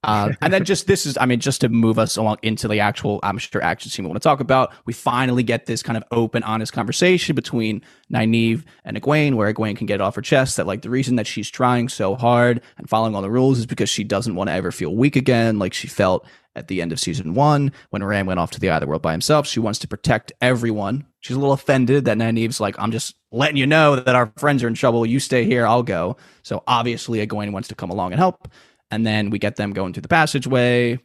Uh, 0.04 0.34
and 0.42 0.54
then 0.54 0.66
just 0.66 0.88
this 0.88 1.06
is, 1.06 1.18
I 1.18 1.26
mean, 1.26 1.40
just 1.40 1.62
to 1.62 1.70
move 1.70 1.98
us 1.98 2.18
along 2.18 2.38
into 2.42 2.68
the 2.68 2.80
actual, 2.80 3.20
I'm 3.24 3.38
sure, 3.38 3.64
action 3.64 3.90
scene 3.90 4.06
we 4.06 4.10
want 4.10 4.22
to 4.22 4.28
talk 4.28 4.40
about. 4.40 4.74
We 4.86 4.94
finally 4.94 5.44
get 5.44 5.66
this 5.66 5.82
kind 5.82 5.98
of 5.98 6.04
open, 6.12 6.44
honest 6.44 6.74
conversation 6.74 7.36
between 7.36 7.82
Nynaeve 8.12 8.64
and 8.86 9.02
Egwene, 9.02 9.36
where 9.36 9.52
Egwene 9.52 9.76
can 9.76 9.88
get 9.88 9.96
it 9.96 10.02
off 10.02 10.16
her 10.16 10.22
chest 10.22 10.58
that 10.58 10.68
like 10.68 10.82
the 10.82 10.90
reason 10.90 11.16
that 11.16 11.28
she's 11.28 11.50
trying 11.50 11.90
so 11.90 12.16
hard 12.16 12.62
and 12.78 12.90
following 12.90 13.16
all 13.16 13.22
the 13.22 13.32
rules 13.32 13.60
is 13.60 13.66
because 13.66 13.90
she 13.90 14.04
doesn't 14.04 14.36
want 14.36 14.50
to 14.50 14.54
ever 14.54 14.72
feel 14.72 14.96
weak 14.96 15.16
again, 15.16 15.60
like 15.60 15.74
she 15.74 15.88
felt 15.88 16.26
at 16.56 16.68
the 16.68 16.82
end 16.82 16.92
of 16.92 17.00
season 17.00 17.34
one 17.34 17.72
when 17.90 18.04
Rand 18.04 18.28
went 18.28 18.40
off 18.40 18.52
to 18.52 18.60
the 18.60 18.70
Eye 18.70 18.76
of 18.76 18.82
the 18.82 18.88
World 18.88 19.02
by 19.02 19.12
himself. 19.12 19.48
She 19.48 19.60
wants 19.60 19.80
to 19.80 19.88
protect 19.88 20.32
everyone. 20.42 21.06
She's 21.20 21.36
a 21.36 21.40
little 21.40 21.54
offended 21.54 22.06
that 22.06 22.18
Nynaeve's 22.18 22.60
like, 22.60 22.76
I'm 22.78 22.92
just 22.92 23.16
letting 23.32 23.58
you 23.58 23.66
know 23.66 23.96
that 23.96 24.16
our 24.16 24.32
friends 24.38 24.64
are 24.64 24.68
in 24.68 24.74
trouble. 24.74 25.06
You 25.06 25.20
stay 25.20 25.46
here, 25.46 25.66
I'll 25.66 25.84
go. 25.84 26.18
So 26.44 26.64
obviously, 26.68 27.26
Egwene 27.26 27.52
wants 27.52 27.70
to 27.70 27.76
come 27.76 27.90
along 27.90 28.12
and 28.12 28.20
help. 28.20 28.48
And 28.94 29.08
then 29.08 29.32
we 29.32 29.40
get 29.40 29.56
them 29.56 29.74
going 29.74 29.94
through 29.94 30.02
the 30.02 30.08
passageway. 30.08 31.00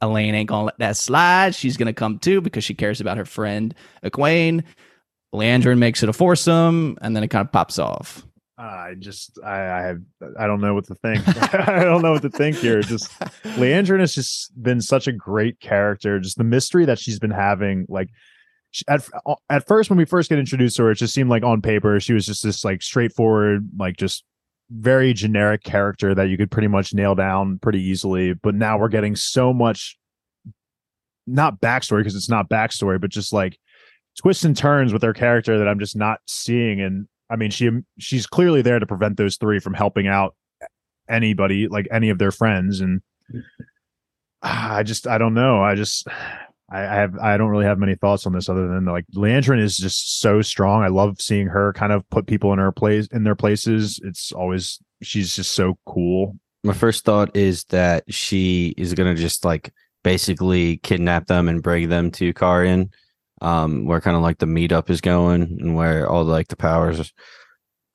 Elayne 0.00 0.34
ain't 0.34 0.48
gonna 0.48 0.66
let 0.66 0.78
that 0.78 0.96
slide. 0.96 1.54
She's 1.54 1.76
gonna 1.76 1.92
come 1.92 2.18
too 2.18 2.40
because 2.40 2.62
she 2.62 2.74
cares 2.74 3.00
about 3.00 3.16
her 3.16 3.24
friend 3.24 3.74
Egwene. 4.04 4.62
Liandrin 5.34 5.78
makes 5.78 6.02
it 6.02 6.08
a 6.08 6.12
foursome, 6.12 6.96
and 7.00 7.16
then 7.16 7.24
it 7.24 7.28
kind 7.28 7.44
of 7.44 7.50
pops 7.50 7.78
off. 7.78 8.24
I 8.58 8.94
just 8.98 9.38
I 9.44 9.58
I 9.58 9.80
have 9.82 10.00
I 10.38 10.46
don't 10.46 10.60
know 10.60 10.74
what 10.74 10.86
to 10.86 10.94
think. 10.94 11.26
I 11.68 11.82
don't 11.82 12.02
know 12.02 12.12
what 12.12 12.22
to 12.22 12.30
think 12.30 12.58
here. 12.58 12.80
Just 12.80 13.10
Liandrin 13.58 14.00
has 14.00 14.14
just 14.14 14.62
been 14.62 14.80
such 14.80 15.08
a 15.08 15.12
great 15.12 15.58
character. 15.58 16.20
Just 16.20 16.38
the 16.38 16.44
mystery 16.44 16.84
that 16.84 16.98
she's 17.00 17.18
been 17.18 17.32
having, 17.32 17.86
like 17.88 18.10
at 18.86 19.08
at 19.50 19.66
first 19.66 19.90
when 19.90 19.98
we 19.98 20.04
first 20.04 20.28
get 20.28 20.38
introduced 20.38 20.76
to 20.76 20.84
her, 20.84 20.92
it 20.92 20.96
just 20.96 21.14
seemed 21.14 21.30
like 21.30 21.42
on 21.42 21.60
paper 21.60 21.98
she 21.98 22.12
was 22.12 22.26
just 22.26 22.44
this 22.44 22.64
like 22.64 22.82
straightforward, 22.82 23.68
like 23.76 23.96
just 23.96 24.24
very 24.70 25.12
generic 25.12 25.62
character 25.62 26.14
that 26.14 26.28
you 26.28 26.36
could 26.36 26.50
pretty 26.50 26.68
much 26.68 26.94
nail 26.94 27.14
down 27.14 27.58
pretty 27.58 27.80
easily. 27.80 28.34
But 28.34 28.54
now 28.54 28.78
we're 28.78 28.88
getting 28.88 29.16
so 29.16 29.52
much, 29.52 29.96
not 31.26 31.60
backstory 31.60 32.00
because 32.00 32.16
it's 32.16 32.28
not 32.28 32.48
backstory, 32.48 33.00
but 33.00 33.10
just 33.10 33.32
like 33.32 33.58
twists 34.18 34.44
and 34.44 34.56
turns 34.56 34.92
with 34.92 35.02
her 35.02 35.12
character 35.12 35.58
that 35.58 35.68
I'm 35.68 35.78
just 35.78 35.96
not 35.96 36.20
seeing. 36.26 36.80
And 36.80 37.08
I 37.30 37.36
mean, 37.36 37.50
she 37.50 37.70
she's 37.98 38.26
clearly 38.26 38.62
there 38.62 38.78
to 38.78 38.86
prevent 38.86 39.16
those 39.16 39.36
three 39.36 39.58
from 39.58 39.74
helping 39.74 40.06
out 40.06 40.34
anybody, 41.08 41.68
like 41.68 41.88
any 41.90 42.10
of 42.10 42.18
their 42.18 42.32
friends, 42.32 42.80
and. 42.80 43.02
I 44.42 44.84
just 44.84 45.08
I 45.08 45.18
don't 45.18 45.34
know. 45.34 45.60
I 45.60 45.74
just 45.74 46.06
I, 46.70 46.80
I 46.80 46.94
have 46.96 47.16
I 47.18 47.36
don't 47.36 47.50
really 47.50 47.64
have 47.64 47.78
many 47.78 47.94
thoughts 47.94 48.26
on 48.26 48.32
this 48.32 48.48
other 48.48 48.66
than 48.68 48.84
like 48.86 49.04
Liandrin 49.14 49.60
is 49.60 49.76
just 49.76 50.20
so 50.20 50.42
strong. 50.42 50.82
I 50.82 50.88
love 50.88 51.20
seeing 51.20 51.46
her 51.46 51.72
kind 51.72 51.92
of 51.92 52.08
put 52.10 52.26
people 52.26 52.52
in 52.52 52.58
her 52.58 52.72
place 52.72 53.06
in 53.12 53.24
their 53.24 53.36
places. 53.36 54.00
It's 54.02 54.32
always 54.32 54.80
she's 55.02 55.36
just 55.36 55.52
so 55.52 55.78
cool. 55.86 56.36
My 56.64 56.72
first 56.72 57.04
thought 57.04 57.36
is 57.36 57.64
that 57.66 58.02
she 58.12 58.74
is 58.76 58.94
gonna 58.94 59.14
just 59.14 59.44
like 59.44 59.72
basically 60.02 60.78
kidnap 60.78 61.26
them 61.26 61.48
and 61.48 61.62
bring 61.62 61.88
them 61.88 62.10
to 62.12 62.32
Cairhien, 62.34 62.90
um, 63.42 63.84
where 63.86 64.00
kind 64.00 64.16
of 64.16 64.22
like 64.22 64.38
the 64.38 64.46
meetup 64.46 64.90
is 64.90 65.00
going 65.00 65.42
and 65.60 65.74
where 65.76 66.08
all 66.08 66.24
like 66.24 66.48
the 66.48 66.56
powers 66.56 67.12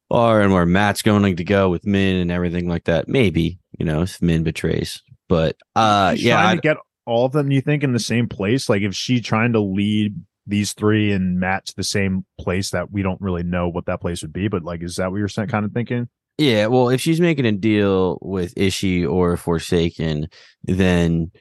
are 0.09 0.41
and 0.41 0.51
where 0.53 0.65
Mat's 0.65 1.01
going 1.01 1.35
to 1.35 1.43
go 1.43 1.69
with 1.69 1.85
Min 1.85 2.17
and 2.17 2.31
everything 2.31 2.67
like 2.67 2.85
that. 2.85 3.07
Maybe, 3.07 3.59
you 3.77 3.85
know, 3.85 4.01
if 4.03 4.21
Min 4.21 4.43
betrays. 4.43 5.01
But 5.29 5.55
uh 5.75 6.13
She's 6.15 6.25
yeah, 6.25 6.35
trying 6.41 6.47
I- 6.47 6.55
to 6.55 6.61
get 6.61 6.77
all 7.05 7.25
of 7.25 7.31
them. 7.31 7.51
You 7.51 7.61
think 7.61 7.83
in 7.83 7.93
the 7.93 7.99
same 7.99 8.27
place? 8.27 8.69
Like 8.69 8.81
if 8.81 8.95
she 8.95 9.21
trying 9.21 9.53
to 9.53 9.59
lead 9.59 10.15
these 10.47 10.73
three 10.73 11.11
and 11.11 11.39
Mat 11.39 11.65
to 11.67 11.75
the 11.75 11.83
same 11.83 12.25
place 12.39 12.71
that 12.71 12.91
we 12.91 13.03
don't 13.03 13.21
really 13.21 13.43
know 13.43 13.69
what 13.69 13.85
that 13.85 14.01
place 14.01 14.21
would 14.21 14.33
be, 14.33 14.47
but 14.47 14.63
like 14.63 14.81
is 14.83 14.95
that 14.95 15.11
what 15.11 15.17
you're 15.17 15.27
kind 15.27 15.65
of 15.65 15.71
thinking? 15.71 16.09
Yeah, 16.37 16.67
well, 16.67 16.89
if 16.89 17.01
she's 17.01 17.21
making 17.21 17.45
a 17.45 17.51
deal 17.51 18.17
with 18.21 18.57
Ishi 18.57 19.05
or 19.05 19.37
Forsaken, 19.37 20.27
then 20.63 21.31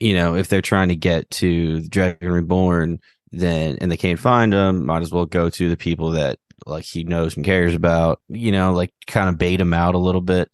you 0.00 0.14
know 0.14 0.34
if 0.34 0.48
they're 0.48 0.62
trying 0.62 0.88
to 0.88 0.96
get 0.96 1.30
to 1.30 1.80
Dragon 1.88 2.32
Reborn, 2.32 2.98
then 3.30 3.78
and 3.80 3.90
they 3.92 3.96
can't 3.96 4.18
find 4.18 4.52
them, 4.52 4.86
might 4.86 5.02
as 5.02 5.12
well 5.12 5.26
go 5.26 5.50
to 5.50 5.68
the 5.68 5.76
people 5.76 6.10
that 6.12 6.38
like 6.66 6.84
he 6.84 7.04
knows 7.04 7.36
and 7.36 7.44
cares 7.44 7.74
about. 7.74 8.20
You 8.28 8.52
know, 8.52 8.72
like 8.72 8.92
kind 9.06 9.28
of 9.28 9.38
bait 9.38 9.60
him 9.60 9.74
out 9.74 9.94
a 9.94 9.98
little 9.98 10.20
bit. 10.20 10.50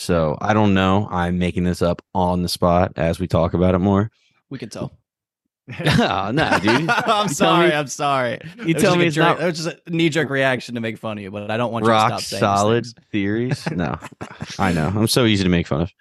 So 0.00 0.38
I 0.40 0.54
don't 0.54 0.72
know. 0.72 1.06
I'm 1.10 1.38
making 1.38 1.64
this 1.64 1.82
up 1.82 2.00
on 2.14 2.42
the 2.42 2.48
spot 2.48 2.92
as 2.96 3.20
we 3.20 3.26
talk 3.28 3.52
about 3.52 3.74
it 3.74 3.80
more. 3.80 4.10
We 4.48 4.56
can 4.58 4.70
tell. 4.70 4.96
oh, 5.86 6.30
no, 6.32 6.58
dude. 6.58 6.88
I'm 6.90 7.28
You 7.28 7.34
sorry. 7.34 7.68
me- 7.68 7.74
I'm 7.74 7.86
sorry. 7.86 8.40
You 8.64 8.72
tell 8.74 8.96
me 8.96 9.06
it's 9.06 9.14
jerk, 9.14 9.38
not 9.38 9.42
It 9.42 9.44
was 9.44 9.62
just 9.62 9.76
a 9.86 9.90
knee 9.90 10.08
jerk 10.08 10.30
reaction 10.30 10.74
to 10.76 10.80
make 10.80 10.96
fun 10.96 11.18
of 11.18 11.22
you, 11.22 11.30
but 11.30 11.50
I 11.50 11.58
don't 11.58 11.70
want 11.70 11.84
you 11.84 11.88
to 11.88 11.92
rock 11.92 12.08
stop 12.08 12.20
saying 12.22 12.40
these 12.40 12.60
solid 12.60 12.86
theories. 13.12 13.70
No, 13.70 13.98
I 14.58 14.72
know. 14.72 14.86
I'm 14.88 15.06
so 15.06 15.26
easy 15.26 15.44
to 15.44 15.50
make 15.50 15.66
fun 15.66 15.82
of, 15.82 15.92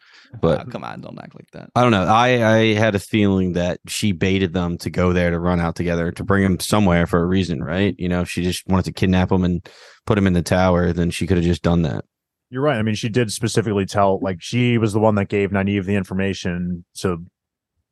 but 0.41 0.61
Oh, 0.61 0.71
come 0.71 0.85
on, 0.85 1.01
don't 1.01 1.19
act 1.21 1.35
like 1.35 1.51
that. 1.51 1.69
I 1.75 1.81
don't 1.81 1.91
know. 1.91 2.05
I 2.05 2.57
I 2.57 2.73
had 2.75 2.95
a 2.95 2.99
feeling 2.99 3.53
that 3.53 3.79
she 3.85 4.13
baited 4.13 4.53
them 4.53 4.77
to 4.79 4.89
go 4.89 5.11
there 5.11 5.29
to 5.29 5.37
run 5.39 5.59
out 5.59 5.75
together 5.75 6.11
to 6.13 6.23
bring 6.23 6.43
them 6.43 6.59
somewhere 6.61 7.05
for 7.05 7.21
a 7.21 7.25
reason, 7.25 7.61
right? 7.61 7.93
You 7.99 8.07
know, 8.07 8.21
if 8.21 8.29
she 8.29 8.43
just 8.43 8.65
wanted 8.65 8.85
to 8.85 8.93
kidnap 8.93 9.29
them 9.29 9.43
and 9.43 9.67
put 10.05 10.15
them 10.15 10.25
in 10.25 10.33
the 10.33 10.41
tower, 10.41 10.93
then 10.93 11.11
she 11.11 11.27
could 11.27 11.37
have 11.37 11.45
just 11.45 11.63
done 11.63 11.81
that. 11.83 12.05
You're 12.51 12.63
right. 12.63 12.77
I 12.77 12.81
mean, 12.81 12.95
she 12.95 13.09
did 13.09 13.31
specifically 13.31 13.85
tell 13.85 14.19
like 14.21 14.41
she 14.41 14.77
was 14.77 14.93
the 14.93 14.99
one 14.99 15.15
that 15.15 15.29
gave 15.29 15.51
Nynaeve 15.51 15.85
the 15.85 15.95
information 15.95 16.83
to 16.99 17.23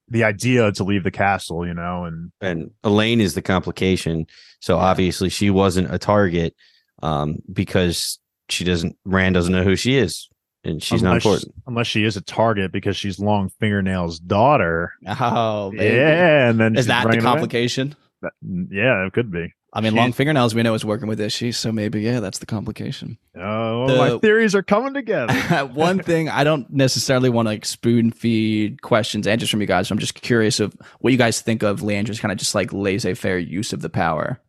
the 0.10 0.24
idea 0.24 0.72
to 0.72 0.84
leave 0.84 1.04
the 1.04 1.12
castle, 1.12 1.68
you 1.68 1.74
know, 1.74 2.06
and 2.06 2.32
And 2.42 2.72
Elayne 2.84 3.20
is 3.20 3.34
the 3.36 3.42
complication, 3.42 4.26
so 4.62 4.78
obviously 4.78 5.30
she 5.30 5.50
wasn't 5.50 5.94
a 5.94 6.00
target 6.00 6.56
um, 7.04 7.38
because 7.52 8.18
she 8.50 8.64
doesn't. 8.64 8.98
Rand 9.06 9.36
doesn't 9.36 9.52
know 9.54 9.64
who 9.64 9.76
she 9.76 9.98
is, 9.98 10.30
and 10.64 10.82
she's 10.82 11.04
not 11.04 11.10
unless, 11.10 11.26
important. 11.26 11.54
unless 11.68 11.88
she 11.88 12.04
is 12.06 12.16
a 12.18 12.22
target 12.22 12.72
because 12.72 12.96
she's 12.98 13.20
Long 13.20 13.50
Fingernail's 13.60 14.18
daughter. 14.20 14.94
Oh, 15.08 15.72
baby. 15.72 15.96
Yeah, 15.96 16.50
and 16.50 16.60
then 16.60 16.76
Is 16.78 16.88
that 16.88 17.04
the 17.04 17.10
bringing 17.10 17.26
it 17.26 17.28
away. 17.28 17.34
complication? 17.34 17.96
That- 18.22 18.34
Yeah, 18.42 19.06
it 19.06 19.14
could 19.14 19.30
be. 19.32 19.54
I 19.78 19.82
mean, 19.82 19.92
She- 19.94 19.98
long 20.00 20.12
fingernails 20.12 20.56
we 20.56 20.64
know 20.64 20.74
is 20.74 20.84
working 20.84 21.08
with 21.08 21.22
Ishi, 21.22 21.52
so 21.52 21.72
maybe 21.72 22.02
yeah, 22.02 22.20
that's 22.20 22.40
the 22.40 22.48
complication. 22.48 23.18
Oh, 23.36 23.86
The- 23.88 23.96
my 23.96 24.18
theories 24.18 24.56
are 24.56 24.64
coming 24.64 24.96
together. 24.96 25.34
One 25.74 26.00
thing 26.00 26.30
I 26.30 26.44
don't 26.44 26.68
necessarily 26.72 27.30
want 27.30 27.46
to 27.46 27.52
like 27.52 27.64
spoon 27.66 28.10
feed 28.12 28.82
questions 28.82 29.28
answers 29.28 29.50
from 29.52 29.62
you 29.62 29.68
guys. 29.68 29.88
So 29.90 29.94
I'm 29.94 30.00
just 30.00 30.16
curious 30.20 30.60
of 30.60 30.76
what 31.00 31.12
you 31.14 31.18
guys 31.20 31.42
think 31.42 31.62
of 31.62 31.82
Leandra's 31.82 32.20
kind 32.20 32.32
of 32.32 32.40
just 32.40 32.56
like 32.56 32.74
laissez 32.74 33.14
faire 33.14 33.38
use 33.38 33.72
of 33.72 33.82
the 33.82 33.90
power. 33.90 34.40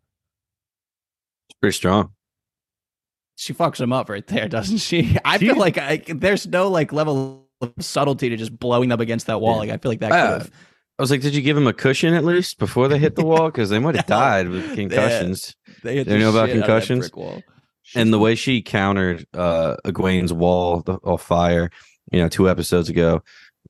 It's 1.51 1.59
pretty 1.61 1.75
strong. 1.77 2.13
She 3.37 3.53
fucks 3.53 3.81
him 3.81 3.93
up 3.93 4.09
right 4.09 4.27
there, 4.27 4.49
doesn't 4.49 4.79
she? 4.79 5.17
I 5.27 5.39
She- 5.39 5.47
feel 5.49 5.57
like 5.59 5.77
I, 5.77 6.03
there's 6.09 6.47
no 6.47 6.71
like 6.71 6.91
level 6.93 7.47
of 7.61 7.73
subtlety 7.81 8.31
to 8.31 8.37
just 8.39 8.59
blowing 8.59 8.93
up 8.93 9.01
against 9.01 9.27
that 9.27 9.41
wall. 9.43 9.55
Yeah. 9.57 9.59
Like 9.59 9.71
I 9.71 9.77
feel 9.77 9.91
like 9.93 10.01
that 10.01 10.13
Uh, 10.13 10.15
could 10.33 10.43
have. 10.43 10.51
I 10.99 11.03
was 11.03 11.11
like, 11.13 11.21
did 11.21 11.35
you 11.35 11.43
give 11.43 11.57
him 11.57 11.67
a 11.69 11.73
cushion 11.73 12.15
at 12.15 12.25
least 12.25 12.59
before 12.59 12.89
they 12.89 12.99
hit 12.99 13.15
the 13.15 13.25
wall? 13.25 13.47
Because 13.53 13.71
they 13.71 13.79
might 13.79 13.95
have 13.95 14.07
died 14.07 14.49
with 14.49 14.75
concussions. 14.75 15.55
They 15.85 15.97
hit 15.97 16.09
do 16.09 16.15
you 16.15 16.19
know 16.19 16.31
about 16.31 16.49
shit 16.49 16.57
out 16.63 16.63
of 16.63 16.67
that 16.67 17.13
concussions? 17.13 17.55
and 17.95 18.13
the 18.13 18.19
way 18.19 18.35
she 18.35 18.61
countered 18.63 19.25
uh 19.33 19.77
Egwene's 19.85 20.33
wall 20.33 20.81
the- 20.83 20.99
of 21.05 21.23
fire, 21.23 21.71
you 22.13 22.21
know, 22.21 22.29
two 22.29 22.51
episodes 22.51 22.89
ago, 22.89 23.23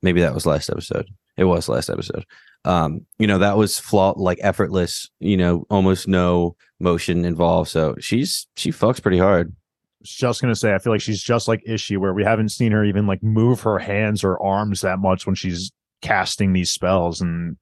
maybe 0.03 0.21
that 0.23 0.35
was 0.35 0.47
last 0.47 0.71
episode. 0.71 1.07
It 1.37 1.45
was 1.45 1.69
last 1.69 1.89
episode. 1.91 2.25
Um, 2.65 3.07
you 3.19 3.27
know, 3.29 3.39
that 3.39 3.57
was 3.57 3.79
flaw 3.79 4.15
like 4.17 4.39
effortless, 4.43 5.09
you 5.21 5.37
know, 5.37 5.65
almost 5.71 6.09
no 6.09 6.57
motion 6.81 7.25
involved. 7.25 7.71
So 7.71 7.95
she's 8.01 8.49
she 8.57 8.73
fucks 8.73 9.01
pretty 9.03 9.19
hard. 9.19 9.55
just 10.03 10.41
gonna 10.41 10.57
say, 10.57 10.75
I 10.75 10.79
feel 10.79 10.93
like 10.93 11.01
she's 11.03 11.23
just 11.23 11.47
like 11.47 11.63
Ishi, 11.67 11.97
where 11.97 12.15
we 12.15 12.25
haven't 12.25 12.49
seen 12.49 12.73
her 12.73 12.85
even 12.85 13.07
like 13.07 13.23
move 13.23 13.61
her 13.61 13.79
hands 13.79 14.25
or 14.25 14.43
arms 14.43 14.81
that 14.81 14.99
much 14.99 15.27
when 15.27 15.35
she's 15.37 15.71
casting 16.03 16.53
these 16.53 16.71
spells, 16.71 17.21
and 17.21 17.57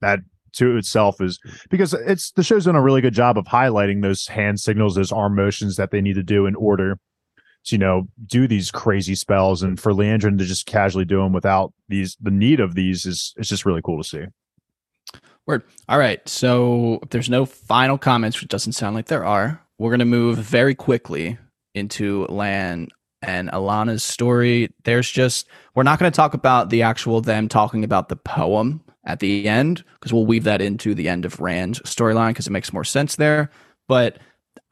that 0.00 0.20
to 0.54 0.76
itself 0.76 1.20
is 1.20 1.38
because 1.68 1.94
it's 1.94 2.30
the 2.32 2.42
show's 2.42 2.64
done 2.64 2.76
a 2.76 2.82
really 2.82 3.00
good 3.00 3.14
job 3.14 3.36
of 3.36 3.44
highlighting 3.46 4.02
those 4.02 4.26
hand 4.28 4.60
signals, 4.60 4.94
those 4.94 5.12
arm 5.12 5.34
motions 5.34 5.76
that 5.76 5.90
they 5.90 6.00
need 6.00 6.14
to 6.14 6.22
do 6.22 6.46
in 6.46 6.54
order 6.54 6.98
to 7.64 7.74
you 7.74 7.78
know 7.78 8.06
do 8.26 8.46
these 8.46 8.70
crazy 8.70 9.14
spells, 9.14 9.62
and 9.62 9.80
for 9.80 9.92
Liandrin 9.92 10.38
to 10.38 10.44
just 10.44 10.66
casually 10.66 11.04
do 11.04 11.18
them 11.18 11.32
without 11.32 11.72
these 11.88 12.16
the 12.20 12.30
need 12.30 12.60
of 12.60 12.74
these 12.74 13.04
is 13.06 13.34
it's 13.36 13.48
just 13.48 13.66
really 13.66 13.82
cool 13.82 14.02
to 14.02 14.08
see. 14.08 14.24
Word. 15.46 15.62
All 15.88 15.98
right. 15.98 16.26
So 16.26 17.00
if 17.02 17.10
there's 17.10 17.28
no 17.28 17.44
final 17.44 17.98
comments, 17.98 18.40
which 18.40 18.48
doesn't 18.48 18.72
sound 18.72 18.94
like 18.94 19.06
there 19.06 19.26
are, 19.26 19.60
we're 19.78 19.90
going 19.90 19.98
to 19.98 20.06
move 20.06 20.38
very 20.38 20.74
quickly 20.74 21.36
into 21.74 22.26
Lan 22.28 22.88
and 23.26 23.50
Alanna's 23.50 24.04
story. 24.04 24.72
There's 24.84 25.10
just, 25.10 25.48
we're 25.74 25.82
not 25.82 25.98
going 25.98 26.10
to 26.10 26.16
talk 26.16 26.34
about 26.34 26.70
the 26.70 26.82
actual 26.82 27.20
them 27.20 27.48
talking 27.48 27.84
about 27.84 28.08
the 28.08 28.16
poem 28.16 28.82
at 29.04 29.20
the 29.20 29.48
end 29.48 29.84
because 29.94 30.12
we'll 30.12 30.26
weave 30.26 30.44
that 30.44 30.60
into 30.60 30.94
the 30.94 31.08
end 31.08 31.24
of 31.24 31.40
Rand's 31.40 31.80
storyline 31.80 32.30
because 32.30 32.46
it 32.46 32.52
makes 32.52 32.72
more 32.72 32.84
sense 32.84 33.16
there. 33.16 33.50
But 33.88 34.18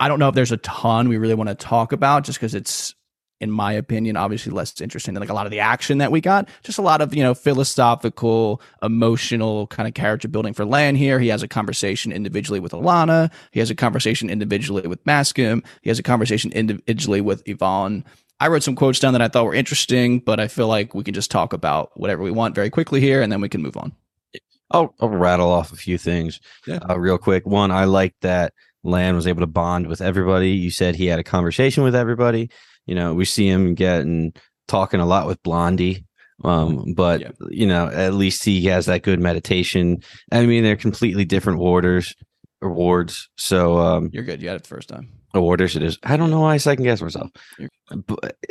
I 0.01 0.09
don't 0.09 0.19
know 0.19 0.29
if 0.29 0.35
there's 0.35 0.53
a 0.53 0.59
ton 0.59 1.09
we 1.09 1.19
really 1.19 1.35
want 1.35 1.49
to 1.49 1.55
talk 1.55 1.93
about 1.93 2.25
just 2.25 2.39
because 2.39 2.55
it's, 2.55 2.95
in 3.41 3.51
my 3.51 3.73
opinion, 3.73 4.17
obviously 4.17 4.53
less 4.53 4.81
interesting 4.81 5.15
than 5.15 5.21
like 5.21 5.29
a 5.29 5.35
lot 5.35 5.47
of 5.47 5.51
the 5.51 5.59
action 5.59 5.99
that 5.99 6.13
we 6.13 6.21
got. 6.21 6.49
Just 6.63 6.79
a 6.79 6.83
lot 6.83 7.01
of, 7.01 7.13
you 7.13 7.25
know, 7.25 7.35
philosophical, 7.35 8.63
emotional 8.85 9.67
kind 9.67 9.89
of 9.89 9.95
character 9.95 10.29
building 10.29 10.55
for 10.55 10.65
Lan 10.65 10.95
here. 10.95 11.19
He 11.19 11.27
has 11.27 11.43
a 11.43 11.49
conversation 11.49 12.13
individually 12.13 12.61
with 12.61 12.71
Alanna. 12.71 13.33
He 13.51 13.59
has 13.59 13.69
a 13.69 13.75
conversation 13.75 14.31
individually 14.31 14.87
with 14.87 15.03
Maksim. 15.05 15.65
He 15.83 15.91
has 15.91 15.99
a 15.99 16.05
conversation 16.05 16.53
individually 16.53 17.21
with 17.21 17.43
Ihvon. 17.45 18.05
I 18.43 18.49
wrote 18.49 18.65
some 18.65 18.75
quotes 18.75 18.99
down 18.99 19.13
that 19.13 19.23
I 19.23 19.29
thought 19.29 19.45
were 19.45 19.55
interesting, 19.55 20.19
but 20.19 20.41
I 20.41 20.49
feel 20.49 20.67
like 20.67 20.95
we 20.97 21.05
can 21.05 21.15
just 21.15 21.31
talk 21.31 21.53
about 21.53 21.93
whatever 21.95 22.25
we 22.25 22.33
want 22.33 22.57
very 22.57 22.71
quickly 22.71 23.01
here 23.01 23.23
and 23.23 23.31
then 23.31 23.41
we 23.41 23.49
can 23.49 23.63
move 23.63 23.77
on. 23.77 23.93
I'll, 24.73 24.93
I'll 25.01 25.11
rattle 25.11 25.49
off 25.51 25.73
a 25.73 25.77
few 25.77 25.97
things 25.97 26.41
Yeah. 26.67 26.81
uh, 26.91 26.99
real 26.99 27.19
quick. 27.19 27.47
One, 27.47 27.71
I 27.71 27.85
like 27.85 28.15
that 28.23 28.53
Lan 28.83 29.15
was 29.15 29.29
able 29.29 29.43
to 29.43 29.47
bond 29.47 29.87
with 29.87 30.01
everybody. 30.01 30.51
You 30.51 30.73
said 30.73 30.97
he 30.97 31.07
had 31.07 31.21
a 31.21 31.25
conversation 31.25 31.85
with 31.85 31.95
everybody. 31.95 32.51
You 32.87 32.97
know, 32.97 33.15
we 33.15 33.27
see 33.27 33.47
him 33.49 33.75
getting 33.77 34.33
talking 34.67 34.99
a 34.99 35.07
lot 35.07 35.29
with 35.29 35.41
Blondie. 35.45 36.05
Um, 36.43 36.95
but 36.95 37.21
Yeah. 37.21 37.31
you 37.49 37.69
know, 37.69 37.87
at 37.87 38.15
least 38.15 38.43
he 38.45 38.65
has 38.65 38.87
that 38.87 39.03
good 39.03 39.21
meditation. 39.21 40.03
I 40.33 40.47
mean, 40.47 40.65
they're 40.65 40.75
completely 40.75 41.25
different 41.25 41.61
warders 41.61 42.13
or 42.63 42.73
wards. 42.73 43.29
So 43.37 43.79
um 43.79 44.11
You're 44.13 44.25
good. 44.25 44.41
You 44.41 44.49
had 44.49 44.57
it 44.57 44.63
the 44.63 44.69
first 44.69 44.89
time. 44.89 45.09
orders 45.35 45.77
it 45.77 45.83
is. 45.83 45.99
I 46.03 46.17
don't 46.17 46.31
know 46.31 46.41
why 46.41 46.55
I 46.55 46.57
second 46.59 46.85
guess 46.85 47.03
myself. 47.03 47.31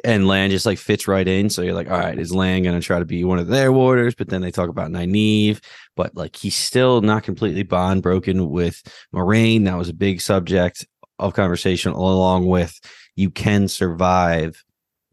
And 0.04 0.28
Lan 0.28 0.52
just 0.52 0.66
like 0.66 0.78
fits 0.78 1.08
right 1.08 1.28
in. 1.28 1.50
So 1.50 1.62
you're 1.62 1.74
like, 1.74 1.90
all 1.90 2.00
right, 2.00 2.18
is 2.18 2.34
Lan 2.34 2.64
going 2.64 2.80
to 2.80 2.86
try 2.86 3.00
to 3.00 3.06
be 3.06 3.24
one 3.24 3.40
of 3.40 3.48
their 3.48 3.72
warders? 3.72 4.14
But 4.14 4.30
then 4.30 4.42
they 4.42 4.52
talk 4.52 4.70
about 4.70 4.92
Nynaeve, 4.92 5.64
but 5.96 6.16
like 6.16 6.36
he's 6.36 6.56
still 6.56 7.02
not 7.02 7.24
completely 7.24 7.64
bond 7.64 8.04
broken 8.04 8.50
with 8.50 8.82
Moiraine. 9.14 9.66
That 9.66 9.78
was 9.78 9.90
a 9.90 9.94
big 9.94 10.22
subject 10.22 10.86
of 11.20 11.34
conversation, 11.34 11.94
along 11.94 12.48
with 12.48 12.80
you 13.16 13.30
can 13.30 13.68
survive 13.68 14.64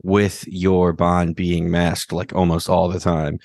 with 0.03 0.45
your 0.47 0.93
bond 0.93 1.37
being 1.37 1.71
masked 1.71 2.13
like 2.13 2.35
almost 2.35 2.69
all 2.69 2.89
the 2.89 3.01
time. 3.01 3.39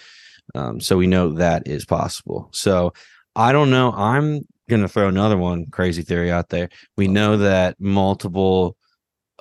Um, 0.56 0.80
so 0.80 0.98
we 0.98 1.08
know 1.08 1.34
that 1.34 1.68
is 1.68 1.86
possible. 1.86 2.50
So 2.52 2.94
I 3.36 3.52
don't 3.52 3.72
know. 3.72 3.92
I'm 3.92 4.42
gonna 4.70 4.88
throw 4.88 5.08
another 5.08 5.38
one 5.38 5.66
crazy 5.72 6.02
theory 6.02 6.32
out 6.32 6.50
there. 6.50 6.70
We 6.98 7.08
know 7.08 7.38
that 7.38 7.76
multiple 7.80 8.78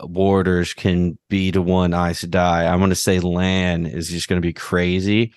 warders 0.03 0.73
can 0.75 1.19
be 1.29 1.53
to 1.53 1.63
one 1.63 1.95
Aes 1.95 2.25
Sedai. 2.25 2.71
I'm 2.71 2.81
gonna 2.81 2.95
say 2.95 3.21
Lan 3.21 3.87
is 3.87 4.09
just 4.09 4.29
gonna 4.29 4.41
be 4.41 4.53
crazy, 4.53 5.33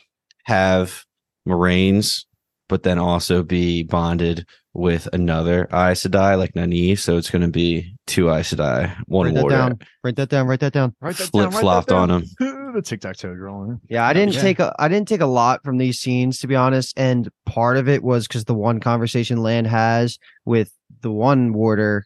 have 0.45 1.03
Moiraine's, 1.47 2.25
but 2.67 2.83
then 2.83 2.97
also 2.97 3.43
be 3.43 3.83
bonded 3.83 4.47
with 4.73 5.07
another 5.13 5.67
Aes 5.71 6.03
Sedai 6.03 6.37
like 6.37 6.55
Nani. 6.55 6.95
So 6.95 7.17
it's 7.17 7.29
gonna 7.29 7.47
be 7.49 7.95
two 8.07 8.29
Aes 8.31 8.53
Sedai, 8.53 8.95
one 9.07 9.27
Write 9.27 9.41
warder. 9.41 9.55
down. 9.55 9.79
Write 10.03 10.15
that 10.15 10.29
down. 10.29 10.47
Write 10.47 10.59
that 10.61 10.73
down. 10.73 10.95
Write 11.01 11.17
that 11.17 11.31
down, 11.31 11.51
Flip 11.51 11.61
flopped 11.61 11.91
on 11.91 12.09
down. 12.09 12.25
him. 12.75 12.81
the 12.81 12.87
tic 12.87 13.01
tac 13.01 13.17
toe 13.17 13.33
girl. 13.35 13.79
Yeah, 13.89 14.05
I 14.05 14.13
didn't 14.13 14.33
Yeah. 14.35 14.41
take 14.41 14.59
a 14.59 14.75
I 14.79 14.87
didn't 14.87 15.07
take 15.07 15.21
a 15.21 15.25
lot 15.25 15.63
from 15.63 15.77
these 15.77 15.99
scenes 15.99 16.39
to 16.39 16.47
be 16.47 16.55
honest, 16.55 16.93
and 16.97 17.29
part 17.45 17.77
of 17.77 17.87
it 17.89 18.03
was 18.03 18.27
because 18.27 18.45
the 18.45 18.53
one 18.53 18.79
conversation 18.79 19.37
Lan 19.41 19.65
has 19.65 20.17
with 20.45 20.71
the 21.01 21.11
one 21.11 21.53
warder, 21.53 22.05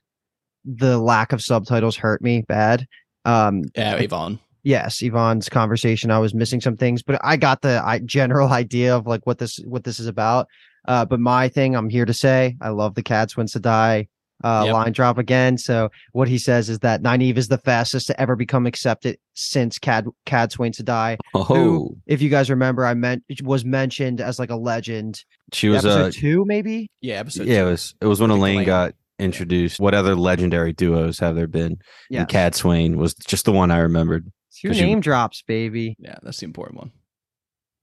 the 0.65 0.97
lack 0.97 1.31
of 1.33 1.41
subtitles 1.41 1.95
hurt 1.97 2.21
me 2.21 2.43
bad. 2.47 2.85
Um, 3.25 3.63
Yeah, 3.75 3.97
Ihvon. 3.99 4.39
yes, 4.63 4.97
Ihvon's 5.01 5.49
conversation, 5.49 6.11
I 6.11 6.19
was 6.19 6.33
missing 6.33 6.61
some 6.61 6.77
things, 6.77 7.01
but 7.03 7.19
I 7.23 7.37
got 7.37 7.61
the 7.61 7.81
I, 7.83 7.99
general 7.99 8.49
idea 8.63 8.95
of 8.95 9.07
like 9.07 9.25
what 9.25 9.37
this 9.39 9.59
what 9.65 9.83
this 9.83 9.99
is 9.99 10.07
about. 10.07 10.47
Uh, 10.87 11.05
but 11.05 11.19
my 11.19 11.49
thing, 11.49 11.75
I'm 11.75 11.89
here 11.89 12.05
to 12.05 12.13
say, 12.13 12.55
I 12.61 12.69
love 12.69 12.95
the 12.95 13.03
Cadsuane 13.03 13.49
Sedai 13.53 14.07
uh, 14.43 14.63
Yep. 14.65 14.73
line 14.73 14.91
drop 14.93 15.17
again. 15.17 15.57
So 15.57 15.89
what 16.13 16.27
he 16.27 16.37
says 16.37 16.69
is 16.69 16.79
that 16.79 17.01
Nynaeve 17.01 17.37
is 17.37 17.47
the 17.49 17.57
fastest 17.57 18.07
to 18.07 18.19
ever 18.21 18.35
become 18.35 18.65
accepted 18.65 19.17
since 19.33 19.77
Cad 19.79 20.05
Cadsuane 20.25 20.73
Sedai. 20.75 21.17
Oh, 21.33 21.95
If 22.07 22.21
you 22.21 22.29
guys 22.29 22.49
remember, 22.49 22.85
I 22.85 22.93
meant 22.93 23.23
was 23.43 23.65
mentioned 23.65 24.21
as 24.21 24.39
like 24.39 24.49
a 24.49 24.55
legend. 24.55 25.23
she 25.53 25.69
was 25.69 25.85
episode 25.85 26.05
uh, 26.07 26.11
two, 26.11 26.45
maybe. 26.45 26.89
Yeah, 27.01 27.15
episode. 27.15 27.47
yeah, 27.47 27.61
it 27.61 27.65
was 27.71 27.95
it 28.01 28.05
was 28.07 28.19
when 28.21 28.29
Elayne 28.29 28.59
Elayne. 28.61 28.65
got 28.65 28.93
introduced. 29.19 29.79
What 29.79 29.93
other 29.93 30.15
legendary 30.15 30.71
duos 30.73 31.19
have 31.19 31.35
there 31.35 31.47
been? 31.47 31.77
Yeah, 32.09 32.21
And 32.21 32.29
Cadsuane 32.29 32.95
was 32.95 33.13
just 33.15 33.43
the 33.45 33.51
one 33.51 33.71
I 33.71 33.79
remembered. 33.79 34.31
two 34.61 34.69
'cause 34.69 34.79
you- 34.79 34.85
name 34.85 35.01
drops, 35.01 35.41
baby. 35.41 35.95
Yeah, 35.99 36.15
that's 36.23 36.39
the 36.39 36.45
important 36.45 36.77
one. 36.79 36.91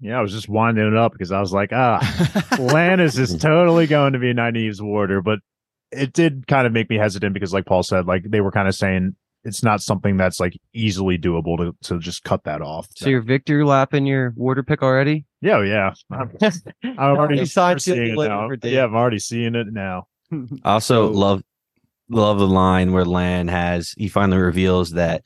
Yeah, 0.00 0.18
I 0.18 0.22
was 0.22 0.32
just 0.32 0.48
winding 0.48 0.86
it 0.86 0.94
up 0.96 1.12
because 1.12 1.32
I 1.32 1.40
was 1.40 1.52
like, 1.52 1.70
ah, 1.72 2.00
Lannis 2.58 3.16
is 3.18 3.36
totally 3.38 3.86
going 3.86 4.12
to 4.12 4.18
be 4.18 4.32
Nynaeve's 4.34 4.82
warder, 4.82 5.22
but 5.22 5.38
it 5.96 6.12
did 6.12 6.46
kind 6.46 6.66
of 6.66 6.72
make 6.72 6.88
me 6.90 6.96
hesitant 6.96 7.34
because, 7.34 7.52
like 7.52 7.66
Paul 7.66 7.82
said, 7.82 8.06
like 8.06 8.24
they 8.28 8.40
were 8.40 8.50
kind 8.52 8.68
of 8.68 8.74
saying 8.74 9.16
it's 9.44 9.62
not 9.62 9.80
something 9.80 10.16
that's 10.16 10.40
like 10.40 10.58
easily 10.74 11.16
doable 11.18 11.56
to 11.58 11.76
to 11.88 11.98
just 12.00 12.24
cut 12.24 12.44
that 12.44 12.62
off. 12.62 12.88
So 12.96 13.08
you're 13.08 13.20
Victor 13.22 13.64
lapping 13.64 14.04
your 14.06 14.32
warder 14.36 14.62
pick 14.62 14.82
already. 14.82 15.24
yeah, 15.40 15.62
yeah. 15.62 15.94
I'm, 16.10 16.30
I'm 16.84 16.98
already 16.98 17.38
You 17.38 17.46
signed, 17.46 17.80
sealed, 17.82 17.96
seeing 17.98 18.20
it 18.20 18.28
now. 18.28 18.48
Yeah, 18.62 18.84
I'm 18.84 18.94
already 18.94 19.18
seeing 19.20 19.54
it 19.54 19.68
now. 19.72 20.06
I 20.64 20.72
also 20.74 21.06
So- 21.12 21.12
love 21.18 21.42
love 22.08 22.38
the 22.38 22.46
line 22.48 22.92
where 22.92 23.04
Lan 23.04 23.48
has 23.48 23.92
he 23.96 24.08
finally 24.08 24.40
reveals 24.40 24.92
that 24.92 25.22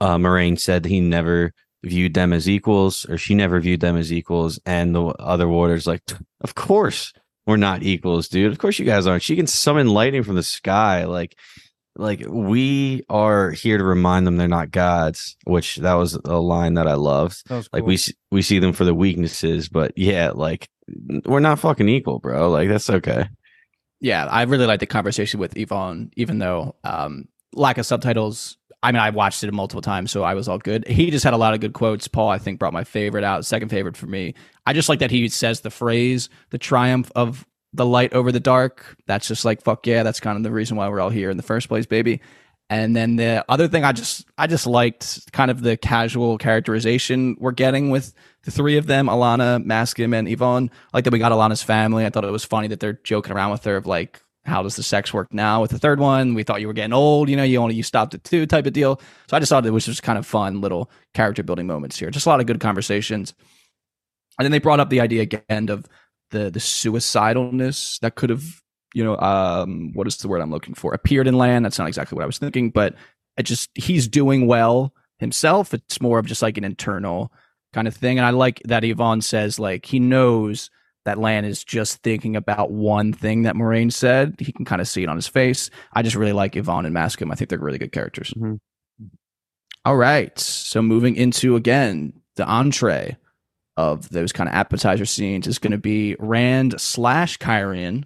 uh, 0.00 0.16
Moiraine 0.16 0.58
said 0.58 0.84
he 0.84 1.00
never 1.00 1.52
viewed 1.84 2.14
them 2.14 2.32
as 2.32 2.48
equals, 2.48 3.04
or 3.08 3.18
she 3.18 3.34
never 3.34 3.58
viewed 3.60 3.80
them 3.80 3.96
as 3.96 4.12
equals, 4.12 4.60
and 4.64 4.94
the 4.94 5.02
other 5.04 5.48
warders 5.48 5.86
like, 5.86 6.02
of 6.40 6.54
course 6.54 7.12
we're 7.46 7.56
not 7.56 7.82
equals, 7.82 8.28
dude. 8.28 8.52
Of 8.52 8.58
course 8.58 8.78
you 8.78 8.84
guys 8.84 9.06
aren't. 9.06 9.22
She 9.22 9.36
can 9.36 9.46
summon 9.46 9.88
lightning 9.88 10.22
from 10.22 10.36
the 10.36 10.42
sky, 10.42 11.04
like. 11.04 11.36
Like 11.94 12.24
we 12.26 13.02
are 13.10 13.50
here 13.50 13.76
to 13.76 13.84
remind 13.84 14.26
them 14.26 14.38
they're 14.38 14.48
not 14.48 14.70
gods, 14.70 15.36
which 15.44 15.76
that 15.76 15.92
was 15.92 16.14
a 16.24 16.38
line 16.40 16.72
that 16.74 16.88
I 16.88 16.94
loved. 16.94 17.46
That 17.50 17.68
Like 17.70 17.82
cool. 17.82 17.88
we 17.88 17.98
we 18.30 18.40
see 18.40 18.58
them 18.60 18.72
for 18.72 18.84
the 18.86 18.94
weaknesses, 18.94 19.68
but 19.68 19.92
yeah, 19.94 20.30
like 20.30 20.70
we're 21.26 21.40
not 21.40 21.58
fucking 21.58 21.90
equal, 21.90 22.18
bro. 22.18 22.50
Like 22.50 22.70
that's 22.70 22.88
okay. 22.88 23.28
yeah, 24.00 24.24
I 24.24 24.44
really 24.44 24.64
like 24.64 24.80
the 24.80 24.86
conversation 24.86 25.38
with 25.38 25.52
Ihvon, 25.52 26.10
even 26.16 26.38
though 26.38 26.76
um, 26.82 27.26
lack 27.52 27.76
of 27.76 27.84
subtitles. 27.84 28.56
I 28.82 28.90
mean, 28.90 29.00
I 29.00 29.10
watched 29.10 29.44
it 29.44 29.52
multiple 29.52 29.82
times, 29.82 30.10
so 30.10 30.24
I 30.24 30.34
was 30.34 30.48
all 30.48 30.58
good. 30.58 30.86
He 30.88 31.10
just 31.10 31.24
had 31.24 31.34
a 31.34 31.36
lot 31.36 31.54
of 31.54 31.60
good 31.60 31.72
quotes. 31.72 32.08
Paul, 32.08 32.28
I 32.28 32.38
think, 32.38 32.58
brought 32.58 32.72
my 32.72 32.84
favorite 32.84 33.24
out, 33.24 33.44
second 33.44 33.68
favorite 33.68 33.96
for 33.96 34.06
me. 34.06 34.34
I 34.66 34.72
just 34.72 34.88
like 34.88 34.98
that 34.98 35.10
he 35.10 35.28
says 35.28 35.60
the 35.60 35.70
phrase, 35.70 36.28
the 36.50 36.58
triumph 36.58 37.10
of 37.14 37.46
the 37.72 37.86
light 37.86 38.12
over 38.12 38.32
the 38.32 38.40
dark. 38.40 38.96
That's 39.06 39.28
just 39.28 39.44
like, 39.44 39.62
fuck 39.62 39.86
yeah, 39.86 40.02
that's 40.02 40.20
kind 40.20 40.36
of 40.36 40.42
the 40.42 40.50
reason 40.50 40.76
why 40.76 40.88
we're 40.88 41.00
all 41.00 41.10
here 41.10 41.30
in 41.30 41.36
the 41.36 41.42
first 41.42 41.68
place, 41.68 41.86
baby. 41.86 42.20
And 42.70 42.96
then 42.96 43.16
the 43.16 43.44
other 43.50 43.68
thing 43.68 43.84
I 43.84 43.92
just 43.92 44.24
I 44.38 44.46
just 44.46 44.66
liked 44.66 45.30
kind 45.32 45.50
of 45.50 45.60
the 45.60 45.76
casual 45.76 46.38
characterization 46.38 47.36
we're 47.38 47.52
getting 47.52 47.90
with 47.90 48.14
the 48.44 48.50
three 48.50 48.78
of 48.78 48.86
them, 48.86 49.08
Alanna, 49.08 49.62
Maksim, 49.62 50.18
and 50.18 50.26
Ihvon. 50.26 50.70
I 50.70 50.96
like 50.96 51.04
that 51.04 51.12
we 51.12 51.18
got 51.18 51.32
Alanna's 51.32 51.62
family. 51.62 52.06
I 52.06 52.10
thought 52.10 52.24
it 52.24 52.30
was 52.30 52.44
funny 52.44 52.68
that 52.68 52.80
they're 52.80 52.98
joking 53.04 53.32
around 53.32 53.50
with 53.50 53.64
her 53.64 53.76
of 53.76 53.86
like, 53.86 54.21
how 54.44 54.62
does 54.62 54.76
the 54.76 54.82
sex 54.82 55.14
work 55.14 55.32
now 55.32 55.60
with 55.60 55.70
the 55.70 55.78
third 55.78 56.00
one? 56.00 56.34
We 56.34 56.42
thought 56.42 56.60
you 56.60 56.66
were 56.66 56.72
getting 56.72 56.92
old, 56.92 57.28
you 57.28 57.36
know, 57.36 57.44
you 57.44 57.58
only 57.58 57.74
you 57.74 57.82
stopped 57.82 58.14
at 58.14 58.24
two 58.24 58.46
type 58.46 58.66
of 58.66 58.72
deal. 58.72 59.00
So 59.28 59.36
I 59.36 59.40
just 59.40 59.50
thought 59.50 59.64
it 59.64 59.70
was 59.70 59.86
just 59.86 60.02
kind 60.02 60.18
of 60.18 60.26
fun 60.26 60.60
little 60.60 60.90
character 61.14 61.42
building 61.42 61.66
moments 61.66 61.98
here. 61.98 62.10
Just 62.10 62.26
a 62.26 62.28
lot 62.28 62.40
of 62.40 62.46
good 62.46 62.60
conversations. 62.60 63.34
And 64.38 64.44
then 64.44 64.52
they 64.52 64.58
brought 64.58 64.80
up 64.80 64.90
the 64.90 65.00
idea 65.00 65.22
again 65.22 65.68
of 65.68 65.86
the 66.30 66.50
the 66.50 66.58
suicidalness 66.58 68.00
that 68.00 68.16
could 68.16 68.30
have, 68.30 68.62
you 68.94 69.04
know, 69.04 69.16
um, 69.18 69.92
what 69.94 70.06
is 70.06 70.16
the 70.16 70.28
word 70.28 70.40
I'm 70.40 70.50
looking 70.50 70.74
for? 70.74 70.92
Appeared 70.92 71.28
in 71.28 71.38
land. 71.38 71.64
That's 71.64 71.78
not 71.78 71.88
exactly 71.88 72.16
what 72.16 72.24
I 72.24 72.26
was 72.26 72.38
thinking, 72.38 72.70
but 72.70 72.94
it 73.36 73.44
just 73.44 73.70
he's 73.74 74.08
doing 74.08 74.46
well 74.46 74.92
himself. 75.18 75.72
It's 75.72 76.00
more 76.00 76.18
of 76.18 76.26
just 76.26 76.42
like 76.42 76.58
an 76.58 76.64
internal 76.64 77.32
kind 77.72 77.86
of 77.86 77.94
thing. 77.94 78.18
And 78.18 78.26
I 78.26 78.30
like 78.30 78.60
that 78.64 78.84
Yvonne 78.84 79.20
says 79.20 79.58
like 79.58 79.86
he 79.86 80.00
knows 80.00 80.70
that 81.04 81.18
Lan 81.18 81.44
is 81.44 81.64
just 81.64 82.02
thinking 82.02 82.36
about 82.36 82.70
one 82.70 83.12
thing 83.12 83.42
that 83.42 83.54
Moiraine 83.56 83.92
said. 83.92 84.36
He 84.38 84.52
can 84.52 84.64
kind 84.64 84.80
of 84.80 84.86
see 84.88 85.02
it 85.02 85.08
on 85.08 85.16
his 85.16 85.26
face. 85.28 85.68
I 85.92 86.02
just 86.02 86.16
really 86.16 86.32
like 86.32 86.52
Ihvon 86.52 86.86
and 86.86 86.94
Maksim. 86.94 87.32
I 87.32 87.34
think 87.34 87.50
they're 87.50 87.58
really 87.58 87.78
good 87.78 87.92
characters. 87.92 88.32
Mhm. 88.36 88.60
All 89.84 89.96
right. 89.96 90.38
So 90.38 90.80
moving 90.80 91.16
into 91.16 91.56
again 91.56 92.12
the 92.36 92.46
entree 92.46 93.16
of 93.76 94.08
those 94.10 94.32
kind 94.32 94.48
of 94.48 94.54
appetizer 94.54 95.06
scenes 95.06 95.46
is 95.46 95.58
going 95.58 95.72
to 95.72 95.78
be 95.78 96.14
Rand 96.18 96.80
slash 96.80 97.38
Cairhien, 97.38 98.04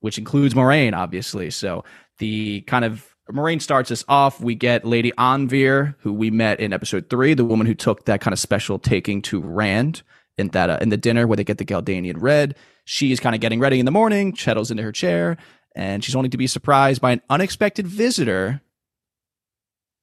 which 0.00 0.18
includes 0.18 0.54
Moiraine, 0.54 0.94
obviously. 0.94 1.50
So 1.50 1.84
the 2.18 2.62
kind 2.62 2.84
of 2.84 3.06
Moiraine 3.30 3.62
starts 3.62 3.92
us 3.92 4.04
off. 4.08 4.40
We 4.40 4.56
get 4.56 4.84
Lady 4.84 5.12
Anvaere, 5.12 5.94
who 6.00 6.12
we 6.12 6.30
met 6.32 6.58
in 6.58 6.72
episode 6.72 7.08
three, 7.08 7.34
the 7.34 7.44
woman 7.44 7.66
who 7.66 7.74
took 7.74 8.06
that 8.06 8.20
kind 8.20 8.32
of 8.32 8.40
special 8.40 8.78
taking 8.78 9.22
to 9.22 9.40
Rand 9.40 10.02
in 10.38 10.48
that 10.48 10.70
uh, 10.70 10.78
in 10.80 10.88
the 10.88 10.96
dinner 10.96 11.26
where 11.26 11.36
they 11.36 11.44
get 11.44 11.58
the 11.58 11.64
Ghealdanin 11.64 12.16
red. 12.18 12.56
She's 12.84 13.20
kind 13.20 13.34
of 13.34 13.40
getting 13.40 13.60
ready 13.60 13.78
in 13.78 13.84
the 13.84 13.92
morning, 13.92 14.34
settles 14.34 14.70
into 14.70 14.82
her 14.82 14.92
chair, 14.92 15.36
and 15.76 16.02
she's 16.02 16.16
only 16.16 16.28
to 16.30 16.36
be 16.38 16.46
surprised 16.46 17.00
by 17.00 17.12
an 17.12 17.22
unexpected 17.30 17.86
visitor 17.86 18.60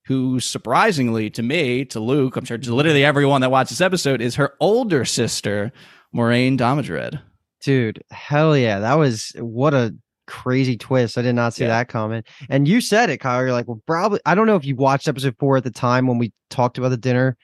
who 0.06 0.40
surprisingly 0.40 1.30
to 1.32 1.44
me, 1.44 1.84
to 1.86 2.00
Luke, 2.00 2.38
I'm 2.38 2.46
sure 2.46 2.58
to 2.58 2.76
literally 2.76 3.04
everyone 3.04 3.42
that 3.42 3.52
watched 3.52 3.70
this 3.72 3.82
episode, 3.82 4.22
is 4.22 4.36
her 4.36 4.54
older 4.62 5.04
sister, 5.04 5.72
Moiraine 6.16 6.58
Damodred. 6.58 7.22
Dude, 7.62 8.02
hell 8.12 8.56
yeah. 8.56 8.80
That 8.80 8.94
was 8.94 9.34
what 9.38 9.74
a 9.74 9.94
crazy 10.26 10.78
twist. 10.78 11.18
I 11.18 11.24
did 11.24 11.36
not 11.36 11.54
see 11.56 11.64
Yeah. 11.64 11.70
that 11.70 11.90
coming. 11.90 12.24
And 12.50 12.68
you 12.68 12.80
said 12.80 13.10
it, 13.10 13.18
Kyle. 13.18 13.42
You're 13.42 13.52
like, 13.52 13.68
well, 13.68 13.82
probably 13.86 14.20
I 14.26 14.34
don't 14.36 14.48
know 14.48 14.56
if 14.56 14.64
you 14.66 14.76
watched 14.76 15.08
episode 15.10 15.36
four 15.40 15.58
at 15.58 15.64
the 15.66 15.72
time 15.72 16.08
when 16.08 16.18
we 16.20 16.32
talked 16.50 16.78
about 16.78 16.90
the 16.90 16.98
dinner 16.98 17.36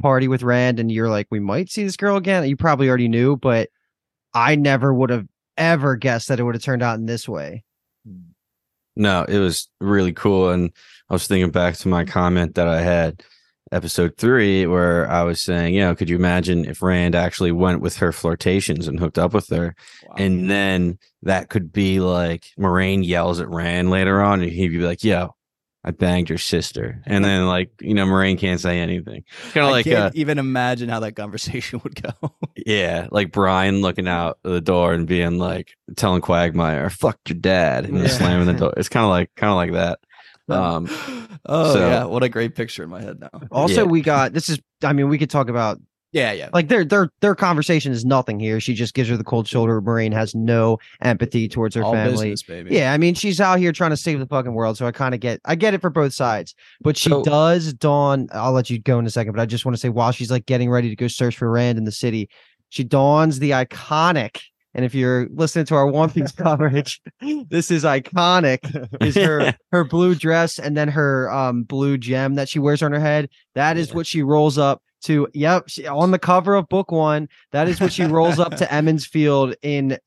party 0.00 0.28
with 0.28 0.42
Rand, 0.42 0.80
and 0.80 0.90
you're 0.90 1.08
like, 1.08 1.28
we 1.30 1.40
might 1.40 1.70
see 1.70 1.84
this 1.84 1.96
girl 1.96 2.16
again. 2.16 2.48
You 2.48 2.56
probably 2.56 2.88
already 2.88 3.08
knew, 3.08 3.36
but 3.36 3.68
I 4.34 4.56
never 4.56 4.92
would 4.92 5.10
have 5.10 5.26
ever 5.56 5.96
guessed 5.96 6.28
that 6.28 6.40
it 6.40 6.42
would 6.42 6.54
have 6.54 6.62
turned 6.62 6.82
out 6.82 6.98
in 6.98 7.06
this 7.06 7.28
way. 7.28 7.64
Mm. 8.08 8.30
No, 8.96 9.24
it 9.24 9.38
was 9.38 9.68
really 9.80 10.12
cool. 10.12 10.50
And 10.50 10.72
I 11.08 11.14
was 11.14 11.26
thinking 11.26 11.50
back 11.50 11.76
to 11.76 11.88
my 11.88 12.04
comment 12.04 12.54
that 12.56 12.66
I 12.66 12.80
had 12.80 13.22
episode 13.72 14.16
three, 14.16 14.66
where 14.66 15.08
I 15.08 15.22
was 15.22 15.40
saying, 15.40 15.74
you 15.74 15.80
know, 15.80 15.94
could 15.94 16.10
you 16.10 16.16
imagine 16.16 16.64
if 16.64 16.82
Rand 16.82 17.14
actually 17.14 17.52
went 17.52 17.80
with 17.80 17.98
her 17.98 18.10
flirtations 18.10 18.88
and 18.88 18.98
hooked 18.98 19.18
up 19.18 19.32
with 19.32 19.48
her? 19.50 19.76
And 20.16 20.50
then 20.50 20.98
that 21.22 21.50
could 21.50 21.72
be 21.72 22.00
like 22.00 22.46
Moiraine 22.58 23.06
yells 23.06 23.40
at 23.40 23.48
Rand 23.48 23.90
later 23.90 24.20
on, 24.20 24.42
and 24.42 24.50
he'd 24.50 24.68
be 24.68 24.78
like, 24.78 25.04
yo, 25.04 25.36
I 25.82 25.92
banged 25.92 26.28
your 26.28 26.38
sister. 26.38 27.00
And 27.06 27.24
then, 27.24 27.46
like, 27.46 27.70
you 27.80 27.94
know, 27.94 28.04
Moiraine 28.04 28.38
can't 28.38 28.60
say 28.60 28.80
anything. 28.80 29.24
Kind 29.52 29.64
of 29.64 29.70
like, 29.72 29.84
can't 29.86 29.98
uh, 29.98 30.10
even 30.14 30.38
imagine 30.38 30.90
how 30.90 31.00
that 31.00 31.16
conversation 31.16 31.80
would 31.84 32.00
go. 32.02 32.10
yeah, 32.66 33.06
like 33.10 33.32
Brian 33.32 33.80
looking 33.80 34.06
out 34.06 34.38
the 34.42 34.60
door 34.60 34.92
and 34.92 35.06
being 35.06 35.38
like, 35.38 35.72
telling 35.96 36.20
Quagmire, 36.20 36.90
fuck 36.90 37.18
your 37.28 37.38
dad, 37.38 37.86
and 37.86 37.98
Yeah. 37.98 38.08
slamming 38.08 38.46
the 38.46 38.54
door. 38.54 38.74
It's 38.76 38.90
kind 38.90 39.04
of 39.04 39.10
like, 39.10 39.30
kind 39.36 39.50
of 39.50 39.56
like 39.56 39.72
that. 39.72 39.98
Um, 40.54 40.88
oh 41.46 41.72
so- 41.72 41.88
yeah, 41.88 42.04
what 42.04 42.22
a 42.24 42.28
great 42.28 42.54
picture 42.54 42.82
in 42.82 42.90
my 42.90 43.00
head 43.00 43.20
now. 43.20 43.30
Also, 43.50 43.84
Yeah. 43.84 43.90
we 43.90 44.02
got 44.02 44.32
this 44.32 44.48
is 44.50 44.58
I 44.82 44.92
mean, 44.92 45.08
we 45.08 45.16
could 45.16 45.30
talk 45.30 45.48
about 45.48 45.80
Yeah, 46.12 46.32
yeah. 46.32 46.48
like 46.52 46.66
their 46.68 46.84
their 46.84 47.08
their 47.20 47.34
conversation 47.36 47.92
is 47.92 48.04
nothing 48.04 48.40
here. 48.40 48.58
She 48.58 48.74
just 48.74 48.94
gives 48.94 49.08
her 49.08 49.16
the 49.16 49.22
cold 49.24 49.46
shoulder. 49.46 49.80
Moiraine 49.80 50.12
has 50.12 50.34
no 50.34 50.78
empathy 51.02 51.48
towards 51.48 51.76
her 51.76 51.84
All 51.84 51.92
family. 51.92 52.30
business. 52.30 52.66
Yeah, 52.68 52.92
I 52.92 52.98
mean, 52.98 53.14
she's 53.14 53.40
out 53.40 53.60
here 53.60 53.70
trying 53.70 53.90
to 53.90 53.96
save 53.96 54.18
the 54.18 54.26
fucking 54.26 54.52
world, 54.52 54.76
so 54.76 54.86
I 54.86 54.92
kind 54.92 55.14
of 55.14 55.20
get, 55.20 55.40
I 55.44 55.54
get 55.54 55.72
it 55.72 55.80
for 55.80 55.88
both 55.90 56.12
sides. 56.12 56.54
But 56.80 56.96
she 56.96 57.10
So- 57.10 57.22
does 57.22 57.72
dawn. 57.74 58.26
I'll 58.32 58.52
let 58.52 58.70
you 58.70 58.80
go 58.80 58.98
in 58.98 59.06
a 59.06 59.10
second, 59.10 59.32
but 59.34 59.40
I 59.40 59.46
just 59.46 59.64
want 59.64 59.74
to 59.76 59.80
say, 59.80 59.88
while 59.88 60.10
she's 60.10 60.30
like 60.32 60.46
getting 60.46 60.68
ready 60.70 60.88
to 60.88 60.96
go 60.96 61.06
search 61.06 61.36
for 61.36 61.48
Rand 61.50 61.78
in 61.78 61.84
the 61.84 61.92
city, 61.92 62.28
she 62.70 62.82
dons 62.82 63.38
the 63.38 63.50
iconic 63.50 64.40
And 64.74 64.84
if 64.84 64.94
you're 64.94 65.28
listening 65.32 65.64
to 65.66 65.74
our 65.74 65.86
One 65.86 66.10
Piece 66.10 66.30
coverage, 66.46 67.00
this 67.50 67.70
is 67.70 67.82
iconic. 67.84 68.58
Is 69.00 69.16
her 69.16 69.54
her 69.72 69.84
blue 69.84 70.14
dress 70.14 70.58
and 70.58 70.76
then 70.76 70.88
her 70.88 71.30
um 71.32 71.62
blue 71.64 71.98
gem 71.98 72.34
that 72.34 72.48
she 72.48 72.58
wears 72.58 72.82
on 72.82 72.92
her 72.92 73.00
head. 73.00 73.28
That 73.54 73.76
is 73.76 73.92
what 73.94 74.06
she 74.06 74.22
rolls 74.22 74.58
up 74.58 74.82
to. 75.04 75.28
Yep, 75.34 75.64
she, 75.68 75.86
on 75.86 76.10
the 76.10 76.18
cover 76.18 76.54
of 76.54 76.68
book 76.68 76.90
one. 76.90 77.28
That 77.52 77.68
is 77.68 77.80
what 77.80 77.92
she 77.92 78.04
rolls 78.04 78.38
up 78.38 78.56
to 78.56 78.72
Emond's 78.72 79.06
Field 79.06 79.54
in 79.62 79.98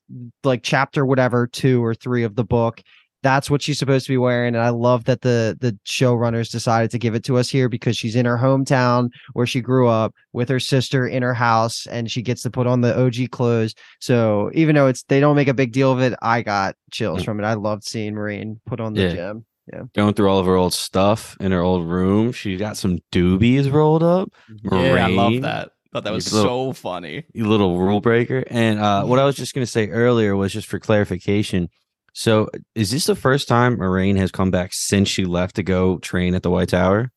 like 0.43 0.63
chapter 0.63 1.05
whatever 1.05 1.47
two 1.47 1.83
or 1.83 1.93
three 1.95 2.23
of 2.23 2.35
the 2.35 2.43
book. 2.43 2.81
That's 3.21 3.49
what 3.49 3.61
she's 3.61 3.79
supposed 3.79 4.05
to 4.05 4.11
be 4.11 4.17
wearing, 4.17 4.53
and 4.53 4.63
I 4.63 4.69
love 4.69 5.05
that 5.05 5.21
the 5.21 5.57
the 5.61 5.77
showrunners 5.85 6.51
decided 6.51 6.91
to 6.91 6.99
give 6.99 7.15
it 7.15 7.23
to 7.25 7.37
us 7.37 7.49
here 7.49 7.69
because 7.69 7.95
she's 7.95 8.17
in 8.17 8.25
her 8.25 8.37
hometown 8.37 9.09
where 9.31 9.45
she 9.45 9.61
grew 9.61 9.87
up 9.87 10.13
with 10.33 10.49
her 10.49 10.59
sister 10.59 11.07
in 11.07 11.23
her 11.23 11.33
house, 11.33 11.85
and 11.87 12.11
she 12.11 12.21
gets 12.21 12.41
to 12.43 12.51
put 12.51 12.67
on 12.67 12.81
the 12.81 12.99
OG 12.99 13.31
clothes. 13.31 13.75
So 14.01 14.51
even 14.53 14.75
though 14.75 14.87
it's 14.87 15.03
they 15.03 15.21
don't 15.21 15.37
make 15.37 15.47
a 15.47 15.53
big 15.53 15.71
deal 15.71 15.91
of 15.91 16.01
it, 16.01 16.13
I 16.21 16.41
got 16.41 16.75
chills 16.91 17.21
mm. 17.21 17.25
from 17.25 17.39
it. 17.39 17.45
I 17.45 17.53
loved 17.53 17.85
seeing 17.85 18.13
Moiraine 18.13 18.59
put 18.65 18.81
on 18.81 18.93
the 18.93 19.15
Yeah. 19.15 19.33
Gem. 19.71 19.89
Going 19.95 20.13
through 20.13 20.29
all 20.29 20.39
of 20.39 20.45
her 20.45 20.55
old 20.55 20.73
stuff 20.73 21.37
in 21.39 21.51
her 21.51 21.61
old 21.61 21.85
room. 21.87 22.31
She 22.31 22.57
got 22.57 22.77
some 22.77 22.99
doobies 23.11 23.71
rolled 23.71 24.03
up. 24.03 24.29
Yeah, 24.71 25.05
I 25.05 25.07
love 25.09 25.41
that. 25.41 25.69
Thought 25.93 26.03
that 26.05 26.13
was 26.13 26.33
little- 26.33 26.73
so 26.73 26.73
funny. 26.73 27.23
You 27.33 27.47
little 27.47 27.79
rule 27.79 28.01
breaker. 28.01 28.43
And 28.47 28.79
uh, 28.79 29.05
what 29.05 29.19
I 29.19 29.25
was 29.25 29.35
just 29.35 29.53
going 29.53 29.65
to 29.65 29.71
say 29.71 29.89
earlier 29.89 30.35
was 30.35 30.51
just 30.51 30.67
for 30.67 30.79
clarification. 30.79 31.69
So, 32.15 32.49
is 32.75 32.91
this 32.91 33.05
the 33.05 33.15
first 33.15 33.47
time 33.47 33.77
Moiraine 33.77 34.17
has 34.17 34.31
come 34.31 34.51
back 34.51 34.71
since 34.73 35.07
she 35.09 35.25
left 35.25 35.55
to 35.55 35.63
go 35.63 35.97
train 35.99 36.35
at 36.35 36.43
the 36.43 36.49
White 36.51 36.69
Tower? 36.69 37.11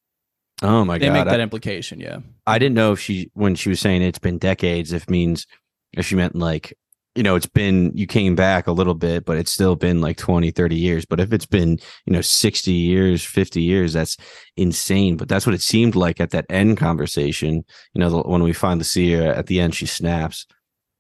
Oh 0.63 0.85
my 0.87 0.97
they 0.97 1.07
god! 1.07 1.13
They 1.15 1.19
make 1.19 1.27
I- 1.29 1.31
that 1.33 1.41
implication, 1.41 2.01
yeah. 2.01 2.19
I 2.47 2.59
didn't 2.59 2.77
know 2.77 2.93
if 2.93 3.01
she 3.01 3.31
when 3.35 3.57
she 3.57 3.69
was 3.69 3.81
saying 3.81 4.01
it's 4.03 4.19
been 4.19 4.39
decades 4.39 4.93
if 4.93 5.11
means 5.11 5.47
if 5.93 6.07
she 6.07 6.15
meant 6.15 6.35
like 6.35 6.73
you 7.17 7.23
know 7.23 7.35
it's 7.35 7.47
been 7.47 7.91
you 7.95 8.07
came 8.07 8.35
back 8.35 8.67
a 8.67 8.73
little 8.73 8.95
bit 8.95 9.25
but 9.25 9.39
it's 9.39 9.51
still 9.51 9.75
been 9.75 10.01
like 10.01 10.17
20 10.17 10.51
30 10.51 10.77
years 10.77 11.05
but 11.05 11.19
if 11.19 11.33
it's 11.33 11.47
been 11.47 11.79
you 12.05 12.13
know 12.13 12.21
60 12.21 12.71
years 12.71 13.25
50 13.25 13.63
years 13.63 13.95
that's 13.95 14.17
insane 14.57 15.17
but 15.17 15.29
that's 15.29 15.47
what 15.47 15.55
it 15.55 15.63
seemed 15.63 15.97
like 15.97 16.21
at 16.21 16.31
that 16.31 16.47
end 16.51 16.77
conversation 16.77 17.65
you 17.95 18.01
know 18.01 18.11
the, 18.11 18.23
when 18.23 18.43
we 18.43 18.53
finally 18.53 18.85
see 18.85 19.13
her 19.13 19.33
at 19.33 19.47
the 19.47 19.61
end 19.61 19.75
she 19.75 19.87
snaps 19.87 20.47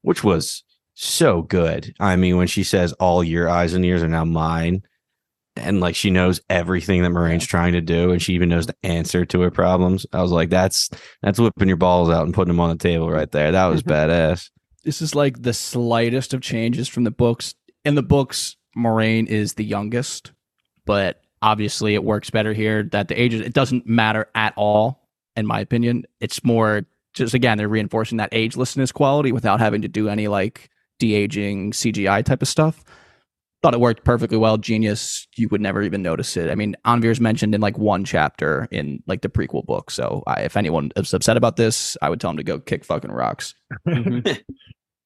which 0.02 0.24
was 0.24 0.64
so 0.94 1.42
good 1.42 1.94
i 2.00 2.16
mean 2.16 2.36
when 2.38 2.46
she 2.46 2.64
says 2.64 2.92
all 2.94 3.22
your 3.22 3.48
eyes 3.48 3.74
and 3.74 3.84
ears 3.84 4.02
are 4.02 4.08
now 4.08 4.24
mine 4.24 4.82
and 5.56 5.80
like 5.80 5.96
she 5.96 6.10
knows 6.10 6.40
everything 6.50 7.02
that 7.02 7.10
Moiraine's 7.10 7.46
trying 7.46 7.72
to 7.72 7.80
do, 7.80 8.10
and 8.10 8.20
she 8.20 8.34
even 8.34 8.50
knows 8.50 8.66
the 8.66 8.76
answer 8.82 9.24
to 9.24 9.40
her 9.40 9.50
problems. 9.50 10.04
I 10.12 10.20
was 10.20 10.30
like, 10.30 10.50
that's 10.50 10.90
that's 11.22 11.38
whipping 11.38 11.68
your 11.68 11.78
balls 11.78 12.10
out 12.10 12.26
and 12.26 12.34
putting 12.34 12.52
them 12.52 12.60
on 12.60 12.68
the 12.68 12.76
table 12.76 13.10
right 13.10 13.30
there. 13.30 13.52
That 13.52 13.66
was 13.66 13.82
badass. 13.82 14.50
This 14.86 15.02
is 15.02 15.16
like 15.16 15.42
the 15.42 15.52
slightest 15.52 16.32
of 16.32 16.40
changes 16.40 16.86
from 16.86 17.02
the 17.02 17.10
books. 17.10 17.56
In 17.84 17.96
the 17.96 18.04
books, 18.04 18.54
Moiraine 18.78 19.26
is 19.26 19.54
the 19.54 19.64
youngest, 19.64 20.30
but 20.84 21.20
obviously 21.42 21.94
it 21.94 22.04
works 22.04 22.30
better 22.30 22.52
here 22.52 22.84
that 22.92 23.08
the 23.08 23.20
ages 23.20 23.40
it 23.40 23.52
doesn't 23.52 23.88
matter 23.88 24.28
at 24.36 24.54
all, 24.56 25.08
in 25.34 25.44
my 25.44 25.58
opinion. 25.58 26.04
It's 26.20 26.44
more 26.44 26.86
just 27.14 27.34
again, 27.34 27.58
they're 27.58 27.68
reinforcing 27.68 28.18
that 28.18 28.30
agelessness 28.30 28.94
quality 28.94 29.32
without 29.32 29.58
having 29.58 29.82
to 29.82 29.88
do 29.88 30.08
any 30.08 30.28
like 30.28 30.70
de 31.00 31.14
aging 31.14 31.72
CGI 31.72 32.24
type 32.24 32.40
of 32.40 32.46
stuff. 32.46 32.84
Thought 33.66 33.74
it 33.74 33.80
worked 33.80 34.04
perfectly 34.04 34.38
well. 34.38 34.58
Genius. 34.58 35.26
You 35.34 35.48
would 35.48 35.60
never 35.60 35.82
even 35.82 36.00
notice 36.00 36.36
it. 36.36 36.52
I 36.52 36.54
mean, 36.54 36.76
Anvaere's 36.84 37.20
mentioned 37.20 37.52
in 37.52 37.60
like 37.60 37.76
one 37.76 38.04
chapter 38.04 38.68
in 38.70 39.02
like 39.08 39.22
the 39.22 39.28
prequel 39.28 39.66
book. 39.66 39.90
So 39.90 40.22
I, 40.28 40.42
if 40.42 40.56
anyone 40.56 40.92
is 40.94 41.12
upset 41.12 41.36
about 41.36 41.56
this, 41.56 41.96
I 42.00 42.08
would 42.08 42.20
tell 42.20 42.30
them 42.30 42.36
to 42.36 42.44
go 42.44 42.60
kick 42.60 42.84
fucking 42.84 43.10
rocks. 43.10 43.56
Mm-hmm. 43.88 44.34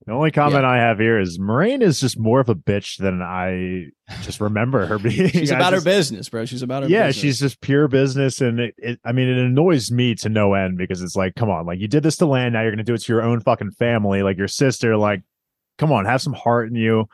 The 0.07 0.13
only 0.13 0.31
comment 0.31 0.65
I 0.65 0.79
have 0.79 0.99
here 0.99 1.21
is 1.21 1.39
Moiraine 1.39 1.83
is 1.83 2.01
just 2.01 2.19
more 2.19 2.41
of 2.41 2.49
a 2.49 2.55
bitch 2.55 2.97
than 2.97 3.23
I 3.23 3.87
just 4.23 4.41
remember 4.41 4.87
her 4.87 4.99
being. 5.03 5.29
She's 5.29 5.53
I 5.53 5.57
about 5.57 5.73
her 5.73 5.81
business, 5.81 6.29
bro. 6.29 6.47
She's 6.47 6.63
about 6.63 6.83
her 6.83 6.89
yeah, 6.89 7.07
business. 7.07 7.23
she's 7.23 7.41
just 7.41 7.61
pure 7.61 7.87
business, 7.87 8.41
and 8.41 8.61
it, 8.61 8.75
it. 8.79 9.01
I 9.05 9.13
mean, 9.13 9.29
it 9.29 9.39
annoys 9.39 9.91
me 9.91 10.15
to 10.17 10.29
no 10.29 10.55
end 10.55 10.79
because 10.79 11.03
it's 11.03 11.17
like, 11.17 11.35
come 11.35 11.51
on, 11.51 11.67
like 11.67 11.81
you 11.81 11.87
did 11.87 12.03
this 12.03 12.17
to 12.17 12.27
Lan, 12.27 12.55
now 12.55 12.63
you're 12.63 12.73
gonna 12.73 12.83
do 12.83 12.95
it 12.95 13.03
to 13.03 13.13
your 13.13 13.23
own 13.23 13.41
fucking 13.41 13.73
family, 13.73 14.23
like 14.23 14.39
your 14.39 14.49
sister. 14.49 14.97
Like, 14.97 15.23
come 15.79 15.93
on, 15.93 16.07
have 16.07 16.23
some 16.23 16.33
heart 16.33 16.71
in 16.71 16.75
you. 16.75 17.07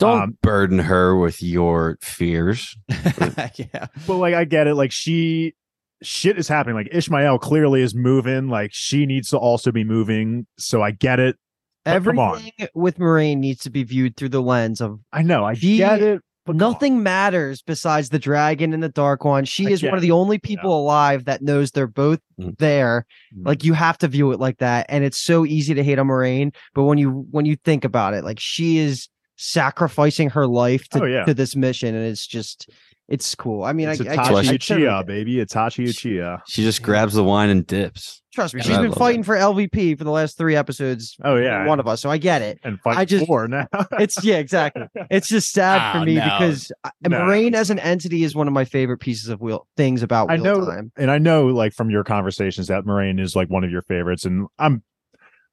Don't 0.00 0.22
Um, 0.22 0.38
burden 0.42 0.78
her 0.80 1.14
with 1.16 1.42
your 1.42 1.96
fears. 2.02 2.76
yeah. 2.88 3.86
But 4.06 4.16
like, 4.16 4.34
I 4.34 4.44
get 4.44 4.66
it. 4.66 4.74
Like 4.74 4.90
she, 4.92 5.54
shit 6.02 6.38
is 6.38 6.48
happening. 6.48 6.74
Like 6.76 6.88
Ishamael 6.90 7.40
clearly 7.40 7.82
is 7.82 7.94
moving. 7.94 8.48
Like 8.48 8.70
she 8.72 9.06
needs 9.06 9.28
to 9.30 9.38
also 9.38 9.70
be 9.70 9.84
moving. 9.84 10.46
So 10.58 10.82
I 10.82 10.90
get 10.90 11.20
it. 11.20 11.36
But. 11.84 11.94
Everything 11.94 12.52
with 12.74 12.98
Moiraine 12.98 13.38
needs 13.38 13.62
to 13.62 13.70
be 13.70 13.84
viewed 13.84 14.16
through 14.16 14.30
the 14.30 14.42
lens 14.42 14.80
of 14.80 14.98
I 15.12 15.22
know. 15.22 15.44
I 15.44 15.54
She- 15.54 15.76
get 15.78 16.02
it. 16.02 16.20
But 16.46 16.54
come 16.54 16.62
on. 16.62 16.72
nothing 16.72 17.02
matters 17.02 17.60
besides 17.62 18.08
the 18.08 18.18
dragon 18.18 18.72
and 18.72 18.82
the 18.82 18.88
dark 18.88 19.24
one. 19.24 19.44
She 19.44 19.66
I 19.66 19.70
is 19.72 19.82
one 19.82 19.94
of 19.94 20.00
the 20.00 20.10
only 20.10 20.38
people 20.38 20.76
alive 20.80 21.26
that 21.26 21.42
knows 21.42 21.70
they're 21.70 21.86
both 21.86 22.18
Mm. 22.40 22.56
there. 22.56 23.04
Mm. 23.36 23.46
Like 23.46 23.62
you 23.62 23.74
have 23.74 23.98
to 23.98 24.08
view 24.08 24.32
it 24.32 24.40
like 24.40 24.56
that. 24.58 24.86
And 24.88 25.04
it's 25.04 25.18
so 25.18 25.44
easy 25.44 25.74
to 25.74 25.84
hate 25.84 25.98
on 25.98 26.06
Moiraine. 26.08 26.54
But 26.74 26.84
when 26.84 26.96
you 26.96 27.26
when 27.30 27.44
you 27.44 27.56
think 27.56 27.84
about 27.84 28.14
it, 28.14 28.24
like 28.24 28.40
she 28.40 28.78
is 28.78 29.08
sacrificing 29.40 30.30
her 30.30 30.46
life 30.46 30.88
to, 30.90 31.02
Oh, 31.02 31.06
yeah. 31.06 31.24
to 31.24 31.34
this 31.34 31.56
mission. 31.56 31.94
And 31.94 32.04
it's 32.06 32.26
just 32.26 32.70
it's 33.08 33.34
cool. 33.34 33.64
I 33.64 33.72
mean, 33.72 33.88
It's 33.88 34.00
I, 34.00 34.04
I, 34.12 34.16
Itachi 34.16 34.18
I, 34.18 34.38
I 34.38 34.44
Uchiha, 34.44 35.06
baby. 35.06 35.34
Itachi 35.36 35.84
Uchiha. 35.88 36.42
She 36.46 36.62
just 36.62 36.80
grabs 36.80 37.14
the 37.14 37.24
wine 37.24 37.48
and 37.50 37.66
dips. 37.66 38.22
trust 38.32 38.54
me, 38.54 38.60
Yeah, 38.60 38.66
she's 38.66 38.76
I 38.76 38.82
been 38.82 38.90
love 38.90 38.98
fighting 38.98 39.24
for 39.24 39.34
LVP 39.34 39.98
for 39.98 40.04
the 40.04 40.12
last 40.12 40.38
three 40.38 40.54
episodes. 40.54 41.16
Oh, 41.24 41.34
yeah. 41.34 41.66
One 41.66 41.80
of 41.80 41.88
us. 41.88 42.00
So 42.00 42.08
I 42.08 42.18
get 42.18 42.40
it. 42.40 42.60
And 42.62 42.78
fight 42.82 42.98
I 42.98 43.04
just- 43.04 43.26
four 43.26 43.48
now. 43.48 43.66
It's 43.98 44.22
yeah, 44.22 44.36
exactly. 44.36 44.84
It's 45.10 45.26
just 45.26 45.50
sad 45.50 45.78
Oh, 45.90 45.92
for 45.94 45.98
ah, 46.02 46.04
me 46.04 46.14
no. 46.16 46.22
because 46.24 46.70
No. 47.08 47.18
Moiraine 47.18 47.54
as 47.54 47.70
an 47.70 47.80
entity 47.80 48.22
is 48.22 48.36
one 48.36 48.46
of 48.46 48.52
my 48.54 48.64
favorite 48.64 48.98
pieces 48.98 49.28
of 49.28 49.40
wheel 49.40 49.66
things 49.76 50.04
about 50.04 50.30
I 50.30 50.36
know, 50.36 50.64
time. 50.64 50.92
and 50.96 51.10
I 51.10 51.18
know, 51.18 51.46
like 51.46 51.72
from 51.72 51.90
your 51.90 52.04
conversations, 52.04 52.68
that 52.68 52.84
Moiraine 52.84 53.18
is 53.18 53.34
like 53.34 53.50
one 53.50 53.64
of 53.64 53.72
your 53.72 53.82
favorites, 53.82 54.24
and 54.24 54.46
I'm 54.60 54.84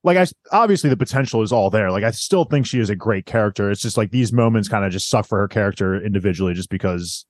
like, 0.03 0.17
I 0.17 0.25
obviously 0.51 0.89
the 0.89 0.97
potential 0.97 1.41
is 1.41 1.51
all 1.51 1.69
there. 1.69 1.91
Like, 1.91 2.03
I 2.03 2.11
still 2.11 2.45
think 2.45 2.65
she 2.65 2.79
is 2.79 2.89
a 2.89 2.95
great 2.95 3.25
character. 3.25 3.69
It's 3.71 3.81
just 3.81 3.97
like 3.97 4.11
these 4.11 4.31
moments 4.31 4.69
kind 4.69 4.85
of 4.85 4.91
just 4.91 5.09
suck 5.09 5.25
for 5.25 5.37
her 5.39 5.47
character 5.47 6.01
individually, 6.01 6.53
just 6.53 6.69
because 6.69 7.25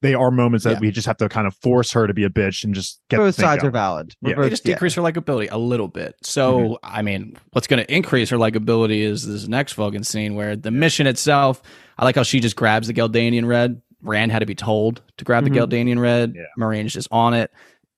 they 0.00 0.14
are 0.14 0.30
moments 0.30 0.62
that 0.64 0.74
Yeah. 0.74 0.78
we 0.80 0.90
just 0.92 1.06
have 1.08 1.16
to 1.16 1.28
kind 1.28 1.46
of 1.48 1.56
force 1.56 1.90
her 1.92 2.06
to 2.06 2.14
be 2.14 2.22
a 2.22 2.30
bitch 2.30 2.62
and 2.62 2.72
just 2.72 3.00
get 3.10 3.16
Both 3.16 3.34
thing 3.36 3.44
sides 3.46 3.64
are 3.64 3.70
valid. 3.70 4.14
We're 4.22 4.30
Yeah. 4.30 4.36
They 4.36 4.42
both- 4.42 4.50
just 4.50 4.66
yeah. 4.66 4.74
decrease 4.74 4.94
her 4.94 5.02
likability 5.02 5.48
a 5.50 5.58
little 5.58 5.88
bit. 5.88 6.14
So, 6.22 6.58
Mm-hmm. 6.60 6.74
I 6.84 7.02
mean, 7.02 7.36
what's 7.50 7.66
going 7.66 7.84
to 7.84 7.92
increase 7.92 8.30
her 8.30 8.36
likability 8.36 9.00
is 9.00 9.26
this 9.26 9.48
next 9.48 9.72
fucking 9.72 10.04
scene 10.04 10.36
where 10.36 10.54
the 10.54 10.70
mission 10.70 11.08
itself, 11.08 11.62
I 11.98 12.04
like 12.04 12.14
how 12.14 12.22
she 12.22 12.38
just 12.38 12.54
grabs 12.54 12.86
the 12.86 12.94
Ghealdanin 12.94 13.44
red. 13.46 13.80
Rand 14.00 14.30
had 14.30 14.38
to 14.38 14.46
be 14.46 14.54
told 14.54 15.02
to 15.16 15.24
grab 15.24 15.44
Mhm. 15.44 15.52
the 15.52 15.58
Ghealdanin 15.58 15.98
red. 15.98 16.34
Yeah. 16.36 16.42
Moiraine's 16.56 16.92
just 16.92 17.08
on 17.10 17.34
it. 17.34 17.50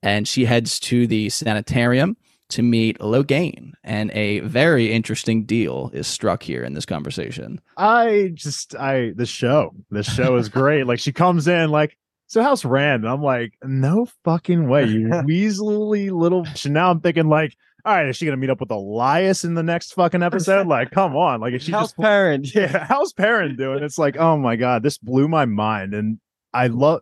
And 0.03 0.27
she 0.27 0.47
heads 0.47 0.81
to 0.81 1.07
the 1.07 1.29
sanitarium 1.29 2.17
to 2.51 2.63
meet 2.63 2.99
Logain. 2.99 3.73
And 3.83 4.11
a 4.13 4.41
very 4.41 4.93
interesting 4.93 5.45
deal 5.45 5.91
is 5.93 6.07
struck 6.07 6.43
here 6.43 6.63
in 6.63 6.75
this 6.75 6.87
conversation. 6.87 7.61
I 7.77 8.31
just, 8.35 8.75
I 8.75 9.13
the 9.17 9.27
show, 9.27 9.71
the 9.91 10.03
show 10.03 10.37
is 10.37 10.49
great. 10.49 10.87
like 10.87 11.01
she 11.01 11.13
comes 11.13 11.49
in 11.49 11.71
like. 11.71 11.97
So 12.27 12.45
how's 12.45 12.65
Rand? 12.65 13.03
And 13.03 13.13
I'm 13.13 13.23
like, 13.23 13.55
no 13.65 14.07
fucking 14.25 14.69
way, 14.69 14.85
you 14.85 15.09
weaselly 15.09 16.13
little. 16.13 16.47
And 16.65 16.75
now 16.75 16.93
I'm 16.93 17.01
thinking 17.01 17.29
like, 17.29 17.57
all 17.85 17.95
right, 17.95 18.09
is 18.09 18.17
she 18.17 18.25
gonna 18.25 18.37
meet 18.37 18.51
up 18.51 18.61
with 18.61 18.69
Elyas 18.69 19.45
in 19.45 19.55
the 19.55 19.63
next 19.63 19.95
fucking 19.95 20.23
episode? 20.23 20.67
Like, 20.67 20.91
come 20.91 21.17
on, 21.17 21.41
like, 21.41 21.55
is 21.55 21.63
she 21.63 21.73
House 21.73 21.89
just 21.89 21.99
Perrin. 21.99 22.45
yeah, 22.55 22.87
how's 22.87 23.13
Perrin 23.13 23.57
doing? 23.57 23.83
It's 23.83 23.99
like, 23.99 24.17
oh 24.17 24.37
my 24.37 24.57
god, 24.57 24.83
this 24.83 24.99
blew 24.99 25.29
my 25.29 25.45
mind, 25.45 25.95
and 25.95 26.19
I 26.53 26.69
love, 26.69 27.01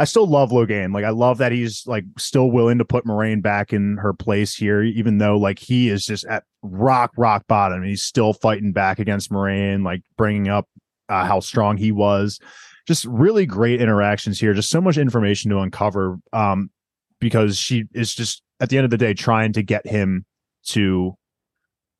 I 0.00 0.04
still 0.04 0.26
love 0.26 0.50
Logain. 0.50 0.94
Like, 0.94 1.04
I 1.04 1.10
love 1.10 1.36
that 1.38 1.52
he's 1.52 1.86
like 1.86 2.04
still 2.16 2.50
willing 2.50 2.78
to 2.78 2.86
put 2.86 3.04
Moiraine 3.04 3.42
back 3.42 3.70
in 3.70 3.98
her 3.98 4.14
place 4.14 4.56
here, 4.56 4.82
even 4.82 5.18
though 5.18 5.36
like 5.36 5.58
he 5.58 5.90
is 5.90 6.06
just 6.06 6.24
at 6.24 6.44
rock 6.62 7.12
rock 7.18 7.46
bottom. 7.46 7.82
He's 7.82 8.02
still 8.02 8.32
fighting 8.32 8.72
back 8.72 8.98
against 8.98 9.30
Moiraine, 9.30 9.84
like 9.84 10.00
bringing 10.16 10.48
up 10.48 10.66
uh, 11.10 11.26
how 11.26 11.40
strong 11.40 11.76
he 11.76 11.92
was. 11.92 12.40
Just 12.88 13.04
really 13.04 13.44
great 13.44 13.78
interactions 13.78 14.40
here. 14.40 14.54
Just 14.54 14.70
so 14.70 14.80
much 14.80 14.96
information 14.96 15.50
to 15.50 15.58
uncover. 15.58 16.16
Um, 16.32 16.70
because 17.18 17.58
she 17.58 17.84
is 17.92 18.14
just 18.14 18.42
at 18.58 18.70
the 18.70 18.78
end 18.78 18.86
of 18.86 18.90
the 18.90 18.96
day 18.96 19.12
trying 19.12 19.52
to 19.52 19.62
get 19.62 19.86
him 19.86 20.24
to 20.68 21.14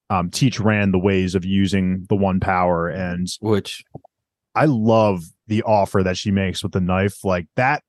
um, 0.08 0.30
teach 0.30 0.58
Rand 0.58 0.94
the 0.94 0.98
ways 0.98 1.34
of 1.34 1.44
using 1.44 2.06
the 2.08 2.16
one 2.16 2.40
power. 2.40 2.88
And 2.88 3.28
Which 3.40 3.84
I 4.54 4.64
love 4.64 5.22
the 5.48 5.62
offer 5.64 6.02
that 6.02 6.16
she 6.16 6.30
makes 6.30 6.62
with 6.62 6.72
the 6.72 6.80
knife. 6.80 7.22
Like 7.24 7.46
that 7.56 7.82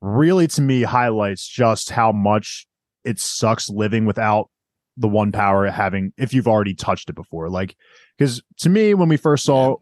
really 0.00 0.46
to 0.48 0.60
me 0.60 0.82
highlights 0.82 1.46
just 1.46 1.90
how 1.90 2.12
much 2.12 2.66
it 3.04 3.18
sucks 3.18 3.68
living 3.68 4.04
without 4.04 4.50
the 4.96 5.08
one 5.08 5.32
power 5.32 5.66
having 5.70 6.12
if 6.16 6.32
you've 6.32 6.48
already 6.48 6.74
touched 6.74 7.10
it 7.10 7.14
before. 7.14 7.48
Like, 7.48 7.76
because 8.16 8.42
to 8.58 8.68
me, 8.68 8.94
when 8.94 9.08
we 9.08 9.16
first 9.16 9.44
saw 9.44 9.76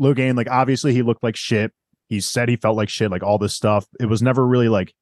Logain, 0.00 0.36
like 0.36 0.50
obviously 0.50 0.92
he 0.92 1.02
looked 1.02 1.22
like 1.22 1.36
shit. 1.36 1.72
He 2.08 2.20
said 2.20 2.48
he 2.48 2.56
felt 2.56 2.76
like 2.76 2.88
shit, 2.88 3.10
like 3.10 3.22
all 3.22 3.38
this 3.38 3.54
stuff. 3.54 3.86
It 3.98 4.06
was 4.06 4.22
never 4.22 4.46
really 4.46 4.68
like 4.68 4.94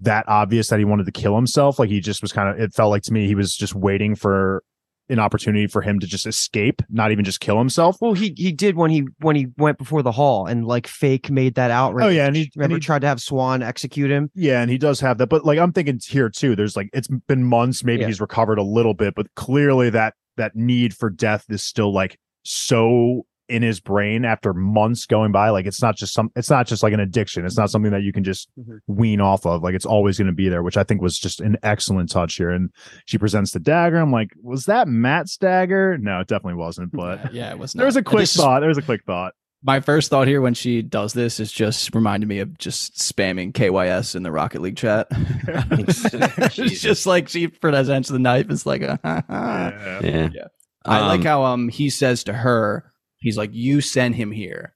that 0.00 0.28
obvious 0.28 0.68
that 0.68 0.78
he 0.78 0.84
wanted 0.84 1.06
to 1.06 1.12
kill 1.12 1.34
himself. 1.34 1.78
Like 1.78 1.90
he 1.90 2.00
just 2.00 2.22
was 2.22 2.32
kind 2.32 2.48
of 2.48 2.60
it 2.60 2.74
felt 2.74 2.90
like 2.90 3.02
to 3.04 3.12
me 3.12 3.26
he 3.26 3.34
was 3.34 3.56
just 3.56 3.74
waiting 3.74 4.14
for 4.14 4.62
an 5.08 5.18
opportunity 5.18 5.66
for 5.66 5.82
him 5.82 6.00
to 6.00 6.06
just 6.06 6.26
escape, 6.26 6.80
not 6.88 7.12
even 7.12 7.24
just 7.24 7.40
kill 7.40 7.58
himself. 7.58 7.96
Well, 8.00 8.14
he 8.14 8.34
he 8.36 8.52
did 8.52 8.76
when 8.76 8.90
he 8.90 9.04
when 9.18 9.36
he 9.36 9.48
went 9.58 9.78
before 9.78 10.02
the 10.02 10.12
hall 10.12 10.46
and 10.46 10.64
like 10.66 10.86
fake 10.86 11.30
made 11.30 11.56
that 11.56 11.70
outrage. 11.70 12.06
Oh 12.06 12.08
yeah, 12.08 12.26
and 12.26 12.34
he, 12.36 12.42
and 12.42 12.50
remember 12.56 12.76
he 12.76 12.80
tried 12.80 13.00
to 13.02 13.06
have 13.06 13.18
Siuan 13.18 13.62
execute 13.62 14.10
him. 14.10 14.30
Yeah, 14.34 14.62
and 14.62 14.70
he 14.70 14.78
does 14.78 15.00
have 15.00 15.18
that. 15.18 15.28
But 15.28 15.44
like 15.44 15.58
I'm 15.58 15.72
thinking 15.72 16.00
here 16.06 16.30
too, 16.30 16.56
there's 16.56 16.76
like 16.76 16.88
it's 16.92 17.08
been 17.28 17.44
months, 17.44 17.84
maybe 17.84 18.02
Yeah. 18.02 18.06
he's 18.08 18.20
recovered 18.20 18.58
a 18.58 18.62
little 18.62 18.94
bit, 18.94 19.14
but 19.14 19.26
clearly 19.34 19.90
that 19.90 20.14
that 20.36 20.56
need 20.56 20.94
for 20.94 21.10
death 21.10 21.44
is 21.48 21.62
still 21.62 21.92
like 21.92 22.18
so 22.42 23.26
in 23.48 23.62
his 23.62 23.78
brain 23.80 24.24
after 24.24 24.54
months 24.54 25.06
going 25.06 25.32
by. 25.32 25.50
Like 25.50 25.66
it's 25.66 25.82
not 25.82 25.96
just 25.96 26.14
some 26.14 26.30
it's 26.34 26.48
not 26.50 26.66
just 26.66 26.82
like 26.82 26.92
an 26.92 27.00
addiction. 27.00 27.44
It's 27.44 27.56
not 27.58 27.70
something 27.70 27.92
that 27.92 28.02
you 28.02 28.12
can 28.12 28.24
just 28.24 28.48
Mhm. 28.58 28.78
wean 28.86 29.20
off 29.20 29.44
of. 29.46 29.62
Like 29.62 29.74
it's 29.74 29.86
always 29.86 30.16
going 30.18 30.26
to 30.28 30.32
be 30.32 30.48
there, 30.48 30.62
which 30.62 30.76
I 30.76 30.84
think 30.84 31.02
was 31.02 31.18
just 31.18 31.40
an 31.40 31.56
excellent 31.62 32.10
touch 32.10 32.36
here. 32.36 32.50
And 32.50 32.70
she 33.06 33.18
presents 33.18 33.52
the 33.52 33.60
dagger. 33.60 33.96
I'm 33.98 34.10
like, 34.12 34.30
was 34.42 34.64
that 34.66 34.88
Mat's 34.88 35.36
dagger? 35.36 35.98
No, 35.98 36.20
it 36.20 36.26
definitely 36.28 36.54
wasn't, 36.58 36.92
but 36.96 37.32
yeah, 37.34 37.50
it 37.50 37.58
was. 37.58 37.72
there 37.74 37.86
was 37.86 37.96
a 37.96 38.02
quick 38.02 38.22
This 38.22 38.36
is- 38.36 38.40
thought. 38.40 38.60
There 38.60 38.68
was 38.68 38.78
a 38.78 38.82
quick 38.82 39.02
thought. 39.04 39.34
my 39.66 39.80
first 39.80 40.10
thought 40.10 40.28
here 40.28 40.40
when 40.42 40.52
she 40.54 40.82
does 40.82 41.12
this 41.14 41.40
is 41.40 41.50
just 41.50 41.94
reminded 41.94 42.28
me 42.28 42.38
of 42.40 42.56
just 42.58 42.96
spamming 42.96 43.50
KYS 43.52 44.14
in 44.14 44.22
the 44.22 44.30
Rocket 44.32 44.60
League 44.62 44.76
chat. 44.76 45.06
She's 46.52 46.82
just 46.82 47.06
like 47.06 47.28
she 47.28 47.48
presents 47.48 48.08
the 48.08 48.18
knife. 48.18 48.46
It's 48.50 48.66
like 48.66 48.82
a. 48.82 48.98
Yeah. 49.04 50.28
Yeah. 50.34 50.44
I 50.84 51.06
like 51.06 51.20
Um, 51.20 51.24
how 51.26 51.44
um 51.44 51.68
he 51.70 51.88
says 51.88 52.24
to 52.24 52.32
her, 52.34 52.92
he's 53.24 53.36
like, 53.36 53.50
"You 53.52 53.80
sent 53.80 54.14
him 54.14 54.30
here," 54.30 54.74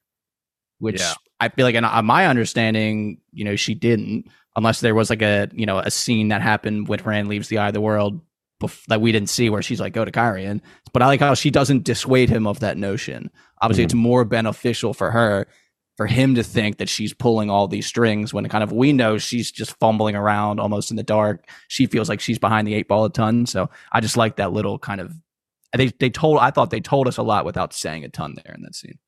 which 0.79 1.01
Yeah. 1.01 1.15
I 1.39 1.49
feel 1.51 1.67
like, 1.67 1.77
in 1.77 1.85
uh, 1.85 2.03
my 2.03 2.27
understanding, 2.27 3.21
you 3.33 3.45
know, 3.45 3.55
she 3.55 3.75
didn't, 3.75 4.27
unless 4.57 4.81
there 4.81 4.95
was 4.95 5.11
like 5.11 5.23
a 5.23 5.49
you 5.53 5.67
know 5.67 5.79
a 5.79 5.91
scene 5.91 6.29
that 6.29 6.43
happened 6.43 6.89
when 6.89 7.01
Rand 7.05 7.29
leaves 7.29 7.49
the 7.49 7.59
Eye 7.59 7.69
of 7.69 7.75
the 7.75 7.81
World 7.81 8.21
bef- 8.61 8.85
that 8.87 9.01
we 9.01 9.13
didn't 9.13 9.29
see, 9.29 9.51
where 9.51 9.63
she's 9.63 9.81
like, 9.81 9.93
"Go 9.93 10.05
to 10.05 10.11
Cairhien." 10.11 10.61
But 10.93 11.03
I 11.03 11.07
like 11.07 11.21
how 11.21 11.35
she 11.35 11.51
doesn't 11.51 11.85
dissuade 11.85 12.31
him 12.31 12.47
of 12.47 12.61
that 12.61 12.77
notion. 12.79 13.31
Obviously, 13.61 13.85
it's 13.85 13.95
more 13.95 14.25
beneficial 14.25 14.95
for 14.95 15.11
her 15.11 15.47
for 15.99 16.07
him 16.07 16.37
to 16.37 16.45
think 16.45 16.79
that 16.79 16.89
she's 16.89 17.13
pulling 17.13 17.51
all 17.51 17.67
these 17.67 17.85
strings 17.85 18.33
when 18.33 18.49
kind 18.49 18.63
of 18.63 18.71
we 18.71 18.93
know 18.93 19.19
she's 19.19 19.51
just 19.51 19.77
fumbling 19.81 20.15
around 20.15 20.61
almost 20.61 20.93
in 20.93 20.97
the 20.97 21.03
dark. 21.03 21.49
She 21.67 21.87
feels 21.87 22.09
like 22.09 22.21
she's 22.21 22.39
behind 22.39 22.69
the 22.69 22.75
eight 22.75 22.87
ball 22.87 23.05
a 23.05 23.11
ton. 23.11 23.47
So 23.47 23.69
I 23.91 24.01
just 24.01 24.17
like 24.17 24.37
that 24.37 24.53
little 24.53 24.79
kind 24.79 25.01
of 25.01 25.13
they 25.75 25.89
they 26.01 26.11
told 26.11 26.39
I 26.39 26.51
thought 26.51 26.71
they 26.71 26.81
told 26.81 27.09
us 27.09 27.17
a 27.17 27.23
lot 27.23 27.45
without 27.45 27.73
saying 27.73 28.05
a 28.05 28.09
ton 28.09 28.35
there 28.37 28.55
in 28.55 28.63
that 28.63 28.75
scene. 28.75 28.99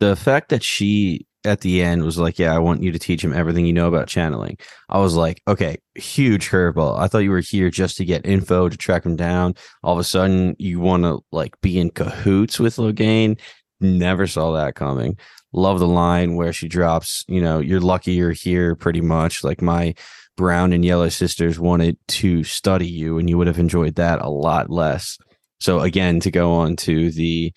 the 0.00 0.16
fact 0.16 0.48
that 0.48 0.62
she 0.64 1.26
at 1.44 1.60
the 1.62 1.82
end 1.82 2.04
was 2.04 2.18
like, 2.18 2.38
"Yeah, 2.38 2.54
I 2.54 2.58
want 2.58 2.82
you 2.82 2.92
to 2.92 2.98
teach 2.98 3.22
him 3.24 3.32
everything 3.32 3.66
you 3.66 3.72
know 3.72 3.88
about 3.88 4.08
channeling." 4.08 4.58
I 4.88 4.98
was 4.98 5.14
like, 5.14 5.40
"Okay, 5.48 5.78
huge 5.94 6.50
curveball. 6.50 6.98
I 6.98 7.06
thought 7.06 7.18
you 7.20 7.30
were 7.30 7.40
here 7.40 7.70
just 7.70 7.96
to 7.98 8.04
get 8.04 8.26
info 8.26 8.68
to 8.68 8.76
track 8.76 9.04
him 9.06 9.16
down. 9.16 9.54
All 9.82 9.92
of 9.94 9.98
a 9.98 10.04
sudden, 10.04 10.54
you 10.58 10.80
want 10.80 11.04
to 11.04 11.20
like 11.32 11.58
be 11.60 11.78
in 11.78 11.90
cahoots 11.90 12.58
with 12.60 12.76
Logain. 12.76 13.38
Never 13.80 14.26
saw 14.26 14.52
that 14.52 14.74
coming. 14.74 15.18
Love 15.52 15.78
the 15.80 15.88
line 15.88 16.36
where 16.36 16.52
she 16.52 16.68
drops, 16.68 17.24
you 17.26 17.40
know, 17.40 17.58
you're 17.58 17.80
lucky 17.80 18.12
you're 18.12 18.32
here. 18.32 18.76
Pretty 18.76 19.00
much 19.00 19.42
like 19.42 19.60
my 19.62 19.94
brown 20.36 20.72
and 20.72 20.84
yellow 20.84 21.08
sisters 21.08 21.58
wanted 21.58 21.96
to 22.08 22.44
study 22.44 22.86
you, 22.86 23.18
and 23.18 23.28
you 23.28 23.36
would 23.38 23.46
have 23.48 23.58
enjoyed 23.58 23.96
that 23.96 24.20
a 24.20 24.28
lot 24.30 24.70
less." 24.70 25.18
So 25.60 25.80
again, 25.80 26.20
to 26.20 26.30
go 26.30 26.52
on 26.52 26.76
to 26.76 27.10
the 27.10 27.52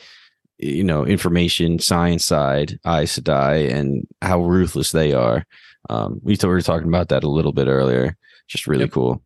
you 0.60 0.84
know 0.84 1.06
information 1.06 1.80
science 1.80 2.24
side 2.24 2.80
Aes 2.86 3.18
Sedai 3.20 3.72
and 3.74 4.08
how 4.22 4.44
ruthless 4.44 4.92
they 4.92 5.14
are. 5.14 5.46
Um, 5.90 6.20
we, 6.24 6.38
t- 6.38 6.48
we 6.48 6.54
were 6.54 6.62
talking 6.62 6.88
about 6.88 7.10
that 7.10 7.24
a 7.24 7.30
little 7.30 7.52
bit 7.52 7.68
earlier. 7.68 8.16
Just 8.48 8.68
really 8.68 8.84
Yep. 8.84 8.92
cool. 8.92 9.22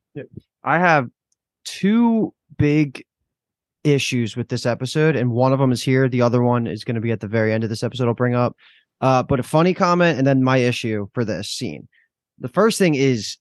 I 0.64 0.80
have 0.80 1.08
two 1.66 2.34
big 2.58 3.04
issues 3.84 4.36
with 4.36 4.50
this 4.50 4.66
episode, 4.66 5.16
and 5.16 5.32
one 5.32 5.54
of 5.54 5.60
them 5.60 5.72
is 5.72 5.84
here. 5.84 6.10
The 6.10 6.22
other 6.24 6.42
one 6.42 6.66
is 6.66 6.84
going 6.84 6.96
to 6.96 7.02
be 7.02 7.12
at 7.12 7.20
the 7.20 7.28
very 7.28 7.54
end 7.54 7.64
of 7.64 7.70
this 7.70 7.84
episode. 7.84 8.08
I'll 8.08 8.14
bring 8.16 8.36
up. 8.36 8.56
Uh, 9.02 9.22
but 9.22 9.40
a 9.40 9.44
funny 9.44 9.74
comment, 9.76 10.18
and 10.18 10.26
then 10.26 10.44
my 10.44 10.58
issue 10.58 11.08
for 11.14 11.24
this 11.24 11.50
scene. 11.50 11.88
The 12.40 12.48
first 12.50 12.80
thing 12.80 12.96
is 12.96 13.38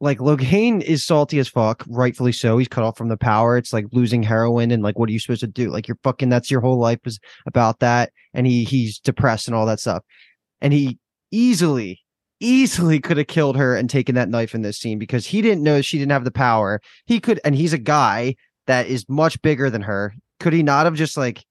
like 0.00 0.18
Logain 0.18 0.80
is 0.82 1.04
salty 1.04 1.38
as 1.38 1.48
fuck, 1.48 1.84
rightfully 1.88 2.32
so. 2.32 2.56
He's 2.58 2.68
cut 2.68 2.84
off 2.84 2.96
from 2.96 3.08
the 3.08 3.16
power. 3.18 3.56
It's 3.56 3.72
like 3.72 3.84
losing 3.92 4.22
heroin, 4.22 4.70
and 4.70 4.82
like, 4.82 4.98
what 4.98 5.08
are 5.08 5.12
you 5.12 5.18
supposed 5.20 5.42
to 5.42 5.46
do? 5.46 5.70
Like, 5.70 5.86
you're 5.88 5.98
fucking. 6.02 6.28
That's 6.30 6.50
your 6.50 6.60
whole 6.62 6.78
life 6.78 7.00
is 7.04 7.18
about 7.46 7.80
that, 7.80 8.10
and 8.34 8.46
he 8.46 8.64
he's 8.64 8.98
depressed 8.98 9.46
and 9.46 9.54
all 9.54 9.66
that 9.66 9.80
stuff, 9.80 10.02
and 10.60 10.72
he 10.72 10.98
easily 11.30 12.00
easily 12.42 12.98
could 13.00 13.18
have 13.18 13.26
killed 13.26 13.54
her 13.56 13.76
and 13.76 13.90
taken 13.90 14.14
that 14.14 14.30
knife 14.30 14.54
in 14.54 14.62
this 14.62 14.78
scene 14.78 14.98
because 14.98 15.26
he 15.26 15.42
didn't 15.42 15.62
know 15.62 15.82
she 15.82 15.98
didn't 15.98 16.12
have 16.12 16.24
the 16.24 16.30
power. 16.30 16.80
He 17.04 17.20
could, 17.20 17.38
and 17.44 17.54
he's 17.54 17.74
a 17.74 17.78
guy 17.78 18.34
that 18.66 18.86
is 18.86 19.04
much 19.10 19.40
bigger 19.42 19.68
than 19.68 19.82
her. 19.82 20.14
Could 20.38 20.54
he 20.54 20.62
not 20.62 20.86
have 20.86 20.94
just 20.94 21.16
like? 21.18 21.44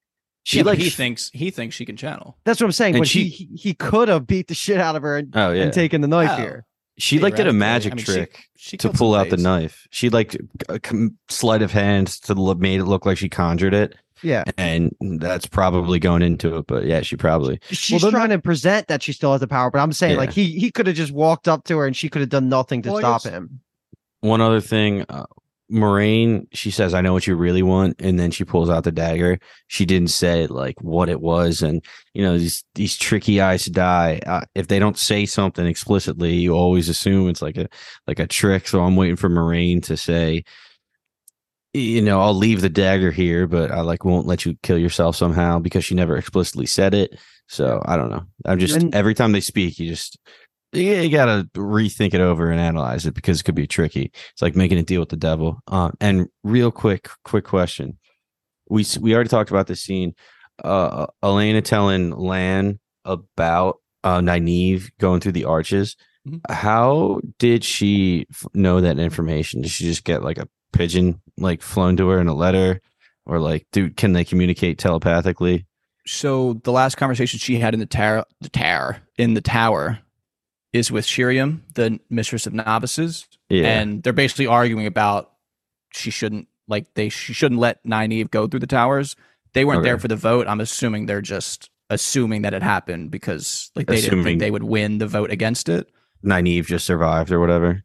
She 0.43 0.57
Yeah, 0.57 0.63
like 0.63 0.79
he 0.79 0.89
thinks 0.89 1.29
he 1.33 1.51
thinks 1.51 1.75
she 1.75 1.85
can 1.85 1.95
channel. 1.95 2.39
That's 2.45 2.59
what 2.59 2.65
I'm 2.65 2.71
saying. 2.71 2.95
And 2.95 3.01
But 3.01 3.07
she- 3.07 3.25
he 3.25 3.29
he, 3.29 3.55
he 3.57 3.73
could 3.75 4.07
have 4.07 4.25
beat 4.25 4.47
the 4.47 4.55
shit 4.55 4.79
out 4.79 4.95
of 4.95 5.03
her 5.03 5.17
and, 5.17 5.31
oh 5.37 5.51
yeah. 5.51 5.63
and 5.63 5.71
taken 5.73 6.01
the 6.01 6.07
knife 6.07 6.31
Oh. 6.33 6.41
here. 6.41 6.65
She 6.99 7.19
like 7.19 7.35
did 7.35 7.47
a 7.47 7.53
magic 7.53 7.93
I 7.93 7.95
mean, 7.95 8.05
trick 8.05 8.43
she 8.57 8.77
to 8.77 8.89
pull 8.89 9.13
some 9.13 9.21
out 9.21 9.29
the 9.29 9.37
knife. 9.37 9.87
She 9.89 10.09
like 10.09 10.37
a 10.67 10.79
com- 10.79 11.17
sleight 11.29 11.61
of 11.61 11.71
hand 11.71 12.07
to 12.23 12.33
look, 12.33 12.59
made 12.59 12.79
it 12.79 12.85
look 12.85 13.05
like 13.05 13.17
she 13.17 13.29
conjured 13.29 13.73
it, 13.73 13.95
Yeah, 14.21 14.43
and 14.57 14.93
that's 14.99 15.45
probably 15.47 15.97
going 15.99 16.21
into 16.21 16.57
it. 16.57 16.67
But 16.67 16.85
yeah, 16.85 17.01
she 17.01 17.15
probably 17.15 17.59
she's 17.71 18.01
then 18.01 18.11
trying 18.11 18.29
to 18.29 18.39
present 18.39 18.87
that 18.87 19.01
she 19.01 19.13
still 19.13 19.31
has 19.31 19.41
the 19.41 19.47
power, 19.47 19.71
but 19.71 19.79
I'm 19.79 19.93
saying 19.93 20.13
Yeah. 20.13 20.19
like 20.19 20.31
he 20.31 20.59
he 20.59 20.71
could 20.71 20.87
have 20.87 20.95
just 20.95 21.11
walked 21.13 21.47
up 21.47 21.63
to 21.65 21.77
her 21.77 21.87
and 21.87 21.95
she 21.95 22.09
could 22.09 22.19
have 22.21 22.29
done 22.29 22.49
nothing 22.49 22.81
to 22.83 22.91
Well, 22.91 22.99
stop 22.99 23.23
him. 23.23 23.61
one 24.21 24.41
other 24.41 24.61
thing 24.61 25.05
uh, 25.09 25.25
Moiraine, 25.71 26.47
she 26.51 26.71
says, 26.71 26.93
I 26.93 27.01
know 27.01 27.13
what 27.13 27.27
you 27.27 27.35
really 27.35 27.61
want. 27.61 28.01
And 28.01 28.19
then 28.19 28.31
she 28.31 28.43
pulls 28.43 28.69
out 28.69 28.83
the 28.83 28.91
dagger. 28.91 29.39
She 29.67 29.85
didn't 29.85 30.09
say 30.09 30.47
like 30.47 30.81
what 30.81 31.09
it 31.09 31.21
was. 31.21 31.61
And, 31.61 31.83
you 32.13 32.23
know, 32.23 32.37
these, 32.37 32.63
these 32.75 32.97
tricky 32.97 33.39
Aes 33.39 33.67
Sedai. 33.67 34.25
Uh, 34.27 34.41
if 34.55 34.67
they 34.67 34.79
don't 34.79 34.97
say 34.97 35.25
something 35.25 35.65
explicitly, 35.65 36.33
you 36.33 36.53
always 36.53 36.89
assume 36.89 37.29
it's 37.29 37.41
like 37.41 37.57
a, 37.57 37.67
like 38.07 38.19
a 38.19 38.27
trick. 38.27 38.67
So 38.67 38.81
I'm 38.81 38.95
waiting 38.95 39.15
for 39.15 39.29
Moiraine 39.29 39.83
to 39.83 39.95
say, 39.95 40.43
you 41.73 42.01
know, 42.01 42.19
I'll 42.19 42.33
leave 42.33 42.61
the 42.61 42.69
dagger 42.69 43.11
here, 43.11 43.45
but 43.45 43.71
I 43.71 43.81
like 43.81 44.03
won't 44.03 44.25
let 44.25 44.45
you 44.45 44.57
kill 44.63 44.77
yourself 44.77 45.15
somehow 45.15 45.59
because 45.59 45.85
she 45.85 45.93
never 45.93 46.17
explicitly 46.17 46.65
said 46.65 46.95
it. 46.95 47.19
So 47.47 47.81
I 47.85 47.95
don't 47.95 48.09
know. 48.09 48.23
I'm 48.45 48.59
just 48.59 48.75
And- 48.75 48.93
every 48.95 49.13
time 49.13 49.33
they 49.33 49.41
speak, 49.41 49.79
you 49.79 49.87
just 49.87 50.17
you, 50.73 50.81
you 50.93 51.09
gotta 51.09 51.49
rethink 51.55 52.13
it 52.13 52.21
over 52.21 52.49
and 52.51 52.59
analyze 52.59 53.05
it 53.05 53.13
because 53.13 53.39
it 53.39 53.43
could 53.43 53.55
be 53.55 53.67
tricky. 53.67 54.11
It's 54.31 54.41
like 54.41 54.55
making 54.55 54.77
a 54.77 54.83
deal 54.83 54.99
with 54.99 55.09
the 55.09 55.17
devil. 55.17 55.59
Um, 55.67 55.93
and 55.99 56.27
real 56.43 56.71
quick, 56.71 57.09
quick 57.23 57.45
question: 57.45 57.97
we 58.69 58.85
we 58.99 59.13
already 59.15 59.29
talked 59.29 59.49
about 59.49 59.67
this 59.67 59.81
scene. 59.81 60.13
Uh, 60.63 61.07
Alanna 61.23 61.63
telling 61.63 62.11
Lan 62.11 62.79
about 63.05 63.77
uh 64.03 64.19
Nynaeve 64.19 64.89
going 64.99 65.19
through 65.21 65.31
the 65.33 65.45
arches. 65.45 65.95
Mhm. 66.27 66.41
How 66.49 67.21
did 67.37 67.63
she 67.63 68.25
f- 68.31 68.45
know 68.53 68.81
that 68.81 68.99
information? 68.99 69.61
Did 69.61 69.71
she 69.71 69.85
just 69.85 70.03
get 70.03 70.21
like 70.23 70.37
a 70.37 70.47
pigeon 70.73 71.21
like 71.37 71.61
flown 71.61 71.95
to 71.97 72.09
her 72.09 72.19
in 72.19 72.27
a 72.27 72.35
letter, 72.35 72.81
or 73.25 73.39
like, 73.39 73.65
dude, 73.71 73.95
can 73.97 74.11
they 74.13 74.25
communicate 74.25 74.77
telepathically? 74.77 75.65
So 76.05 76.53
the 76.63 76.71
last 76.71 76.95
conversation 76.95 77.39
she 77.39 77.57
had 77.57 77.73
in 77.73 77.79
the 77.79 77.85
tower, 77.85 78.25
the 78.41 78.49
tower 78.49 78.97
in 79.17 79.33
the 79.35 79.41
tower, 79.41 79.99
is 80.73 80.91
with 80.91 81.05
Sheriam, 81.05 81.63
the 81.75 81.99
mistress 82.09 82.45
of 82.47 82.53
novices, 82.53 83.27
Yeah, 83.49 83.79
and 83.79 84.03
they're 84.03 84.13
basically 84.13 84.47
arguing 84.47 84.85
about 84.85 85.31
she 85.93 86.11
shouldn't 86.11 86.47
like 86.67 86.93
they 86.93 87.09
she 87.09 87.33
shouldn't 87.33 87.59
let 87.59 87.83
Nynaeve 87.85 88.29
go 88.31 88.47
through 88.47 88.59
the 88.59 88.67
towers. 88.67 89.15
They 89.53 89.65
weren't 89.65 89.83
there 89.83 89.97
for 89.97 90.07
the 90.07 90.15
vote. 90.15 90.47
I'm 90.47 90.59
assuming 90.61 91.07
they're 91.07 91.21
just 91.21 91.69
assuming 91.89 92.43
that 92.43 92.53
it 92.53 92.61
happened 92.61 93.09
because 93.09 93.71
like 93.75 93.87
they 93.87 93.99
didn't 94.01 94.23
think 94.23 94.39
they 94.39 94.51
would 94.51 94.63
win 94.63 94.99
the 94.99 95.07
vote 95.07 95.31
against 95.31 95.69
it. 95.69 95.87
Nynaeve 96.23 96.65
just 96.65 96.85
survived 96.85 97.31
or 97.31 97.39
whatever. 97.39 97.83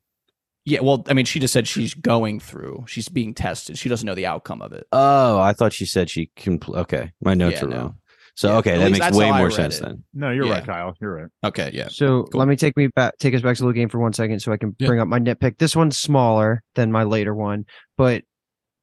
Yeah, 0.67 0.81
well, 0.81 1.05
I 1.09 1.13
mean, 1.13 1.27
she 1.27 1.41
just 1.41 1.53
said 1.53 1.69
she's 1.69 1.93
going 1.93 2.41
through. 2.41 2.85
She's 2.89 3.09
being 3.11 3.35
tested. 3.35 3.77
She 3.79 3.91
doesn't 3.91 4.07
know 4.07 4.15
the 4.15 4.25
outcome 4.27 4.63
of 4.63 4.73
it. 4.73 4.87
Oh, 4.93 5.39
I 5.39 5.53
thought 5.53 5.75
she 5.75 5.85
said 5.85 6.09
she 6.09 6.31
can. 6.37 6.59
Pl- 6.59 6.77
okay, 6.77 7.13
my 7.23 7.35
notes 7.35 7.57
Yeah, 7.61 7.65
are 7.65 7.69
no. 7.69 7.77
wrong. 7.77 7.95
So 8.37 8.49
Yeah, 8.49 8.57
okay, 8.59 8.79
that 8.79 8.91
makes 8.91 9.11
way 9.17 9.31
more 9.31 9.51
sense 9.51 9.79
it. 9.79 9.85
then. 9.85 10.05
No, 10.13 10.31
you're 10.31 10.49
right, 10.49 10.65
Kyle. 10.67 10.95
You're 11.01 11.15
right. 11.15 11.29
Okay, 11.45 11.71
yeah. 11.73 11.89
So 11.89 12.25
Cool. 12.25 12.39
let 12.41 12.49
me 12.49 12.57
take 12.57 12.77
me 12.77 12.89
back, 12.89 13.15
take 13.19 13.35
us 13.35 13.43
back 13.43 13.57
to 13.59 13.65
the 13.65 13.73
game 13.73 13.89
for 13.89 13.99
one 14.01 14.13
second, 14.13 14.41
so 14.41 14.53
I 14.53 14.57
can 14.57 14.75
Yeah. 14.79 14.89
bring 14.89 15.01
up 15.01 15.07
my 15.09 15.21
nitpick. 15.21 15.59
This 15.59 15.77
one's 15.77 15.97
smaller 15.97 16.63
than 16.75 16.91
my 16.91 17.05
later 17.05 17.35
one, 17.35 17.65
but 17.97 18.25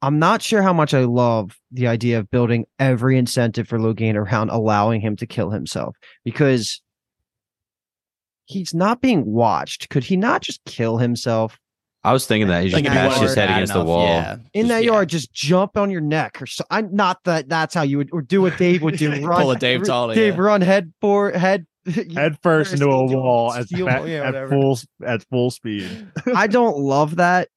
I'm 0.00 0.18
not 0.18 0.42
sure 0.42 0.62
how 0.62 0.72
much 0.72 0.94
I 0.94 1.04
love 1.04 1.56
the 1.70 1.86
idea 1.86 2.18
of 2.18 2.30
building 2.30 2.64
every 2.78 3.18
incentive 3.18 3.68
for 3.68 3.78
Logain 3.78 4.16
around 4.16 4.50
allowing 4.50 5.00
him 5.00 5.16
to 5.16 5.26
kill 5.26 5.50
himself 5.50 5.96
because 6.24 6.80
he's 8.46 8.74
not 8.74 9.00
being 9.00 9.24
watched. 9.26 9.90
Could 9.90 10.04
he 10.04 10.16
not 10.16 10.42
just 10.42 10.60
kill 10.64 10.96
himself 10.98 11.58
I 12.04 12.12
was 12.12 12.26
thinking 12.26 12.48
that 12.48 12.64
he 12.64 12.70
just 12.70 12.82
Like, 12.84 12.92
bashed 12.92 13.20
his 13.20 13.34
head 13.34 13.46
bad 13.48 13.58
against 13.58 13.74
the 13.74 13.84
wall. 13.84 14.06
yeah. 14.06 14.36
in 14.54 14.62
Just- 14.62 14.68
that 14.70 14.84
yeah. 14.84 14.90
yard? 14.92 15.08
Just 15.08 15.32
jump 15.32 15.76
on 15.76 15.90
your 15.90 16.00
neck 16.00 16.42
or 16.42 16.46
so. 16.46 16.64
I'm 16.70 16.94
not 16.94 17.18
that. 17.24 17.48
That's 17.48 17.74
how 17.74 17.82
you 17.82 17.98
would 17.98 18.10
or 18.12 18.22
do 18.22 18.42
what 18.42 18.56
Dave 18.58 18.82
would 18.82 18.96
do. 18.98 19.10
Run, 19.24 19.40
Pull 19.42 19.50
a 19.52 19.56
Dave 19.56 19.84
Tolly, 19.84 20.14
Dave, 20.16 20.34
yeah. 20.34 20.40
run 20.40 20.60
head 20.62 20.92
for 21.00 21.30
head. 21.30 21.66
Head 22.14 22.38
first 22.44 22.72
into 22.74 22.86
a 22.86 23.04
wall 23.06 23.52
at, 23.52 23.66
steel- 23.66 23.88
at, 23.88 24.06
yeah, 24.06 24.28
at 24.28 24.48
full 24.48 24.78
at 25.04 25.24
full 25.30 25.50
speed. 25.50 26.06
I 26.34 26.46
don't 26.46 26.78
love 26.78 27.16
that, 27.16 27.48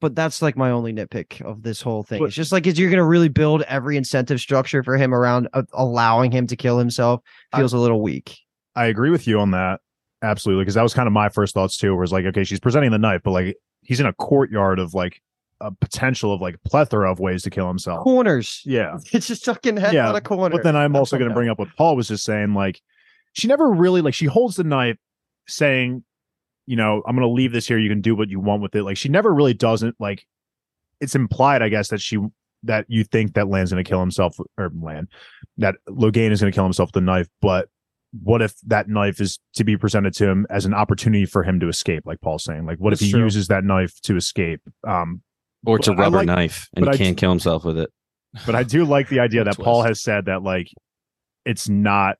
but 0.00 0.14
that's 0.14 0.40
like 0.40 0.56
my 0.56 0.70
only 0.70 0.94
nitpick 0.94 1.42
of 1.42 1.62
this 1.62 1.82
whole 1.82 2.02
thing. 2.04 2.20
But- 2.20 2.26
it's 2.26 2.34
just 2.34 2.52
like, 2.52 2.66
is 2.66 2.78
you're 2.78 2.88
going 2.88 2.96
to 3.00 3.04
really 3.04 3.28
build 3.28 3.60
every 3.62 3.98
incentive 3.98 4.40
structure 4.40 4.82
for 4.82 4.96
him 4.96 5.12
around 5.14 5.48
uh, 5.52 5.62
allowing 5.74 6.30
him 6.32 6.46
to 6.46 6.56
kill 6.56 6.78
himself 6.78 7.20
feels 7.54 7.74
a 7.74 7.78
little 7.78 8.00
weak. 8.00 8.34
I 8.76 8.86
agree 8.86 9.10
with 9.10 9.26
you 9.26 9.38
on 9.40 9.50
that. 9.50 9.80
Absolutely. 10.24 10.62
Because 10.62 10.74
that 10.74 10.82
was 10.82 10.94
kind 10.94 11.06
of 11.06 11.12
my 11.12 11.28
first 11.28 11.54
thoughts 11.54 11.76
too, 11.76 11.94
where 11.94 12.02
it's 12.02 12.12
like, 12.12 12.24
okay, 12.24 12.44
she's 12.44 12.60
presenting 12.60 12.90
the 12.90 12.98
knife, 12.98 13.20
but 13.22 13.32
like 13.32 13.56
he's 13.82 14.00
in 14.00 14.06
a 14.06 14.12
courtyard 14.14 14.78
of 14.78 14.94
like 14.94 15.20
a 15.60 15.70
potential 15.70 16.32
of 16.32 16.40
like 16.40 16.62
plethora 16.64 17.10
of 17.10 17.20
ways 17.20 17.42
to 17.42 17.50
kill 17.50 17.68
himself. 17.68 18.02
Corners. 18.02 18.62
Yeah. 18.64 18.98
It's 19.12 19.26
just 19.26 19.44
fucking 19.44 19.76
head 19.76 19.94
Yeah, 19.94 20.08
on 20.08 20.16
a 20.16 20.20
corner. 20.20 20.54
But 20.54 20.64
then 20.64 20.76
I'm 20.76 20.92
That's 20.92 21.00
also 21.00 21.18
going 21.18 21.28
to 21.30 21.34
bring 21.34 21.48
up 21.48 21.58
what 21.58 21.68
Paul 21.76 21.96
was 21.96 22.08
just 22.08 22.24
saying. 22.24 22.54
Like, 22.54 22.80
she 23.32 23.48
never 23.48 23.70
really 23.70 24.00
like 24.00 24.14
she 24.14 24.26
holds 24.26 24.56
the 24.56 24.64
knife, 24.64 24.96
saying, 25.46 26.04
you 26.66 26.76
know, 26.76 27.02
I'm 27.06 27.14
going 27.14 27.28
to 27.28 27.32
leave 27.32 27.52
this 27.52 27.66
here. 27.66 27.78
You 27.78 27.90
can 27.90 28.00
do 28.00 28.14
what 28.14 28.30
you 28.30 28.40
want 28.40 28.62
with 28.62 28.74
it. 28.74 28.84
Like, 28.84 28.96
she 28.96 29.08
never 29.08 29.32
really 29.32 29.54
doesn't 29.54 29.96
like. 30.00 30.26
It's 31.00 31.14
implied, 31.14 31.60
I 31.60 31.68
guess, 31.68 31.88
that 31.88 32.00
she 32.00 32.18
that 32.62 32.86
you 32.88 33.04
think 33.04 33.34
that 33.34 33.48
Lan's 33.48 33.70
going 33.70 33.84
to 33.84 33.88
kill 33.88 34.00
himself 34.00 34.38
or 34.56 34.70
Land 34.80 35.08
that 35.58 35.76
Logain 35.88 36.30
is 36.30 36.40
going 36.40 36.50
to 36.50 36.54
kill 36.54 36.64
himself 36.64 36.88
with 36.88 36.94
the 36.94 37.00
knife. 37.02 37.28
But 37.42 37.68
what 38.22 38.42
if 38.42 38.54
that 38.66 38.88
knife 38.88 39.20
is 39.20 39.38
to 39.54 39.64
be 39.64 39.76
presented 39.76 40.14
to 40.14 40.28
him 40.28 40.46
as 40.50 40.64
an 40.66 40.74
opportunity 40.74 41.26
for 41.26 41.42
him 41.42 41.58
to 41.60 41.68
escape? 41.68 42.04
Like 42.06 42.20
Paul's 42.20 42.44
saying, 42.44 42.66
like, 42.66 42.78
what 42.78 42.92
if 42.92 43.00
he 43.00 43.10
true. 43.10 43.20
uses 43.22 43.48
that 43.48 43.64
knife 43.64 44.00
to 44.02 44.16
escape? 44.16 44.60
Um, 44.86 45.22
Or 45.66 45.78
it's 45.78 45.88
a 45.88 45.94
rubber 45.94 46.18
like- 46.18 46.26
knife 46.26 46.68
and 46.76 46.84
he 46.86 46.90
I- 46.92 46.96
can't 46.96 47.16
kill 47.16 47.30
himself 47.30 47.64
with 47.64 47.78
it. 47.78 47.90
but 48.46 48.54
I 48.54 48.62
do 48.64 48.84
like 48.84 49.08
the 49.08 49.20
idea 49.20 49.44
that 49.44 49.54
Twist. 49.54 49.64
Paul 49.64 49.82
has 49.82 50.00
said 50.02 50.26
that 50.26 50.42
like 50.42 50.68
it's 51.44 51.68
not 51.68 52.16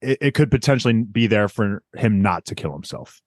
it, 0.00 0.18
it 0.20 0.34
could 0.34 0.50
potentially 0.50 1.02
be 1.02 1.26
there 1.26 1.48
for 1.48 1.82
him 1.96 2.22
not 2.22 2.44
to 2.46 2.54
kill 2.54 2.72
himself. 2.72 3.20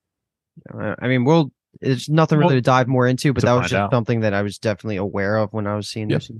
I 0.73 1.07
mean, 1.07 1.23
we'll. 1.25 1.51
It's 1.79 2.09
nothing 2.09 2.37
really 2.37 2.49
Well, 2.55 2.57
to 2.57 2.61
dive 2.61 2.87
more 2.89 3.07
into, 3.07 3.31
but 3.33 3.43
that 3.43 3.53
was 3.53 3.63
just 3.69 3.73
out. 3.73 3.91
something 3.91 4.19
that 4.21 4.33
I 4.33 4.41
was 4.41 4.57
definitely 4.57 4.97
aware 4.97 5.37
of 5.37 5.53
when 5.53 5.67
I 5.67 5.75
was 5.75 5.89
seeing 5.89 6.09
Yep. 6.09 6.21
this. 6.21 6.31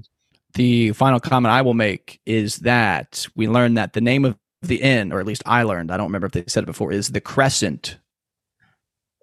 The 0.56 0.92
final 0.92 1.20
comment 1.22 1.52
I 1.54 1.62
will 1.62 1.74
make 1.74 2.20
is 2.26 2.58
that 2.58 3.26
we 3.36 3.48
learned 3.48 3.78
that 3.78 3.94
the 3.94 4.02
name 4.02 4.26
of 4.26 4.38
the 4.62 4.82
inn, 4.82 5.12
or 5.12 5.20
at 5.20 5.26
least 5.26 5.44
I 5.46 5.64
learned, 5.64 5.92
I 5.92 5.98
don't 5.98 6.08
remember 6.08 6.28
if 6.28 6.34
they 6.34 6.44
said 6.48 6.64
it 6.64 6.68
before, 6.68 6.92
is 6.92 7.10
the 7.10 7.22
Crescent, 7.22 7.98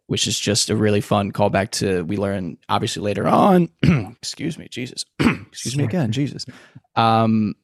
which 0.06 0.26
is 0.26 0.38
just 0.38 0.70
a 0.70 0.76
really 0.76 1.00
fun 1.00 1.32
callback 1.32 1.70
to 1.70 2.02
we 2.02 2.16
learn 2.16 2.58
obviously 2.68 3.02
later 3.02 3.28
on. 3.28 3.68
excuse 3.82 4.58
me, 4.58 4.68
Jesus. 4.68 5.04
excuse 5.20 5.76
me 5.76 5.84
again, 5.84 6.12
Jesus. 6.12 6.46
Um, 6.96 7.54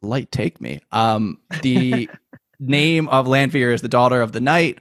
light 0.00 0.30
take 0.30 0.60
me. 0.60 0.80
Um, 0.92 1.40
the 1.62 2.08
name 2.60 3.08
of 3.08 3.26
Lanfear 3.26 3.72
is 3.72 3.82
the 3.82 3.88
daughter 3.88 4.22
of 4.22 4.32
the 4.32 4.40
night. 4.40 4.78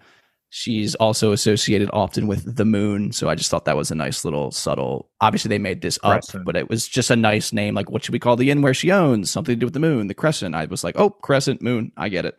She's 0.54 0.96
also 0.96 1.32
associated 1.32 1.90
often 1.94 2.28
with 2.28 2.58
the 2.58 2.66
moon. 2.66 3.14
So 3.14 3.30
I 3.30 3.36
just 3.36 3.50
thought 3.50 3.64
that 3.66 3.78
was 3.78 3.90
a 3.90 3.96
nice 3.96 4.26
little 4.26 4.52
subtle. 4.52 5.10
Obviously, 5.22 5.48
they 5.48 5.58
made 5.60 5.82
this 5.82 5.98
up, 6.04 6.12
Crescent. 6.24 6.46
but 6.46 6.58
it 6.58 6.70
was 6.70 6.90
just 6.90 7.10
a 7.10 7.16
nice 7.16 7.54
name. 7.54 7.74
Like, 7.74 7.90
what 7.90 8.04
should 8.04 8.12
we 8.12 8.20
call 8.20 8.36
the 8.36 8.52
inn 8.52 8.62
where 8.62 8.74
she 8.74 8.92
owns? 8.92 9.32
Something 9.32 9.56
to 9.56 9.60
do 9.60 9.66
with 9.66 9.74
the 9.74 9.80
moon, 9.80 10.08
the 10.08 10.14
crescent. 10.14 10.54
I 10.54 10.66
was 10.66 10.84
like, 10.84 10.96
oh, 10.98 11.10
crescent, 11.10 11.62
moon. 11.62 11.94
I 11.96 12.10
get 12.10 12.26
it. 12.26 12.36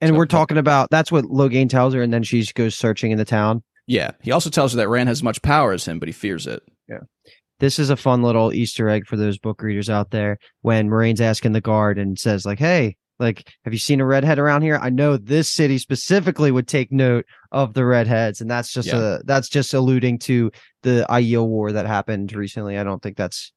And 0.00 0.10
So- 0.10 0.14
we're 0.14 0.26
talking 0.26 0.58
about 0.58 0.90
that's 0.90 1.10
what 1.10 1.24
Logain 1.24 1.68
tells 1.68 1.92
her, 1.92 2.02
and 2.02 2.14
then 2.14 2.22
she 2.22 2.44
goes 2.54 2.76
searching 2.76 3.10
in 3.10 3.18
the 3.18 3.24
town. 3.24 3.64
Yeah. 3.88 4.12
He 4.22 4.30
also 4.30 4.48
tells 4.48 4.72
her 4.72 4.76
that 4.76 4.88
Rand 4.88 5.08
has 5.08 5.20
much 5.24 5.42
power 5.42 5.72
as 5.72 5.84
him, 5.86 5.98
but 5.98 6.08
he 6.08 6.12
fears 6.12 6.46
it. 6.46 6.62
Yeah. 6.88 7.00
This 7.58 7.80
is 7.80 7.90
a 7.90 7.96
fun 7.96 8.22
little 8.22 8.52
Easter 8.52 8.88
egg 8.88 9.06
for 9.06 9.16
those 9.16 9.38
book 9.38 9.60
readers 9.60 9.90
out 9.90 10.12
there. 10.12 10.38
When 10.62 10.88
Moiraine's 10.88 11.20
asking 11.20 11.50
the 11.52 11.60
guard 11.60 11.98
and 11.98 12.16
says, 12.16 12.46
like, 12.46 12.60
hey, 12.60 12.96
like, 13.20 13.48
have 13.64 13.72
you 13.72 13.78
seen 13.78 14.00
a 14.00 14.04
redhead 14.06 14.38
around 14.40 14.62
here? 14.62 14.78
I 14.82 14.90
know 14.90 15.16
this 15.16 15.48
city 15.48 15.78
specifically 15.78 16.50
would 16.50 16.66
take 16.66 16.90
note 16.90 17.26
of 17.52 17.74
the 17.74 17.84
redheads, 17.84 18.40
and 18.40 18.50
that's 18.50 18.72
just 18.72 18.88
Yeah. 18.88 19.18
a 19.18 19.22
that's 19.24 19.48
just 19.48 19.72
alluding 19.74 20.18
to 20.20 20.50
the 20.82 21.06
Aiel 21.08 21.46
war 21.46 21.70
that 21.70 21.86
happened 21.86 22.32
recently. 22.32 22.78
I 22.78 22.82
don't 22.82 23.02
think 23.02 23.16
that's 23.16 23.52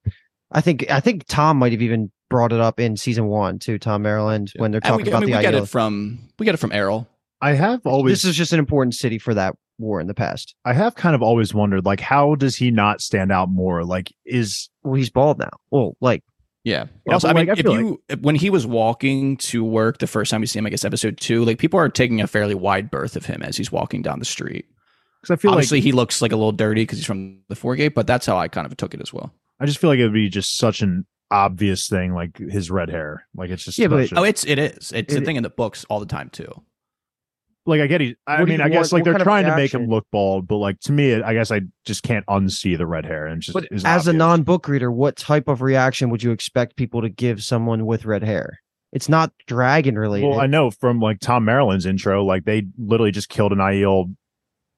I 0.52 0.62
think 0.62 0.92
I 0.92 1.00
think 1.00 1.24
Tom 1.28 1.58
might 1.58 1.72
have 1.72 1.82
even 1.82 2.12
brought 2.30 2.52
it 2.52 2.60
up 2.60 2.80
in 2.80 2.98
season 2.98 3.28
one 3.28 3.58
too, 3.60 3.80
Thom 3.80 4.04
Merrilin, 4.04 4.50
when 4.58 4.72
they're 4.72 4.82
And 4.84 4.98
we, 4.98 5.04
talking 5.04 5.08
I 5.08 5.10
about 5.18 5.20
mean, 5.22 5.32
the 5.32 5.38
we 5.38 5.42
get 5.44 5.54
Aiel. 5.54 5.64
it 5.64 5.70
from 5.70 6.20
we 6.38 6.46
get 6.46 6.54
it 6.56 6.60
from 6.60 6.72
Errol. 6.72 7.08
I 7.42 7.54
have 7.54 7.86
always 7.86 8.14
This 8.22 8.26
is 8.26 8.36
just 8.36 8.54
an 8.54 8.60
important 8.60 8.96
city 8.96 9.18
for 9.20 9.34
that 9.34 9.56
war 9.80 10.00
in 10.00 10.08
the 10.08 10.14
past. 10.14 10.56
I 10.66 10.74
have 10.74 10.96
kind 10.96 11.16
of 11.16 11.22
always 11.22 11.54
wondered 11.54 11.86
like 11.86 12.00
how 12.00 12.36
does 12.36 12.56
he 12.56 12.70
not 12.72 13.02
stand 13.02 13.32
out 13.32 13.50
more? 13.50 13.84
Like 13.84 14.14
is 14.26 14.70
Well, 14.84 14.96
he's 14.96 15.10
bald 15.10 15.40
now. 15.40 15.50
Well, 15.72 15.96
like 16.02 16.24
Yeah. 16.64 16.86
Yeah, 17.06 17.14
also, 17.14 17.28
I 17.28 17.34
mean, 17.34 17.48
like, 17.48 17.58
I 17.58 17.60
if 17.60 17.66
you 17.66 18.02
if- 18.10 18.20
when 18.22 18.36
he 18.36 18.50
was 18.50 18.66
walking 18.66 19.36
to 19.38 19.64
work 19.64 19.98
the 20.00 20.08
first 20.08 20.32
time 20.32 20.42
we 20.42 20.48
see 20.48 20.60
him, 20.60 20.66
I 20.66 20.70
guess 20.70 20.86
episode 20.86 21.18
two, 21.20 21.44
like 21.44 21.58
people 21.60 21.80
are 21.80 21.90
taking 21.90 22.22
a 22.22 22.28
fairly 22.28 22.56
wide 22.56 22.90
berth 22.90 23.16
of 23.16 23.26
him 23.26 23.42
as 23.44 23.58
he's 23.58 23.72
walking 23.72 24.02
down 24.02 24.20
the 24.20 24.26
street. 24.26 24.66
because 25.22 25.38
I 25.38 25.42
feel 25.42 25.52
Obviously, 25.52 25.80
like 25.80 25.84
he 25.84 25.92
looks 25.92 26.22
like 26.22 26.32
a 26.32 26.36
little 26.36 26.52
dirty 26.52 26.82
because 26.84 26.98
he's 27.00 27.06
from 27.06 27.40
the 27.50 27.56
Foregate, 27.56 27.94
but 27.96 28.08
that's 28.08 28.26
how 28.26 28.38
I 28.38 28.48
kind 28.50 28.66
of 28.68 28.76
took 28.78 28.94
it 28.94 29.02
as 29.02 29.12
well. 29.14 29.34
I 29.60 29.66
just 29.66 29.78
feel 29.80 29.90
like 29.90 30.00
it 30.00 30.04
would 30.04 30.14
be 30.14 30.28
just 30.30 30.58
such 30.58 30.82
an 30.82 31.06
obvious 31.32 31.88
thing 31.88 32.14
like 32.14 32.38
his 32.38 32.70
red 32.70 32.90
hair. 32.90 33.26
Like 33.36 33.50
it's 33.50 33.64
just 33.66 33.78
Yeah, 33.80 33.88
but- 33.88 34.12
Oh, 34.16 34.24
it's 34.24 34.46
it 34.46 34.60
is. 34.60 34.92
It's 34.94 35.14
a 35.16 35.22
thing 35.22 35.36
in 35.38 35.44
the 35.44 35.50
books 35.50 35.86
all 35.90 36.00
the 36.00 36.06
time 36.06 36.30
too. 36.30 36.52
Like 37.66 37.80
I 37.82 37.88
get 37.88 38.02
he 38.02 38.16
I 38.28 38.40
What 38.42 38.50
mean 38.50 38.60
you 38.60 38.66
I 38.66 38.70
guess 38.70 38.92
want- 38.92 38.94
like 38.94 39.04
they're 39.06 39.14
kind 39.14 39.22
of 39.22 39.26
trying 39.26 39.46
to 39.46 39.56
make 39.56 39.74
him 39.74 39.88
look 39.88 40.06
bald, 40.12 40.48
but 40.48 40.58
like 40.58 40.80
to 40.82 40.92
me 40.92 41.22
I 41.22 41.34
guess 41.34 41.50
I 41.52 41.62
just 41.86 42.04
can't 42.04 42.26
unsee 42.26 42.78
the 42.78 42.86
red 42.86 43.06
hair 43.06 43.26
and 43.26 43.42
just 43.42 43.54
But 43.54 43.68
is 43.72 43.86
as 43.86 44.08
a 44.08 44.14
non-book 44.14 44.68
reader, 44.68 44.92
what 44.92 45.16
type 45.16 45.48
of 45.48 45.62
reaction 45.62 46.10
would 46.10 46.22
you 46.24 46.32
expect 46.32 46.76
people 46.76 47.02
to 47.02 47.10
give 47.10 47.44
someone 47.44 47.86
with 47.86 48.06
red 48.06 48.24
hair? 48.24 48.60
It's 48.92 49.08
not 49.10 49.32
dragon 49.48 49.98
related. 49.98 50.28
Well, 50.28 50.40
I 50.42 50.46
know 50.48 50.70
from 50.72 51.00
like 51.00 51.20
Thom 51.20 51.46
Merrilin's 51.46 51.86
intro, 51.86 52.24
like 52.24 52.44
they 52.46 52.68
literally 52.78 53.12
just 53.12 53.30
killed 53.30 53.52
an 53.52 53.58
Aiel 53.60 54.14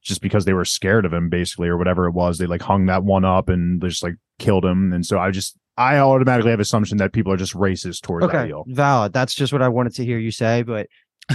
just 0.02 0.22
because 0.22 0.46
they 0.46 0.54
were 0.54 0.64
scared 0.64 1.04
of 1.06 1.12
him, 1.12 1.30
basically, 1.30 1.68
or 1.68 1.78
whatever 1.78 2.06
it 2.06 2.12
was. 2.12 2.38
They 2.38 2.46
like 2.46 2.62
hung 2.62 2.86
that 2.86 3.04
one 3.04 3.26
up 3.26 3.50
and 3.50 3.82
they 3.82 3.88
just 3.90 4.04
like 4.04 4.16
killed 4.40 4.64
him. 4.64 4.94
And 4.94 5.06
so 5.06 5.18
I 5.20 5.32
just 5.32 5.58
I 5.78 5.98
automatically 5.98 6.52
have 6.52 6.60
assumption 6.62 6.98
that 7.00 7.12
people 7.12 7.34
are 7.34 7.38
just 7.38 7.54
racist 7.56 8.04
towards 8.04 8.26
okay, 8.28 8.50
Aiel. 8.52 8.64
valid. 8.68 9.12
That's 9.12 9.36
just 9.36 9.52
what 9.52 9.62
I 9.62 9.68
wanted 9.68 9.96
to 9.96 10.06
hear 10.06 10.18
you 10.20 10.32
say. 10.32 10.62
But 10.64 10.88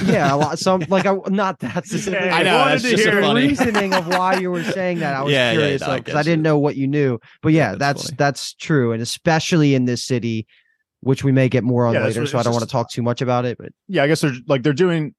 yeah, 0.05 0.33
a 0.33 0.37
lot, 0.37 0.59
some 0.59 0.83
like 0.89 1.07
I 1.07 1.17
not 1.29 1.59
that 1.61 1.87
specific. 1.87 2.21
I 2.21 2.43
know, 2.43 2.59
wanted 2.59 2.81
to 2.83 2.97
hear 2.97 3.17
the 3.17 3.21
funny. 3.23 3.49
reason 3.49 3.93
of 3.93 4.07
why 4.07 4.39
you 4.39 4.51
were 4.51 4.63
saying 4.65 5.01
that. 5.01 5.15
I 5.15 5.23
was 5.23 5.33
Yeah, 5.33 5.51
yeah, 5.53 5.59
curious 5.59 5.81
no, 5.83 5.89
I 5.89 5.97
because 5.99 6.15
I, 6.15 6.19
get 6.19 6.25
didn't 6.31 6.43
know 6.43 6.59
what 6.59 6.77
you 6.77 6.87
knew. 6.87 7.19
But 7.43 7.53
yeah, 7.53 7.75
That's 7.75 8.05
that's 8.05 8.17
that's 8.17 8.55
true, 8.55 8.93
and 8.93 9.03
especially 9.03 9.75
in 9.75 9.87
this 9.87 10.05
city, 10.05 10.47
which 11.01 11.25
we 11.25 11.33
may 11.33 11.49
get 11.49 11.65
more 11.65 11.87
on 11.87 11.95
Yeah, 11.95 12.05
later. 12.05 12.25
So 12.27 12.39
I 12.39 12.43
don't 12.45 12.53
want 12.53 12.65
to 12.65 12.71
talk 12.71 12.91
too 12.91 13.03
much 13.03 13.21
about 13.21 13.45
it. 13.45 13.59
But 13.59 13.71
Yeah, 13.89 14.05
I 14.05 14.07
guess 14.07 14.21
they're 14.21 14.33
like 14.47 14.63
they're 14.63 14.73
doing 14.73 15.15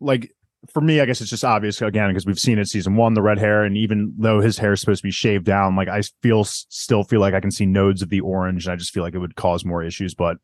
like 0.00 0.30
for 0.72 0.80
me, 0.80 1.00
I 1.00 1.04
guess 1.06 1.20
it's 1.20 1.28
just 1.30 1.44
obvious 1.44 1.82
again 1.82 2.08
because 2.10 2.24
we've 2.24 2.38
seen 2.38 2.58
it 2.58 2.68
season 2.68 2.96
one, 2.96 3.14
the 3.14 3.22
red 3.22 3.38
hair, 3.38 3.64
and 3.64 3.76
even 3.76 4.14
though 4.16 4.40
his 4.40 4.58
hair 4.58 4.72
is 4.74 4.80
supposed 4.80 5.00
to 5.02 5.06
be 5.08 5.10
shaved 5.10 5.44
down, 5.44 5.74
like 5.76 5.88
I 5.88 6.02
feel 6.22 6.44
still 6.44 7.02
feel 7.04 7.20
like 7.20 7.34
I 7.34 7.40
can 7.40 7.50
see 7.50 7.66
nodes 7.66 8.00
of 8.00 8.10
the 8.10 8.20
orange, 8.20 8.66
and 8.66 8.72
I 8.72 8.76
just 8.76 8.92
feel 8.92 9.02
like 9.02 9.14
it 9.14 9.18
would 9.18 9.34
cause 9.34 9.64
more 9.64 9.82
issues. 9.82 10.14
But 10.14 10.36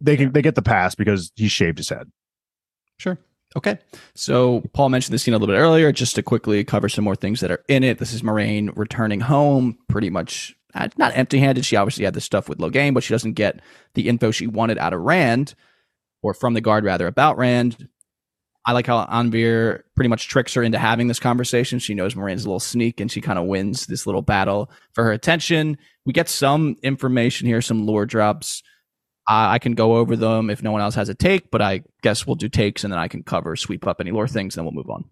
they 0.00 0.16
can 0.16 0.32
they 0.32 0.42
get 0.42 0.54
the 0.54 0.62
pass 0.62 0.94
because 0.94 1.30
he 1.36 1.48
shaved 1.48 1.78
his 1.78 1.88
head. 1.90 2.10
Sure. 2.98 3.18
Okay. 3.56 3.78
So 4.14 4.62
Paul 4.72 4.88
mentioned 4.88 5.14
this 5.14 5.22
scene 5.22 5.34
a 5.34 5.38
little 5.38 5.54
bit 5.54 5.60
earlier. 5.60 5.92
Just 5.92 6.14
to 6.16 6.22
quickly 6.22 6.64
cover 6.64 6.88
some 6.88 7.04
more 7.04 7.16
things 7.16 7.40
that 7.40 7.50
are 7.50 7.64
in 7.68 7.84
it. 7.84 7.98
This 7.98 8.12
is 8.12 8.22
Moiraine 8.22 8.76
returning 8.76 9.20
home, 9.20 9.78
pretty 9.88 10.10
much 10.10 10.56
uh, 10.74 10.88
not 10.96 11.16
empty-handed. 11.16 11.64
She 11.64 11.76
obviously 11.76 12.04
had 12.04 12.14
the 12.14 12.20
stuff 12.20 12.48
with 12.48 12.58
Logain, 12.58 12.94
but 12.94 13.04
she 13.04 13.14
doesn't 13.14 13.34
get 13.34 13.60
the 13.94 14.08
info 14.08 14.30
she 14.32 14.46
wanted 14.46 14.78
out 14.78 14.92
of 14.92 15.00
Rand, 15.00 15.54
or 16.22 16.34
from 16.34 16.54
the 16.54 16.60
guard 16.60 16.84
rather, 16.84 17.06
about 17.06 17.38
Rand. 17.38 17.88
I 18.66 18.72
like 18.72 18.86
how 18.86 19.04
Anvaere 19.04 19.82
pretty 19.94 20.08
much 20.08 20.26
tricks 20.26 20.54
her 20.54 20.62
into 20.62 20.78
having 20.78 21.06
this 21.06 21.20
conversation. 21.20 21.78
She 21.78 21.94
knows 21.94 22.14
Moiraine's 22.14 22.44
a 22.44 22.48
little 22.48 22.58
sneak, 22.58 22.98
and 22.98 23.12
she 23.12 23.20
kind 23.20 23.38
of 23.38 23.44
wins 23.44 23.86
this 23.86 24.06
little 24.06 24.22
battle 24.22 24.70
for 24.94 25.04
her 25.04 25.12
attention. 25.12 25.78
We 26.06 26.12
get 26.12 26.28
some 26.28 26.76
information 26.82 27.46
here, 27.46 27.60
some 27.60 27.86
lore 27.86 28.06
drops. 28.06 28.62
I 29.26 29.54
I 29.54 29.58
can 29.58 29.72
go 29.72 29.96
over 29.96 30.16
them 30.16 30.50
if 30.50 30.62
no 30.62 30.72
one 30.72 30.80
else 30.80 30.94
has 30.94 31.08
a 31.08 31.14
take, 31.14 31.50
but 31.50 31.62
I 31.62 31.82
guess 32.02 32.26
we'll 32.26 32.36
do 32.36 32.48
takes 32.48 32.84
and 32.84 32.92
then 32.92 33.00
I 33.00 33.08
can 33.08 33.22
cover, 33.22 33.56
sweep 33.56 33.86
up 33.86 34.00
any 34.00 34.10
lore 34.10 34.28
things, 34.28 34.54
then 34.54 34.64
we'll 34.64 34.72
move 34.72 34.90
on. 34.90 35.04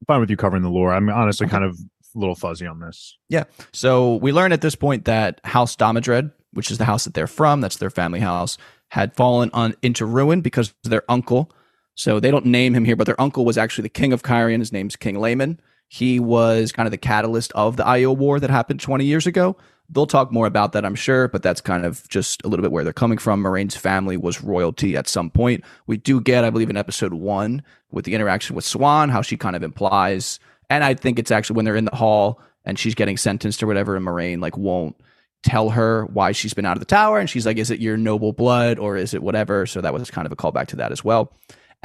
I'm 0.00 0.06
fine 0.06 0.20
with 0.20 0.30
you 0.30 0.36
covering 0.36 0.62
the 0.62 0.70
lore. 0.70 0.92
I'm 0.92 1.08
honestly 1.08 1.46
kind 1.46 1.64
of 1.64 1.78
a 1.78 2.18
little 2.18 2.34
fuzzy 2.34 2.66
on 2.66 2.80
this. 2.80 3.16
Yeah. 3.28 3.44
So 3.72 4.16
we 4.16 4.32
learn 4.32 4.52
at 4.52 4.60
this 4.60 4.74
point 4.74 5.04
that 5.06 5.40
House 5.44 5.76
Damodred, 5.76 6.32
which 6.52 6.70
is 6.70 6.78
the 6.78 6.84
house 6.84 7.04
that 7.04 7.14
they're 7.14 7.26
from, 7.26 7.60
that's 7.60 7.76
their 7.76 7.90
family 7.90 8.20
house, 8.20 8.58
had 8.90 9.14
fallen 9.14 9.50
on 9.52 9.74
into 9.82 10.06
ruin 10.06 10.40
because 10.40 10.74
of 10.84 10.90
their 10.90 11.02
uncle. 11.08 11.50
So 11.94 12.20
they 12.20 12.30
don't 12.30 12.46
name 12.46 12.74
him 12.74 12.84
here, 12.84 12.96
but 12.96 13.06
their 13.06 13.20
uncle 13.20 13.44
was 13.44 13.56
actually 13.56 13.82
the 13.82 13.88
king 13.88 14.12
of 14.12 14.22
Cairhien. 14.22 14.58
His 14.58 14.72
name's 14.72 14.96
King 14.96 15.18
Laman. 15.18 15.60
He 15.88 16.20
was 16.20 16.72
kind 16.72 16.86
of 16.86 16.90
the 16.90 16.98
catalyst 16.98 17.52
of 17.52 17.76
the 17.76 17.84
Aiel 17.84 18.16
War 18.16 18.40
that 18.40 18.50
happened 18.50 18.80
20 18.80 19.04
years 19.04 19.26
ago. 19.26 19.56
They'll 19.88 20.06
talk 20.06 20.32
more 20.32 20.46
about 20.46 20.72
that, 20.72 20.84
I'm 20.84 20.94
sure, 20.94 21.28
but 21.28 21.42
that's 21.42 21.60
kind 21.60 21.84
of 21.84 22.08
just 22.08 22.44
a 22.44 22.48
little 22.48 22.62
bit 22.62 22.72
where 22.72 22.82
they're 22.84 22.92
coming 22.92 23.18
from. 23.18 23.42
Moiraine's 23.42 23.76
family 23.76 24.16
was 24.16 24.42
royalty 24.42 24.96
at 24.96 25.06
some 25.08 25.30
point. 25.30 25.64
We 25.86 25.96
do 25.96 26.20
get, 26.20 26.44
I 26.44 26.50
believe, 26.50 26.70
in 26.70 26.76
episode 26.76 27.14
one 27.14 27.62
with 27.90 28.04
the 28.04 28.14
interaction 28.14 28.56
with 28.56 28.64
Siuan, 28.64 29.10
how 29.10 29.22
she 29.22 29.36
kind 29.36 29.54
of 29.54 29.62
implies, 29.62 30.40
and 30.68 30.82
I 30.82 30.94
think 30.94 31.18
it's 31.18 31.30
actually 31.30 31.56
when 31.56 31.64
they're 31.64 31.76
in 31.76 31.84
the 31.84 31.94
hall 31.94 32.40
and 32.64 32.78
she's 32.78 32.96
getting 32.96 33.16
sentenced 33.16 33.62
or 33.62 33.68
whatever, 33.68 33.94
and 33.94 34.04
Moiraine 34.04 34.40
like 34.40 34.56
won't 34.56 34.96
tell 35.44 35.70
her 35.70 36.04
why 36.06 36.32
she's 36.32 36.54
been 36.54 36.66
out 36.66 36.76
of 36.76 36.80
the 36.80 36.86
tower, 36.86 37.20
and 37.20 37.30
she's 37.30 37.46
like, 37.46 37.56
"Is 37.58 37.70
it 37.70 37.78
your 37.78 37.96
noble 37.96 38.32
blood 38.32 38.80
or 38.80 38.96
is 38.96 39.14
it 39.14 39.22
whatever?" 39.22 39.66
So 39.66 39.80
that 39.80 39.94
was 39.94 40.10
kind 40.10 40.26
of 40.26 40.32
a 40.32 40.36
callback 40.36 40.66
to 40.68 40.76
that 40.76 40.90
as 40.90 41.04
well. 41.04 41.32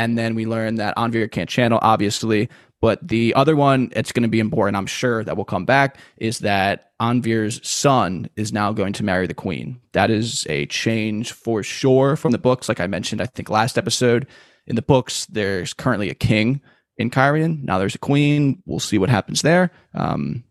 And 0.01 0.17
then 0.17 0.33
we 0.33 0.47
learn 0.47 0.75
that 0.75 0.97
Anvaere 0.97 1.31
can't 1.31 1.47
channel, 1.47 1.77
obviously, 1.79 2.49
But 2.81 3.07
the 3.07 3.35
other 3.35 3.55
one, 3.55 3.91
it's 3.95 4.11
going 4.11 4.23
to 4.23 4.29
be 4.29 4.39
important, 4.39 4.75
I'm 4.75 4.87
sure, 4.87 5.23
that 5.23 5.37
will 5.37 5.45
come 5.45 5.65
back, 5.65 5.97
is 6.17 6.39
that 6.39 6.91
Anvaere's 6.99 7.65
son 7.67 8.27
is 8.35 8.51
now 8.51 8.73
going 8.73 8.93
to 8.93 9.03
marry 9.03 9.27
the 9.27 9.35
queen. 9.35 9.79
That 9.93 10.09
is 10.09 10.47
a 10.49 10.65
change 10.65 11.31
for 11.31 11.61
sure 11.61 12.15
from 12.15 12.31
the 12.31 12.39
books. 12.39 12.67
Like 12.67 12.79
I 12.79 12.87
mentioned, 12.87 13.21
I 13.21 13.27
think 13.27 13.51
last 13.51 13.77
episode, 13.77 14.25
in 14.65 14.75
the 14.75 14.81
books, 14.81 15.27
there's 15.27 15.73
currently 15.73 16.09
a 16.09 16.15
king 16.15 16.59
in 16.97 17.11
Cairhien. 17.11 17.63
Now 17.63 17.77
there's 17.77 17.95
a 17.95 17.99
queen. 17.99 18.63
We'll 18.65 18.79
see 18.79 18.97
what 18.97 19.09
happens 19.09 19.43
there. 19.43 19.71
Um, 19.93 20.43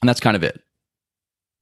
and 0.00 0.08
that's 0.08 0.20
kind 0.20 0.36
of 0.36 0.44
it. 0.44 0.60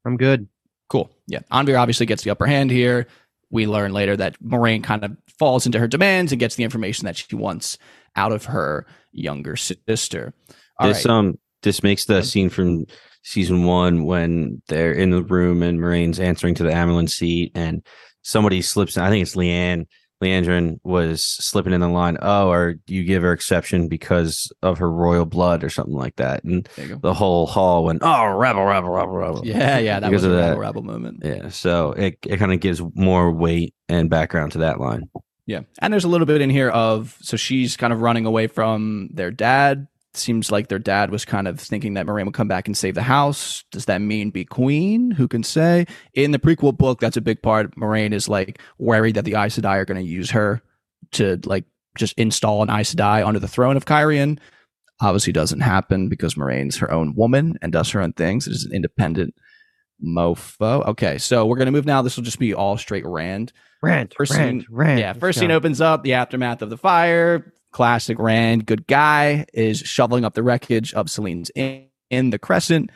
I'm 0.05 0.19
good. 0.19 0.47
Cool. 0.91 1.11
Yeah. 1.27 1.41
Anvaere 1.51 1.81
obviously 1.81 2.05
gets 2.05 2.23
the 2.23 2.31
upper 2.31 2.45
hand 2.45 2.71
here. 2.71 3.07
We 3.53 3.67
learn 3.67 3.93
later 3.93 4.17
that 4.17 4.43
Moiraine 4.43 4.83
kind 4.83 5.05
of 5.05 5.17
falls 5.39 5.67
into 5.67 5.79
her 5.79 5.87
demands 5.87 6.33
and 6.33 6.41
gets 6.41 6.57
the 6.57 6.65
information 6.65 7.05
that 7.05 7.17
she 7.17 7.37
wants 7.37 7.79
out 8.17 8.33
of 8.33 8.47
her 8.47 8.87
younger 9.13 9.55
sister. 9.57 10.35
All 10.81 10.89
this 10.89 11.05
right. 11.05 11.13
um 11.13 11.39
this 11.63 11.83
makes 11.83 12.07
the 12.07 12.23
scene 12.23 12.51
from 12.51 12.87
season 13.23 13.65
one 13.65 14.05
when 14.05 14.61
they're 14.67 14.93
in 14.93 15.11
the 15.11 15.23
room 15.23 15.63
and 15.63 15.79
Moiraine's 15.79 16.19
answering 16.19 16.57
to 16.57 16.65
the 16.65 16.71
Amyrlin 16.71 17.09
seat 17.09 17.53
and 17.55 17.87
somebody 18.23 18.63
slips 18.63 18.99
I 18.99 19.11
think 19.11 19.23
it's 19.23 19.37
Leanne 19.37 19.87
Liandrin 20.23 20.79
was 20.85 21.25
slipping 21.25 21.73
in 21.73 21.81
the 21.81 21.89
line, 21.89 22.17
oh, 22.23 22.49
or 22.51 22.77
you 22.87 23.03
give 23.05 23.23
her 23.23 23.33
exception 23.33 23.89
because 23.89 24.53
of 24.63 24.79
her 24.79 24.91
royal 24.91 25.27
blood 25.27 25.65
or 25.65 25.69
something 25.69 25.95
like 25.95 26.17
that. 26.17 26.45
And 26.45 26.69
There 26.77 26.87
you 26.87 26.95
go. 26.95 27.01
the 27.01 27.15
whole 27.15 27.47
hall 27.47 27.85
went, 27.85 28.03
oh, 28.03 28.27
rebel, 28.29 28.65
rebel, 28.65 28.91
rebel, 28.91 29.13
rebel. 29.15 29.43
Yeah, 29.45 29.79
yeah, 29.79 30.01
that 30.01 30.09
Because 30.11 30.25
was 30.25 30.33
a 30.33 30.37
rebel, 30.37 30.59
rebel 30.59 30.83
moment. 30.83 31.23
Yeah. 31.25 31.49
So 31.49 31.93
it, 31.93 32.19
it 32.27 32.39
kind 32.39 32.53
of 32.53 32.61
gives 32.61 32.81
more 32.95 33.31
weight 33.33 33.75
and 33.89 34.09
background 34.09 34.53
to 34.53 34.59
that 34.59 34.79
line. 34.81 35.11
Yeah. 35.45 35.63
And 35.81 35.93
there's 35.93 36.05
a 36.05 36.09
little 36.09 36.27
bit 36.27 36.41
in 36.41 36.51
here 36.51 36.71
of 36.71 37.17
so 37.21 37.37
she's 37.37 37.77
kind 37.77 37.93
of 37.93 38.01
running 38.01 38.25
away 38.27 38.47
from 38.47 39.11
their 39.13 39.33
dad. 39.33 39.89
Seems 40.15 40.53
like 40.53 40.69
their 40.69 40.79
dad 40.79 41.11
was 41.11 41.25
kind 41.25 41.49
of 41.49 41.59
thinking 41.59 41.95
that 41.95 42.05
Moiraine 42.07 42.27
would 42.27 42.35
come 42.35 42.49
back 42.49 42.67
and 42.69 42.77
save 42.77 42.95
the 42.95 43.03
house. 43.03 43.65
Does 43.73 43.87
that 43.87 44.03
mean 44.03 44.31
be 44.31 44.45
queen? 44.45 45.11
Who 45.13 45.27
can 45.27 45.43
say? 45.43 45.87
In 46.13 46.33
the 46.33 46.39
prequel 46.39 46.77
book, 46.77 47.01
that's 47.01 47.17
a 47.17 47.23
big 47.23 47.41
part. 47.41 47.75
Moiraine 47.77 48.13
is 48.13 48.29
like 48.29 48.61
worried 48.79 49.15
that 49.15 49.25
the 49.25 49.35
Aes 49.37 49.59
Sedai 49.59 49.77
are 49.77 49.87
going 49.87 50.03
to 50.03 50.07
use 50.07 50.31
her 50.33 50.61
to 51.13 51.41
like 51.45 51.65
just 51.97 52.13
install 52.19 52.63
an 52.63 52.69
Aes 52.71 52.95
Sedai 52.95 53.27
onto 53.27 53.41
the 53.41 53.49
throne 53.49 53.77
of 53.77 53.87
Cairhien. 53.87 54.39
Obviously 55.01 55.33
doesn't 55.33 55.61
happen 55.61 56.09
because 56.11 56.35
Moiraine's 56.35 56.77
her 56.77 56.93
own 56.93 57.15
woman 57.15 57.59
and 57.63 57.73
does 57.73 57.91
her 57.91 58.01
own 58.03 58.13
things. 58.13 58.47
It 58.47 58.53
is 58.53 58.65
an 58.65 58.73
independent 58.73 59.35
mofo. 60.05 60.87
Okay, 60.89 61.19
so 61.19 61.47
we're 61.47 61.57
going 61.57 61.67
to 61.67 61.73
move 61.73 61.87
now. 61.87 62.03
This 62.03 62.17
will 62.17 62.25
just 62.25 62.39
be 62.39 62.55
all 62.55 62.77
straight 62.77 63.07
Rand. 63.07 63.53
Rand, 63.83 64.13
First 64.17 64.35
Rand, 64.35 64.63
scene- 64.63 64.69
Rand. 64.71 65.01
Yeah, 65.01 65.13
first 65.15 65.37
go. 65.37 65.41
scene 65.41 65.51
opens 65.51 65.81
up 65.81 66.03
the 66.03 66.15
aftermath 66.15 66.63
of 66.63 66.71
the 66.71 66.77
fire. 66.77 67.53
Classic 67.73 68.19
Rand, 68.19 68.67
good 68.67 68.87
guy, 68.87 69.47
is 69.53 69.81
shoveling 69.81 70.25
up 70.25 70.35
the 70.35 70.43
wreckage 70.43 70.95
of 70.95 71.11
Selene's 71.11 71.51
in, 71.55 71.89
in 72.11 72.31
the 72.31 72.39
Crescent, 72.39 72.91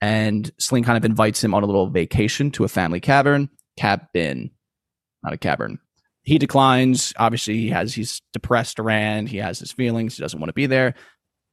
and 0.00 0.50
Selene 0.58 0.84
kind 0.84 0.96
of 0.96 1.04
invites 1.04 1.44
him 1.44 1.54
on 1.54 1.62
a 1.62 1.66
little 1.66 1.88
vacation 1.88 2.50
to 2.52 2.64
a 2.64 2.68
family 2.68 2.98
cavern. 2.98 3.48
Cabin, 3.76 4.50
not 5.22 5.32
a 5.32 5.38
cavern. 5.38 5.78
He 6.22 6.38
declines. 6.38 7.12
Obviously, 7.16 7.58
he 7.58 7.68
has 7.70 7.94
he's 7.94 8.20
depressed 8.32 8.78
Rand. 8.78 9.28
He 9.28 9.38
has 9.38 9.58
his 9.58 9.72
feelings. 9.72 10.16
He 10.16 10.22
doesn't 10.22 10.40
want 10.40 10.48
to 10.48 10.54
be 10.54 10.66
there. 10.66 10.94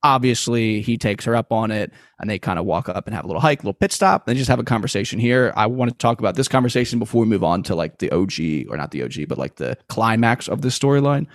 Obviously, 0.02 0.82
he 0.82 0.98
takes 0.98 1.26
her 1.26 1.36
up 1.36 1.52
on 1.52 1.72
it, 1.72 1.92
and 2.20 2.30
they 2.30 2.40
kind 2.40 2.58
of 2.58 2.66
walk 2.66 2.88
up 2.88 3.06
and 3.06 3.14
have 3.16 3.26
a 3.26 3.28
little 3.28 3.42
hike, 3.42 3.60
little 3.60 3.74
pit 3.74 3.92
stop. 3.92 4.26
They 4.26 4.34
just 4.34 4.50
have 4.50 4.60
a 4.60 4.64
conversation 4.64 5.20
here. 5.20 5.52
I 5.58 5.68
want 5.68 5.92
to 5.92 5.98
talk 5.98 6.20
about 6.20 6.36
this 6.36 6.48
conversation 6.48 7.00
before 7.00 7.22
we 7.22 7.28
move 7.28 7.44
on 7.44 7.64
to 7.64 7.76
like 7.76 7.98
the 8.00 8.10
OG 8.12 8.72
or 8.72 8.78
not 8.78 8.92
the 8.92 9.04
OG, 9.04 9.28
but 9.28 9.38
like 9.38 9.56
the 9.56 9.78
climax 9.90 10.48
of 10.48 10.62
this 10.62 10.78
storyline. 10.78 11.28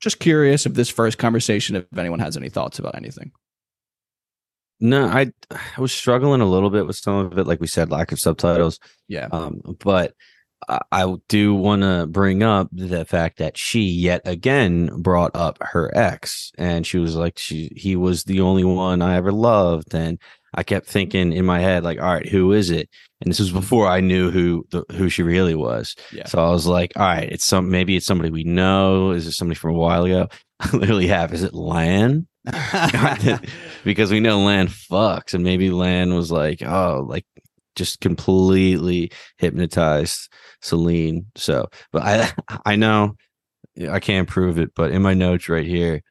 Just 0.00 0.18
curious 0.18 0.66
if 0.66 0.74
this 0.74 0.88
first 0.88 1.18
conversation, 1.18 1.76
if 1.76 1.84
anyone 1.96 2.18
has 2.18 2.36
any 2.36 2.48
thoughts 2.48 2.78
about 2.78 2.96
anything. 2.96 3.32
No, 4.78 5.06
I 5.06 5.32
I 5.50 5.80
was 5.80 5.92
struggling 5.92 6.40
a 6.40 6.46
little 6.46 6.70
bit 6.70 6.86
with 6.86 6.96
some 6.96 7.14
of 7.26 7.38
it, 7.38 7.46
like 7.46 7.60
we 7.60 7.66
said, 7.66 7.90
lack 7.90 8.12
of 8.12 8.20
subtitles. 8.20 8.78
Yeah, 9.08 9.28
Um, 9.32 9.62
but 9.80 10.12
I, 10.68 10.80
I 10.92 11.14
do 11.28 11.54
want 11.54 11.82
to 11.82 12.06
bring 12.06 12.42
up 12.42 12.68
the 12.72 13.04
fact 13.04 13.38
that 13.38 13.56
she 13.56 13.80
yet 13.80 14.20
again 14.26 14.90
brought 15.00 15.34
up 15.34 15.58
her 15.60 15.90
ex, 15.96 16.52
and 16.58 16.86
she 16.86 16.98
was 16.98 17.16
like, 17.16 17.38
she 17.38 17.70
he 17.74 17.96
was 17.96 18.24
the 18.24 18.40
only 18.40 18.64
one 18.64 19.00
I 19.00 19.16
ever 19.16 19.32
loved, 19.32 19.94
and 19.94 20.18
I 20.56 20.62
kept 20.62 20.86
thinking 20.86 21.32
in 21.32 21.44
my 21.44 21.60
head, 21.60 21.84
like, 21.84 21.98
all 22.00 22.14
right, 22.14 22.28
who 22.28 22.52
is 22.52 22.70
it? 22.70 22.88
And 23.20 23.30
this 23.30 23.38
was 23.38 23.50
mm-hmm. 23.50 23.60
before 23.60 23.86
I 23.86 24.00
knew 24.00 24.30
who 24.30 24.66
the, 24.70 24.84
who 24.92 25.08
she 25.08 25.22
really 25.22 25.54
was. 25.54 25.94
Yeah. 26.12 26.26
So 26.26 26.44
I 26.44 26.50
was 26.50 26.66
like, 26.66 26.92
all 26.96 27.06
right, 27.06 27.30
it's 27.30 27.44
some 27.44 27.70
maybe 27.70 27.96
it's 27.96 28.06
somebody 28.06 28.30
we 28.30 28.44
know. 28.44 29.10
Is 29.10 29.26
it 29.26 29.32
somebody 29.32 29.58
from 29.58 29.70
a 29.70 29.78
while 29.78 30.04
ago? 30.04 30.28
I 30.60 30.76
literally 30.76 31.06
have. 31.08 31.32
Is 31.32 31.42
it 31.42 31.54
Lan? 31.54 32.26
because 33.84 34.10
we 34.10 34.20
know 34.20 34.40
Lan 34.40 34.68
fucks, 34.68 35.34
and 35.34 35.44
maybe 35.44 35.70
Lan 35.70 36.14
was 36.14 36.30
like, 36.30 36.62
oh, 36.62 37.04
like 37.08 37.26
just 37.74 38.00
completely 38.00 39.10
hypnotized 39.38 40.28
Selene. 40.62 41.26
So, 41.36 41.68
but 41.92 42.02
I, 42.02 42.32
I 42.64 42.76
know 42.76 43.16
I 43.90 44.00
can't 44.00 44.28
prove 44.28 44.58
it, 44.58 44.72
but 44.74 44.90
in 44.90 45.02
my 45.02 45.14
notes 45.14 45.48
right 45.48 45.66
here, 45.66 46.02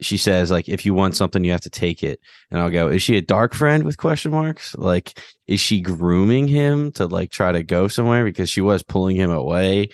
she 0.00 0.16
says 0.16 0.50
like, 0.50 0.68
if 0.68 0.84
you 0.86 0.94
want 0.94 1.16
something, 1.16 1.44
you 1.44 1.52
have 1.52 1.60
to 1.62 1.70
take 1.70 2.02
it. 2.02 2.20
And 2.50 2.60
I'll 2.60 2.70
go, 2.70 2.88
is 2.88 3.02
she 3.02 3.16
a 3.16 3.22
Darkfriend 3.22 3.82
with 3.84 3.96
question 3.98 4.30
marks? 4.30 4.74
Like, 4.76 5.18
is 5.46 5.60
she 5.60 5.80
grooming 5.80 6.48
him 6.48 6.92
to 6.92 7.06
like 7.06 7.30
try 7.30 7.52
to 7.52 7.62
go 7.62 7.88
somewhere 7.88 8.24
because 8.24 8.48
she 8.50 8.60
was 8.60 8.82
pulling 8.82 9.16
him 9.16 9.30
away 9.30 9.88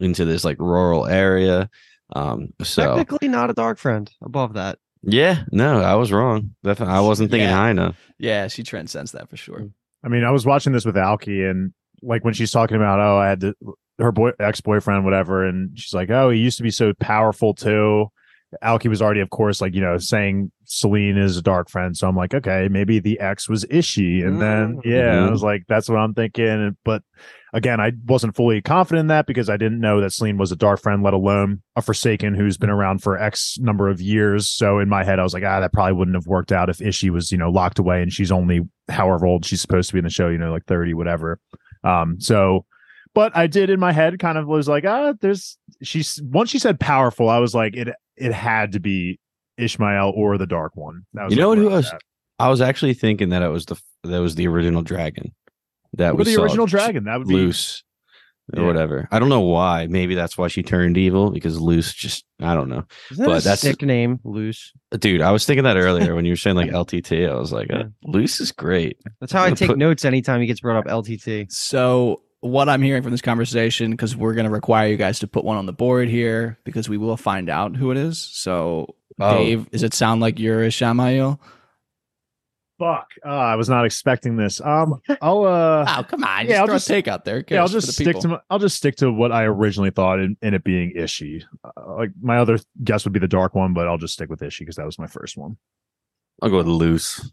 into 0.00 0.24
this 0.24 0.44
like 0.44 0.58
rural 0.58 1.06
area. 1.06 1.68
Um, 2.16 2.48
so 2.62 2.96
Technically 2.96 3.28
not 3.28 3.50
a 3.50 3.54
Darkfriend. 3.54 4.10
Above 4.22 4.54
that. 4.54 4.78
yeah, 5.02 5.44
no, 5.52 5.80
I 5.80 5.94
was 5.94 6.10
wrong. 6.10 6.54
Definitely, 6.64 6.94
I 6.94 7.00
wasn't 7.00 7.30
thinking 7.30 7.48
Yeah. 7.48 7.56
high 7.56 7.70
enough. 7.70 7.96
yeah, 8.18 8.48
she 8.48 8.62
transcends 8.62 9.12
that 9.12 9.28
for 9.30 9.36
sure. 9.36 9.68
I 10.02 10.08
mean, 10.08 10.24
I 10.24 10.30
was 10.30 10.46
watching 10.46 10.72
this 10.72 10.84
with 10.86 10.96
Alki, 10.96 11.44
and 11.44 11.72
like 12.02 12.24
when 12.24 12.32
she's 12.34 12.50
talking 12.50 12.76
about, 12.76 12.98
oh, 12.98 13.18
I 13.18 13.28
had 13.28 13.40
to, 13.40 13.54
her 13.98 14.10
boy 14.12 14.30
ex 14.40 14.60
boyfriend, 14.62 15.04
whatever, 15.04 15.44
and 15.44 15.78
she's 15.78 15.92
like, 15.92 16.08
oh, 16.10 16.30
he 16.30 16.40
used 16.40 16.56
to 16.56 16.62
be 16.62 16.70
so 16.70 16.94
powerful 16.98 17.52
too. 17.54 18.06
Alki 18.62 18.88
was 18.88 19.00
already, 19.00 19.20
of 19.20 19.30
course, 19.30 19.60
like 19.60 19.74
you 19.74 19.80
know, 19.80 19.96
saying 19.98 20.50
Selene 20.64 21.16
is 21.16 21.36
a 21.36 21.42
Darkfriend. 21.42 21.96
So 21.96 22.08
I'm 22.08 22.16
like, 22.16 22.34
okay, 22.34 22.68
maybe 22.70 22.98
the 22.98 23.20
ex 23.20 23.48
was 23.48 23.64
Ishi, 23.70 24.22
and 24.22 24.40
then 24.40 24.80
yeah, 24.84 25.24
I 25.24 25.28
Mhm. 25.28 25.30
was 25.30 25.42
like, 25.42 25.64
that's 25.68 25.88
what 25.88 25.98
I'm 25.98 26.14
thinking. 26.14 26.76
But 26.84 27.02
again, 27.52 27.80
I 27.80 27.92
wasn't 28.06 28.34
fully 28.36 28.60
confident 28.60 29.00
in 29.00 29.06
that 29.08 29.26
because 29.26 29.48
I 29.48 29.56
didn't 29.56 29.80
know 29.80 30.00
that 30.00 30.12
Selene 30.12 30.36
was 30.38 30.50
a 30.52 30.56
Darkfriend, 30.56 31.04
let 31.04 31.14
alone 31.14 31.62
a 31.76 31.82
Forsaken 31.82 32.34
who's 32.34 32.56
been 32.56 32.70
around 32.70 33.02
for 33.02 33.18
X 33.18 33.56
number 33.60 33.88
of 33.88 34.00
years. 34.00 34.48
So 34.48 34.78
in 34.78 34.88
my 34.88 35.04
head, 35.04 35.18
I 35.18 35.22
was 35.22 35.34
like, 35.34 35.44
ah, 35.44 35.60
that 35.60 35.72
probably 35.72 35.92
wouldn't 35.94 36.16
have 36.16 36.26
worked 36.26 36.52
out 36.52 36.68
if 36.70 36.80
Ishi 36.80 37.10
was, 37.10 37.30
you 37.30 37.38
know, 37.38 37.50
locked 37.50 37.78
away 37.78 38.02
and 38.02 38.12
she's 38.12 38.32
only 38.32 38.68
however 38.88 39.26
old 39.26 39.44
she's 39.44 39.60
supposed 39.60 39.88
to 39.90 39.94
be 39.94 39.98
in 39.98 40.04
the 40.04 40.10
show, 40.10 40.28
you 40.28 40.38
know, 40.38 40.52
like 40.52 40.66
30, 40.66 40.94
whatever. 40.94 41.38
Um, 41.84 42.20
so 42.20 42.66
but 43.12 43.36
I 43.36 43.48
did 43.48 43.70
in 43.70 43.80
my 43.80 43.90
head 43.90 44.20
kind 44.20 44.38
of 44.38 44.46
was 44.46 44.68
like, 44.68 44.84
ah, 44.84 45.14
there's 45.20 45.58
she's 45.82 46.20
once 46.22 46.50
she 46.50 46.60
said 46.60 46.78
powerful, 46.78 47.28
I 47.28 47.38
was 47.38 47.54
like, 47.56 47.74
it 47.74 47.88
it 48.20 48.32
had 48.32 48.72
to 48.72 48.80
be 48.80 49.18
Ishamael 49.58 50.12
or 50.16 50.38
the 50.38 50.46
dark 50.46 50.76
one. 50.76 51.02
That 51.14 51.24
was 51.24 51.34
You 51.34 51.40
know 51.40 51.50
like 51.50 51.58
who 51.58 51.64
where 51.66 51.72
I 51.74 51.76
was- 51.76 51.92
at. 51.92 52.00
I 52.38 52.48
was 52.48 52.60
actually 52.62 52.94
thinking 52.94 53.28
that 53.30 53.42
it 53.42 53.48
was 53.48 53.66
the 53.66 53.76
that 54.04 54.20
was 54.20 54.34
the 54.34 54.46
original 54.48 54.82
dragon. 54.82 55.32
That 55.94 56.12
Or 56.12 56.16
was 56.16 56.26
the 56.28 56.40
original 56.40 56.66
dragon. 56.66 57.04
That 57.04 57.18
would 57.18 57.28
be 57.28 57.34
Lews 57.34 57.82
or 58.56 58.60
Yeah. 58.62 58.66
whatever. 58.66 59.08
I 59.10 59.18
don't 59.18 59.28
know 59.28 59.40
why. 59.42 59.86
Maybe 59.88 60.14
that's 60.14 60.38
why 60.38 60.48
she 60.48 60.62
turned 60.62 60.96
evil 60.96 61.30
because 61.32 61.60
Lews. 61.60 61.92
Just 61.92 62.24
I 62.40 62.54
don't 62.54 62.68
know, 62.70 62.84
Isn't 63.10 63.24
that 63.24 63.28
But 63.30 63.40
a 63.42 63.44
that's- 63.44 63.60
sick 63.60 63.82
name? 63.82 64.20
Lews. 64.24 64.72
dude. 64.98 65.20
I 65.20 65.32
was 65.32 65.44
thinking 65.44 65.64
that 65.64 65.76
earlier 65.76 66.14
when 66.14 66.24
you 66.24 66.32
were 66.32 66.36
saying 66.36 66.56
like 66.56 66.70
LTT. 66.72 67.28
I 67.30 67.34
was 67.34 67.52
like, 67.52 67.70
uh, 67.70 67.84
Lews 68.04 68.40
is 68.40 68.52
great. 68.52 68.96
That's 69.20 69.32
how 69.32 69.42
I 69.42 69.46
gonna 69.48 69.56
take 69.56 69.68
put- 69.70 69.78
notes 69.78 70.04
anytime 70.06 70.40
he 70.40 70.46
gets 70.46 70.60
brought 70.60 70.78
up 70.78 70.86
LTT. 70.86 71.52
So, 71.52 72.22
what 72.40 72.68
I'm 72.68 72.82
hearing 72.82 73.02
from 73.02 73.12
this 73.12 73.20
conversation, 73.22 73.90
because 73.90 74.16
we're 74.16 74.34
going 74.34 74.44
to 74.46 74.50
require 74.50 74.88
you 74.88 74.96
guys 74.96 75.18
to 75.20 75.26
put 75.26 75.44
one 75.44 75.56
on 75.56 75.66
the 75.66 75.72
board 75.72 76.08
here, 76.08 76.58
because 76.64 76.88
we 76.88 76.96
will 76.98 77.16
find 77.16 77.48
out 77.50 77.76
who 77.76 77.90
it 77.90 77.96
is. 77.96 78.18
So, 78.18 78.94
Oh. 79.22 79.36
Dave, 79.36 79.70
does 79.70 79.82
it 79.82 79.92
sound 79.92 80.22
like 80.22 80.38
you're 80.38 80.62
a 80.64 80.70
Shamael? 80.70 81.38
fuck. 82.78 83.08
Uh, 83.22 83.28
I 83.28 83.56
was 83.56 83.68
not 83.68 83.84
expecting 83.84 84.36
this. 84.36 84.58
Um, 84.62 85.02
I'll 85.20 85.44
uh, 85.44 85.84
Oh, 85.98 86.02
come 86.04 86.24
on. 86.24 86.46
Yeah, 86.46 86.52
just 86.52 86.60
I'll 86.60 86.66
just- 86.76 86.88
take 86.88 87.08
out 87.08 87.26
there. 87.26 87.44
Yeah, 87.46 87.60
I'll 87.60 87.68
just 87.68 87.92
stick 87.92 88.06
people? 88.06 88.22
to 88.22 88.28
my, 88.28 88.40
I'll 88.48 88.58
just 88.58 88.78
stick 88.78 88.96
to 88.96 89.12
what 89.12 89.32
I 89.32 89.44
originally 89.44 89.90
thought 89.90 90.18
in, 90.20 90.38
in 90.40 90.54
it 90.54 90.64
being 90.64 90.92
Ishi. 90.96 91.44
Uh, 91.62 91.96
like 91.96 92.12
my 92.22 92.38
other 92.38 92.58
guess 92.82 93.04
would 93.04 93.12
be 93.12 93.18
the 93.20 93.28
dark 93.28 93.54
one, 93.54 93.74
but 93.74 93.86
I'll 93.86 93.98
just 93.98 94.14
stick 94.14 94.30
with 94.30 94.42
Ishi 94.42 94.64
because 94.64 94.76
that 94.76 94.86
was 94.86 94.98
my 94.98 95.06
first 95.06 95.36
one. 95.36 95.58
I'll 96.40 96.48
go 96.48 96.56
with 96.56 96.68
Lews. 96.68 97.30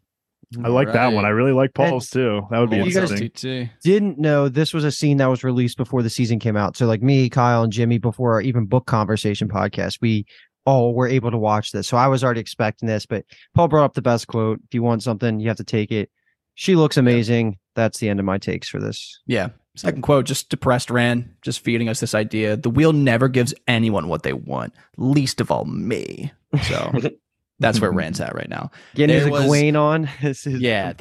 I 0.64 0.70
like 0.70 0.94
that 0.94 1.12
one. 1.14 1.26
I 1.26 1.30
really 1.30 1.52
like 1.52 1.72
And- 1.78 1.90
Paul's 1.90 2.10
too. 2.10 2.42
That 2.50 2.60
would 2.60 2.70
be 2.70 2.78
You 2.78 2.84
guys- 2.86 3.12
interesting. 3.12 3.68
TT. 3.68 3.70
Didn't 3.84 4.18
know 4.18 4.48
this 4.48 4.74
was 4.74 4.84
a 4.86 4.92
scene 4.92 5.18
that 5.18 5.26
was 5.28 5.44
released 5.44 5.76
before 5.78 6.02
the 6.04 6.10
season 6.10 6.40
came 6.40 6.56
out. 6.56 6.78
So 6.78 6.86
like 6.86 7.02
me, 7.02 7.30
Kyle, 7.30 7.64
and 7.64 7.74
Jimmy 7.74 7.98
before 7.98 8.34
our 8.34 8.42
even 8.42 8.66
book 8.66 8.86
conversation 8.86 9.50
podcast, 9.50 10.00
we 10.02 10.26
all 10.66 10.94
were 10.94 11.08
able 11.08 11.32
to 11.32 11.38
watch 11.38 11.72
this. 11.72 11.88
So 11.88 11.98
I 11.98 12.08
was 12.08 12.24
already 12.24 12.40
expecting 12.42 12.88
this, 12.88 13.06
but 13.06 13.26
Paul 13.56 13.68
brought 13.68 13.86
up 13.86 13.94
the 13.94 14.02
best 14.02 14.28
quote. 14.28 14.60
If 14.68 14.74
you 14.74 14.84
want 14.84 15.04
something, 15.04 15.40
you 15.40 15.48
have 15.50 15.58
to 15.58 15.64
take 15.64 15.92
it. 15.92 16.10
She 16.56 16.76
looks 16.76 16.98
amazing. 16.98 17.58
That's 17.76 18.00
the 18.00 18.10
end 18.10 18.20
of 18.20 18.26
my 18.26 18.38
takes 18.38 18.68
for 18.68 18.80
this. 18.80 19.22
Yeah. 19.28 19.50
Second 19.76 20.02
quote, 20.02 20.26
just 20.26 20.50
depressed 20.50 20.90
Ran, 20.90 21.36
just 21.44 21.60
feeding 21.64 21.88
us 21.88 22.00
this 22.00 22.16
idea. 22.16 22.58
The 22.58 22.70
wheel 22.70 22.94
never 22.94 23.28
gives 23.28 23.54
anyone 23.68 24.08
what 24.08 24.24
they 24.24 24.34
want, 24.34 24.74
least 24.98 25.40
of 25.40 25.52
all 25.52 25.66
me. 25.66 26.32
So 26.64 26.92
That's 27.60 27.82
where 27.82 27.92
Rand's 27.92 28.22
at 28.22 28.36
right 28.36 28.50
now. 28.50 28.70
Getting 28.94 29.16
his 29.16 29.24
There 29.24 29.32
was- 29.34 29.46
Egwene 29.46 29.80
on. 29.80 30.10
This 30.22 30.46
is 30.46 30.62
Yeah, 30.62 30.94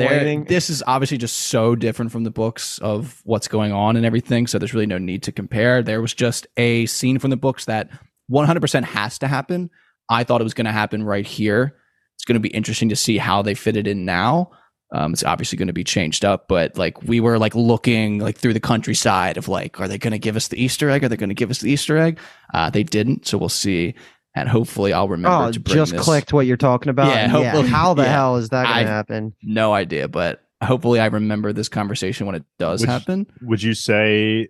this 0.49 0.71
is 0.71 0.83
obviously 0.87 1.19
just 1.19 1.37
so 1.37 1.75
different 1.75 2.13
from 2.13 2.25
the 2.25 2.31
books 2.31 2.79
of 2.79 3.21
what's 3.25 3.47
going 3.49 3.73
on 3.73 3.97
and 3.97 4.07
everything. 4.07 4.47
So 4.47 4.59
there's 4.59 4.73
really 4.73 4.87
no 4.87 4.99
need 4.99 5.23
to 5.25 5.33
compare. 5.33 5.83
There 5.83 6.01
was 6.01 6.15
just 6.15 6.47
a 6.57 6.87
scene 6.87 7.19
from 7.19 7.31
the 7.31 7.37
books 7.37 7.67
that 7.67 7.91
100% 8.31 8.85
has 8.85 9.19
to 9.19 9.29
happen. 9.29 9.71
I 10.09 10.25
thought 10.25 10.41
it 10.41 10.45
was 10.45 10.55
going 10.55 10.67
to 10.67 10.73
happen 10.73 11.03
right 11.03 11.27
here. 11.27 11.77
It's 12.15 12.25
going 12.25 12.35
to 12.35 12.41
be 12.41 12.49
interesting 12.49 12.89
to 12.89 12.97
see 12.97 13.19
how 13.19 13.43
they 13.43 13.55
fit 13.55 13.77
it 13.77 13.87
in 13.87 14.05
now. 14.05 14.51
Um, 14.93 15.13
it's 15.13 15.25
obviously 15.25 15.59
going 15.59 15.67
to 15.67 15.73
be 15.75 15.83
changed 15.85 16.25
up, 16.25 16.47
but 16.47 16.79
like 16.79 17.03
we 17.03 17.19
were 17.19 17.39
like 17.39 17.57
looking 17.57 18.21
like 18.21 18.39
through 18.39 18.53
the 18.55 18.61
countryside 18.61 19.37
of 19.37 19.49
like, 19.49 19.81
are 19.81 19.89
they 19.89 19.99
going 19.99 20.13
to 20.13 20.19
give 20.19 20.37
us 20.37 20.47
the 20.49 20.63
Easter 20.63 20.89
egg? 20.91 21.03
Are 21.03 21.09
they 21.09 21.17
going 21.17 21.29
to 21.29 21.35
give 21.35 21.51
us 21.51 21.59
the 21.59 21.71
Easter 21.71 21.99
egg? 21.99 22.21
Uh, 22.55 22.71
they 22.71 22.85
didn't, 22.85 23.27
so 23.27 23.37
we'll 23.37 23.49
see. 23.49 23.95
And 24.37 24.49
hopefully, 24.49 24.93
I'll 24.93 25.09
remember 25.09 25.47
Oh, 25.49 25.51
to 25.51 25.59
bring 25.59 25.77
just 25.77 25.93
this. 25.93 26.03
clicked 26.03 26.33
what 26.33 26.47
you're 26.47 26.57
talking 26.59 26.91
about. 26.91 27.09
Yeah, 27.09 27.21
and 27.25 27.33
hopefully- 27.33 27.69
how 27.69 27.95
the 27.95 28.03
yeah. 28.05 28.13
hell 28.13 28.37
is 28.37 28.51
that 28.51 28.65
going 28.67 28.85
to 28.85 28.91
happen? 28.93 29.35
No 29.43 29.73
idea, 29.73 30.09
but 30.09 30.43
hopefully, 30.63 31.01
I 31.01 31.07
remember 31.07 31.53
this 31.55 31.69
conversation 31.71 32.27
when 32.27 32.35
it 32.37 32.45
does 32.59 32.83
Which- 32.83 32.91
happen. 32.91 33.27
Would 33.43 33.63
you 33.63 33.73
say 33.75 34.49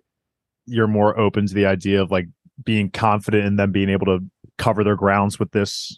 you're 0.65 0.87
more 0.87 1.17
open 1.17 1.47
to 1.47 1.53
the 1.53 1.65
idea 1.65 2.01
of 2.01 2.11
like 2.11 2.27
being 2.65 2.89
confident 2.91 3.45
in 3.45 3.55
them 3.55 3.71
being 3.71 3.89
able 3.89 4.05
to 4.07 4.19
cover 4.57 4.83
their 4.83 4.97
grounds 4.97 5.39
with 5.39 5.51
this? 5.51 5.97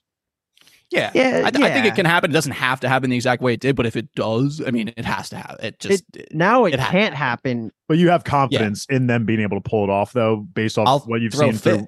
Yeah, 0.91 1.11
Yeah, 1.13 1.43
I, 1.45 1.51
th- 1.51 1.63
I 1.63 1.71
think 1.71 1.85
it 1.85 1.93
can 1.95 2.05
happen. 2.07 2.31
It 2.31 2.33
doesn't 2.33 2.51
have 2.53 2.79
to 2.79 2.89
happen 2.89 3.09
the 3.11 3.15
exact 3.15 3.41
way 3.43 3.53
it 3.53 3.59
did, 3.59 3.75
but 3.75 3.85
if 3.85 3.95
it 3.95 4.11
does, 4.15 4.59
I 4.65 4.71
mean, 4.71 4.91
it 4.97 5.05
has 5.05 5.29
to 5.29 5.37
happen. 5.37 5.57
It 5.65 5.79
just 5.79 6.03
Now 6.31 6.65
it, 6.65 6.73
It 6.73 6.79
can't 6.79 7.13
happen. 7.13 7.71
But 7.87 7.97
you 7.99 8.09
have 8.09 8.23
confidence 8.23 8.87
in 8.89 9.05
them 9.05 9.25
being 9.25 9.39
able 9.39 9.61
to 9.61 9.67
pull 9.69 9.83
it 9.83 9.91
off, 9.91 10.13
though, 10.13 10.37
based 10.37 10.77
off 10.79 10.87
I'll 10.87 10.99
what 11.01 11.21
you've 11.21 11.33
seen 11.35 11.53
fit. 11.53 11.61
through. 11.61 11.85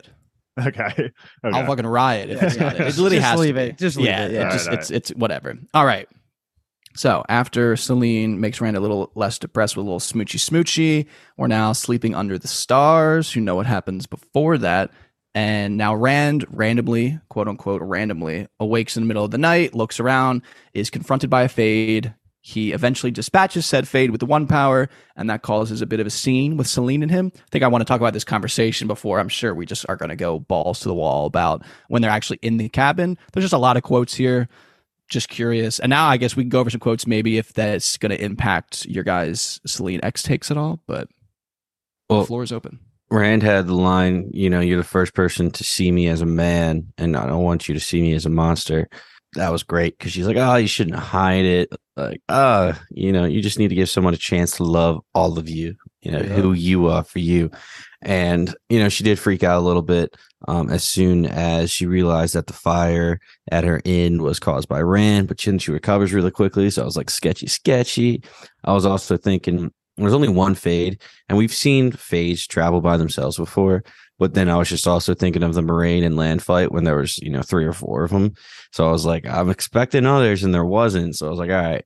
Okay. 0.60 0.84
okay. 0.84 1.12
I'll 1.44 1.66
fucking 1.66 1.88
riot 1.88 2.30
if 2.30 2.44
it's 2.44 2.58
not. 2.58 2.76
It, 2.76 2.82
it 2.82 2.86
literally 2.98 3.16
Just 3.18 3.28
has 3.30 3.40
leave 3.40 3.56
to 3.56 3.62
it. 3.62 3.78
Just 3.78 3.98
leave 3.98 4.06
yeah, 4.08 4.26
it. 4.26 4.32
it 4.32 4.34
Yeah. 4.34 4.52
just 4.52 4.66
Alright, 4.68 4.80
it's 4.80 4.92
it's 4.92 5.10
whatever. 5.12 5.58
All 5.74 5.86
right. 5.86 6.10
So 6.94 7.24
after 7.30 7.78
Selene 7.78 8.42
makes 8.42 8.60
Rand 8.60 8.76
a 8.76 8.82
little 8.82 9.12
less 9.16 9.40
depressed 9.40 9.78
with 9.78 9.86
a 9.86 9.90
little 9.90 10.00
smoochy 10.02 10.38
smoochy, 10.38 11.08
we're 11.38 11.48
now 11.48 11.72
sleeping 11.72 12.16
under 12.16 12.38
the 12.38 12.50
stars. 12.50 13.34
You 13.36 13.42
know 13.42 13.56
what 13.56 13.66
happens 13.66 14.08
before 14.08 14.58
that. 14.58 14.92
And 15.34 15.78
now 15.78 15.96
Rand 15.96 16.46
randomly, 16.50 17.18
quote 17.30 17.48
unquote, 17.48 17.82
randomly 17.82 18.48
awakes 18.60 18.98
in 18.98 19.04
the 19.04 19.08
middle 19.08 19.24
of 19.24 19.32
the 19.32 19.38
night, 19.38 19.74
looks 19.74 20.02
around, 20.02 20.42
is 20.74 20.90
confronted 20.90 21.30
by 21.30 21.44
a 21.44 21.48
fade. 21.50 22.14
He 22.44 22.72
eventually 22.74 23.12
dispatches 23.12 23.68
said 23.68 23.88
fade 23.88 24.10
with 24.10 24.20
the 24.20 24.26
one 24.26 24.48
power, 24.48 24.90
and 25.16 25.30
that 25.30 25.44
causes 25.44 25.82
a 25.82 25.86
bit 25.86 26.00
of 26.00 26.08
a 26.08 26.10
scene 26.10 26.58
with 26.58 26.66
Selene 26.66 27.04
and 27.04 27.12
him. 27.12 27.32
I 27.36 27.40
think 27.52 27.64
I 27.64 27.68
want 27.68 27.82
to 27.82 27.86
talk 27.86 28.02
about 28.02 28.14
this 28.14 28.24
conversation 28.24 28.88
before. 28.88 29.20
I'm 29.20 29.30
sure 29.30 29.54
we 29.54 29.68
just 29.68 29.86
are 29.88 29.96
going 29.96 30.10
to 30.10 30.16
go 30.16 30.40
balls 30.40 30.80
to 30.80 30.88
the 30.88 30.96
wall 30.96 31.28
about 31.28 31.64
when 31.88 32.02
they're 32.02 32.10
actually 32.10 32.40
in 32.42 32.58
the 32.58 32.68
cabin. 32.68 33.16
There's 33.32 33.44
just 33.44 33.54
a 33.54 33.60
lot 33.60 33.78
of 33.78 33.84
quotes 33.84 34.16
here. 34.16 34.50
Just 35.08 35.30
curious. 35.30 35.78
And 35.78 35.92
now 35.92 36.08
I 36.08 36.18
guess 36.18 36.36
we 36.36 36.44
can 36.44 36.50
go 36.50 36.62
over 36.62 36.70
some 36.72 36.80
quotes, 36.80 37.06
maybe 37.06 37.38
if 37.38 37.54
that's 37.54 37.98
going 37.98 38.12
to 38.12 38.24
impact 38.24 38.86
your 38.86 39.04
guys' 39.04 39.60
Selene 39.68 40.00
X 40.02 40.24
takes 40.24 40.50
at 40.50 40.58
all. 40.58 40.82
But 40.88 41.10
Well- 42.10 42.22
the 42.22 42.26
floor 42.28 42.44
is 42.44 42.52
open. 42.52 42.80
Rand 43.12 43.44
had 43.44 43.68
the 43.68 43.76
line, 43.76 44.32
you 44.34 44.50
know, 44.50 44.62
you're 44.62 44.78
the 44.78 44.86
first 44.86 45.14
person 45.14 45.52
to 45.52 45.66
see 45.66 45.92
me 45.92 46.08
as 46.08 46.22
a 46.22 46.26
man, 46.26 46.94
and 46.98 47.18
I 47.18 47.28
don't 47.28 47.44
want 47.44 47.68
you 47.68 47.74
to 47.74 47.80
see 47.82 48.02
me 48.02 48.14
as 48.14 48.26
a 48.26 48.30
monster. 48.30 48.88
That 49.36 49.52
was 49.52 49.64
great 49.64 49.98
because 49.98 50.14
she's 50.14 50.26
like, 50.26 50.38
oh, 50.38 50.56
you 50.56 50.68
shouldn't 50.68 50.96
hide 50.96 51.44
it. 51.44 51.74
Like, 52.10 52.22
uh, 52.30 52.74
you 52.92 53.12
know, 53.12 53.26
you 53.26 53.42
just 53.42 53.60
need 53.60 53.70
to 53.70 53.76
give 53.76 53.90
someone 53.90 54.14
a 54.14 54.18
chance 54.18 54.58
to 54.58 54.64
love 54.64 55.00
all 55.14 55.38
of 55.38 55.50
you, 55.50 55.76
you 56.02 56.12
know, 56.12 56.20
Yeah. 56.20 56.34
who 56.36 56.54
you 56.54 56.88
are 56.88 57.04
for 57.04 57.20
you. 57.20 57.52
And, 58.02 58.56
you 58.70 58.80
know, 58.80 58.90
she 58.90 59.04
did 59.04 59.20
freak 59.20 59.44
out 59.44 59.60
a 59.60 59.66
little 59.66 59.84
bit 59.84 60.16
um, 60.48 60.70
as 60.72 60.84
soon 60.84 61.26
as 61.28 61.70
she 61.72 61.86
realized 61.86 62.34
that 62.34 62.48
the 62.48 62.54
fire 62.54 63.20
at 63.52 63.64
her 63.64 63.80
inn 63.86 64.24
was 64.24 64.40
caused 64.40 64.68
by 64.68 64.82
Rand, 64.82 65.28
but 65.28 65.38
then 65.38 65.60
she 65.60 65.72
recovers 65.72 66.12
really 66.14 66.32
quickly. 66.32 66.70
So 66.72 66.82
I 66.82 66.86
was 66.86 66.98
like, 66.98 67.12
sketchy, 67.12 67.46
sketchy. 67.48 68.24
I 68.64 68.74
was 68.74 68.86
also 68.86 69.18
thinking, 69.18 69.72
there's 69.98 70.14
only 70.16 70.30
one 70.30 70.56
fade, 70.56 71.00
and 71.30 71.38
we've 71.38 71.54
seen 71.54 71.92
fades 71.92 72.48
travel 72.48 72.82
by 72.82 72.98
themselves 72.98 73.38
before. 73.38 73.84
But 74.18 74.34
then 74.36 74.50
I 74.50 74.58
was 74.58 74.70
just 74.70 74.88
also 74.88 75.14
thinking 75.14 75.42
of 75.44 75.54
the 75.56 75.62
Moiraine 75.62 76.06
and 76.06 76.16
Lan 76.16 76.40
fight 76.40 76.72
when 76.72 76.84
there 76.84 76.96
was, 76.98 77.18
you 77.20 77.30
know, 77.32 77.42
three 77.42 77.66
or 77.66 77.74
four 77.74 78.04
of 78.04 78.12
them. 78.12 78.34
So 78.72 78.88
I 78.88 78.92
was 78.92 79.04
like, 79.06 79.26
I'm 79.28 79.50
expecting 79.50 80.06
others, 80.06 80.44
and 80.44 80.54
there 80.54 80.66
wasn't. 80.66 81.16
So 81.16 81.28
I 81.28 81.30
was 81.30 81.40
like, 81.40 81.50
all 81.52 81.56
right, 81.62 81.86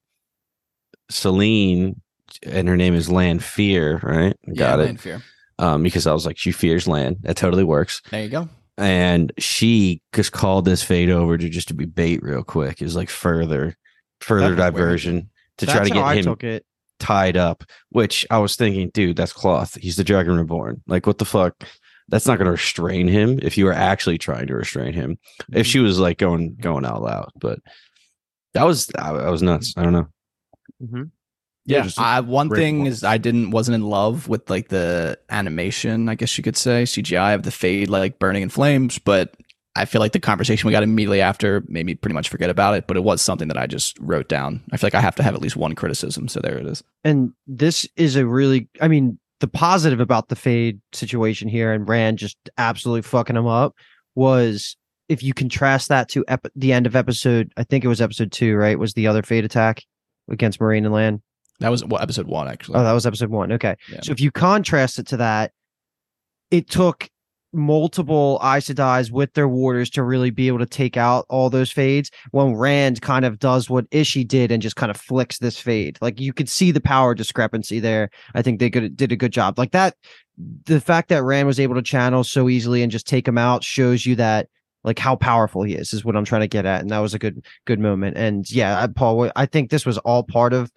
Selene, 1.10 2.02
and 2.44 2.68
her 2.68 2.78
name 2.78 2.96
is 2.96 3.10
Lanfear, 3.10 4.00
right? 4.04 4.36
Got 4.56 4.80
yeah, 4.80 4.84
it. 4.84 4.88
Lanfear. 4.88 5.22
Um, 5.58 5.84
because 5.84 6.06
I 6.06 6.14
was 6.14 6.26
like, 6.26 6.38
she 6.38 6.52
fears 6.52 6.88
Lan. 6.88 7.18
That 7.22 7.38
totally 7.38 7.64
works. 7.64 8.02
There 8.12 8.24
you 8.24 8.30
go. 8.30 8.50
And 8.78 9.32
she 9.38 10.02
just 10.14 10.34
called 10.34 10.66
this 10.66 10.84
fade 10.84 11.10
over 11.10 11.38
to 11.38 11.50
just 11.50 11.70
to 11.70 11.74
be 11.74 11.86
bait 11.86 12.22
real 12.22 12.44
quick. 12.44 12.82
It 12.82 12.86
was 12.86 12.96
like 12.96 13.10
further, 13.10 13.78
further 14.20 14.56
Definitely. 14.56 14.82
diversion 14.82 15.30
to 15.60 15.66
try 15.66 15.76
That's 15.76 15.90
to 15.90 15.94
get 15.94 16.04
I 16.04 16.16
him 16.16 16.24
took 16.26 16.44
it. 16.44 16.66
tied 17.00 17.38
up, 17.38 17.64
which 17.90 18.26
I 18.30 18.40
was 18.40 18.58
thinking, 18.58 18.90
dude, 18.94 19.16
that's 19.16 19.32
cloth. 19.32 19.78
He's 19.82 19.96
the 19.96 20.04
Dragon 20.04 20.36
Reborn. 20.38 20.82
Like, 20.88 21.08
what 21.08 21.20
the 21.20 21.26
fuck? 21.26 21.56
That's 22.10 22.28
not 22.28 22.38
going 22.38 22.48
to 22.48 22.52
restrain 22.52 23.08
him 23.08 23.40
if 23.42 23.58
you 23.58 23.64
were 23.66 23.74
actually 23.74 24.18
trying 24.18 24.48
to 24.48 24.56
restrain 24.56 24.94
him. 24.94 25.18
If 25.54 25.66
she 25.66 25.80
was 25.80 25.98
like 25.98 26.18
going 26.18 26.56
going 26.60 26.86
out 26.86 27.02
loud, 27.02 27.32
but 27.40 27.60
that 28.54 28.64
was 28.64 28.92
I, 28.98 29.12
I 29.12 29.30
was 29.30 29.42
nuts. 29.42 29.74
I 29.78 29.84
don't 29.84 29.94
know. 29.94 30.08
Mm-hmm. 30.82 31.04
Yeah, 31.68 31.82
just 31.82 32.00
I, 32.00 32.20
one 32.20 32.50
thing 32.50 32.86
is 32.86 33.04
I 33.04 33.18
didn't 33.18 33.50
wasn't 33.50 33.76
in 33.76 33.82
love 33.82 34.28
with 34.28 34.50
like 34.50 34.68
the 34.68 35.18
animation, 35.32 36.10
I 36.10 36.16
guess 36.16 36.38
you 36.38 36.44
could 36.44 36.58
say 36.58 36.84
CGI 36.84 37.34
of 37.34 37.42
the 37.42 37.50
fade 37.50 37.90
like 37.90 38.20
burning 38.20 38.44
in 38.44 38.50
flames, 38.50 39.00
but 39.00 39.36
I 39.76 39.86
feel 39.86 40.00
like 40.00 40.14
the 40.14 40.20
conversation 40.20 40.68
we 40.68 40.72
got 40.72 40.84
immediately 40.84 41.22
after 41.22 41.64
made 41.68 41.86
me 41.86 41.96
pretty 41.96 42.14
much 42.14 42.30
forget 42.30 42.52
about 42.52 42.76
it. 42.76 42.86
But 42.88 42.98
it 42.98 43.04
was 43.04 43.22
something 43.22 43.48
that 43.48 43.58
I 43.58 43.66
just 43.66 43.98
wrote 44.00 44.30
down. 44.30 44.64
I 44.72 44.78
feel 44.78 44.88
like 44.88 44.96
I 44.96 45.02
have 45.02 45.16
to 45.16 45.24
have 45.24 45.34
at 45.34 45.42
least 45.42 45.56
one 45.56 45.74
criticism, 45.74 46.28
so 46.28 46.40
there 46.40 46.58
it 46.58 46.68
is. 46.68 46.84
And 47.04 47.34
this 47.48 47.88
is 47.96 48.16
a 48.16 48.28
really, 48.28 48.70
I 48.80 48.88
mean, 48.88 49.20
the 49.40 49.48
positive 49.48 50.00
about 50.00 50.30
the 50.30 50.36
fade 50.36 50.80
situation 50.94 51.50
here 51.50 51.74
and 51.74 51.90
Rand 51.90 52.20
just 52.20 52.38
absolutely 52.58 53.02
fucking 53.02 53.36
him 53.36 53.48
up 53.48 53.76
was 54.14 54.78
if 55.10 55.22
you 55.22 55.34
contrast 55.34 55.90
that 55.90 56.10
to 56.10 56.24
ep- 56.28 56.48
the 56.56 56.72
end 56.72 56.86
of 56.86 56.96
episode, 56.96 57.52
I 57.58 57.64
think 57.64 57.84
it 57.84 57.90
was 57.90 58.02
episode 58.02 58.32
two, 58.32 58.56
right? 58.56 58.80
Was 58.80 58.94
the 58.94 59.08
other 59.08 59.24
fade 59.24 59.46
attack 59.46 59.84
against 60.30 60.60
Moiraine 60.60 60.86
and 60.86 60.94
Lan? 60.94 61.22
That 61.60 61.70
was 61.70 61.86
well, 61.86 62.02
episode 62.02 62.28
one 62.28 62.48
actually. 62.48 62.78
Oh, 62.80 62.84
that 62.84 62.94
was 62.94 63.06
episode 63.06 63.30
one. 63.30 63.52
Okay. 63.54 63.76
Yeah. 63.92 64.02
So 64.04 64.12
if 64.12 64.20
you 64.20 64.32
contrast 64.32 65.00
it 65.00 65.08
to 65.08 65.18
that, 65.18 65.52
it 66.52 66.70
took 66.70 67.10
multiple 67.56 68.40
Aes 68.44 68.68
Sedais 68.68 69.10
with 69.10 69.34
their 69.34 69.48
warders 69.48 69.90
to 69.92 70.04
really 70.04 70.30
be 70.30 70.48
able 70.48 70.60
to 70.60 70.66
take 70.66 70.98
out 70.98 71.26
all 71.30 71.50
those 71.50 71.72
fades 71.72 72.12
when 72.32 72.56
Rand 72.56 73.02
kind 73.02 73.24
of 73.24 73.40
does 73.40 73.70
what 73.70 73.86
Ishi 73.92 74.24
did 74.24 74.52
and 74.52 74.62
just 74.62 74.76
kind 74.76 74.90
of 74.90 74.98
flicks 74.98 75.40
this 75.40 75.58
fade. 75.58 75.98
Like 76.02 76.20
you 76.20 76.34
could 76.34 76.50
see 76.50 76.72
the 76.72 76.82
power 76.82 77.16
discrepancy 77.16 77.80
there. 77.80 78.10
I 78.34 78.42
think 78.42 78.60
they 78.60 78.70
could, 78.70 78.98
did 78.98 79.12
a 79.12 79.16
good 79.16 79.32
job. 79.32 79.58
Like 79.58 79.72
that, 79.72 79.96
the 80.66 80.82
fact 80.82 81.10
that 81.10 81.24
Rand 81.24 81.48
was 81.48 81.60
able 81.60 81.76
to 81.76 81.82
channel 81.82 82.24
so 82.24 82.50
easily 82.50 82.84
and 82.84 82.92
just 82.92 83.08
take 83.08 83.28
him 83.28 83.38
out 83.38 83.64
shows 83.64 84.06
you 84.06 84.16
that 84.18 84.50
like 84.86 85.00
how 85.00 85.16
powerful 85.16 85.64
he 85.64 85.74
is 85.74 85.94
is 85.94 86.06
what 86.06 86.16
I'm 86.16 86.26
trying 86.26 86.42
to 86.42 86.48
get 86.48 86.66
at. 86.66 86.82
And 86.82 86.92
that 86.92 87.00
was 87.00 87.14
a 87.14 87.20
good, 87.20 87.44
good 87.66 87.80
moment. 87.80 88.18
And 88.18 88.50
yeah, 88.50 88.82
I, 88.82 88.88
Paul, 88.88 89.32
I 89.36 89.48
think 89.48 89.72
this 89.72 89.86
was 89.86 89.98
all 90.00 90.24
part 90.24 90.54
of 90.54 90.72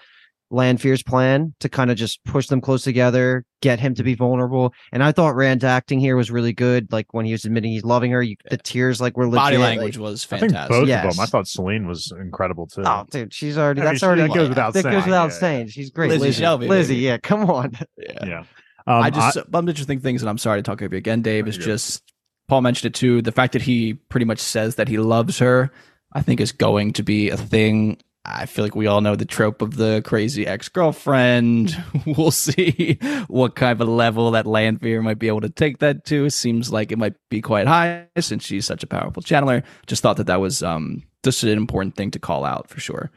Lanfear's 0.51 1.03
plan 1.03 1.55
to 1.61 1.69
kind 1.69 1.91
of 1.91 1.99
just 1.99 2.25
push 2.25 2.47
them 2.47 2.63
close 2.63 2.83
together, 2.83 3.45
get 3.61 3.79
him 3.79 3.95
to 3.97 4.03
be 4.03 4.15
vulnerable. 4.15 4.73
And 4.93 5.05
I 5.05 5.13
thought 5.13 5.35
Rand's 5.35 5.63
acting 5.63 6.01
here 6.01 6.17
was 6.17 6.31
really 6.31 6.55
good. 6.55 6.91
Like 6.91 7.13
when 7.13 7.27
he 7.27 7.33
was 7.33 7.45
admitting 7.45 7.71
he's 7.71 7.85
loving 7.85 8.11
her, 8.13 8.23
you, 8.23 8.37
the 8.51 8.57
tears 8.57 8.99
like 8.99 9.15
were 9.15 9.27
legit. 9.27 9.37
Body 9.37 9.59
like- 9.59 9.77
language 9.77 9.99
was 9.99 10.25
I 10.33 10.39
think 10.39 10.53
fantastic. 10.53 10.71
both 10.71 10.83
of 10.83 10.89
them. 10.89 11.21
I 11.21 11.27
thought 11.27 11.47
Selene 11.47 11.87
was 11.87 12.11
incredible 12.19 12.67
too. 12.67 12.83
Oh, 12.87 13.05
dude, 13.11 13.35
she's 13.35 13.59
already. 13.59 13.83
I 13.83 13.85
mean, 13.85 13.93
That's 13.93 14.03
already. 14.03 14.23
that 14.23 14.35
goes 14.35 14.49
without 14.49 14.73
that 14.73 14.85
saying, 14.85 14.95
goes 14.95 15.05
without 15.05 15.31
yeah. 15.33 15.39
saying. 15.39 15.69
She's 15.69 15.91
great. 15.91 16.09
Lizzie 16.09 16.25
Lizzie, 16.25 16.41
Shelby, 16.41 16.67
Lizzie, 16.67 16.95
baby. 16.95 17.05
yeah, 17.05 17.19
come 17.19 17.51
on. 17.51 17.73
yeah. 17.99 18.25
yeah. 18.25 18.45
Um, 18.87 19.03
I 19.03 19.11
just 19.11 19.37
one 19.51 19.65
of 19.65 19.67
the 19.67 19.71
interesting 19.73 20.01
things, 20.01 20.23
and 20.23 20.31
I'm 20.31 20.39
sorry 20.39 20.61
to 20.61 20.63
talk 20.63 20.81
over 20.81 20.95
you 20.95 20.99
again, 20.99 21.21
Dave, 21.21 21.47
is 21.47 21.59
just 21.59 22.03
Paul 22.49 22.63
mentioned 22.63 22.95
it 22.95 22.99
too. 22.99 23.23
The 23.23 23.33
fact 23.33 23.53
that 23.53 23.63
he 23.63 23.95
pretty 23.95 24.27
much 24.27 24.41
says 24.41 24.77
that 24.77 24.89
he 24.89 24.99
loves 24.99 25.39
her, 25.39 25.71
I 26.13 26.23
think, 26.23 26.41
is 26.41 26.53
going 26.53 26.95
to 26.95 27.03
be 27.03 27.31
a 27.31 27.37
thing. 27.37 27.99
I 28.25 28.47
feel 28.47 28.65
like 28.65 28.75
we 28.75 28.87
all 28.87 29.01
know 29.01 29.17
the 29.17 29.25
trope 29.25 29.63
of 29.63 29.77
the 29.77 30.03
crazy 30.05 30.47
ex 30.47 30.69
girlfriend. 30.69 31.77
we'll 32.07 32.31
see 32.31 32.99
what 33.29 33.55
kind 33.55 33.81
of 33.81 33.89
level 33.89 34.31
that 34.33 34.47
Lanfear 34.47 35.03
might 35.03 35.19
be 35.19 35.29
able 35.29 35.43
to 35.43 35.51
take 35.51 35.79
that 35.79 36.05
to. 36.07 36.27
It 36.27 36.33
seems 36.33 36.73
like 36.73 36.91
it 36.91 36.99
might 36.99 37.15
be 37.31 37.41
quite 37.41 37.67
high 37.67 38.07
since 38.19 38.45
she's 38.45 38.67
such 38.67 38.83
a 38.83 38.87
powerful 38.87 39.23
channeler. 39.23 39.63
Just 39.87 40.03
thought 40.03 40.17
that 40.17 40.27
that 40.27 40.41
was 40.41 40.63
um, 40.63 41.03
just 41.23 41.43
an 41.43 41.51
important 41.51 41.97
thing 41.97 42.11
to 42.13 42.19
call 42.19 42.45
out 42.45 42.69
for 42.69 42.81
sure. 42.81 43.11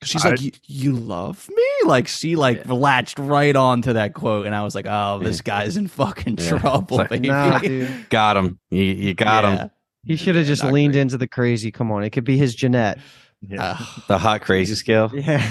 'Cause 0.00 0.10
She's 0.10 0.24
I- 0.26 0.30
like, 0.30 0.40
you, 0.42 0.52
you 0.66 0.92
love 0.92 1.48
me? 1.48 1.64
Like, 1.86 2.06
she 2.08 2.36
like 2.36 2.68
latched 2.68 3.18
right 3.18 3.54
on 3.56 3.80
to 3.82 3.94
that 3.94 4.12
quote. 4.14 4.44
And 4.46 4.54
I 4.54 4.62
was 4.62 4.74
like, 4.74 4.86
oh, 4.88 5.20
this 5.22 5.40
guy's 5.40 5.76
in 5.76 5.88
fucking 5.88 6.36
Yeah. 6.38 6.58
trouble, 6.58 7.00
It's 7.00 7.10
like, 7.10 7.22
baby. 7.22 7.28
Nah, 7.28 7.58
dude. 7.60 8.08
Got 8.10 8.36
him. 8.36 8.58
You, 8.70 8.82
you 8.82 9.14
got 9.14 9.44
Yeah. 9.44 9.56
him. 9.56 9.70
He 10.04 10.16
should 10.16 10.36
have 10.36 10.46
just 10.46 10.62
not 10.62 10.72
leaned 10.72 10.92
great. 10.94 11.00
into 11.02 11.16
the 11.18 11.26
crazy. 11.26 11.70
Come 11.72 11.90
on, 11.90 12.04
it 12.04 12.10
could 12.10 12.24
be 12.24 12.36
his 12.36 12.54
Jeanette. 12.54 12.98
yeah. 13.40 13.76
Ugh. 13.80 14.02
The 14.08 14.18
hot 14.18 14.42
crazy 14.42 14.74
scale. 14.74 15.10
Yeah. 15.14 15.44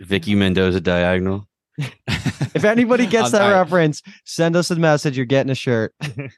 Vicky 0.00 0.34
Mendoza 0.34 0.80
diagonal. 0.80 1.46
if 1.78 2.64
anybody 2.64 3.06
gets 3.06 3.30
that 3.32 3.38
sorry. 3.38 3.54
reference, 3.54 4.02
send 4.24 4.56
us 4.56 4.70
a 4.70 4.76
message. 4.76 5.16
You're 5.16 5.26
getting 5.26 5.50
a 5.50 5.54
shirt. 5.54 5.94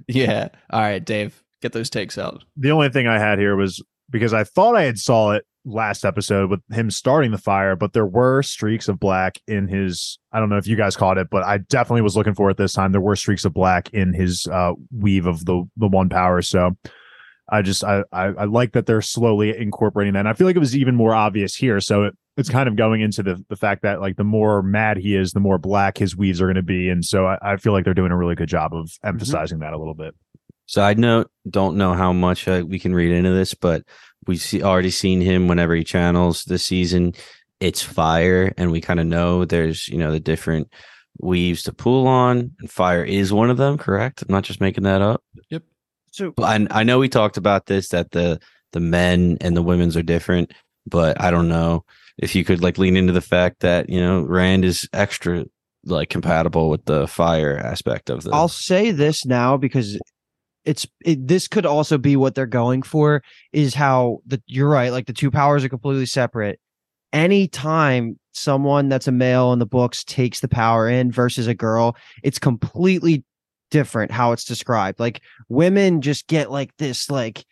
yeah. 0.09 0.49
All 0.71 0.81
right, 0.81 1.05
Dave, 1.05 1.43
get 1.63 1.73
those 1.73 1.89
takes 1.91 2.19
out. 2.19 2.45
the 2.57 2.71
only 2.73 2.89
thing 2.91 3.07
I 3.07 3.19
had 3.19 3.39
here 3.39 3.57
was 3.57 3.83
because 4.11 4.33
I 4.35 4.45
thought 4.45 4.77
I 4.77 4.83
had 4.83 4.99
saw 4.99 5.33
it 5.33 5.45
last 5.65 6.05
episode 6.05 6.51
with 6.51 6.61
him 6.73 6.91
starting 6.91 7.31
the 7.31 7.39
fire, 7.39 7.77
but 7.77 7.93
there 7.93 8.07
were 8.07 8.43
streaks 8.43 8.89
of 8.89 8.99
black 8.99 9.39
in 9.47 9.69
his. 9.69 10.19
I 10.33 10.41
don't 10.41 10.49
know 10.49 10.57
if 10.57 10.67
you 10.67 10.77
guys 10.77 10.97
caught 10.97 11.19
it, 11.19 11.29
but 11.31 11.45
I 11.45 11.59
definitely 11.59 12.03
was 12.03 12.17
looking 12.17 12.35
for 12.35 12.51
it 12.51 12.57
this 12.57 12.73
time. 12.73 12.93
There 12.93 13.01
were 13.01 13.17
streaks 13.17 13.45
of 13.45 13.55
black 13.55 13.93
in 13.93 14.13
his 14.13 14.47
uh, 14.47 14.73
weave 14.91 15.27
of 15.27 15.45
the 15.45 15.65
the 15.77 15.89
one 15.89 16.09
power. 16.09 16.43
So 16.43 16.77
I 17.51 17.63
just 17.63 17.85
I, 17.85 18.05
I 18.13 18.27
I 18.27 18.45
like 18.45 18.73
that 18.73 18.87
they're 18.87 19.03
slowly 19.03 19.57
incorporating 19.57 20.15
that. 20.15 20.21
And 20.21 20.29
I 20.29 20.33
feel 20.33 20.47
like 20.47 20.57
it 20.57 20.61
was 20.61 20.77
even 20.77 20.95
more 20.95 21.15
obvious 21.15 21.55
here. 21.55 21.81
So 21.81 22.05
it, 22.05 22.15
it's 22.37 22.49
kind 22.49 22.69
of 22.69 22.77
going 22.77 23.01
into 23.01 23.23
the 23.23 23.45
the 23.49 23.57
fact 23.57 23.83
that 23.83 24.01
like 24.01 24.17
the 24.17 24.25
more 24.25 24.63
mad 24.63 24.97
he 24.97 25.15
is, 25.15 25.33
the 25.33 25.41
more 25.41 25.59
black 25.59 25.99
his 25.99 26.17
weaves 26.17 26.41
are 26.41 26.47
going 26.47 26.57
to 26.57 26.63
be. 26.63 26.89
And 26.89 27.05
so 27.05 27.27
I, 27.27 27.39
I 27.43 27.57
feel 27.57 27.73
like 27.73 27.85
they're 27.85 27.95
doing 27.95 28.13
a 28.13 28.17
really 28.17 28.35
good 28.35 28.49
job 28.49 28.75
of 28.75 28.91
emphasizing 29.05 29.59
that 29.61 29.75
a 29.75 29.79
little 29.79 29.95
bit. 29.95 30.15
Side 30.67 30.99
note: 30.99 31.31
Don't 31.49 31.77
know 31.77 31.93
how 31.93 32.13
much 32.13 32.49
uh, 32.49 32.65
we 32.67 32.79
can 32.79 32.95
read 32.95 33.13
into 33.13 33.33
this, 33.33 33.53
but 33.53 33.83
we 34.27 34.37
see 34.37 34.63
already 34.63 34.91
seen 34.91 35.21
him 35.21 35.49
whenever 35.49 35.75
he 35.75 35.85
channels 35.85 36.45
this 36.45 36.65
season. 36.65 37.15
It's 37.61 37.83
fire, 37.83 38.53
and 38.57 38.73
we 38.73 38.81
kind 38.81 39.01
of 39.01 39.07
know 39.07 39.45
there's 39.45 39.89
you 39.89 39.99
know 39.99 40.11
the 40.11 40.21
different 40.21 40.73
weaves 41.19 41.63
to 41.65 41.73
pull 41.73 42.07
on, 42.07 42.53
and 42.61 42.71
fire 42.71 43.05
is 43.05 43.33
one 43.33 43.51
of 43.51 43.57
them. 43.57 43.79
Correct? 43.79 44.23
I'm 44.23 44.33
not 44.33 44.45
just 44.45 44.61
making 44.61 44.85
that 44.85 45.03
up. 45.03 45.23
Yep. 45.51 45.63
So 46.11 46.35
I 46.39 46.67
I 46.71 46.83
know 46.83 46.99
we 46.99 47.09
talked 47.09 47.37
about 47.37 47.67
this 47.67 47.89
that 47.89 48.11
the 48.11 48.41
the 48.73 48.81
men 48.81 49.39
and 49.41 49.57
the 49.57 49.63
women's 49.63 49.97
are 49.97 50.03
different, 50.03 50.53
but 50.87 51.21
I 51.21 51.31
don't 51.31 51.49
know 51.49 51.85
if 52.19 52.35
you 52.35 52.45
could 52.45 52.63
like 52.63 52.79
lean 52.79 52.97
into 52.97 53.13
the 53.13 53.21
fact 53.21 53.61
that 53.61 53.89
you 53.89 54.01
know 54.01 54.23
Rand 54.23 54.65
is 54.65 54.89
extra 54.93 55.45
like 55.85 56.11
compatible 56.11 56.71
with 56.71 56.85
the 56.85 57.07
fire 57.07 57.59
aspect 57.59 58.11
of 58.11 58.23
the. 58.23 58.31
I'll 58.33 58.49
say 58.49 58.91
this 58.91 59.25
now 59.25 59.57
because 59.57 59.99
it's 60.65 60.87
it, 61.05 61.27
this 61.27 61.49
could 61.49 61.67
also 61.67 61.99
be 61.99 62.17
what 62.17 62.35
they're 62.35 62.47
going 62.47 62.83
for 62.83 63.23
is 63.53 63.75
how 63.75 64.19
the 64.27 64.43
you're 64.47 64.69
right 64.69 64.93
like 64.93 65.07
the 65.07 65.13
two 65.13 65.31
powers 65.31 65.65
are 65.65 65.69
completely 65.69 66.07
separate. 66.07 66.61
Anytime 67.13 68.19
someone 68.33 68.89
that's 68.89 69.09
a 69.09 69.13
male 69.13 69.53
in 69.53 69.59
the 69.59 69.67
books 69.67 70.05
takes 70.05 70.41
the 70.41 70.49
power 70.49 70.89
in 70.89 71.13
versus 71.13 71.47
a 71.47 71.55
girl 71.55 71.95
it's 72.23 72.39
completely 72.39 73.25
different 73.71 74.11
how 74.13 74.33
it's 74.33 74.45
described. 74.45 75.01
Like 75.01 75.21
women 75.49 76.01
just 76.01 76.27
get 76.29 76.51
like 76.51 76.77
this 76.77 77.11
like 77.11 77.45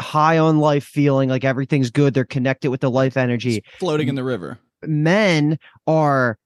high 0.00 0.38
on 0.38 0.58
life 0.58 0.84
feeling 0.84 1.28
like 1.28 1.44
everything's 1.44 1.90
good 1.90 2.14
they're 2.14 2.24
connected 2.24 2.70
with 2.70 2.80
the 2.80 2.90
life 2.90 3.16
energy. 3.16 3.58
It's 3.58 3.78
floating 3.78 4.08
in 4.08 4.16
the 4.16 4.24
river. 4.24 4.58
men 4.84 5.58
are 5.86 6.38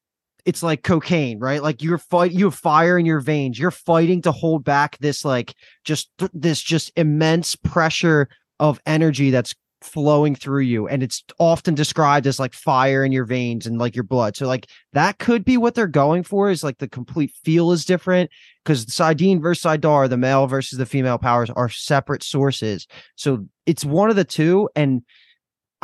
it's 0.47 0.63
like 0.63 0.83
cocaine 0.85 1.39
right? 1.41 1.63
Like 1.63 1.83
you're 1.83 1.99
fight 1.99 2.33
you 2.33 2.47
have 2.47 2.55
fire 2.55 2.99
in 2.99 3.05
your 3.05 3.21
veins. 3.21 3.59
You're 3.59 3.71
fighting 3.71 4.23
to 4.23 4.33
hold 4.33 4.65
back 4.65 4.97
this 4.99 5.25
like 5.25 5.55
just 5.85 6.11
th- 6.19 6.31
this 6.33 6.63
just 6.63 6.93
immense 6.97 7.57
pressure 7.57 8.29
of 8.59 8.81
energy 8.87 9.31
that's 9.31 9.55
flowing 9.83 10.35
through 10.35 10.63
you 10.63 10.89
and 10.89 11.03
it's 11.03 11.23
often 11.39 11.75
described 11.75 12.27
as 12.27 12.41
like 12.41 12.55
fire 12.55 13.05
in 13.05 13.13
your 13.13 13.25
veins 13.25 13.67
and 13.67 13.79
like 13.79 13.95
your 13.95 14.05
blood. 14.05 14.37
So 14.37 14.47
like 14.47 14.69
that 14.95 15.19
could 15.19 15.45
be 15.45 15.57
what 15.57 15.75
they're 15.75 15.87
going 15.87 16.23
for 16.23 16.49
is 16.49 16.65
like 16.65 16.79
the 16.79 16.89
complete 16.89 17.33
feel 17.45 17.73
is 17.73 17.85
different 17.85 18.31
because 18.65 18.87
Saidin 18.87 19.43
versus 19.43 19.65
Saidar, 19.65 20.09
the 20.09 20.17
male 20.17 20.47
versus 20.47 20.79
the 20.79 20.87
female 20.87 21.19
powers 21.19 21.51
are 21.51 21.69
separate 21.69 22.23
sources. 22.23 22.87
So 23.17 23.47
it's 23.67 23.85
one 23.85 24.11
of 24.11 24.17
the 24.17 24.25
two 24.25 24.69
and 24.75 25.03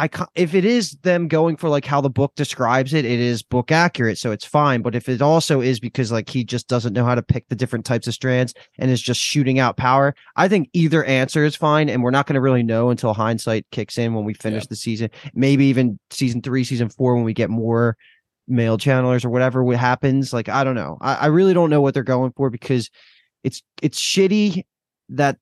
I 0.02 0.26
if 0.34 0.52
it 0.54 0.64
is 0.64 0.92
them 1.02 1.28
going 1.28 1.56
for 1.56 1.68
like 1.68 1.84
how 1.84 2.00
the 2.00 2.10
book 2.10 2.34
describes 2.34 2.92
it, 2.92 3.04
it 3.04 3.20
is 3.20 3.42
book 3.44 3.70
accurate, 3.70 4.18
so 4.18 4.32
it's 4.32 4.44
fine. 4.44 4.82
But 4.82 4.96
if 4.96 5.08
it 5.08 5.22
also 5.22 5.60
is 5.60 5.78
because 5.78 6.10
like 6.10 6.28
he 6.28 6.42
just 6.42 6.66
doesn't 6.66 6.92
know 6.92 7.04
how 7.04 7.14
to 7.14 7.22
pick 7.22 7.48
the 7.48 7.54
different 7.54 7.84
types 7.86 8.08
of 8.08 8.14
strands 8.14 8.52
and 8.78 8.90
is 8.90 9.00
just 9.00 9.20
shooting 9.20 9.60
out 9.60 9.76
power, 9.76 10.14
I 10.34 10.48
think 10.48 10.68
either 10.72 11.04
answer 11.04 11.44
is 11.44 11.54
fine, 11.54 11.88
and 11.88 12.02
we're 12.02 12.10
not 12.10 12.26
going 12.26 12.34
to 12.34 12.40
really 12.40 12.64
know 12.64 12.90
until 12.90 13.14
hindsight 13.14 13.64
kicks 13.70 13.96
in 13.96 14.12
when 14.12 14.24
we 14.24 14.34
finish 14.34 14.64
Yeah. 14.64 14.68
the 14.70 14.76
season. 14.76 15.10
Maybe 15.34 15.66
even 15.66 16.00
season 16.10 16.42
three, 16.42 16.64
season 16.64 16.88
four, 16.88 17.14
when 17.14 17.24
we 17.24 17.32
get 17.32 17.48
more 17.48 17.96
male 18.48 18.76
channelers 18.76 19.24
or 19.24 19.30
whatever 19.30 19.62
what 19.62 19.76
happens. 19.76 20.32
Like 20.32 20.48
I 20.48 20.64
don't 20.64 20.74
know. 20.74 20.98
I, 21.00 21.14
I 21.14 21.26
really 21.26 21.54
don't 21.54 21.70
know 21.70 21.80
what 21.80 21.94
they're 21.94 22.02
going 22.02 22.32
for 22.36 22.50
because 22.50 22.90
it's 23.44 23.62
it's 23.80 24.00
shitty 24.00 24.64
that 25.10 25.38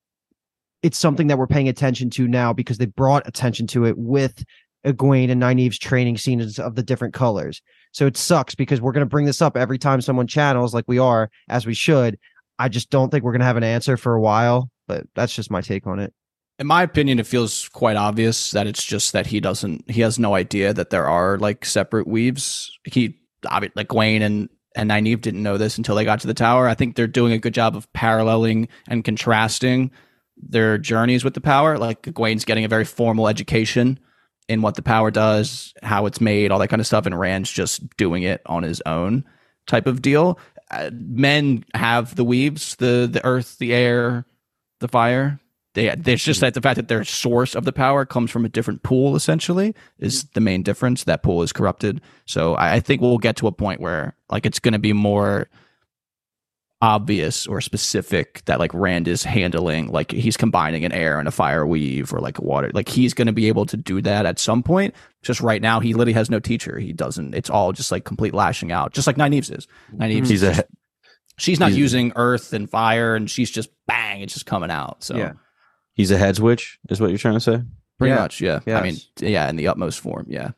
it's 0.83 0.97
something 0.97 1.27
that 1.27 1.37
we're 1.37 1.47
paying 1.47 1.69
attention 1.69 2.09
to 2.11 2.27
now 2.27 2.53
because 2.53 2.77
they 2.77 2.85
brought 2.85 3.27
attention 3.27 3.67
to 3.67 3.85
it 3.85 3.97
with 3.97 4.43
Egwene 4.85 5.29
and 5.29 5.41
Nynaeve's 5.41 5.77
training 5.77 6.17
scenes 6.17 6.57
of 6.57 6.75
the 6.75 6.83
different 6.83 7.13
colors. 7.13 7.61
So 7.91 8.07
it 8.07 8.17
sucks 8.17 8.55
because 8.55 8.81
we're 8.81 8.93
going 8.93 9.05
to 9.05 9.09
bring 9.09 9.25
this 9.25 9.41
up 9.41 9.55
every 9.55 9.77
time 9.77 10.01
someone 10.01 10.27
channels, 10.27 10.73
like 10.73 10.85
we 10.87 10.97
are, 10.97 11.29
as 11.49 11.65
we 11.65 11.73
should. 11.73 12.17
I 12.57 12.69
just 12.69 12.89
don't 12.89 13.09
think 13.09 13.23
we're 13.23 13.31
going 13.31 13.41
to 13.41 13.45
have 13.45 13.57
an 13.57 13.63
answer 13.63 13.97
for 13.97 14.15
a 14.15 14.21
while, 14.21 14.69
but 14.87 15.05
that's 15.13 15.35
just 15.35 15.51
my 15.51 15.61
take 15.61 15.85
on 15.85 15.99
it. 15.99 16.13
In 16.59 16.67
my 16.67 16.83
opinion, 16.83 17.19
it 17.19 17.27
feels 17.27 17.69
quite 17.69 17.95
obvious 17.95 18.51
that 18.51 18.67
it's 18.67 18.83
just 18.83 19.13
that 19.13 19.27
he 19.27 19.39
doesn't. 19.39 19.89
He 19.89 20.01
has 20.01 20.19
no 20.19 20.35
idea 20.35 20.73
that 20.73 20.91
there 20.91 21.07
are 21.07 21.37
like 21.37 21.65
separate 21.65 22.07
weaves. 22.07 22.71
He, 22.85 23.19
like 23.75 23.93
Wayne 23.93 24.21
and 24.21 24.49
and 24.75 24.89
Nynaeve 24.89 25.21
didn't 25.21 25.43
know 25.43 25.57
this 25.57 25.77
until 25.77 25.95
they 25.95 26.05
got 26.05 26.21
to 26.21 26.27
the 26.27 26.33
tower. 26.33 26.67
I 26.67 26.75
think 26.75 26.95
they're 26.95 27.07
doing 27.07 27.33
a 27.33 27.39
good 27.39 27.53
job 27.53 27.75
of 27.75 27.91
paralleling 27.93 28.69
and 28.87 29.03
contrasting 29.03 29.91
their 30.41 30.77
journeys 30.77 31.23
with 31.23 31.33
the 31.33 31.41
power. 31.41 31.77
Like 31.77 32.03
Egwene's 32.03 32.45
getting 32.45 32.65
a 32.65 32.69
very 32.69 32.85
formal 32.85 33.27
education 33.27 33.99
in 34.47 34.61
what 34.61 34.75
the 34.75 34.81
power 34.81 35.11
does, 35.11 35.73
how 35.81 36.05
it's 36.05 36.19
made, 36.19 36.51
all 36.51 36.59
that 36.59 36.67
kind 36.67 36.79
of 36.79 36.87
stuff, 36.87 37.05
and 37.05 37.17
Rand's 37.17 37.51
just 37.51 37.95
doing 37.97 38.23
it 38.23 38.41
on 38.45 38.63
his 38.63 38.81
own 38.85 39.23
type 39.67 39.87
of 39.87 40.01
deal. 40.01 40.39
Uh, 40.69 40.89
men 40.93 41.63
have 41.73 42.15
the 42.15 42.23
weaves, 42.23 42.75
the 42.75 43.07
the 43.11 43.23
earth, 43.25 43.57
the 43.59 43.73
air, 43.73 44.25
the 44.79 44.87
fire. 44.87 45.39
They, 45.73 45.87
it's 45.87 46.23
just 46.23 46.41
that 46.41 46.53
the 46.53 46.59
fact 46.61 46.75
that 46.75 46.89
their 46.89 47.05
source 47.05 47.55
of 47.55 47.63
the 47.63 47.71
power 47.71 48.05
comes 48.05 48.29
from 48.29 48.43
a 48.43 48.49
different 48.49 48.83
pool, 48.83 49.15
essentially, 49.15 49.73
is 49.99 50.25
the 50.33 50.41
main 50.41 50.63
difference. 50.63 51.05
That 51.05 51.23
pool 51.23 51.43
is 51.43 51.53
corrupted. 51.53 52.01
So 52.25 52.55
I, 52.55 52.73
I 52.73 52.79
think 52.81 53.01
we'll 53.01 53.17
get 53.19 53.37
to 53.37 53.47
a 53.47 53.53
point 53.53 53.79
where 53.79 54.17
like 54.29 54.45
it's 54.45 54.59
going 54.59 54.73
to 54.73 54.79
be 54.79 54.91
more 54.91 55.47
obvious 56.81 57.45
or 57.47 57.61
specific 57.61 58.43
that 58.45 58.59
like 58.59 58.73
Rand 58.73 59.07
is 59.07 59.23
handling, 59.23 59.91
like 59.91 60.11
he's 60.11 60.37
combining 60.37 60.83
an 60.85 60.91
air 60.91 61.19
and 61.19 61.27
a 61.27 61.31
fire 61.31 61.65
weave 61.65 62.11
or 62.13 62.19
like 62.19 62.39
a 62.39 62.43
water. 62.43 62.71
Like 62.73 62.89
he's 62.89 63.13
going 63.13 63.27
to 63.27 63.31
be 63.33 63.47
able 63.47 63.65
to 63.67 63.77
do 63.77 64.01
that 64.01 64.25
at 64.25 64.39
some 64.39 64.63
point. 64.63 64.95
Just 65.21 65.41
right 65.41 65.61
now, 65.61 65.79
he 65.79 65.93
literally 65.93 66.13
has 66.13 66.29
no 66.31 66.39
teacher. 66.39 66.79
He 66.79 66.93
doesn't. 66.93 67.35
It's 67.35 67.49
all 67.49 67.71
just 67.71 67.91
like 67.91 68.03
complete 68.03 68.33
lashing 68.33 68.71
out, 68.71 68.93
just 68.93 69.05
like 69.05 69.17
Nynaeve's 69.17 69.51
is. 69.51 69.67
Nynaeve's 69.93 70.13
mm-hmm. 70.15 70.25
He's 70.31 70.43
is 70.43 70.59
a 70.59 70.63
she's 71.37 71.59
not 71.59 71.69
he's- 71.69 71.79
using 71.79 72.11
earth 72.15 72.53
and 72.53 72.69
fire 72.69 73.15
and 73.15 73.29
she's 73.29 73.49
just 73.49 73.69
bang 73.87 74.21
it's 74.21 74.33
just 74.33 74.45
coming 74.45 74.69
out 74.69 75.03
so 75.03 75.15
Yeah. 75.17 75.33
he's 75.93 76.11
a 76.11 76.17
head 76.17 76.35
switch, 76.35 76.77
is 76.89 77.01
what 77.01 77.09
you're 77.09 77.17
trying 77.17 77.33
to 77.35 77.39
say. 77.39 77.61
pretty 77.97 78.13
Yeah. 78.13 78.19
much 78.21 78.41
yeah 78.41 78.59
i 78.67 78.81
mean 78.83 78.95
yeah 79.19 79.49
in 79.49 79.55
the 79.55 79.67
utmost 79.67 79.99
form 79.99 80.25
yeah 80.29 80.51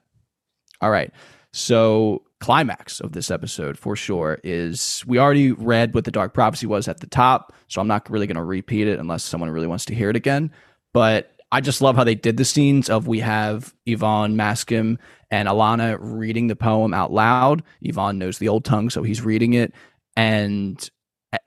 all 0.82 0.90
right 0.90 1.12
so 1.52 2.24
climax 2.44 3.00
of 3.00 3.14
this 3.14 3.32
episode 3.32 3.78
for 3.78 3.96
sure 3.96 4.38
is 4.44 5.02
we 5.08 5.18
already 5.18 5.54
read 5.54 5.96
what 5.96 6.04
the 6.04 6.12
dark 6.12 6.34
prophecy 6.34 6.68
was 6.68 6.90
at 6.90 7.00
the 7.00 7.08
top 7.08 7.54
so 7.70 7.80
i'm 7.80 7.88
not 7.88 8.10
really 8.10 8.28
going 8.28 8.36
to 8.36 8.44
repeat 8.44 8.86
it 8.86 9.00
unless 9.00 9.24
someone 9.24 9.50
really 9.50 9.66
wants 9.68 9.86
to 9.86 9.96
hear 9.96 10.10
it 10.10 10.16
again 10.18 10.52
but 10.94 11.34
I 11.54 11.62
just 11.62 11.82
love 11.84 11.96
how 11.96 12.04
they 12.04 12.16
did 12.16 12.38
the 12.38 12.46
scenes 12.46 12.90
of 12.90 13.08
we 13.08 13.20
have 13.20 13.76
Ihvon 13.88 14.34
Maksim 14.34 14.98
and 15.30 15.48
Alanna 15.48 15.98
reading 16.02 16.48
the 16.48 16.56
poem 16.56 16.96
out 16.96 17.14
loud. 17.14 17.62
Yvonne 17.84 18.18
knows 18.18 18.40
the 18.40 18.48
old 18.48 18.66
tongue, 18.66 18.90
so 18.90 19.04
he's 19.04 19.22
reading 19.22 19.54
it. 19.54 19.72
And 20.18 20.90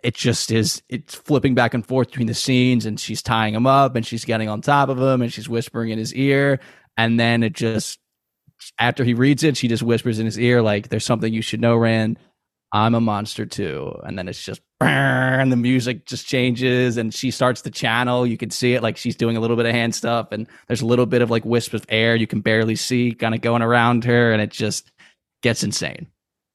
it 0.04 0.14
just 0.14 0.52
is 0.52 0.80
it's 0.88 1.16
flipping 1.16 1.56
back 1.56 1.74
and 1.74 1.84
forth 1.84 2.08
between 2.08 2.28
the 2.28 2.34
scenes 2.34 2.86
and 2.86 3.00
she's 3.00 3.20
tying 3.20 3.54
him 3.54 3.66
up 3.66 3.96
and 3.96 4.06
she's 4.06 4.24
getting 4.24 4.48
on 4.48 4.60
top 4.60 4.88
of 4.88 4.98
him 4.98 5.22
and 5.22 5.32
she's 5.32 5.48
whispering 5.48 5.90
in 5.90 5.98
his 5.98 6.14
ear. 6.14 6.60
And 6.96 7.18
then 7.18 7.42
it 7.42 7.52
just 7.52 7.98
after 8.78 9.04
he 9.04 9.14
reads 9.14 9.44
it, 9.44 9.56
she 9.56 9.68
just 9.68 9.82
whispers 9.82 10.18
in 10.18 10.26
his 10.26 10.38
ear, 10.38 10.62
like, 10.62 10.88
there's 10.88 11.04
something 11.04 11.32
you 11.32 11.42
should 11.42 11.60
know, 11.60 11.76
Rand. 11.76 12.18
I'm 12.72 12.94
a 12.94 13.00
monster 13.00 13.46
too. 13.46 13.94
And 14.04 14.18
then 14.18 14.28
it's 14.28 14.44
just 14.44 14.60
and 14.80 15.50
the 15.50 15.56
music 15.56 16.04
just 16.04 16.26
changes 16.26 16.96
and 16.96 17.14
she 17.14 17.30
starts 17.30 17.62
to 17.62 17.70
channel. 17.70 18.26
You 18.26 18.36
can 18.36 18.50
see 18.50 18.74
it 18.74 18.82
like 18.82 18.96
she's 18.96 19.16
doing 19.16 19.36
a 19.36 19.40
little 19.40 19.56
bit 19.56 19.66
of 19.66 19.72
hand 19.72 19.94
stuff 19.94 20.28
and 20.32 20.46
there's 20.66 20.82
a 20.82 20.86
little 20.86 21.06
bit 21.06 21.22
of 21.22 21.30
like 21.30 21.44
wisp 21.44 21.72
of 21.72 21.86
air 21.88 22.16
you 22.16 22.26
can 22.26 22.40
barely 22.40 22.76
see 22.76 23.12
kind 23.12 23.34
of 23.34 23.40
going 23.40 23.62
around 23.62 24.04
her 24.04 24.32
and 24.32 24.42
it 24.42 24.50
just 24.50 24.90
gets 25.42 25.62
insane. 25.62 26.08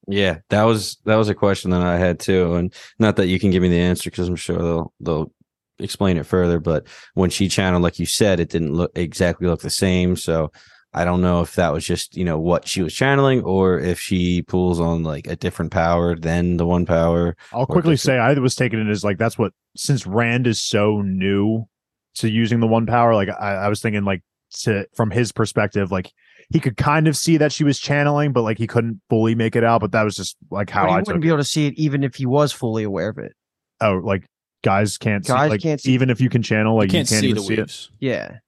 Yeah, 0.08 0.38
that 0.50 0.64
was 0.64 0.98
that 1.04 1.16
was 1.16 1.28
a 1.28 1.34
question 1.34 1.70
that 1.70 1.82
I 1.82 1.96
had 1.96 2.18
too, 2.18 2.54
and 2.54 2.74
not 2.98 3.16
that 3.16 3.28
you 3.28 3.38
can 3.38 3.50
give 3.52 3.62
me 3.62 3.68
the 3.68 3.78
answer 3.78 4.10
because 4.10 4.28
I'm 4.28 4.36
sure 4.36 4.58
they'll 4.58 4.92
they'll 5.00 5.32
explain 5.78 6.16
it 6.16 6.26
further. 6.26 6.58
But 6.58 6.86
when 7.14 7.30
she 7.30 7.48
channeled, 7.48 7.82
like 7.82 8.00
you 8.00 8.06
said, 8.06 8.40
it 8.40 8.48
didn't 8.48 8.72
look 8.72 8.90
exactly 8.96 9.46
look 9.46 9.60
the 9.60 9.70
same. 9.70 10.16
So 10.16 10.50
I 10.94 11.04
don't 11.06 11.22
know 11.22 11.40
if 11.40 11.54
that 11.54 11.72
was 11.72 11.84
just 11.86 12.16
you 12.16 12.24
know 12.24 12.38
what 12.38 12.68
she 12.68 12.82
was 12.82 12.92
channeling, 12.94 13.42
or 13.42 13.78
if 13.78 13.98
she 13.98 14.42
pulls 14.42 14.78
on 14.78 15.02
like 15.02 15.26
a 15.26 15.36
different 15.36 15.72
power 15.72 16.14
than 16.16 16.58
the 16.58 16.66
one 16.66 16.84
power. 16.86 17.36
I'll 17.52 17.66
quickly 17.66 17.94
different- 17.94 18.00
say 18.00 18.18
I 18.18 18.32
was 18.34 18.54
taking 18.54 18.78
it 18.80 18.90
as 18.90 19.02
like 19.02 19.18
that's 19.18 19.38
what 19.38 19.52
since 19.76 20.06
Rand 20.06 20.46
is 20.46 20.60
so 20.60 21.00
new 21.02 21.64
to 22.16 22.28
using 22.30 22.60
the 22.60 22.66
one 22.66 22.84
power, 22.86 23.14
like 23.14 23.30
I, 23.30 23.54
I 23.54 23.68
was 23.68 23.80
thinking 23.80 24.04
like 24.04 24.22
to 24.60 24.86
from 24.94 25.10
his 25.10 25.32
perspective, 25.32 25.90
like 25.90 26.12
he 26.52 26.60
could 26.60 26.76
kind 26.76 27.08
of 27.08 27.16
see 27.16 27.38
that 27.38 27.52
she 27.52 27.64
was 27.64 27.78
channeling, 27.78 28.32
but 28.32 28.42
like 28.42 28.58
he 28.58 28.66
couldn't 28.66 29.00
fully 29.08 29.34
make 29.34 29.56
it 29.56 29.64
out. 29.64 29.80
But 29.80 29.92
that 29.92 30.02
was 30.02 30.14
just 30.16 30.36
like 30.50 30.68
how 30.68 30.82
But 30.82 30.90
I 30.90 30.96
wouldn't 30.96 31.06
took 31.06 31.20
be 31.22 31.28
able 31.28 31.38
to 31.38 31.44
see 31.44 31.68
it 31.68 31.74
even 31.78 32.04
if 32.04 32.16
he 32.16 32.26
was 32.26 32.52
fully 32.52 32.82
aware 32.82 33.08
of 33.08 33.16
it. 33.16 33.32
Oh, 33.80 33.94
like 34.04 34.26
guys 34.62 34.98
can't 34.98 35.24
see 35.24 35.32
Guys 35.32 35.50
like 35.50 35.62
can't 35.62 35.80
see- 35.80 35.92
even 35.92 36.10
if 36.10 36.20
you 36.20 36.28
can 36.28 36.42
channel, 36.42 36.76
like 36.76 36.92
you 36.92 36.98
can't, 36.98 37.08
see 37.08 37.28
even 37.28 37.36
the 37.36 37.42
see 37.42 37.54
it. 37.54 37.88
Yeah. 37.98 38.38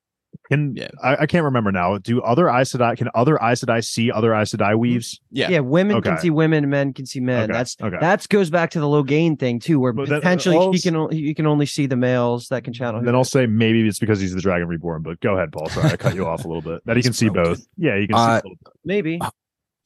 Can 0.51 0.75
Yeah. 0.77 0.89
I, 1.03 1.17
I 1.23 1.27
can't 1.27 1.45
remember 1.45 1.73
now. 1.73 1.97
Do 1.97 2.21
other 2.21 2.51
Aes 2.51 2.73
Sedai 2.73 2.97
can 2.99 3.09
other 3.15 3.37
Aes 3.43 3.65
Sedai 3.65 3.83
see 3.83 4.11
other 4.11 4.35
Aes 4.35 4.53
Sedai 4.55 4.79
weaves? 4.79 5.19
Yeah. 5.31 5.49
Yeah, 5.49 5.61
women 5.61 6.03
can 6.03 6.19
see 6.19 6.29
women, 6.29 6.69
men 6.69 6.93
can 6.93 7.07
see 7.07 7.21
men. 7.21 7.45
Okay, 7.45 7.53
That's 7.53 7.77
okay. 7.81 7.97
that 8.01 8.29
goes 8.29 8.51
back 8.51 8.71
to 8.73 8.81
the 8.81 8.87
Logain 8.87 9.39
thing 9.39 9.59
too, 9.59 9.81
where 9.81 9.93
But 9.95 10.09
potentially 10.09 10.57
also- 10.57 10.73
he 10.73 10.81
can 10.81 10.97
o- 10.97 11.09
he 11.09 11.33
can 11.35 11.47
only 11.47 11.65
see 11.67 11.87
the 11.87 11.97
males 11.97 12.49
that 12.49 12.63
can 12.65 12.75
channel. 12.75 13.01
who 13.01 13.07
Then 13.07 13.15
they- 13.15 13.19
I'll 13.19 13.25
say 13.25 13.47
maybe 13.47 13.89
it's 13.89 13.99
because 13.99 14.21
he's 14.21 14.35
the 14.35 14.43
Dragon 14.43 14.69
Reborn. 14.69 15.01
But 15.03 15.19
go 15.21 15.35
ahead, 15.35 15.51
Paul. 15.51 15.69
Sorry, 15.71 15.89
I 15.91 15.97
cut 15.97 16.15
you 16.15 16.27
off 16.27 16.45
a 16.45 16.49
little 16.49 16.61
bit. 16.63 16.83
That 16.85 16.97
he 16.97 17.03
can 17.03 17.15
see 17.15 17.31
both. 17.31 17.67
Yeah, 17.79 17.97
you 17.97 18.07
can 18.09 18.17
see. 18.17 18.23
Uh, 18.23 18.29
a 18.33 18.35
little 18.37 18.51
bit. 18.51 18.73
maybe. 18.85 19.21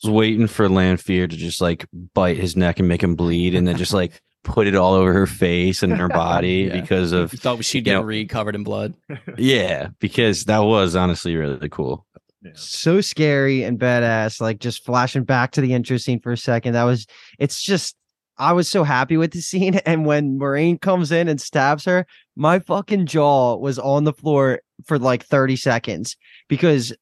was 0.03 0.11
waiting 0.13 0.47
for 0.47 0.69
Lanfear 0.69 1.27
to 1.29 1.37
just 1.37 1.61
like 1.61 1.87
bite 2.15 2.37
his 2.37 2.57
neck 2.57 2.79
and 2.81 2.89
make 2.89 3.03
him 3.03 3.15
bleed, 3.17 3.55
and 3.55 3.67
then 3.67 3.77
just 3.77 3.93
like 3.93 4.21
put 4.49 4.67
it 4.67 4.75
all 4.75 4.95
over 4.95 5.13
her 5.13 5.27
face 5.27 5.83
and 5.83 5.97
her 5.97 6.09
body 6.27 6.69
Yeah. 6.73 6.81
because 6.81 7.13
of 7.13 7.33
You 7.33 7.39
thought 7.39 7.65
she'd 7.65 7.79
you 7.79 7.83
get 7.83 7.93
know- 7.95 8.03
Reed 8.03 8.29
covered 8.29 8.55
in 8.55 8.65
blood. 8.65 8.95
yeah, 9.39 9.89
because 10.01 10.45
that 10.45 10.59
was 10.61 10.97
honestly 10.97 11.37
really 11.37 11.69
cool. 11.69 12.07
so 12.55 13.01
scary 13.01 13.63
and 13.65 13.79
badass. 13.79 14.41
Like 14.41 14.59
just 14.59 14.85
flashing 14.85 15.25
back 15.25 15.53
to 15.53 15.61
the 15.61 15.73
intro 15.75 15.97
scene 15.99 16.21
for 16.21 16.33
a 16.33 16.37
second. 16.37 16.73
That 16.73 16.85
was 16.85 17.07
it's 17.39 17.63
just 17.63 17.95
I 18.41 18.53
was 18.53 18.69
so 18.69 18.85
happy 18.85 19.17
with 19.17 19.33
the 19.33 19.41
scene. 19.41 19.81
And 19.87 20.07
when 20.07 20.39
Moiraine 20.39 20.81
comes 20.81 21.11
in 21.13 21.29
and 21.29 21.41
stabs 21.41 21.85
her, 21.87 22.07
my 22.37 22.61
fucking 22.61 23.07
jaw 23.07 23.57
was 23.57 23.79
on 23.79 24.05
the 24.05 24.13
floor 24.13 24.61
for 24.87 24.99
like 24.99 25.25
30 25.25 25.57
seconds 25.57 26.17
because 26.49 26.93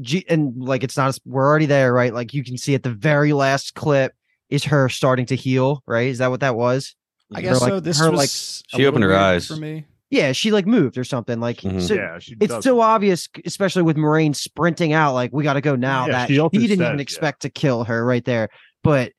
G- 0.00 0.24
and 0.28 0.54
like 0.56 0.82
it's 0.84 0.96
not 0.96 1.18
we're 1.26 1.46
already 1.46 1.66
there, 1.66 1.92
right? 1.92 2.14
Like 2.14 2.32
you 2.34 2.42
can 2.42 2.56
see 2.56 2.74
at 2.74 2.82
the 2.82 2.90
very 2.90 3.32
last 3.34 3.74
clip 3.74 4.12
is 4.52 4.64
her 4.64 4.88
starting 4.88 5.26
to 5.26 5.36
heal, 5.36 5.82
right? 5.86 6.08
Is 6.08 6.18
that 6.18 6.30
what 6.30 6.40
that 6.40 6.54
was? 6.54 6.94
I 7.34 7.36
Her, 7.36 7.42
guess 7.42 7.60
like- 7.62 7.70
so. 7.70 7.80
This 7.80 7.98
her, 7.98 8.10
was 8.10 8.18
like- 8.18 8.78
She 8.80 8.86
opened 8.86 9.04
her 9.04 9.16
eyes. 9.16 9.46
for 9.46 9.56
me. 9.56 9.86
Yeah, 10.10 10.32
she 10.32 10.50
like 10.52 10.66
moved 10.66 10.98
or 10.98 11.04
something. 11.04 11.40
Like 11.40 11.62
Mhm. 11.62 11.80
so 11.80 11.94
yeah, 11.94 12.18
she 12.18 12.36
it's 12.38 12.52
does. 12.52 12.62
so 12.64 12.80
obvious, 12.82 13.28
especially 13.46 13.80
with 13.82 13.96
Moiraine 13.96 14.36
sprinting 14.36 14.92
out, 14.92 15.14
like 15.14 15.30
we 15.32 15.42
got 15.42 15.54
to 15.54 15.62
go 15.62 15.74
now. 15.74 16.04
Yeah, 16.06 16.12
that 16.12 16.28
he 16.28 16.36
didn't 16.36 16.52
says, 16.52 16.70
even 16.70 16.98
yeah. 16.98 17.02
expect 17.02 17.40
to 17.42 17.48
kill 17.50 17.84
her 17.84 18.04
right 18.04 18.22
there, 18.24 18.50
but 18.84 19.12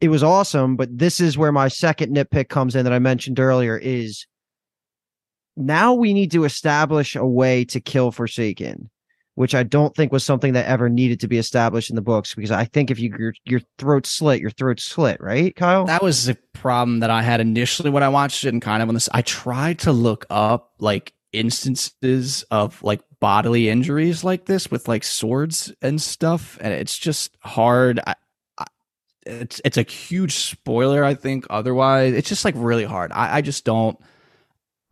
it 0.00 0.08
was 0.08 0.24
awesome. 0.24 0.74
But 0.74 0.98
this 0.98 1.20
is 1.20 1.38
where 1.38 1.52
my 1.52 1.68
second 1.68 2.16
nitpick 2.16 2.48
comes 2.48 2.74
in 2.74 2.82
that 2.84 2.92
I 2.92 2.98
mentioned 2.98 3.38
earlier 3.38 3.78
is 3.78 4.26
now 5.56 5.94
we 5.94 6.12
need 6.12 6.32
to 6.32 6.42
establish 6.42 7.14
a 7.14 7.24
way 7.24 7.64
to 7.66 7.78
kill 7.80 8.10
Forsaken, 8.10 8.90
which 9.34 9.54
I 9.54 9.62
don't 9.62 9.94
think 9.94 10.12
was 10.12 10.24
something 10.24 10.52
that 10.52 10.66
ever 10.66 10.88
needed 10.88 11.20
to 11.20 11.28
be 11.28 11.38
established 11.38 11.90
in 11.90 11.96
the 11.96 12.02
books 12.02 12.34
because 12.34 12.50
I 12.50 12.64
think 12.64 12.90
if 12.90 12.98
you 12.98 13.14
your, 13.18 13.34
your 13.44 13.60
throat 13.78 14.06
slit, 14.06 14.40
your 14.40 14.50
throat 14.50 14.80
slit, 14.80 15.20
right, 15.20 15.54
Kyle? 15.56 15.86
That 15.86 16.02
was 16.02 16.28
a 16.28 16.36
problem 16.52 17.00
that 17.00 17.10
I 17.10 17.22
had 17.22 17.40
initially 17.40 17.90
when 17.90 18.02
I 18.02 18.08
watched 18.08 18.44
it, 18.44 18.48
and 18.50 18.60
kind 18.60 18.82
of 18.82 18.88
on 18.88 18.94
this. 18.94 19.08
I 19.12 19.22
tried 19.22 19.78
to 19.80 19.92
look 19.92 20.26
up 20.30 20.72
like 20.78 21.12
instances 21.32 22.44
of 22.50 22.82
like 22.82 23.00
bodily 23.20 23.68
injuries 23.68 24.22
like 24.22 24.44
this 24.46 24.70
with 24.70 24.88
like 24.88 25.04
swords 25.04 25.72
and 25.80 26.00
stuff, 26.00 26.58
and 26.60 26.72
it's 26.72 26.98
just 26.98 27.36
hard. 27.40 28.00
I, 28.06 28.14
it's 29.24 29.60
it's 29.64 29.76
a 29.76 29.82
huge 29.82 30.34
spoiler, 30.34 31.04
I 31.04 31.14
think. 31.14 31.46
Otherwise, 31.48 32.14
it's 32.14 32.28
just 32.28 32.44
like 32.44 32.54
really 32.56 32.84
hard. 32.84 33.12
I, 33.12 33.38
I 33.38 33.40
just 33.40 33.64
don't. 33.64 33.98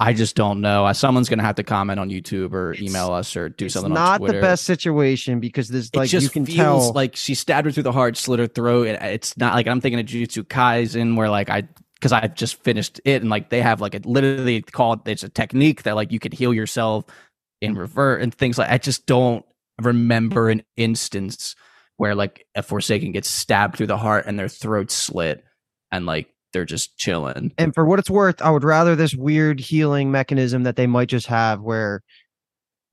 I 0.01 0.15
just 0.15 0.35
don't 0.35 0.63
know. 0.63 0.87
Uh, 0.87 0.93
Someone's 0.95 1.29
gonna 1.29 1.43
have 1.43 1.57
to 1.57 1.63
comment 1.63 2.01
on 2.01 2.09
YouTube 2.09 2.53
or 2.55 2.73
It's- 2.73 2.89
email 2.89 3.13
us 3.13 3.37
or 3.37 3.51
do 3.51 3.67
it's 3.67 3.75
something 3.75 3.93
on 3.93 3.95
not 3.95 4.21
the 4.23 4.41
best 4.41 4.65
situation 4.65 5.41
because 5.41 5.69
there's 5.69 5.89
it 5.89 5.97
like 5.97 6.11
you 6.13 6.29
can 6.31 6.47
tell 6.47 6.93
like 6.93 7.17
she 7.17 7.35
stabbed 7.35 7.67
her 7.67 7.73
through 7.73 7.83
the 7.83 7.93
heart, 7.93 8.17
slit 8.17 8.39
her 8.39 8.47
throat. 8.47 8.87
And 8.89 9.03
it's 9.13 9.37
not 9.37 9.55
like 9.55 9.67
I'm 9.67 9.81
thinking 9.81 10.01
of 10.01 10.07
Jujutsu 10.07 10.45
Kaisen 10.45 11.17
where 11.17 11.29
like 11.29 11.51
I 11.51 11.69
because 11.95 12.13
I 12.13 12.27
just 12.29 12.63
finished 12.65 12.99
it 13.05 13.21
and 13.21 13.31
like 13.31 13.51
they 13.51 13.61
have 13.61 13.83
like 13.83 13.95
a 13.95 14.01
literally 14.05 14.63
called 14.63 15.07
it's 15.07 15.23
a 15.23 15.29
technique 15.29 15.83
that 15.83 15.97
like 15.97 16.11
you 16.13 16.19
could 16.19 16.33
heal 16.33 16.55
yourself 16.55 17.05
in 17.61 17.75
revert 17.75 18.23
and 18.23 18.35
things 18.35 18.57
like 18.57 18.71
I 18.71 18.79
just 18.79 19.05
don't 19.05 19.45
remember 19.83 20.49
an 20.49 20.63
instance 20.79 21.55
where 21.99 22.15
like 22.15 22.47
a 22.55 22.63
Forsaken 22.63 23.13
gets 23.13 23.29
stabbed 23.29 23.77
through 23.77 23.89
the 23.89 23.99
heart 23.99 24.25
and 24.27 24.39
their 24.39 24.49
throat 24.49 24.91
slit 24.91 25.45
and 25.93 26.07
like 26.07 26.29
they're 26.53 26.65
just 26.65 26.97
chilling. 26.97 27.53
and 27.59 27.75
for 27.75 27.85
what 27.85 27.99
it's 27.99 28.11
worth, 28.11 28.41
I 28.43 28.51
would 28.51 28.65
rather 28.65 28.97
this 28.97 29.15
weird 29.15 29.61
healing 29.61 30.11
mechanism 30.11 30.63
that 30.65 30.77
they 30.77 30.87
might 30.87 31.09
just 31.09 31.27
have 31.29 31.61
where 31.61 32.03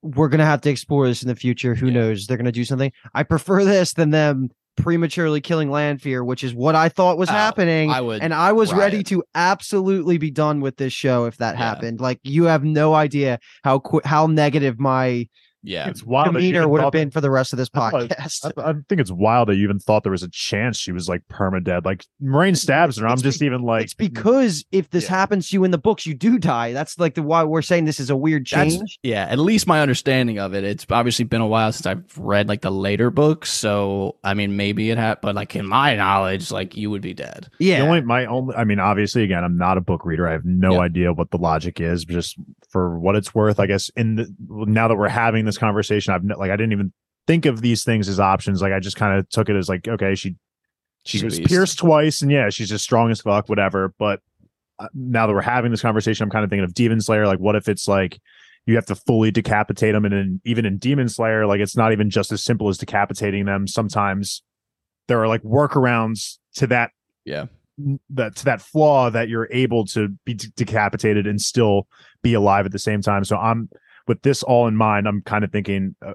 we're 0.02 0.30
gonna 0.30 0.46
have 0.46 0.62
to 0.62 0.70
explore 0.70 1.08
this 1.08 1.22
in 1.24 1.28
the 1.28 1.36
future. 1.36 1.74
Who 1.76 1.88
Yeah. 1.88 1.94
knows? 1.94 2.28
They're 2.28 2.38
gonna 2.38 2.52
do 2.52 2.64
something. 2.66 2.92
I 3.14 3.24
prefer 3.24 3.64
this 3.66 3.94
than 3.94 4.12
them 4.12 4.50
prematurely 4.78 5.42
killing 5.42 5.72
Lanfear, 5.72 6.24
which 6.24 6.44
is 6.44 6.54
what 6.54 6.76
I 6.76 6.88
thought 6.88 7.18
was 7.18 7.30
Oh, 7.30 7.34
happening. 7.34 7.90
I 7.90 8.00
would 8.00 8.22
and 8.22 8.32
I 8.32 8.52
was 8.52 8.72
ready 8.74 9.02
to 9.06 9.24
absolutely 9.34 10.20
be 10.20 10.30
done 10.30 10.62
with 10.62 10.78
this 10.78 10.94
show 10.94 11.26
if 11.26 11.38
that 11.38 11.56
Yeah. 11.58 11.66
happened. 11.66 12.00
Like 12.00 12.20
you 12.24 12.44
have 12.44 12.64
no 12.64 12.94
idea 12.94 13.40
how 13.64 13.80
qu- 13.80 14.02
how 14.06 14.28
negative 14.28 14.80
my 14.80 15.28
Yeah. 15.68 15.90
It's 15.90 16.04
wild. 16.04 16.36
that 16.36 16.42
you 16.42 16.52
demeanor 16.52 16.68
would 16.68 16.82
have 16.82 16.92
been 16.92 17.12
for 17.12 17.20
the 17.22 17.30
rest 17.30 17.52
of 17.54 17.58
this 17.58 17.70
podcast. 18.02 18.52
I, 18.58 18.70
I 18.70 18.74
think 18.88 19.02
it's 19.02 19.12
wild 19.12 19.50
that 19.50 19.56
you 19.58 19.64
even 19.64 19.80
thought 19.80 20.04
there 20.04 20.12
was 20.12 20.24
a 20.24 20.30
chance 20.30 20.78
she 20.80 20.92
was 20.92 21.10
like 21.10 21.22
perma 21.30 21.64
dead. 21.64 21.84
Like 21.86 22.06
Moiraine 22.24 22.56
stabs 22.58 22.98
her. 22.98 23.06
I'm 23.08 23.14
It's 23.14 23.22
just 23.22 23.40
be- 23.42 23.46
even 23.48 23.62
like 23.64 23.84
it's 23.86 23.94
mm. 23.94 23.98
because 23.98 24.66
if 24.72 24.90
this 24.90 25.04
Yeah. 25.06 25.10
happens 25.18 25.50
to 25.50 25.56
you 25.56 25.64
in 25.64 25.72
the 25.72 25.78
books, 25.78 26.06
you 26.06 26.14
do 26.14 26.40
die. 26.40 26.72
That's 26.74 26.98
like 26.98 27.16
the 27.16 27.24
why 27.24 27.44
we're 27.44 27.62
saying 27.62 27.86
this 27.86 28.00
is 28.00 28.10
a 28.10 28.16
weird 28.16 28.48
That's- 28.48 28.76
change. 28.78 29.00
Yeah, 29.04 29.26
at 29.30 29.40
least 29.40 29.68
my 29.68 29.82
understanding 29.82 30.40
of 30.40 30.54
it. 30.54 30.64
It's 30.64 30.86
obviously 30.90 31.26
been 31.26 31.42
a 31.42 31.48
while 31.48 31.72
since 31.72 31.86
I've 31.86 32.18
read 32.18 32.48
like 32.48 32.62
the 32.62 32.72
later 32.72 33.12
books, 33.12 33.52
so 33.52 34.16
I 34.24 34.34
mean 34.34 34.56
maybe 34.56 34.90
it 34.90 34.98
had, 34.98 35.20
but 35.22 35.36
like 35.36 35.56
in 35.56 35.66
my 35.66 35.96
knowledge, 35.96 36.50
like 36.52 36.78
you 36.78 36.90
would 36.90 37.02
be 37.02 37.14
dead. 37.14 37.50
Yeah, 37.60 37.80
The 37.82 37.86
only 37.88 38.02
my 38.02 38.26
only 38.26 38.56
I 38.56 38.64
mean, 38.64 38.80
obviously 38.80 39.24
again, 39.24 39.44
I'm 39.44 39.58
not 39.58 39.78
a 39.78 39.82
book 39.82 40.06
reader. 40.06 40.28
I 40.28 40.32
have 40.32 40.46
no 40.46 40.74
Yeah. 40.76 40.80
idea 40.80 41.14
what 41.14 41.32
the 41.32 41.38
logic 41.38 41.82
is, 41.82 42.06
but 42.06 42.14
just 42.14 42.38
for 42.70 42.98
what 43.00 43.16
it's 43.16 43.34
worth, 43.36 43.60
I 43.60 43.66
guess 43.66 43.90
in 43.96 44.16
the 44.16 44.34
now 44.48 44.88
that 44.88 44.96
we're 44.96 45.08
having 45.10 45.46
this 45.46 45.57
conversation, 45.58 46.14
I've 46.14 46.24
like 46.24 46.52
I 46.52 46.56
didn't 46.56 46.72
even 46.74 46.94
think 47.26 47.46
of 47.46 47.62
these 47.62 47.84
things 47.84 48.08
as 48.08 48.20
options. 48.20 48.62
Like 48.62 48.74
I 48.74 48.80
just 48.80 48.96
kind 48.98 49.18
of 49.18 49.28
took 49.30 49.50
it 49.50 49.56
as 49.56 49.70
like, 49.70 49.88
okay, 49.88 50.16
she 50.16 50.36
she 51.06 51.24
was 51.24 51.40
pierced 51.40 51.80
twice, 51.80 52.22
and 52.22 52.32
yeah, 52.32 52.50
she's 52.50 52.70
just 52.70 52.84
strong 52.84 53.12
as 53.12 53.22
fuck, 53.22 53.48
whatever. 53.50 53.94
But 53.98 54.22
uh, 54.80 54.88
now 54.94 55.26
that 55.28 55.34
we're 55.34 55.42
having 55.42 55.72
this 55.72 55.82
conversation, 55.82 56.24
I'm 56.24 56.30
kind 56.30 56.44
of 56.44 56.50
thinking 56.50 56.66
of 56.66 56.74
Demon 56.74 57.02
Slayer. 57.02 57.26
Like, 57.26 57.40
what 57.40 57.56
if 57.56 57.68
it's 57.68 57.88
like 57.88 58.20
you 58.66 58.76
have 58.76 58.86
to 58.88 58.96
fully 58.96 59.32
decapitate 59.32 59.94
them, 59.94 60.04
and 60.06 60.14
in, 60.14 60.42
even 60.44 60.66
in 60.66 60.78
Demon 60.78 61.08
Slayer, 61.08 61.46
like 61.48 61.62
it's 61.62 61.78
not 61.78 61.92
even 61.94 62.10
just 62.10 62.32
as 62.32 62.44
simple 62.44 62.68
as 62.68 62.78
decapitating 62.78 63.46
them. 63.46 63.68
Sometimes 63.68 64.44
there 65.08 65.22
are 65.22 65.28
like 65.28 65.42
workarounds 65.44 66.38
to 66.56 66.68
that 66.68 66.92
Yeah. 67.24 67.46
that 68.10 68.36
to 68.36 68.46
that 68.46 68.62
flaw 68.62 69.10
that 69.10 69.30
you're 69.30 69.48
able 69.52 69.86
to 69.86 70.10
be 70.26 70.34
de- 70.34 70.50
decapitated 70.58 71.26
and 71.26 71.42
still 71.42 71.88
be 72.22 72.34
alive 72.34 72.66
at 72.66 72.74
the 72.74 72.80
same 72.80 73.02
time. 73.02 73.24
So 73.24 73.38
I'm 73.38 73.70
with 74.08 74.22
this 74.22 74.44
all 74.44 74.68
in 74.68 74.76
mind. 74.76 75.08
I'm 75.08 75.22
kind 75.22 75.44
of 75.44 75.52
thinking 75.52 75.96
uh, 76.06 76.14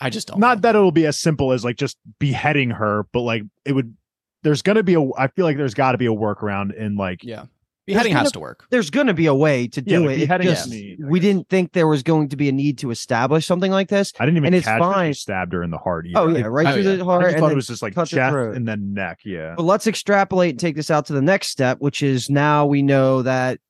I 0.00 0.10
just 0.10 0.28
don't. 0.28 0.38
not 0.40 0.62
that 0.62 0.74
it'll 0.74 0.92
be 0.92 1.06
as 1.06 1.18
simple 1.18 1.52
as 1.52 1.64
like 1.64 1.76
just 1.76 1.96
beheading 2.18 2.70
her, 2.70 3.04
but 3.12 3.20
like 3.20 3.42
it 3.64 3.72
would. 3.72 3.94
There's 4.42 4.62
gonna 4.62 4.82
be 4.82 4.94
a. 4.94 5.02
I 5.18 5.26
feel 5.28 5.44
like 5.44 5.56
there's 5.58 5.74
got 5.74 5.92
to 5.92 5.98
be 5.98 6.06
a 6.06 6.10
workaround 6.10 6.74
in 6.74 6.96
like 6.96 7.22
yeah, 7.22 7.44
beheading 7.86 8.12
gonna- 8.12 8.22
has 8.24 8.32
to 8.32 8.40
work. 8.40 8.64
there's 8.70 8.88
going 8.88 9.08
to 9.08 9.12
be 9.12 9.26
a 9.26 9.34
way 9.34 9.68
to 9.68 9.82
Yeah, 9.84 9.98
do 9.98 10.06
like 10.06 10.12
it. 10.12 10.14
It 10.14 10.20
beheading 10.20 10.46
just- 10.46 10.72
is 10.72 10.98
we 10.98 11.20
didn't 11.20 11.50
think 11.50 11.72
there 11.72 11.86
was 11.86 12.02
going 12.02 12.30
to 12.30 12.36
be 12.38 12.48
a 12.48 12.52
need 12.52 12.78
to 12.78 12.90
establish 12.90 13.44
something 13.44 13.70
like 13.70 13.88
this. 13.90 14.14
I 14.18 14.24
didn't 14.24 14.38
even 14.38 14.46
and 14.46 14.54
it's 14.54 14.64
catch 14.64 14.80
that 14.80 14.94
fine. 14.94 15.12
she 15.12 15.20
stabbed 15.20 15.52
her 15.52 15.62
in 15.62 15.70
the 15.70 15.76
heart. 15.76 16.06
Either. 16.06 16.18
Oh 16.18 16.28
yeah, 16.34 16.46
right 16.46 16.66
Oh, 16.68 16.72
through 16.72 16.82
yeah. 16.84 16.96
the 16.96 17.02
I 17.02 17.04
heart, 17.04 17.22
just 17.24 17.34
and 17.34 17.40
thought 17.42 17.52
it 17.52 17.56
was 17.56 17.66
just 17.66 17.82
like 17.82 17.94
cut 17.94 18.08
the 18.08 18.16
chest 18.16 18.32
throat. 18.32 18.56
and 18.56 18.66
then 18.66 18.94
neck. 18.94 19.18
Yeah. 19.26 19.52
But 19.58 19.64
let's 19.64 19.86
extrapolate 19.86 20.52
and 20.52 20.58
take 20.60 20.74
this 20.76 20.90
out 20.90 21.04
to 21.08 21.12
the 21.12 21.20
next 21.20 21.48
step, 21.48 21.80
which 21.80 22.02
is 22.02 22.30
now 22.30 22.64
we 22.64 22.80
know 22.80 23.20
that 23.20 23.60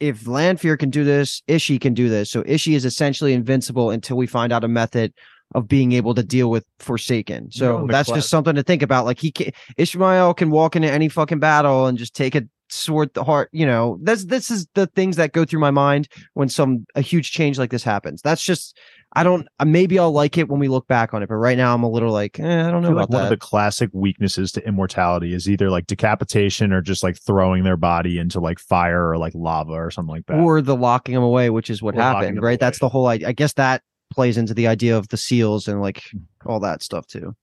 if 0.00 0.26
Lanfear 0.26 0.76
can 0.76 0.90
do 0.90 1.04
this, 1.04 1.42
Ishi 1.46 1.78
can 1.78 1.94
do 1.94 2.08
this. 2.08 2.30
So 2.30 2.42
Ishi 2.46 2.74
is 2.74 2.84
essentially 2.84 3.32
invincible 3.32 3.90
until 3.90 4.16
we 4.16 4.26
find 4.26 4.52
out 4.52 4.64
a 4.64 4.68
method 4.68 5.12
of 5.54 5.66
being 5.66 5.92
able 5.92 6.14
to 6.14 6.22
deal 6.22 6.50
with 6.50 6.64
Forsaken. 6.78 7.50
So 7.50 7.86
that's 7.88 8.08
class- 8.08 8.18
just 8.18 8.30
something 8.30 8.54
to 8.54 8.62
think 8.62 8.82
about. 8.82 9.06
Like 9.06 9.18
he 9.18 9.32
can, 9.32 9.52
Ishamael 9.78 10.36
can 10.36 10.50
walk 10.50 10.76
into 10.76 10.90
any 10.90 11.08
fucking 11.08 11.38
battle 11.38 11.86
and 11.86 11.96
just 11.96 12.14
take 12.14 12.34
a 12.34 12.42
sword 12.70 13.12
the 13.14 13.24
heart. 13.24 13.48
You 13.52 13.66
know, 13.66 13.98
this 14.02 14.24
this 14.24 14.50
is 14.50 14.66
the 14.74 14.86
things 14.88 15.16
that 15.16 15.32
go 15.32 15.44
through 15.44 15.60
my 15.60 15.70
mind 15.70 16.08
when 16.34 16.48
some 16.48 16.86
a 16.94 17.00
huge 17.00 17.32
change 17.32 17.58
like 17.58 17.70
this 17.70 17.82
happens. 17.84 18.22
That's 18.22 18.42
just 18.42 18.78
I 19.14 19.22
don't. 19.24 19.48
uh, 19.58 19.64
Maybe 19.64 19.98
I'll 19.98 20.12
like 20.12 20.36
it 20.36 20.48
when 20.48 20.60
we 20.60 20.68
look 20.68 20.86
back 20.86 21.14
on 21.14 21.22
it, 21.22 21.28
but 21.28 21.36
right 21.36 21.56
now 21.56 21.74
I'm 21.74 21.82
a 21.82 21.88
little 21.90 22.12
like 22.12 22.38
eh, 22.38 22.66
I 22.66 22.70
don't 22.70 22.82
know 22.82 22.88
I 22.88 22.90
feel 22.90 22.96
like 22.96 23.08
about 23.08 23.10
one 23.10 23.22
that. 23.22 23.32
of 23.32 23.38
the 23.40 23.44
classic 23.46 23.90
weaknesses 23.92 24.52
to 24.52 24.66
immortality 24.68 25.32
is 25.34 25.48
either 25.48 25.70
like 25.70 25.86
decapitation 25.86 26.72
or 26.72 26.82
just 26.82 27.02
like 27.02 27.16
throwing 27.16 27.64
their 27.64 27.76
body 27.78 28.18
into 28.18 28.38
like 28.40 28.58
fire 28.58 29.08
or 29.10 29.16
like 29.16 29.34
lava 29.34 29.72
or 29.72 29.90
something 29.90 30.14
like 30.14 30.26
that. 30.26 30.38
or 30.38 30.60
the 30.60 30.76
locking 30.76 31.14
them 31.14 31.24
away, 31.24 31.48
which 31.50 31.70
is 31.70 31.80
what 31.82 31.94
Or 31.96 32.02
happened, 32.02 32.36
them 32.36 32.44
right? 32.44 32.60
That's 32.60 32.78
the 32.80 32.88
whole. 32.88 33.06
I, 33.06 33.14
I 33.26 33.32
guess 33.32 33.54
that 33.54 33.82
plays 34.12 34.36
into 34.36 34.52
the 34.54 34.66
idea 34.66 34.96
of 34.96 35.08
the 35.08 35.16
seals 35.16 35.68
and 35.68 35.80
like 35.80 36.02
Hmm. 36.12 36.18
all 36.46 36.60
that 36.60 36.82
stuff 36.82 37.06
too. 37.06 37.34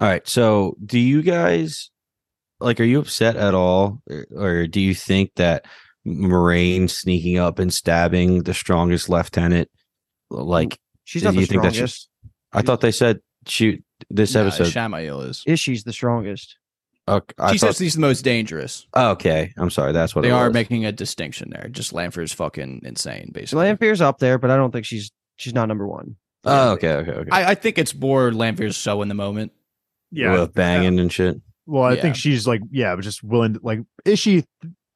All 0.00 0.08
right. 0.08 0.26
So, 0.28 0.76
do 0.84 0.98
you 0.98 1.22
guys 1.22 1.90
like? 2.60 2.80
Are 2.80 2.84
you 2.84 2.98
upset 3.00 3.36
at 3.36 3.54
all, 3.54 4.02
or, 4.10 4.26
or 4.36 4.66
do 4.66 4.80
you 4.80 4.94
think 4.94 5.32
that 5.36 5.64
Moiraine 6.06 6.88
sneaking 6.88 7.38
up 7.38 7.58
and 7.58 7.72
stabbing 7.72 8.42
the 8.44 8.54
strongest 8.54 9.08
lieutenant, 9.08 9.68
like 10.30 10.78
She's 11.04 11.22
Do 11.22 11.28
not 11.28 11.34
the 11.34 11.40
you 11.40 11.46
think 11.46 11.62
that's 11.62 11.74
strongest. 11.76 12.08
I 12.52 12.62
thought 12.62 12.80
they 12.82 12.90
said 12.92 13.20
shoot 13.46 13.82
this 14.10 14.34
Nah, 14.34 14.40
episode? 14.42 14.66
Shamael 14.68 15.20
is. 15.22 15.42
Is 15.46 15.58
she's 15.60 15.84
the 15.84 15.92
strongest. 15.92 16.56
Okay, 17.08 17.32
I 17.38 17.52
she 17.52 17.58
thought- 17.58 17.68
says 17.68 17.78
he's 17.78 17.94
the 17.94 18.00
most 18.02 18.22
dangerous. 18.22 18.86
Oh, 18.92 19.12
okay, 19.12 19.52
I'm 19.56 19.70
sorry. 19.70 19.92
That's 19.92 20.14
what 20.14 20.22
They 20.22 20.28
it 20.28 20.32
are 20.32 20.48
was. 20.48 20.54
making 20.54 20.84
a 20.84 20.92
distinction 20.92 21.48
there. 21.50 21.68
Just 21.70 21.94
Lanfear's 21.94 22.34
fucking 22.34 22.82
insane, 22.84 23.30
basically. 23.32 23.64
Lanfear's 23.64 24.02
up 24.02 24.18
there, 24.18 24.36
but 24.38 24.50
I 24.50 24.56
don't 24.56 24.70
think 24.70 24.84
she's 24.84 25.10
she's 25.36 25.54
not 25.54 25.66
number 25.68 25.86
one. 25.86 26.16
Oh, 26.44 26.72
okay, 26.72 26.92
okay, 26.92 27.10
okay. 27.12 27.30
I, 27.32 27.50
I 27.50 27.54
think 27.54 27.78
it's 27.78 27.94
more 27.94 28.30
Lanfear's 28.32 28.76
so 28.76 29.00
in 29.00 29.08
the 29.08 29.14
moment. 29.14 29.52
Yeah. 30.10 30.32
With 30.40 30.52
banging 30.54 31.00
and 31.00 31.10
shit. 31.12 31.40
Well, 31.70 31.84
I 31.84 31.94
Yeah. 31.94 32.02
think 32.02 32.16
she's 32.16 32.46
like, 32.46 32.62
yeah, 32.70 32.94
but 32.96 33.02
just 33.02 33.22
willing 33.22 33.54
to 33.54 33.60
like 33.62 33.80
is 34.06 34.18
she 34.18 34.44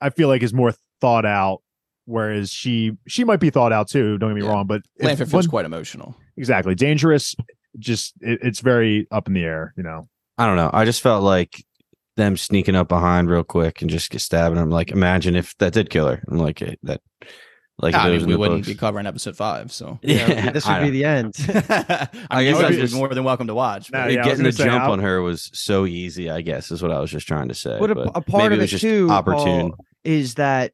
I 0.01 0.09
feel 0.11 0.27
like 0.29 0.43
is 0.43 0.55
more 0.55 0.73
thought 1.01 1.27
out, 1.27 1.61
whereas 2.07 2.51
she 2.51 2.93
she 3.07 3.25
might 3.25 3.41
be 3.41 3.51
thought 3.51 3.73
out 3.73 3.89
too, 3.89 4.17
don't 4.19 4.31
get 4.31 4.37
me 4.41 4.43
Yeah. 4.47 4.53
wrong. 4.53 4.67
But 4.67 4.83
if 4.97 5.05
Lanfear 5.07 5.27
feels 5.27 5.47
one- 5.47 5.51
quite 5.51 5.65
emotional. 5.67 6.17
exactly 6.37 6.75
dangerous, 6.75 7.37
just 7.79 8.15
it, 8.23 8.39
it's 8.43 8.61
very 8.61 9.07
up 9.11 9.29
in 9.29 9.35
the 9.35 9.45
air, 9.45 9.75
you 9.77 9.83
know. 9.83 10.09
I 10.39 10.47
don't 10.47 10.57
know. 10.57 10.71
I 10.73 10.85
just 10.87 11.03
felt 11.03 11.23
like 11.23 11.63
them 12.17 12.37
sneaking 12.39 12.75
up 12.75 12.89
behind 12.89 13.29
real 13.31 13.45
quick 13.45 13.81
and 13.83 13.91
just 13.91 14.11
get 14.11 14.21
stabbing 14.23 14.59
him. 14.59 14.71
Like, 14.71 14.91
imagine 14.91 15.37
if 15.37 15.57
that 15.59 15.73
did 15.75 15.91
kill 15.91 16.07
her. 16.09 16.23
I'm 16.29 16.39
like 16.39 16.61
eh, 16.63 16.75
that. 16.85 17.01
Like, 17.79 17.95
if 17.95 18.01
I 18.01 18.05
it 18.05 18.05
mean, 18.11 18.15
was 18.15 18.23
in 18.25 18.29
we 18.29 18.37
wouldn't 18.37 18.61
books. 18.61 18.69
be 18.69 18.75
covering 18.75 19.07
episode 19.07 19.37
five, 19.37 19.73
so 19.73 19.99
Yeah, 20.03 20.51
this 20.53 20.67
would 20.67 20.79
be 20.81 20.85
know. 20.87 20.91
the 20.91 21.05
end. 21.05 21.35
I, 21.49 22.09
I 22.31 22.45
guess 22.45 22.55
guess 22.55 22.59
I 22.59 22.69
guys 22.69 22.77
just- 22.77 22.95
more 22.95 23.09
than 23.09 23.25
welcome 23.25 23.47
to 23.49 23.55
watch. 23.55 23.91
Nah, 23.91 24.07
yeah, 24.07 24.23
getting 24.25 24.45
the 24.45 24.53
say, 24.53 24.65
jump 24.65 24.85
I- 24.85 24.91
on 24.91 24.99
her 25.01 25.21
was 25.23 25.51
so 25.53 25.87
easy. 25.87 26.31
I 26.31 26.43
guess 26.43 26.71
is 26.71 26.83
what 26.83 26.93
I 26.93 27.01
was 27.01 27.11
just 27.11 27.27
trying 27.27 27.49
to 27.49 27.55
say. 27.55 27.77
But 27.81 27.91
a, 27.91 28.19
a 28.19 28.21
part 28.21 28.53
of 28.53 28.61
it 28.61 28.73
it 28.73 28.79
too 28.79 29.09
opportune. 29.11 29.71
Paul, 29.73 29.87
is 30.05 30.35
that 30.35 30.73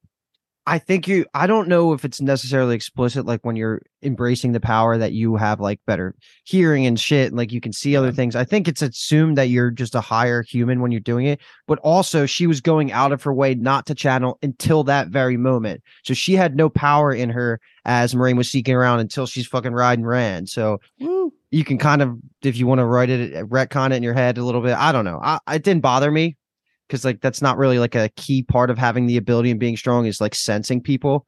I 0.69 0.79
think 0.79 1.09
you. 1.09 1.25
I 1.33 1.47
don't 1.47 1.67
know 1.67 1.95
if 1.95 2.05
it's 2.05 2.21
necessarily 2.21 2.75
explicit, 2.75 3.25
like 3.25 3.41
when 3.43 3.57
you're 3.57 3.81
embracing 4.03 4.53
the 4.53 4.61
power 4.61 4.99
that 4.99 5.13
you 5.13 5.37
have, 5.37 5.61
like 5.61 5.81
better 5.87 6.15
hearing 6.45 6.85
and 6.85 7.01
shit, 7.01 7.29
and 7.29 7.37
like 7.37 7.53
you 7.53 7.61
can 7.61 7.73
see 7.73 7.97
other 7.97 8.13
things. 8.13 8.37
I 8.37 8.45
think 8.45 8.69
it's 8.69 8.83
assumed 8.83 9.39
that 9.39 9.49
you're 9.49 9.71
just 9.71 9.95
a 9.95 10.03
higher 10.03 10.43
human 10.43 10.81
when 10.83 10.93
you're 10.93 11.01
doing 11.01 11.25
it. 11.25 11.41
But 11.67 11.79
also, 11.79 12.27
she 12.27 12.47
was 12.47 12.61
going 12.61 12.93
out 12.93 13.13
of 13.13 13.23
her 13.23 13.33
way 13.33 13.55
not 13.55 13.87
to 13.87 13.95
channel 13.95 14.39
until 14.43 14.85
that 14.85 15.09
very 15.09 15.39
moment. 15.39 15.83
So 16.05 16.13
she 16.13 16.35
had 16.35 16.55
no 16.55 16.69
power 16.69 17.13
in 17.13 17.31
her 17.31 17.61
as 17.87 18.15
Moiraine 18.15 18.37
was 18.37 18.51
seeking 18.51 18.75
around 18.75 19.01
until 19.01 19.27
she's 19.27 19.47
fucking 19.47 19.73
riding 19.73 20.05
Rand. 20.05 20.51
So 20.51 20.81
you 21.51 21.65
can 21.65 21.79
kind 21.79 22.03
of, 22.03 22.19
if 22.43 22.59
you 22.59 22.67
want 22.67 22.81
to 22.81 22.85
write 22.85 23.09
it, 23.09 23.35
uh, 23.35 23.45
retcon 23.45 23.93
it 23.93 23.95
in 23.95 24.03
your 24.03 24.13
head 24.13 24.37
a 24.37 24.45
little 24.45 24.61
bit. 24.61 24.77
I 24.77 24.93
don't 24.93 25.07
know. 25.07 25.19
I, 25.23 25.39
it 25.51 25.63
didn't 25.63 25.83
bother 25.83 26.11
me 26.11 26.37
because 26.89 27.05
like 27.05 27.21
that's 27.21 27.41
not 27.43 27.57
really 27.59 27.79
like 27.79 27.95
a 27.95 28.09
key 28.17 28.43
part 28.43 28.71
of 28.71 28.79
having 28.79 29.07
the 29.07 29.17
ability 29.17 29.51
and 29.51 29.61
being 29.61 29.77
strong 29.77 30.07
is 30.07 30.21
like 30.21 30.35
sensing 30.35 30.81
people. 30.81 31.27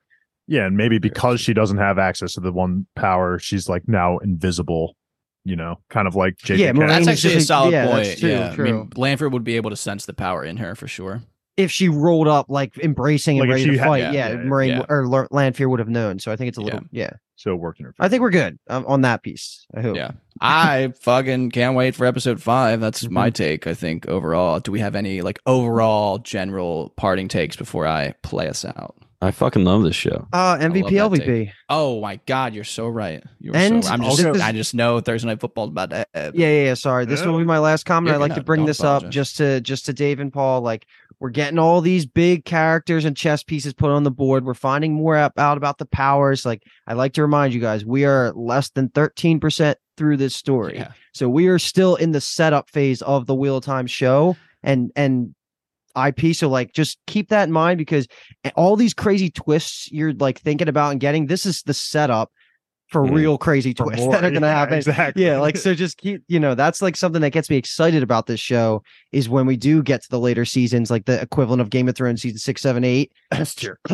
Yeah, 0.48 0.66
and 0.66 0.76
maybe 0.76 0.98
because 0.98 1.40
she 1.40 1.54
doesn't 1.54 1.76
have 1.78 1.98
access 1.98 2.32
to 2.34 2.40
the 2.40 2.50
one 2.50 2.86
power, 2.96 3.38
she's 3.38 3.68
like 3.68 3.86
now 3.86 4.18
invisible, 4.18 4.96
you 5.44 5.54
know, 5.54 5.76
kind 5.90 6.08
of 6.08 6.16
like 6.16 6.36
JJ. 6.38 6.58
Yeah, 6.58 6.72
Cass. 6.72 6.88
That's 6.88 7.08
actually 7.08 7.34
a 7.34 7.40
solid 7.42 7.70
yeah, 7.72 7.86
point. 7.86 8.18
true, 8.18 8.30
yeah, 8.30 8.50
I 8.50 8.54
true. 8.56 8.64
mean, 8.64 8.90
Lanfear 8.96 9.28
would 9.28 9.44
be 9.44 9.54
able 9.56 9.70
to 9.70 9.76
sense 9.76 10.06
the 10.06 10.14
power 10.14 10.42
in 10.44 10.56
her 10.56 10.74
for 10.74 10.88
sure. 10.88 11.22
If 11.56 11.70
she 11.70 11.88
rolled 11.88 12.26
up 12.26 12.46
like 12.48 12.76
embracing 12.78 13.38
and 13.38 13.48
Like, 13.48 13.60
if 13.60 13.66
ready 13.66 13.76
to 13.76 13.78
had- 13.78 13.86
fight, 13.88 13.98
yeah, 13.98 14.12
yeah, 14.12 14.28
yeah, 14.28 14.34
yeah, 14.34 14.44
Moiraine 14.44 14.68
yeah. 14.78 14.86
or 14.88 15.04
L- 15.04 15.28
Lanfear 15.30 15.68
would 15.68 15.78
have 15.78 15.88
known. 15.88 16.18
So 16.18 16.32
I 16.32 16.36
think 16.36 16.48
it's 16.48 16.58
a 16.58 16.62
little, 16.62 16.80
yeah. 16.90 17.10
So 17.40 17.52
it 17.52 17.56
worked 17.56 17.80
in 17.80 17.86
her. 17.86 17.94
I 17.98 18.08
think 18.08 18.20
we're 18.20 18.30
good 18.30 18.58
um, 18.68 18.84
on 18.86 19.00
that 19.02 19.22
piece. 19.22 19.66
I 19.74 19.80
hope. 19.80 19.96
Yeah. 19.96 20.12
I 20.40 20.92
fucking 21.00 21.50
can't 21.50 21.74
wait 21.76 21.94
for 21.94 22.04
episode 22.06 22.40
five. 22.42 22.80
That's 22.80 23.04
Mm-hmm. 23.04 23.14
my 23.14 23.30
take, 23.30 23.66
I 23.66 23.74
think, 23.74 24.06
overall. 24.08 24.60
Do 24.60 24.72
we 24.72 24.80
have 24.80 24.94
any 24.94 25.22
like 25.22 25.38
overall 25.46 26.18
general 26.18 26.92
parting 26.96 27.28
takes 27.28 27.56
before 27.56 27.86
I 27.86 28.14
play 28.22 28.48
us 28.48 28.64
out? 28.64 28.96
I 29.22 29.32
fucking 29.32 29.64
love 29.64 29.82
this 29.82 29.94
show. 29.96 30.26
Uh, 30.32 30.56
MVP, 30.56 30.98
love 30.98 31.12
that 31.12 31.20
LVP. 31.20 31.52
Oh 31.68 32.00
my 32.00 32.16
god, 32.26 32.54
you're 32.54 32.64
so 32.64 32.88
right. 32.88 33.22
You're 33.38 33.54
And 33.54 33.84
so 33.84 33.90
right. 33.90 33.98
I'm 34.00 34.04
just 34.06 34.24
also- 34.24 34.40
I 34.42 34.52
just 34.52 34.74
know 34.74 34.98
Thursday 35.00 35.28
night 35.28 35.40
football 35.40 35.64
about 35.68 35.90
to 35.90 36.06
end. 36.16 36.34
Yeah, 36.34 36.46
yeah, 36.48 36.64
yeah. 36.64 36.74
Sorry, 36.74 37.04
this 37.04 37.24
will 37.24 37.36
be 37.36 37.44
my 37.44 37.58
last 37.58 37.84
comment. 37.84 38.08
You're 38.08 38.14
I'd 38.16 38.20
like 38.20 38.30
good. 38.30 38.40
to 38.40 38.44
bring 38.44 38.60
Don't 38.60 38.66
this 38.66 38.80
up 38.80 38.98
apologize. 39.02 39.14
just 39.14 39.36
to 39.36 39.60
just 39.60 39.86
to 39.86 39.92
Dave 39.92 40.20
and 40.20 40.32
Paul. 40.32 40.62
Like 40.62 40.86
we're 41.18 41.28
getting 41.30 41.58
all 41.58 41.82
these 41.82 42.06
big 42.06 42.46
characters 42.46 43.04
and 43.04 43.14
chess 43.14 43.42
pieces 43.42 43.74
put 43.74 43.90
on 43.90 44.04
the 44.04 44.10
board. 44.10 44.46
We're 44.46 44.54
finding 44.54 44.94
more 44.94 45.16
up, 45.18 45.38
out 45.38 45.58
about 45.58 45.76
the 45.76 45.84
powers. 45.86 46.46
Like 46.46 46.62
I 46.86 46.94
like 46.94 47.12
to 47.14 47.22
remind 47.22 47.52
you 47.52 47.60
guys, 47.60 47.84
we 47.84 48.06
are 48.06 48.32
less 48.32 48.70
than 48.70 48.88
thirteen 48.88 49.38
percent 49.38 49.76
through 49.98 50.16
this 50.16 50.34
story, 50.34 50.76
Yeah. 50.76 50.92
so 51.12 51.28
we 51.28 51.48
are 51.48 51.58
still 51.58 51.94
in 51.96 52.12
the 52.12 52.22
setup 52.22 52.70
phase 52.70 53.02
of 53.02 53.26
the 53.26 53.34
Wheel 53.34 53.58
of 53.58 53.64
Time 53.64 53.86
show 53.86 54.34
and 54.62 54.90
and 54.96 55.34
IP. 55.96 56.34
So 56.34 56.48
like, 56.48 56.72
just 56.72 56.98
keep 57.06 57.28
that 57.28 57.44
in 57.44 57.52
mind 57.52 57.78
because 57.78 58.06
all 58.56 58.76
these 58.76 58.94
crazy 58.94 59.30
twists 59.30 59.90
you're 59.92 60.14
like 60.14 60.40
thinking 60.40 60.68
about 60.68 60.92
and 60.92 61.00
getting. 61.00 61.26
This 61.26 61.46
is 61.46 61.62
the 61.62 61.74
setup 61.74 62.30
for 62.90 63.02
Mhm. 63.06 63.14
real 63.14 63.38
crazy 63.38 63.72
For 63.72 63.84
twists 63.84 64.00
more- 64.04 64.12
that 64.12 64.24
are 64.24 64.30
gonna 64.30 64.46
yeah, 64.46 64.58
happen. 64.58 64.74
Exactly. 64.78 65.24
Yeah, 65.24 65.38
like 65.40 65.56
so 65.56 65.74
just 65.74 65.96
keep, 65.98 66.22
you 66.28 66.40
know, 66.40 66.54
that's 66.54 66.82
like 66.82 66.96
something 66.96 67.22
that 67.22 67.30
gets 67.30 67.48
me 67.48 67.56
excited 67.56 68.02
about 68.02 68.26
this 68.26 68.40
show 68.40 68.82
is 69.12 69.28
when 69.28 69.46
we 69.46 69.56
do 69.56 69.82
get 69.82 70.02
to 70.02 70.08
the 70.10 70.18
later 70.18 70.44
seasons, 70.44 70.90
like 70.90 71.04
the 71.06 71.20
equivalent 71.20 71.60
of 71.62 71.70
Game 71.70 71.88
of 71.88 71.96
Thrones 71.96 72.22
season 72.22 72.38
six, 72.38 72.60
seven, 72.62 72.84
eight. 72.84 73.12
S 73.32 73.54
tier. 73.54 73.78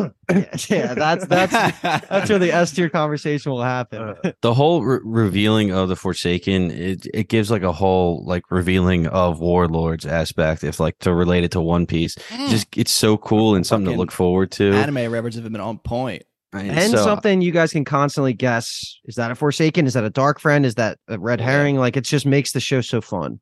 yeah, 0.68 0.94
that's 0.94 1.26
that's 1.26 1.52
that's 1.82 2.30
where 2.30 2.38
the 2.38 2.52
S 2.52 2.72
tier 2.72 2.88
conversation 2.88 3.52
will 3.52 3.62
happen. 3.62 4.00
Uh, 4.02 4.32
The 4.42 4.54
whole 4.54 4.82
re- 4.82 5.00
revealing 5.04 5.72
of 5.72 5.88
the 5.88 5.96
Forsaken, 5.96 6.70
it 6.70 7.06
it 7.12 7.28
gives 7.28 7.50
like 7.50 7.62
a 7.62 7.72
whole 7.72 8.24
like 8.26 8.50
revealing 8.50 9.06
of 9.08 9.40
Warlords 9.40 10.06
aspect. 10.06 10.64
If 10.64 10.80
like 10.80 10.98
to 11.00 11.12
relate 11.12 11.44
it 11.44 11.50
to 11.52 11.60
One 11.60 11.86
Piece, 11.86 12.14
just 12.48 12.68
it's 12.76 12.92
so 12.92 13.16
cool 13.16 13.54
and 13.54 13.66
something 13.66 13.92
to 13.92 13.98
look 13.98 14.12
forward 14.12 14.50
to. 14.52 14.72
Anime 14.72 15.10
references 15.12 15.42
have 15.42 15.52
been 15.52 15.60
on 15.60 15.78
point. 15.78 16.22
And 16.58 16.90
so- 16.90 17.04
something 17.04 17.40
you 17.40 17.52
guys 17.52 17.72
can 17.72 17.84
constantly 17.84 18.32
guess: 18.32 18.98
is 19.04 19.14
that 19.16 19.30
a 19.30 19.34
Forsaken? 19.34 19.86
Is 19.86 19.94
that 19.94 20.04
a 20.04 20.10
Darkfriend? 20.10 20.64
Is 20.64 20.74
that 20.76 20.98
a 21.08 21.18
Red 21.18 21.40
Herring? 21.40 21.76
Like 21.76 21.96
it 21.96 22.04
just 22.04 22.26
makes 22.26 22.52
the 22.52 22.60
show 22.60 22.80
so 22.80 23.00
fun. 23.00 23.40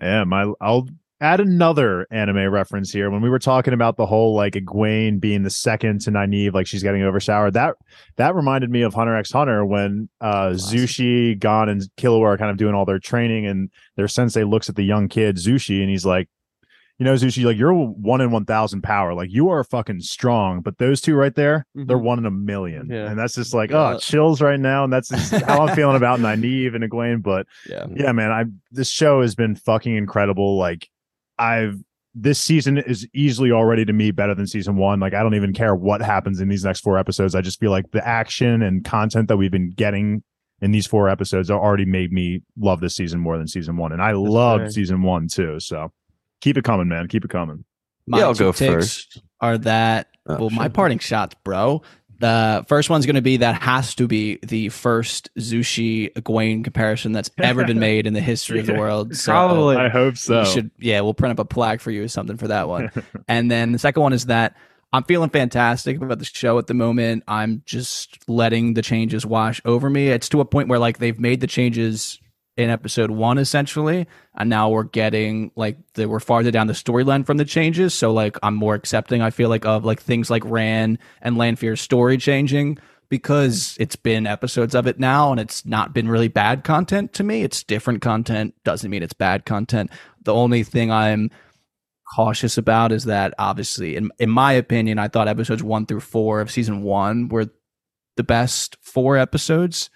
Yeah, 0.00 0.24
my 0.24 0.52
I'll 0.60 0.88
add 1.20 1.38
another 1.38 2.06
anime 2.10 2.50
reference 2.50 2.90
here. 2.90 3.08
When 3.10 3.22
we 3.22 3.30
were 3.30 3.38
talking 3.38 3.72
about 3.74 3.96
the 3.96 4.06
whole 4.06 4.34
like 4.34 4.54
Egwene 4.54 5.20
being 5.20 5.44
the 5.44 5.50
second 5.50 6.00
to 6.00 6.10
Nynaeve, 6.10 6.52
like 6.52 6.66
she's 6.66 6.82
getting 6.82 7.02
overshowered, 7.02 7.52
that 7.54 7.76
that 8.16 8.34
reminded 8.34 8.70
me 8.70 8.82
of 8.82 8.94
Hunter 8.94 9.14
X 9.14 9.30
Hunter 9.30 9.64
when 9.64 10.08
uh 10.20 10.50
Classic. 10.50 10.80
Zushi, 10.80 11.38
Gon, 11.38 11.68
and 11.68 11.82
Killua 11.96 12.22
are 12.22 12.38
kind 12.38 12.50
of 12.50 12.56
doing 12.56 12.74
all 12.74 12.84
their 12.84 12.98
training, 12.98 13.46
and 13.46 13.70
their 13.96 14.08
sensei 14.08 14.44
looks 14.44 14.68
at 14.68 14.76
the 14.76 14.82
young 14.82 15.08
kid 15.08 15.36
Zushi, 15.36 15.80
and 15.80 15.90
he's 15.90 16.04
like. 16.06 16.28
You 17.02 17.10
know, 17.10 17.14
Zushi, 17.14 17.44
like 17.44 17.56
you're 17.56 17.74
one 17.74 18.20
in 18.20 18.30
one 18.30 18.44
thousand 18.44 18.82
power. 18.82 19.12
Like 19.12 19.32
you 19.32 19.48
are 19.48 19.64
fucking 19.64 20.02
strong, 20.02 20.60
but 20.60 20.78
those 20.78 21.00
two 21.00 21.16
right 21.16 21.34
there, 21.34 21.66
they're 21.74 21.98
Mhm. 21.98 22.02
one 22.02 22.18
in 22.20 22.26
a 22.26 22.30
million. 22.30 22.88
Yeah. 22.88 23.10
And 23.10 23.18
that's 23.18 23.34
just 23.34 23.52
like, 23.54 23.70
Yeah. 23.72 23.94
oh, 23.94 23.98
chills 23.98 24.40
right 24.40 24.60
now. 24.60 24.84
And 24.84 24.92
that's 24.92 25.08
just 25.08 25.32
how 25.46 25.66
I'm 25.66 25.74
feeling 25.74 25.96
about 25.96 26.20
Nynaeve 26.20 26.76
and 26.76 26.84
Egwene. 26.84 27.20
But 27.20 27.46
Yeah. 27.68 27.86
yeah 27.92 28.12
man 28.12 28.30
i 28.30 28.44
this 28.70 28.88
show 28.88 29.20
has 29.20 29.34
been 29.34 29.56
fucking 29.56 29.96
incredible 29.96 30.56
like 30.56 30.88
i've 31.40 31.74
this 32.14 32.38
season 32.38 32.78
is 32.78 33.08
easily 33.14 33.50
already 33.50 33.84
to 33.84 33.92
me 33.92 34.12
better 34.12 34.34
than 34.36 34.46
season 34.46 34.76
one 34.76 35.00
like 35.00 35.12
i 35.14 35.22
don't 35.24 35.34
even 35.34 35.52
care 35.52 35.74
what 35.74 36.00
happens 36.02 36.40
in 36.40 36.48
these 36.48 36.62
next 36.64 36.80
four 36.80 36.98
episodes 36.98 37.34
i 37.34 37.40
just 37.40 37.58
feel 37.58 37.70
like 37.72 37.90
the 37.90 38.06
action 38.06 38.62
and 38.62 38.84
content 38.84 39.26
that 39.28 39.36
we've 39.38 39.50
been 39.50 39.70
getting 39.70 40.22
in 40.60 40.70
these 40.70 40.86
four 40.86 41.08
episodes 41.08 41.50
already 41.50 41.84
made 41.86 42.12
me 42.12 42.42
love 42.58 42.80
this 42.80 42.94
season 42.94 43.18
more 43.18 43.38
than 43.38 43.48
season 43.48 43.76
one 43.76 43.90
and 43.92 44.00
i 44.02 44.12
loved 44.12 44.62
fair. 44.64 44.70
season 44.70 45.02
one 45.02 45.26
too 45.26 45.58
so 45.58 45.90
keep 46.42 46.58
it 46.58 46.64
coming 46.64 46.88
man 46.88 47.08
keep 47.08 47.24
it 47.24 47.30
coming 47.30 47.64
My 48.06 48.18
Yeah, 48.18 48.24
I'll 48.26 48.34
two 48.34 48.44
go 48.44 48.52
takes 48.52 48.72
first. 48.74 49.22
Are 49.40 49.56
that 49.58 50.08
Oh, 50.26 50.36
well? 50.36 50.50
My 50.50 50.68
parting 50.68 50.98
shots, 50.98 51.34
bro. 51.44 51.82
The 52.20 52.64
first 52.68 52.88
one's 52.88 53.04
going 53.06 53.16
to 53.16 53.22
be 53.22 53.38
that 53.38 53.60
has 53.62 53.96
to 53.96 54.06
be 54.06 54.38
the 54.44 54.68
first 54.68 55.28
Zushi 55.36 56.12
Egwene 56.12 56.62
comparison 56.62 57.10
that's 57.10 57.30
ever 57.38 57.64
been 57.64 57.80
made 57.80 58.06
in 58.06 58.14
the 58.14 58.20
history 58.20 58.60
of 58.60 58.66
the 58.66 58.74
world. 58.74 59.16
So 59.16 59.32
Probably. 59.32 59.76
i 59.76 59.88
hope 59.88 60.12
you 60.12 60.16
so 60.16 60.44
should, 60.44 60.70
yeah, 60.78 61.00
we'll 61.00 61.14
print 61.14 61.32
up 61.32 61.44
a 61.44 61.44
plaque 61.44 61.80
for 61.80 61.90
you 61.90 62.04
or 62.04 62.08
something 62.08 62.36
for 62.36 62.46
that 62.48 62.68
one. 62.68 62.92
and 63.28 63.50
then 63.50 63.72
the 63.72 63.78
second 63.80 64.02
one 64.04 64.12
is 64.12 64.26
that 64.26 64.56
I'm 64.92 65.02
feeling 65.02 65.30
fantastic 65.30 66.00
about 66.00 66.20
the 66.20 66.24
show 66.24 66.58
at 66.58 66.68
the 66.68 66.74
moment. 66.74 67.24
I'm 67.26 67.62
just 67.66 68.28
letting 68.28 68.74
the 68.74 68.82
changes 68.82 69.26
wash 69.26 69.60
over 69.64 69.90
me. 69.90 70.08
It's 70.08 70.28
to 70.28 70.40
a 70.40 70.44
point 70.44 70.68
where 70.68 70.78
like 70.78 70.98
they've 70.98 71.18
made 71.18 71.40
the 71.40 71.48
changes 71.48 72.20
in 72.56 72.70
episode 72.70 73.10
one 73.10 73.38
essentially, 73.38 74.06
and 74.34 74.50
now 74.50 74.68
we're 74.68 74.84
getting 74.84 75.50
like 75.56 75.78
we're 75.96 76.20
farther 76.20 76.50
down 76.50 76.66
the 76.66 76.72
storyline 76.72 77.24
from 77.24 77.38
the 77.38 77.44
changes. 77.44 77.94
So 77.94 78.12
like 78.12 78.36
I'm 78.42 78.54
more 78.54 78.74
accepting. 78.74 79.22
I 79.22 79.30
feel 79.30 79.48
like 79.48 79.64
of 79.64 79.84
like 79.84 80.00
things 80.00 80.30
like 80.30 80.44
Rand 80.44 80.98
and 81.22 81.38
Lanfear's 81.38 81.80
story 81.80 82.18
changing 82.18 82.78
because 83.08 83.76
it's 83.78 83.96
been 83.96 84.26
episodes 84.26 84.74
of 84.74 84.86
it 84.86 84.98
now 84.98 85.32
and 85.32 85.40
it's 85.40 85.66
not 85.66 85.92
been 85.92 86.08
really 86.08 86.28
bad 86.28 86.64
content 86.64 87.12
to 87.14 87.22
me. 87.22 87.42
It's 87.42 87.62
different 87.62 88.00
content 88.00 88.54
doesn't 88.64 88.90
mean 88.90 89.02
it's 89.02 89.12
bad 89.12 89.44
content. 89.44 89.90
The 90.22 90.34
only 90.34 90.62
thing 90.62 90.90
I'm 90.90 91.30
cautious 92.14 92.58
about 92.58 92.92
is 92.92 93.04
that 93.04 93.32
obviously 93.38 93.96
in 93.96 94.10
in 94.18 94.28
my 94.28 94.52
opinion 94.52 94.98
I 94.98 95.08
thought 95.08 95.28
episodes 95.28 95.62
1 95.62 95.86
through 95.86 96.00
4 96.00 96.42
of 96.42 96.50
season 96.50 96.82
1 96.82 97.28
were 97.28 97.48
the 98.16 98.22
best 98.22 98.76
4 98.82 99.16
episodes 99.16 99.88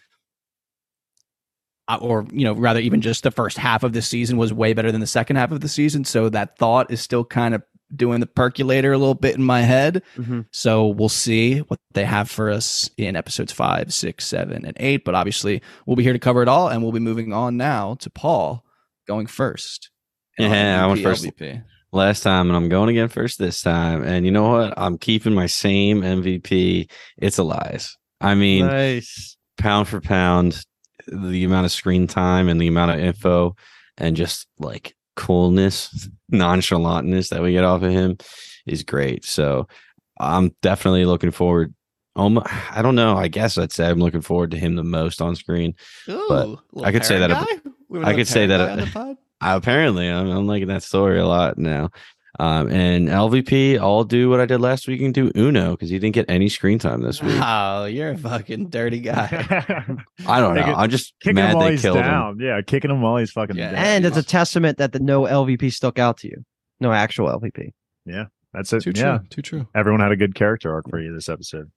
or 2.00 2.26
you 2.32 2.44
know 2.44 2.52
rather 2.54 2.80
even 2.80 3.00
just 3.00 3.22
the 3.22 3.30
first 3.30 3.56
half 3.58 3.82
of 3.82 3.92
the 3.92 4.02
season 4.02 4.36
was 4.36 4.52
way 4.52 4.72
better 4.72 4.90
than 4.90 5.00
the 5.00 5.06
second 5.06 5.36
half 5.36 5.52
of 5.52 5.60
the 5.60 5.68
season 5.68 6.04
so 6.04 6.28
that 6.28 6.58
thought 6.58 6.90
is 6.90 7.00
still 7.00 7.24
kind 7.24 7.54
of 7.54 7.62
doing 7.94 8.18
the 8.18 8.26
percolator 8.26 8.92
a 8.92 8.98
little 8.98 9.14
bit 9.14 9.36
in 9.36 9.42
my 9.44 9.60
head 9.62 10.02
Mhm. 10.18 10.46
so 10.50 10.88
we'll 10.88 11.08
see 11.08 11.58
what 11.60 11.78
they 11.92 12.04
have 12.04 12.28
for 12.28 12.50
us 12.50 12.90
in 12.96 13.14
episodes 13.14 13.52
five, 13.52 13.94
six, 13.94 14.26
seven, 14.26 14.64
and 14.66 14.76
eight. 14.80 15.04
But 15.04 15.14
obviously, 15.14 15.62
we'll 15.86 15.94
be 15.96 16.02
here 16.02 16.12
to 16.12 16.18
cover 16.18 16.42
it 16.42 16.48
all, 16.48 16.68
and 16.68 16.82
we'll 16.82 16.90
be 16.92 16.98
moving 16.98 17.32
on 17.32 17.56
now 17.56 17.94
to 18.00 18.10
Paul 18.10 18.64
going 19.06 19.26
first 19.28 19.90
Yeah, 20.36 20.82
I 20.84 20.86
went 20.88 21.00
first. 21.04 21.24
LVP. 21.24 21.62
last 21.92 22.22
time 22.24 22.48
and 22.48 22.56
I'm 22.56 22.68
going 22.68 22.88
again 22.90 23.06
first 23.08 23.38
this 23.38 23.62
time. 23.62 24.02
And 24.02 24.26
you 24.26 24.32
know 24.32 24.50
what? 24.50 24.74
I'm 24.76 24.98
keeping 24.98 25.32
my 25.32 25.46
same 25.46 26.02
MVP. 26.02 26.90
It's 27.18 27.38
Elyas. 27.38 27.92
I 28.20 28.34
mean, 28.34 28.66
nice. 28.66 29.36
pound 29.58 29.86
for 29.86 30.00
pound, 30.00 30.60
the 31.06 31.44
amount 31.44 31.66
of 31.66 31.72
screen 31.72 32.06
time 32.06 32.48
and 32.48 32.60
the 32.60 32.66
amount 32.68 32.90
of 32.92 32.98
info 33.00 33.54
and 33.98 34.16
just 34.16 34.46
like 34.58 34.94
coolness, 35.16 36.08
nonchalantness 36.32 37.30
that 37.30 37.42
we 37.42 37.52
get 37.52 37.64
off 37.64 37.82
of 37.82 37.90
him 37.92 38.16
is 38.66 38.82
great. 38.82 39.24
So 39.24 39.66
I'm 40.18 40.54
definitely 40.62 41.04
looking 41.04 41.30
forward. 41.30 41.74
Um, 42.16 42.42
I 42.70 42.80
don't 42.82 42.94
know. 42.94 43.16
I 43.16 43.28
guess 43.28 43.58
I'd 43.58 43.72
say 43.72 43.86
I'm 43.88 43.98
looking 43.98 44.22
forward 44.22 44.50
to 44.52 44.58
him 44.58 44.74
the 44.76 44.82
most 44.84 45.20
on 45.20 45.36
screen. 45.36 45.74
Ooh, 46.08 46.24
But 46.28 46.82
I 46.84 46.90
could 46.92 47.04
say 47.04 47.18
that 47.18 47.30
ab- 47.30 47.46
guy? 47.46 47.70
We 47.88 48.02
I 48.02 48.14
could 48.14 48.26
say 48.26 48.46
that 48.46 48.56
guy 48.58 48.64
ab- 48.64 48.70
on 48.72 48.78
the 48.78 48.86
pod? 48.90 49.16
I, 49.40 49.54
apparently, 49.54 50.08
I'm, 50.08 50.30
I'm 50.30 50.46
liking 50.46 50.68
that 50.68 50.82
story 50.82 51.18
a 51.20 51.26
lot 51.26 51.58
now. 51.58 51.90
Um, 52.38 52.68
and 52.70 53.08
LVP, 53.08 53.78
I'll 53.78 54.04
do 54.04 54.28
what 54.28 54.40
I 54.40 54.46
did 54.46 54.60
last 54.60 54.86
week 54.86 55.00
and 55.00 55.14
do 55.14 55.30
Uno 55.36 55.70
because 55.72 55.88
he 55.88 55.98
didn't 55.98 56.14
get 56.14 56.28
any 56.28 56.48
screen 56.48 56.78
time 56.78 57.00
this 57.02 57.22
week. 57.22 57.36
Oh, 57.42 57.86
you're 57.86 58.10
a 58.10 58.18
fucking 58.18 58.68
dirty 58.68 59.00
guy. 59.00 59.28
I 60.26 60.40
don't 60.40 60.54
know. 60.54 60.62
I'm 60.62 60.90
just 60.90 61.14
kicking 61.20 61.36
mad 61.36 61.50
him 61.52 61.56
while 61.56 61.66
they 61.66 61.72
he's 61.72 61.82
killed 61.82 61.96
him. 61.96 62.02
down. 62.04 62.38
Yeah, 62.40 62.60
kicking 62.66 62.90
him 62.90 63.00
while 63.00 63.16
he's 63.16 63.30
fucking 63.30 63.56
Yeah. 63.56 63.70
down. 63.72 63.84
And 63.84 64.04
it's 64.06 64.16
a 64.16 64.22
testament 64.22 64.78
that 64.78 64.92
the 64.92 64.98
no 65.00 65.22
LVP 65.22 65.72
stuck 65.72 65.98
out 65.98 66.18
to 66.18 66.28
you. 66.28 66.44
No 66.80 66.92
actual 66.92 67.28
LVP. 67.28 67.70
Yeah, 68.04 68.24
that's 68.52 68.72
it. 68.72 68.82
Too 68.82 68.92
true. 68.92 69.02
yeah, 69.04 69.18
Too 69.30 69.42
true. 69.42 69.66
everyone 69.74 70.00
had 70.00 70.12
a 70.12 70.16
good 70.16 70.34
character 70.34 70.72
arc 70.74 70.90
for 70.90 71.00
you 71.00 71.14
this 71.14 71.28
episode. 71.28 71.70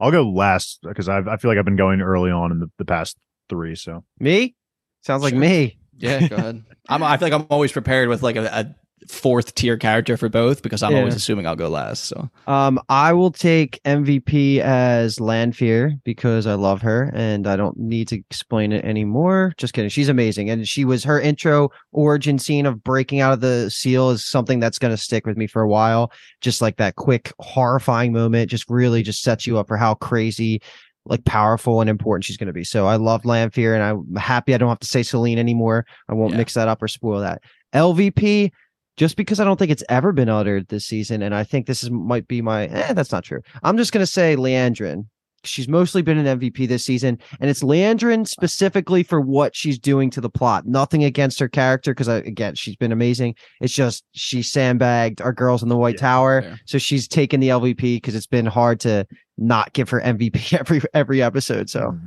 I'll 0.00 0.10
go 0.12 0.22
last 0.28 0.80
because 0.82 1.08
I 1.08 1.18
I 1.18 1.36
feel 1.38 1.50
like 1.50 1.58
I've 1.58 1.64
been 1.64 1.76
going 1.76 2.00
early 2.00 2.30
on 2.30 2.52
in 2.52 2.58
the, 2.60 2.70
the 2.78 2.84
past 2.84 3.16
three. 3.48 3.74
So 3.74 4.04
Me? 4.20 4.54
Sounds 5.02 5.22
like 5.22 5.32
Sure. 5.32 5.40
me. 5.40 5.78
Yeah, 5.96 6.26
go 6.28 6.36
ahead. 6.36 6.64
I'm, 6.88 7.02
I 7.02 7.16
feel 7.16 7.28
like 7.28 7.40
I'm 7.40 7.46
always 7.50 7.72
prepared 7.72 8.08
with 8.08 8.22
like 8.22 8.36
a, 8.36 8.44
a 8.44 8.74
fourth 9.08 9.54
tier 9.54 9.76
character 9.76 10.16
for 10.16 10.30
both 10.30 10.62
because 10.62 10.82
I'm 10.82 10.92
Yeah. 10.92 10.98
always 11.00 11.14
assuming 11.14 11.46
I'll 11.46 11.56
go 11.56 11.68
last. 11.68 12.04
So 12.04 12.30
Um, 12.46 12.80
I 12.88 13.12
will 13.12 13.30
take 13.30 13.78
MVP 13.84 14.60
as 14.60 15.20
Lanfear 15.20 15.94
because 16.04 16.46
I 16.46 16.54
love 16.54 16.80
her 16.82 17.10
and 17.14 17.46
I 17.46 17.56
don't 17.56 17.78
need 17.78 18.08
to 18.08 18.16
explain 18.16 18.72
it 18.72 18.82
anymore. 18.84 19.52
Just 19.58 19.74
kidding. 19.74 19.90
She's 19.90 20.08
amazing. 20.08 20.48
And 20.48 20.66
she 20.66 20.86
was 20.86 21.04
her 21.04 21.20
intro 21.20 21.68
origin 21.92 22.38
scene 22.38 22.64
of 22.64 22.82
breaking 22.82 23.20
out 23.20 23.34
of 23.34 23.40
the 23.40 23.70
seal 23.70 24.08
is 24.10 24.24
something 24.24 24.58
that's 24.58 24.78
going 24.78 24.92
to 24.94 25.02
stick 25.02 25.26
with 25.26 25.36
me 25.36 25.46
for 25.46 25.60
a 25.60 25.68
while. 25.68 26.10
Just 26.40 26.62
like 26.62 26.76
that 26.78 26.96
quick, 26.96 27.30
horrifying 27.40 28.12
moment 28.12 28.50
just 28.50 28.70
really 28.70 29.02
just 29.02 29.22
sets 29.22 29.46
you 29.46 29.58
up 29.58 29.68
for 29.68 29.76
how 29.76 29.94
crazy, 29.96 30.62
like 31.04 31.22
powerful 31.26 31.82
and 31.82 31.90
important 31.90 32.24
she's 32.24 32.38
going 32.38 32.46
to 32.46 32.54
be. 32.54 32.64
So 32.64 32.86
I 32.86 32.96
love 32.96 33.26
Lanfear 33.26 33.74
and 33.74 33.82
I'm 33.82 34.16
happy 34.16 34.54
I 34.54 34.56
don't 34.58 34.70
have 34.70 34.78
to 34.80 34.86
say 34.86 35.02
Selene 35.02 35.38
anymore. 35.38 35.84
I 36.08 36.14
won't 36.14 36.32
Yeah. 36.32 36.38
mix 36.38 36.54
that 36.54 36.68
up 36.68 36.82
or 36.82 36.88
spoil 36.88 37.20
that. 37.20 37.42
LVP, 37.74 38.50
just 38.96 39.16
because 39.16 39.40
I 39.40 39.44
don't 39.44 39.58
think 39.58 39.70
it's 39.70 39.84
ever 39.88 40.12
been 40.12 40.28
uttered 40.28 40.68
this 40.68 40.84
season, 40.86 41.22
and 41.22 41.34
I 41.34 41.44
think 41.44 41.66
this 41.66 41.82
is 41.82 41.90
might 41.90 42.28
be 42.28 42.40
my 42.42 42.66
eh, 42.66 42.92
that's 42.92 43.12
not 43.12 43.24
true. 43.24 43.40
I'm 43.62 43.76
just 43.76 43.92
gonna 43.92 44.06
say 44.06 44.36
Liandrin. 44.36 45.06
She's 45.46 45.68
mostly 45.68 46.00
been 46.00 46.16
an 46.16 46.38
MVP 46.40 46.66
this 46.68 46.86
season, 46.86 47.18
and 47.38 47.50
it's 47.50 47.62
Liandrin 47.62 48.26
specifically 48.26 49.02
for 49.02 49.20
what 49.20 49.54
she's 49.54 49.78
doing 49.78 50.08
to 50.10 50.22
the 50.22 50.30
plot. 50.30 50.66
Nothing 50.66 51.04
against 51.04 51.38
her 51.38 51.48
character, 51.50 51.92
because 51.92 52.08
again, 52.08 52.54
she's 52.54 52.76
been 52.76 52.92
amazing. 52.92 53.34
It's 53.60 53.74
just 53.74 54.04
she 54.12 54.42
sandbagged 54.42 55.20
our 55.20 55.34
girls 55.34 55.62
in 55.62 55.68
the 55.68 55.76
White 55.76 55.96
Yeah, 55.96 56.00
Tower, 56.00 56.42
fair. 56.42 56.60
so 56.64 56.78
she's 56.78 57.06
taken 57.06 57.40
the 57.40 57.50
LVP 57.50 57.96
because 57.96 58.14
it's 58.14 58.26
been 58.26 58.46
hard 58.46 58.80
to 58.80 59.06
not 59.36 59.74
give 59.74 59.90
her 59.90 60.00
MVP 60.00 60.54
every 60.58 60.80
every 60.94 61.20
episode. 61.22 61.68
So 61.68 61.98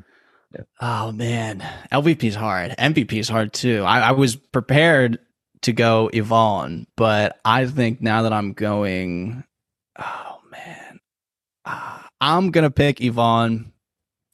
Oh 0.81 1.11
man, 1.11 1.59
LVP 1.91 2.23
is 2.23 2.35
hard. 2.35 2.71
MVP 2.79 3.13
is 3.19 3.29
hard 3.29 3.53
too. 3.53 3.83
I, 3.83 3.99
I 3.99 4.11
was 4.11 4.35
prepared 4.35 5.19
to 5.63 5.73
go 5.73 6.09
Ihvon, 6.13 6.87
but 6.95 7.39
I 7.45 7.65
think 7.65 8.01
now 8.01 8.23
that 8.23 8.33
I'm 8.33 8.53
going, 8.53 9.43
oh 9.97 10.39
man, 10.51 10.99
Ah, 11.67 12.07
I'm 12.21 12.51
gonna 12.51 12.71
pick 12.71 12.97
Ihvon. 12.99 13.71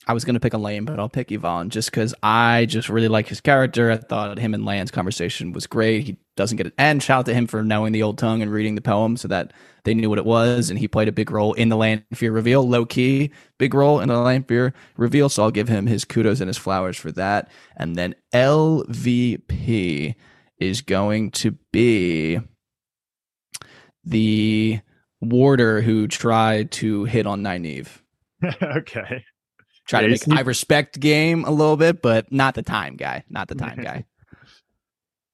I 0.06 0.14
was 0.14 0.24
gonna 0.24 0.40
pick 0.40 0.54
Elayne, 0.54 0.86
but 0.86 1.00
I'll 1.00 1.10
pick 1.10 1.30
Ihvon 1.30 1.70
just 1.70 1.90
because 1.90 2.14
I 2.22 2.66
just 2.66 2.90
really 2.90 3.08
like 3.08 3.28
his 3.28 3.42
character. 3.42 3.90
I 3.90 3.98
thought 3.98 4.38
him 4.38 4.54
and 4.54 4.66
Lan's 4.66 4.92
conversation 4.92 5.52
was 5.52 5.66
great. 5.66 6.04
He 6.04 6.18
doesn't 6.36 6.58
get 6.58 6.68
it, 6.68 6.74
and 6.78 7.02
shout 7.02 7.20
out 7.20 7.26
to 7.26 7.34
him 7.34 7.48
for 7.48 7.64
knowing 7.64 7.92
the 7.92 8.04
old 8.04 8.20
tongue 8.20 8.44
and 8.44 8.52
reading 8.52 8.76
the 8.76 8.82
poem 8.82 9.18
so 9.18 9.28
that 9.30 9.52
they 9.84 9.96
knew 9.96 10.10
what 10.10 10.20
it 10.20 10.26
was, 10.26 10.70
and 10.70 10.78
he 10.78 10.88
played 10.88 11.08
a 11.08 11.12
big 11.12 11.32
role 11.32 11.54
in 11.54 11.70
the 11.70 11.78
Land 11.78 12.04
Fear 12.14 12.34
reveal, 12.34 12.68
low 12.68 12.86
key, 12.86 13.32
big 13.58 13.74
role 13.74 14.00
in 14.00 14.10
the 14.10 14.20
Lanfear 14.20 14.74
reveal. 14.96 15.28
So 15.28 15.42
I'll 15.42 15.52
give 15.52 15.70
him 15.70 15.88
his 15.88 16.06
kudos 16.06 16.40
and 16.40 16.50
his 16.50 16.58
flowers 16.58 16.98
for 16.98 17.12
that. 17.14 17.50
And 17.76 17.96
then 17.96 18.14
LVP 18.32 20.14
is 20.60 20.82
going 20.82 21.32
to 21.32 21.52
be 21.72 22.40
the 24.04 24.80
warder 25.22 25.82
who 25.82 26.08
tried 26.08 26.72
to 26.72 27.06
hit 27.06 27.26
on 27.26 27.42
Nynaeve. 27.42 27.88
okay, 28.62 29.24
Try 29.88 30.02
Yeah, 30.02 30.16
to 30.16 30.30
make 30.30 30.40
I 30.40 30.42
respect 30.42 31.00
game 31.00 31.44
a 31.46 31.52
little 31.52 31.78
bit, 31.78 32.02
but 32.02 32.32
not 32.32 32.56
the 32.56 32.64
time 32.64 32.96
guy. 32.96 33.24
Not 33.30 33.48
the 33.48 33.56
time 33.56 33.78
guy. 33.84 34.06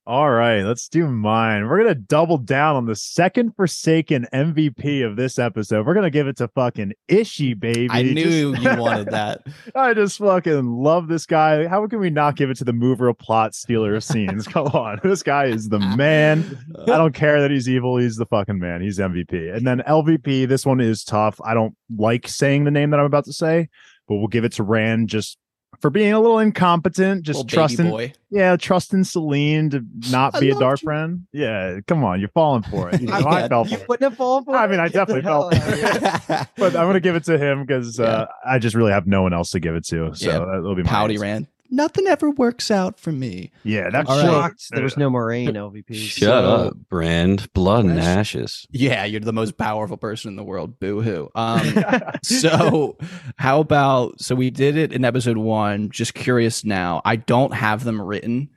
All 0.10 0.32
right, 0.32 0.64
let's 0.64 0.90
do 0.90 1.08
mine. 1.08 1.68
We're 1.68 1.78
gonna 1.84 1.94
double 1.94 2.40
down 2.40 2.76
on 2.76 2.88
the 2.88 2.96
second 2.96 3.56
Forsaken 3.56 4.26
MVP 4.34 5.06
of 5.06 5.16
this 5.16 5.38
episode. 5.38 5.86
We're 5.86 5.94
gonna 5.94 6.10
give 6.10 6.26
it 6.28 6.38
to 6.38 6.48
fucking 6.48 6.94
Ishi, 7.08 7.54
baby. 7.54 7.88
I 7.92 8.02
knew 8.02 8.56
Just- 8.56 8.64
you 8.64 8.82
wanted 8.82 9.08
that. 9.12 9.42
I 9.76 9.94
just 9.94 10.18
fucking 10.18 10.66
love 10.66 11.10
this 11.10 11.28
guy. 11.28 11.68
How 11.68 11.86
can 11.86 12.00
we 12.00 12.10
not 12.10 12.36
give 12.36 12.50
it 12.50 12.58
to 12.58 12.64
the 12.64 12.74
mover 12.74 13.08
of 13.08 13.20
plot, 13.20 13.54
stealer 13.54 13.94
of 13.94 14.04
scenes? 14.04 14.48
Come 14.48 14.66
on, 14.70 15.00
this 15.04 15.22
guy 15.22 15.46
is 15.46 15.70
the 15.70 15.78
man. 15.78 16.58
I 16.82 16.86
don't 16.98 17.14
care 17.14 17.40
that 17.42 17.52
he's 17.52 17.70
evil. 17.70 17.98
He's 17.98 18.16
the 18.16 18.26
fucking 18.26 18.58
man. 18.58 18.82
He's 18.82 18.98
MVP. 18.98 19.56
And 19.56 19.68
then 19.68 19.84
LVP, 19.88 20.48
this 20.48 20.66
one 20.66 20.80
is 20.82 21.04
tough. 21.04 21.40
I 21.46 21.54
don't 21.54 21.76
like 21.96 22.28
saying 22.28 22.64
the 22.64 22.72
name 22.72 22.90
that 22.90 23.00
I'm 23.00 23.06
about 23.06 23.26
to 23.26 23.34
say, 23.34 23.70
but 24.08 24.16
we'll 24.16 24.28
give 24.28 24.44
it 24.44 24.54
to 24.54 24.64
Rand 24.64 25.08
just 25.10 25.38
for 25.80 25.90
being 25.90 26.12
a 26.14 26.20
little 26.20 26.40
incompetent, 26.40 27.24
just 27.24 27.38
Little 27.38 27.50
trusting, 27.50 27.90
boy. 27.90 28.14
yeah, 28.30 28.56
trusting 28.58 29.04
Selene 29.06 29.70
to 29.70 29.86
not 30.12 30.34
be 30.40 30.50
a 30.50 30.56
dark 30.56 30.82
you. 30.82 30.86
friend. 30.86 31.28
Yeah, 31.32 31.80
come 31.88 32.04
on, 32.04 32.20
you're 32.20 32.30
falling 32.30 32.64
for 32.64 32.90
it. 32.90 33.00
You 33.02 33.08
know, 33.08 33.14
I 33.14 33.40
Yeah, 33.42 33.48
fell 33.48 33.64
for 33.66 33.70
you 33.72 33.78
it. 33.78 33.88
wouldn't 33.88 34.10
have 34.12 34.18
fallen 34.18 34.44
for 34.44 34.56
I 34.56 34.66
it? 34.66 34.72
mean, 34.72 34.80
I 34.80 34.90
Get 34.90 35.08
definitely 35.08 35.22
fell. 35.22 35.50
felt- 35.50 36.30
out. 36.30 36.48
But 36.58 36.76
I'm 36.76 36.88
gonna 36.88 37.00
give 37.00 37.16
it 37.16 37.24
to 37.26 37.38
him 37.38 37.66
because 37.66 38.00
uh, 38.00 38.26
I 38.46 38.60
just 38.60 38.76
really 38.76 38.92
have 38.92 39.08
no 39.08 39.22
one 39.22 39.34
else 39.34 39.52
to 39.52 39.60
give 39.60 39.76
it 39.76 39.86
to. 39.88 40.14
So 40.16 40.26
Yeah, 40.30 40.40
that'll 40.40 40.76
be 40.76 40.84
my 40.84 40.90
Pouty 40.90 41.14
answer. 41.16 41.22
Rand. 41.24 41.48
Nothing 41.72 42.08
ever 42.08 42.32
works 42.32 42.72
out 42.72 43.00
for 43.00 43.12
me. 43.12 43.52
Yeah, 43.64 43.90
that's 43.92 44.10
I'm 44.10 44.18
All 44.18 44.24
right. 44.24 44.50
shocked 44.50 44.68
there 44.72 44.84
was 44.84 44.98
no 44.98 45.10
Moiraine 45.10 45.50
LVP. 45.54 45.94
Shut 45.96 46.20
So- 46.44 46.46
up, 46.68 46.74
Brand. 46.90 47.52
Blood 47.54 47.86
and 47.86 48.00
ashes. 48.00 48.66
Yeah, 48.72 49.06
you're 49.06 49.20
the 49.22 49.34
most 49.34 49.58
powerful 49.58 49.98
person 49.98 50.30
in 50.30 50.36
the 50.36 50.44
world. 50.44 50.80
Boo 50.80 51.02
hoo. 51.02 51.30
Um, 51.36 51.62
so 52.24 52.98
how 53.38 53.60
about 53.60 54.20
so 54.20 54.36
we 54.36 54.50
did 54.50 54.78
it 54.78 54.92
in 54.94 55.06
episode 55.06 55.38
one 55.38 55.90
just 55.92 56.14
curious 56.14 56.64
now 56.66 57.02
i 57.06 57.16
don't 57.16 57.54
have 57.54 57.84
them 57.84 58.02
written 58.02 58.50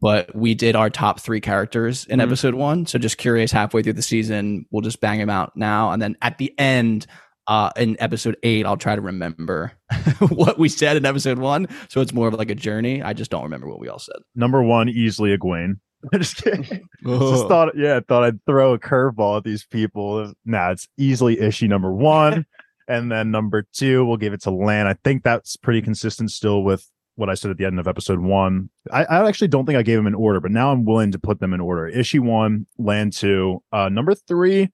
but 0.00 0.34
we 0.34 0.54
did 0.54 0.74
our 0.76 0.90
top 0.90 1.20
three 1.20 1.40
characters 1.40 2.04
in 2.06 2.18
Mhm. 2.18 2.22
episode 2.24 2.54
one 2.54 2.86
so 2.86 2.98
just 2.98 3.18
curious 3.18 3.52
halfway 3.52 3.82
through 3.82 3.92
the 3.94 4.02
season 4.02 4.66
we'll 4.70 4.82
just 4.82 5.00
bang 5.00 5.18
them 5.18 5.30
out 5.30 5.56
now 5.56 5.92
and 5.92 6.02
then 6.02 6.16
at 6.22 6.38
the 6.38 6.52
end 6.58 7.06
uh 7.46 7.70
in 7.76 7.96
episode 8.00 8.36
eight 8.42 8.64
i'll 8.66 8.76
try 8.76 8.94
to 8.94 9.00
remember 9.02 9.72
what 10.28 10.58
we 10.58 10.68
said 10.68 10.96
in 10.96 11.04
episode 11.04 11.38
one 11.38 11.66
so 11.88 12.00
it's 12.00 12.12
more 12.12 12.28
of 12.28 12.34
like 12.34 12.50
a 12.50 12.54
journey 12.54 13.02
i 13.02 13.12
just 13.12 13.30
don't 13.30 13.42
remember 13.42 13.68
what 13.68 13.80
we 13.80 13.88
all 13.88 13.98
said 13.98 14.16
number 14.34 14.62
one, 14.62 14.88
easily 14.88 15.36
Egwene. 15.36 15.74
I 16.12 16.18
just 16.18 16.36
kidding. 16.36 16.64
Just 16.64 16.84
Oh. 17.06 17.48
thought, 17.48 17.76
yeah, 17.76 17.96
I 17.98 18.00
thought 18.00 18.24
I'd 18.24 18.44
throw 18.44 18.74
a 18.74 18.78
curveball 18.78 19.36
at 19.36 19.44
these 19.44 19.64
people. 19.64 20.32
Nah, 20.44 20.72
it's 20.72 20.88
easily 20.98 21.38
Ishi 21.40 21.68
number 21.68 21.92
one, 21.92 22.44
and 22.88 23.10
then 23.12 23.30
number 23.30 23.64
two, 23.72 24.04
we'll 24.04 24.16
give 24.16 24.32
it 24.32 24.42
to 24.42 24.50
Lan. 24.50 24.88
I 24.88 24.94
think 25.04 25.22
that's 25.22 25.54
pretty 25.56 25.80
consistent 25.80 26.32
still 26.32 26.64
with 26.64 26.90
what 27.14 27.30
I 27.30 27.34
said 27.34 27.52
at 27.52 27.56
the 27.56 27.66
end 27.66 27.78
of 27.78 27.86
episode 27.86 28.18
one. 28.18 28.68
I, 28.90 29.04
I 29.04 29.28
actually 29.28 29.46
don't 29.46 29.64
think 29.64 29.78
I 29.78 29.82
gave 29.82 29.96
them 29.96 30.08
an 30.08 30.14
order, 30.16 30.40
but 30.40 30.50
now 30.50 30.72
I'm 30.72 30.84
willing 30.84 31.12
to 31.12 31.20
put 31.20 31.38
them 31.38 31.52
in 31.54 31.60
order. 31.60 31.86
Ishi 31.86 32.18
one, 32.18 32.66
Lan 32.78 33.10
two, 33.12 33.62
uh, 33.72 33.88
number 33.88 34.14
three. 34.16 34.70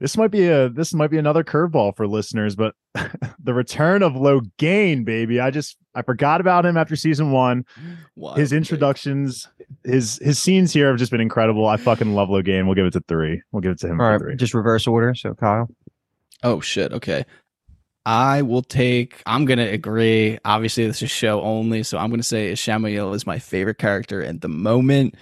This 0.00 0.16
might 0.16 0.30
be 0.30 0.48
a 0.48 0.70
this 0.70 0.94
might 0.94 1.10
be 1.10 1.18
another 1.18 1.44
curveball 1.44 1.94
for 1.94 2.08
listeners, 2.08 2.56
but 2.56 2.74
the 3.38 3.52
return 3.54 4.02
of 4.02 4.14
Logain, 4.14 5.04
baby. 5.04 5.40
I 5.40 5.50
just 5.50 5.76
I 5.94 6.00
forgot 6.02 6.40
about 6.40 6.64
him 6.64 6.76
after 6.78 6.96
season 6.96 7.32
one 7.32 7.66
Wild 8.16 8.38
his 8.38 8.50
take. 8.50 8.56
introductions, 8.56 9.46
his 9.84 10.18
his 10.22 10.38
scenes 10.38 10.72
here 10.72 10.88
have 10.88 10.96
just 10.98 11.10
been 11.10 11.20
incredible. 11.20 11.66
I 11.66 11.76
fucking 11.76 12.14
love 12.14 12.30
Logain. 12.30 12.64
We'll 12.64 12.74
give 12.76 12.86
it 12.86 12.92
to 12.94 13.04
three. 13.08 13.42
We'll 13.52 13.60
give 13.60 13.72
it 13.72 13.80
to 13.80 13.88
him 13.88 14.00
All 14.00 14.06
for 14.06 14.12
right, 14.12 14.20
three. 14.20 14.36
just 14.36 14.54
reverse 14.54 14.86
order. 14.86 15.14
So 15.14 15.34
Kyle. 15.34 15.68
Oh 16.42 16.60
shit. 16.60 16.92
Okay. 16.94 17.24
I 18.06 18.40
will 18.40 18.62
take. 18.62 19.22
I'm 19.26 19.44
gonna 19.44 19.66
agree. 19.66 20.38
Obviously, 20.46 20.86
this 20.86 21.02
is 21.02 21.10
show 21.10 21.42
only, 21.42 21.82
so 21.82 21.98
I'm 21.98 22.08
gonna 22.08 22.22
say 22.22 22.52
Shamuel 22.52 23.14
is 23.14 23.26
my 23.26 23.38
favorite 23.38 23.76
character 23.76 24.22
at 24.22 24.40
the 24.40 24.48
moment. 24.48 25.16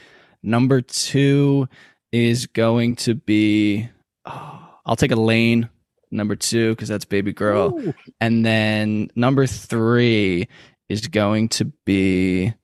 Number 0.45 0.81
two 0.81 1.69
is 2.13 2.47
going 2.47 2.95
to 2.97 3.17
be. 3.17 3.89
oh, 4.25 4.68
I'll 4.89 4.97
take 4.97 5.13
Elayne. 5.13 5.69
Number 6.11 6.37
two 6.37 6.71
because 6.71 6.89
that's 6.89 7.05
baby 7.05 7.35
girl, 7.35 7.79
Ooh. 7.79 7.93
and 8.19 8.45
then 8.45 9.11
number 9.15 9.47
three 9.47 10.49
is 10.89 11.07
going 11.07 11.51
to 11.51 11.67
be. 11.85 12.55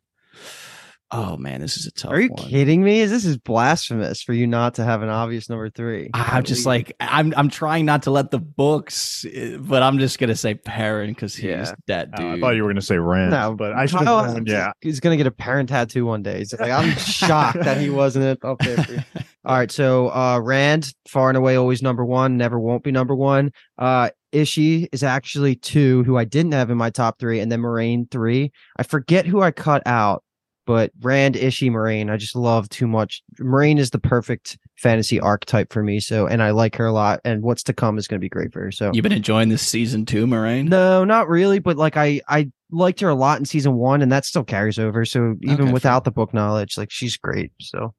Oh 1.10 1.36
man, 1.36 1.60
this 1.60 1.76
is 1.76 1.86
a 1.86 1.93
tough 1.93 2.10
Are 2.10 2.20
you 2.20 2.28
one. 2.31 2.48
kidding 2.48 2.82
me? 2.82 2.98
Is 3.01 3.10
this 3.10 3.24
is 3.24 3.36
blasphemous 3.36 4.22
for 4.22 4.32
you 4.32 4.47
not 4.48 4.74
to 4.76 4.85
have 4.85 5.02
an 5.02 5.10
obvious 5.10 5.48
number 5.48 5.70
three? 5.70 6.10
I'm 6.12 6.43
just 6.43 6.66
like 6.66 6.97
I'm. 6.98 7.32
I'm 7.36 7.48
trying 7.51 7.85
not 7.85 8.02
to 8.05 8.10
let 8.10 8.31
the 8.32 8.39
books, 8.40 9.24
eh, 9.32 9.56
but 9.60 9.82
I'm 9.82 9.98
just 9.98 10.18
gonna 10.18 10.35
say 10.35 10.55
Perrin 10.55 11.10
because 11.10 11.36
he's 11.36 11.44
Yeah. 11.51 11.72
that 11.86 12.09
Uh, 12.14 12.16
dude. 12.16 12.26
I 12.26 12.40
thought 12.40 12.56
you 12.56 12.62
were 12.62 12.68
going 12.68 12.76
to 12.81 12.82
say 12.82 12.97
Rand, 12.98 13.31
No, 13.31 13.55
but 13.55 13.74
I 13.74 13.86
should 13.86 14.01
Kyle 14.01 14.24
have. 14.24 14.48
Yeah, 14.48 14.72
he's 14.81 14.98
gonna 14.98 15.16
get 15.16 15.26
a 15.26 15.31
Perrin 15.31 15.66
tattoo 15.68 16.05
one 16.06 16.22
day. 16.22 16.39
He's 16.39 16.52
like, 16.59 16.70
I'm 16.72 16.90
shocked 16.97 17.60
that 17.62 17.76
he 17.78 17.90
wasn't 17.90 18.43
up 18.44 18.59
there. 18.60 19.05
All 19.44 19.55
right, 19.56 19.70
so 19.70 20.09
uh 20.09 20.40
Rand, 20.43 20.93
far 21.06 21.28
and 21.28 21.36
away 21.36 21.55
always 21.56 21.81
number 21.82 22.05
one, 22.05 22.36
never 22.39 22.59
won't 22.59 22.82
be 22.82 22.90
number 22.90 23.14
one. 23.14 23.52
Uh 23.78 24.09
Ishi 24.32 24.89
is 24.90 25.05
actually 25.05 25.55
two, 25.55 26.02
who 26.05 26.16
I 26.18 26.24
didn't 26.24 26.52
have 26.52 26.68
in 26.70 26.76
my 26.76 26.90
top 26.90 27.20
three, 27.20 27.39
and 27.39 27.52
then 27.52 27.60
Moiraine 27.60 28.10
three. 28.10 28.51
I 28.76 28.82
forget 28.82 29.26
who 29.26 29.43
I 29.43 29.52
cut 29.52 29.82
out, 29.86 30.24
but 30.66 30.91
Rand, 31.03 31.36
Ishi, 31.36 31.70
Moiraine, 31.70 32.11
I 32.11 32.16
just 32.16 32.35
love 32.36 32.69
too 32.69 32.86
much. 32.86 33.23
Moiraine 33.39 33.78
is 33.78 33.91
the 33.91 33.99
perfect 33.99 34.59
fantasy 34.77 35.20
archetype 35.20 35.73
for 35.73 35.82
me. 35.82 36.01
So 36.01 36.27
and 36.27 36.43
I 36.43 36.51
like 36.51 36.77
her 36.77 36.86
a 36.86 36.93
lot, 36.93 37.20
and 37.24 37.43
what's 37.43 37.62
to 37.65 37.73
come 37.73 37.99
is 37.99 38.09
gonna 38.09 38.20
be 38.20 38.28
great 38.28 38.53
for 38.53 38.61
her. 38.61 38.70
So 38.73 38.91
You've 38.93 39.03
been 39.03 39.12
enjoying 39.12 39.49
this 39.49 39.62
season 39.62 40.07
too, 40.07 40.27
Moiraine. 40.27 40.69
no, 40.69 41.05
not 41.05 41.28
really, 41.28 41.59
but 41.59 41.77
like 41.77 41.97
I 41.97 42.20
I 42.28 42.51
liked 42.70 43.01
her 43.01 43.09
a 43.09 43.15
lot 43.15 43.39
in 43.39 43.45
season 43.45 43.74
one, 43.74 44.03
and 44.03 44.11
that 44.11 44.24
still 44.24 44.45
carries 44.45 44.78
over. 44.78 45.05
So 45.05 45.36
even 45.43 45.65
Okay, 45.66 45.73
without 45.73 46.05
the 46.05 46.11
book 46.11 46.35
knowledge, 46.35 46.77
like 46.78 46.91
she's 46.91 47.16
great. 47.16 47.53
So 47.61 47.95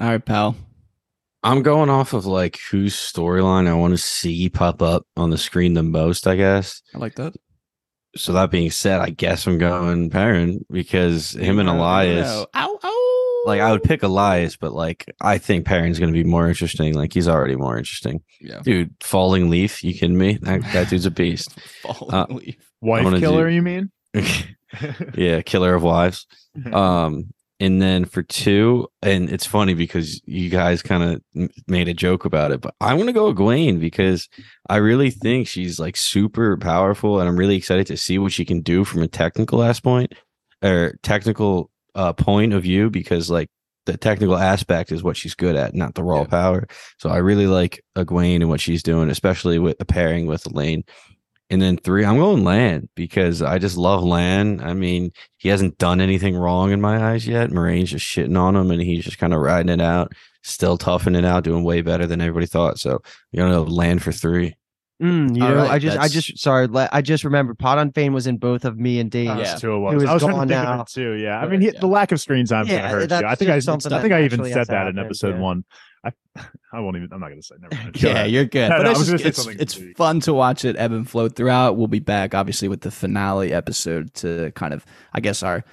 All 0.00 0.08
right, 0.08 0.24
pal. 0.24 0.56
I'm 1.42 1.62
going 1.62 1.90
off 1.90 2.12
of 2.12 2.26
like 2.26 2.58
whose 2.70 2.94
storyline 2.96 3.68
I 3.68 3.74
want 3.74 3.92
to 3.92 3.98
see 3.98 4.48
pop 4.48 4.82
up 4.82 5.06
on 5.16 5.30
the 5.30 5.38
screen 5.38 5.74
the 5.74 5.82
most, 5.82 6.26
I 6.26 6.34
guess. 6.34 6.82
I 6.94 6.98
like 6.98 7.14
that. 7.16 7.34
So 8.16 8.32
that 8.32 8.50
being 8.50 8.70
said, 8.70 9.00
I 9.00 9.10
guess 9.10 9.46
I'm 9.46 9.58
going 9.58 10.10
Perrin 10.10 10.64
because 10.70 11.30
him 11.32 11.58
and 11.58 11.66
No, 11.66 11.76
no, 11.76 11.82
Elyas. 11.82 12.22
no. 12.24 12.46
Ow, 12.54 12.78
ow. 12.84 13.42
Like 13.46 13.60
I 13.60 13.70
would 13.70 13.82
pick 13.84 14.00
Elyas, 14.00 14.58
but 14.60 14.72
like 14.72 15.04
I 15.20 15.38
think 15.38 15.66
Perrin's 15.66 15.98
going 16.00 16.12
to 16.12 16.18
be 16.24 16.28
more 16.28 16.48
interesting. 16.48 16.94
Like 16.94 17.12
he's 17.12 17.28
already 17.28 17.54
more 17.56 17.78
interesting, 17.78 18.22
Yeah. 18.40 18.60
dude. 18.62 18.94
Falling 19.00 19.50
leaf, 19.50 19.84
you 19.84 19.92
kidding 19.94 20.18
me? 20.18 20.38
That, 20.42 20.62
that 20.72 20.88
dude's 20.90 21.06
a 21.06 21.10
beast. 21.12 21.56
Falling 21.82 22.14
Uh, 22.14 22.26
leaf. 22.30 22.56
wife 22.80 23.20
killer. 23.20 23.48
do- 23.48 23.54
You 23.54 23.62
mean? 23.62 23.90
yeah, 25.14 25.42
killer 25.42 25.74
of 25.74 25.82
wives. 25.82 26.26
Um, 26.72 27.34
and 27.60 27.80
then 27.80 28.04
for 28.04 28.22
two, 28.22 28.88
and 29.02 29.30
it's 29.30 29.46
funny 29.46 29.74
because 29.74 30.20
you 30.26 30.50
guys 30.50 30.82
kind 30.82 31.02
of 31.34 31.50
made 31.66 31.88
a 31.88 31.94
joke 31.94 32.24
about 32.24 32.52
it, 32.52 32.60
but 32.60 32.74
I 32.80 32.94
want 32.94 33.08
to 33.08 33.12
go 33.12 33.28
with 33.28 33.36
Gwen 33.36 33.78
because 33.78 34.28
I 34.68 34.76
really 34.76 35.10
think 35.10 35.48
she's 35.48 35.78
like 35.78 35.96
super 35.96 36.56
powerful, 36.56 37.18
and 37.20 37.28
I'm 37.28 37.36
really 37.38 37.56
excited 37.56 37.86
to 37.88 37.96
see 37.96 38.18
what 38.18 38.32
she 38.32 38.44
can 38.44 38.60
do 38.60 38.84
from 38.84 39.02
a 39.02 39.08
technical 39.08 39.62
aspect 39.62 40.14
or 40.62 40.98
technical 41.02 41.70
uh, 41.94 42.12
point 42.12 42.52
of 42.52 42.62
view 42.62 42.90
because 42.90 43.30
like 43.30 43.48
the 43.86 43.96
technical 43.96 44.36
aspect 44.36 44.90
is 44.90 45.02
what 45.02 45.16
she's 45.16 45.34
good 45.34 45.54
at, 45.56 45.74
not 45.74 45.94
the 45.94 46.02
raw 46.02 46.20
Yeah. 46.22 46.26
power. 46.26 46.66
So 46.98 47.08
I 47.08 47.18
really 47.18 47.46
like 47.46 47.82
Egwene 47.96 48.36
and 48.36 48.48
what 48.48 48.60
she's 48.60 48.82
doing, 48.82 49.08
especially 49.10 49.58
with 49.60 49.76
a 49.80 49.84
pairing 49.84 50.26
with 50.26 50.44
Elayne. 50.44 50.82
And 51.48 51.62
then 51.62 51.76
three, 51.76 52.04
I'm 52.04 52.18
going 52.18 52.42
Lan 52.42 52.88
because 52.96 53.40
I 53.40 53.58
just 53.58 53.76
love 53.76 54.02
Lan. 54.02 54.60
I 54.60 54.74
mean, 54.74 55.12
he 55.36 55.48
hasn't 55.48 55.78
done 55.78 56.00
anything 56.00 56.36
wrong 56.36 56.72
in 56.72 56.80
my 56.80 57.12
eyes 57.12 57.26
yet. 57.26 57.50
Moiraine's 57.50 57.90
just 57.90 58.04
shitting 58.04 58.38
on 58.38 58.56
him 58.56 58.70
and 58.72 58.82
he's 58.82 59.04
just 59.04 59.18
kind 59.18 59.32
of 59.32 59.40
riding 59.40 59.68
it 59.68 59.80
out, 59.80 60.12
still 60.42 60.76
toughing 60.76 61.14
it 61.14 61.24
out, 61.24 61.44
doing 61.44 61.62
way 61.62 61.82
better 61.82 62.06
than 62.06 62.20
everybody 62.20 62.46
thought. 62.46 62.78
So 62.78 63.00
you're 63.30 63.48
gonna 63.48 63.60
Lan 63.62 64.00
for 64.00 64.10
three. 64.10 64.56
Mm, 65.00 65.36
you 65.36 65.44
All 65.44 65.50
know, 65.50 65.56
right, 65.56 65.70
I 65.70 65.78
just 65.78 65.98
I 65.98 66.08
just 66.08 66.38
sorry, 66.38 66.68
I 66.74 67.02
just 67.02 67.22
remembered 67.22 67.58
Padan 67.58 67.92
Fain 67.92 68.14
was 68.14 68.26
in 68.26 68.38
both 68.38 68.64
of 68.64 68.78
me 68.78 68.98
and 68.98 69.10
Dave. 69.10 69.26
Yeah. 69.26 69.38
Yeah. 69.38 69.54
Two 69.56 69.74
it 69.74 69.78
was. 69.78 69.92
Who 69.94 70.00
is 70.00 70.08
I 70.08 70.14
was 70.14 70.22
trying 70.22 70.48
to 70.48 70.54
gone 70.54 70.76
now. 70.78 70.84
too. 70.84 71.12
Yeah, 71.12 71.38
I 71.38 71.46
mean, 71.46 71.60
he, 71.60 71.66
yeah. 71.66 71.80
the 71.80 71.86
lack 71.86 72.12
of 72.12 72.20
screen 72.20 72.46
time 72.46 72.66
Yeah, 72.66 72.74
yeah, 72.74 72.88
hurt 72.88 73.10
you. 73.10 73.16
I 73.26 73.34
think 73.34 73.50
I, 73.50 73.56
I 73.56 74.00
think 74.00 74.12
I 74.14 74.24
even 74.24 74.42
said 74.50 74.68
that 74.68 74.86
in 74.86 74.98
episode 74.98 75.34
yeah. 75.34 75.40
one. 75.40 75.64
I, 76.06 76.12
I 76.72 76.80
won't 76.80 76.96
even. 76.96 77.08
I'm 77.12 77.20
not 77.20 77.28
going 77.28 77.40
to 77.40 77.46
say. 77.46 77.56
Never 77.60 77.74
mind. 77.74 77.96
Yeah, 78.02 78.24
you're 78.24 78.44
good. 78.44 78.68
No, 78.70 78.76
but 78.78 78.82
no, 78.84 78.90
it's, 78.92 79.06
just- 79.06 79.24
it's, 79.24 79.46
it's 79.76 79.96
fun 79.96 80.20
to 80.20 80.32
watch 80.34 80.64
it 80.64 80.76
ebb 80.78 80.92
and 80.92 81.08
flow 81.08 81.28
throughout. 81.28 81.76
We'll 81.76 81.86
be 81.88 81.98
back, 82.00 82.34
obviously, 82.34 82.68
with 82.68 82.80
the 82.82 82.90
finale 82.90 83.52
episode 83.52 84.14
to 84.14 84.52
kind 84.52 84.72
of, 84.74 84.84
I 85.12 85.20
guess, 85.20 85.42
our 85.42 85.64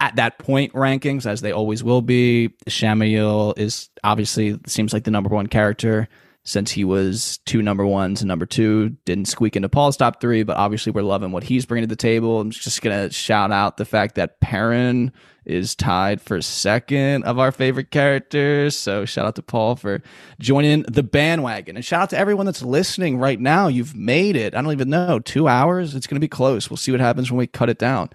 at 0.00 0.16
that 0.16 0.38
point 0.38 0.72
rankings, 0.74 1.24
as 1.26 1.40
they 1.40 1.52
always 1.52 1.82
will 1.82 2.02
be. 2.02 2.50
Shamiel 2.68 3.56
is 3.58 3.88
obviously 4.04 4.58
seems 4.66 4.92
like 4.92 5.04
the 5.04 5.10
number 5.10 5.30
one 5.30 5.46
character 5.46 6.08
since 6.44 6.70
he 6.70 6.84
was 6.84 7.38
two 7.46 7.60
number 7.60 7.84
ones 7.84 8.20
and 8.20 8.28
number 8.28 8.46
two. 8.46 8.90
Didn't 9.04 9.26
squeak 9.26 9.56
into 9.56 9.68
Paul's 9.68 9.96
top 9.96 10.20
three, 10.20 10.42
but 10.44 10.56
obviously 10.56 10.92
we're 10.92 11.02
loving 11.02 11.32
what 11.32 11.42
he's 11.44 11.66
bringing 11.66 11.88
to 11.88 11.92
the 11.92 11.96
table. 11.96 12.40
I'm 12.40 12.50
just 12.50 12.82
gonna 12.82 13.10
shout 13.10 13.52
out 13.52 13.78
the 13.78 13.84
fact 13.84 14.14
that 14.16 14.38
Perrin 14.40 15.12
is 15.46 15.74
tied 15.74 16.20
for 16.20 16.42
second 16.42 17.24
of 17.24 17.38
our 17.38 17.52
favorite 17.52 17.90
characters. 17.90 18.76
So 18.76 19.04
shout 19.04 19.26
out 19.26 19.36
to 19.36 19.42
Paul 19.42 19.76
for 19.76 20.02
joining 20.40 20.82
the 20.82 21.02
bandwagon. 21.02 21.76
And 21.76 21.84
shout 21.84 22.02
out 22.02 22.10
to 22.10 22.18
everyone 22.18 22.46
that's 22.46 22.62
listening 22.62 23.18
right 23.18 23.40
now. 23.40 23.68
You've 23.68 23.94
made 23.94 24.36
it. 24.36 24.54
I 24.54 24.62
don't 24.62 24.72
even 24.72 24.90
know. 24.90 25.20
Two 25.20 25.48
hours. 25.48 25.94
It's 25.94 26.06
going 26.06 26.16
to 26.16 26.20
be 26.20 26.28
close. 26.28 26.68
We'll 26.68 26.76
see 26.76 26.90
what 26.90 27.00
happens 27.00 27.30
when 27.30 27.38
we 27.38 27.46
cut 27.46 27.70
it 27.70 27.78
down. 27.78 28.10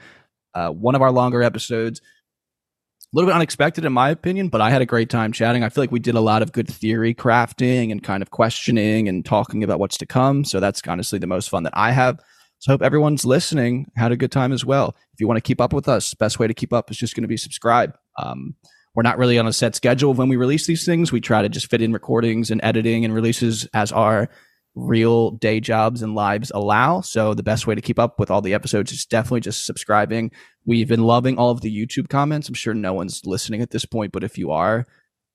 Uh, 0.54 0.70
one 0.70 0.96
of 0.96 1.02
our 1.02 1.12
longer 1.12 1.42
episodes. 1.42 2.02
A 2.02 3.18
little 3.18 3.30
bit 3.30 3.36
unexpected, 3.36 3.84
in 3.84 3.92
my 3.92 4.10
opinion, 4.10 4.48
but 4.48 4.62
I 4.62 4.70
had 4.70 4.82
a 4.82 4.86
great 4.86 5.10
time 5.10 5.34
chatting. 5.34 5.64
I 5.64 5.70
feel 5.70 5.84
like 5.84 5.92
we 5.92 6.00
did 6.00 6.16
a 6.16 6.22
lot 6.22 6.42
of 6.42 6.54
good 6.54 6.70
theory 6.70 7.14
crafting 7.14 7.92
and 7.92 8.02
kind 8.02 8.24
of 8.24 8.32
questioning 8.32 9.10
and 9.10 9.26
talking 9.26 9.66
about 9.66 9.80
what's 9.80 9.98
to 9.98 10.06
come. 10.06 10.46
So 10.46 10.62
that's 10.62 10.82
honestly 10.88 11.20
the 11.20 11.28
most 11.28 11.50
fun 11.50 11.64
that 11.64 11.74
I 11.76 11.92
have. 11.92 12.22
So 12.62 12.72
I 12.72 12.74
hope 12.74 12.84
everyone's 12.84 13.26
listening 13.26 13.92
had 13.96 14.12
a 14.12 14.16
good 14.16 14.32
time 14.32 14.52
as 14.52 14.64
well. 14.64 14.96
If 15.14 15.20
you 15.20 15.28
want 15.28 15.38
to 15.38 15.42
keep 15.42 15.60
up 15.60 15.74
with 15.74 15.88
us, 15.88 16.14
best 16.14 16.38
way 16.38 16.46
to 16.46 16.54
keep 16.54 16.72
up 16.72 16.92
is 16.92 16.98
just 16.98 17.16
going 17.16 17.24
to 17.24 17.28
be 17.28 17.36
subscribe. 17.36 17.98
Um, 18.20 18.54
we're 18.94 19.02
not 19.02 19.18
really 19.18 19.40
on 19.40 19.48
a 19.48 19.54
set 19.54 19.76
schedule 19.76 20.14
when 20.14 20.30
we 20.30 20.36
release 20.36 20.68
these 20.68 20.86
things. 20.86 21.12
We 21.12 21.22
try 21.22 21.42
to 21.42 21.50
just 21.50 21.72
fit 21.72 21.82
in 21.82 21.92
recordings 21.92 22.52
and 22.52 22.62
editing 22.64 23.04
and 23.04 23.16
releases 23.16 23.66
as 23.74 23.92
our 23.92 24.30
real 24.76 25.32
day 25.32 25.60
jobs 25.60 26.04
and 26.04 26.14
lives 26.14 26.52
allow. 26.54 27.02
So 27.02 27.34
the 27.34 27.42
best 27.42 27.66
way 27.66 27.74
to 27.74 27.82
keep 27.82 27.98
up 27.98 28.20
with 28.20 28.30
all 28.30 28.44
the 28.44 28.54
episodes 28.54 28.92
is 28.92 29.08
definitely 29.08 29.42
just 29.42 29.66
subscribing. 29.66 30.30
We've 30.64 30.88
been 30.88 31.04
loving 31.04 31.40
all 31.40 31.50
of 31.50 31.62
the 31.62 31.76
YouTube 31.76 32.10
comments. 32.10 32.48
I'm 32.48 32.54
sure 32.54 32.76
no 32.76 32.94
one's 32.94 33.26
listening 33.26 33.64
at 33.64 33.72
this 33.72 33.86
point, 33.86 34.12
but 34.12 34.24
if 34.24 34.38
you 34.38 34.52
are, 34.52 34.86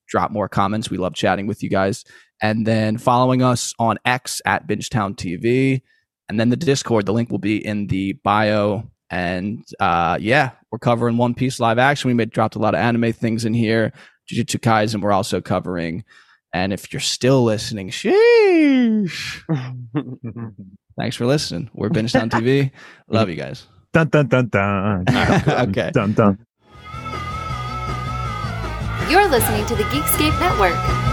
drop 0.07 0.31
more 0.31 0.49
comments. 0.49 0.91
We 0.91 0.97
love 0.97 1.15
chatting 1.15 1.49
with 1.49 1.65
you 1.65 1.71
guys. 1.71 2.05
And 2.41 2.65
then 2.65 2.99
following 2.99 3.43
us 3.43 3.75
on 3.81 3.99
X 4.05 4.41
at 4.47 4.69
Bingetown 4.69 5.17
TV. 5.17 5.83
And 6.29 6.41
then 6.41 6.49
the 6.49 6.57
Discord, 6.57 7.07
the 7.07 7.13
link 7.13 7.31
will 7.31 7.39
be 7.39 7.65
in 7.65 7.87
the 7.87 8.15
bio. 8.25 8.91
And 9.11 9.65
uh, 9.79 10.19
yeah, 10.21 10.51
we're 10.71 10.79
covering 10.79 11.17
One 11.17 11.35
Piece 11.35 11.61
live 11.61 11.79
action. 11.79 12.09
We 12.09 12.15
made 12.15 12.31
dropped 12.31 12.57
a 12.57 12.59
lot 12.59 12.75
of 12.75 12.81
anime 12.81 13.13
things 13.13 13.45
in 13.45 13.55
here. 13.55 13.93
Jujutsu 14.31 14.59
Kaisen, 14.59 15.01
we're 15.01 15.13
also 15.13 15.41
covering. 15.41 16.05
And 16.53 16.73
if 16.73 16.93
you're 16.93 17.01
still 17.01 17.45
listening, 17.45 17.91
sheesh. 17.91 19.43
Thanks 20.99 21.17
for 21.17 21.27
listening. 21.27 21.71
We're 21.75 21.91
Bingetown 21.91 22.31
TV. 22.31 22.71
Love 23.09 23.29
you 23.29 23.37
guys. 23.37 23.67
Dun 23.93 24.09
dun 24.09 24.27
dun 24.27 24.49
dun. 24.51 25.05
Okay. 25.69 25.91
Dun 25.93 26.13
dun. 26.15 26.39
You're 29.09 29.29
listening 29.29 29.65
to 29.67 29.77
the 29.77 29.85
Geekscape 29.85 30.39
Network. 30.41 31.06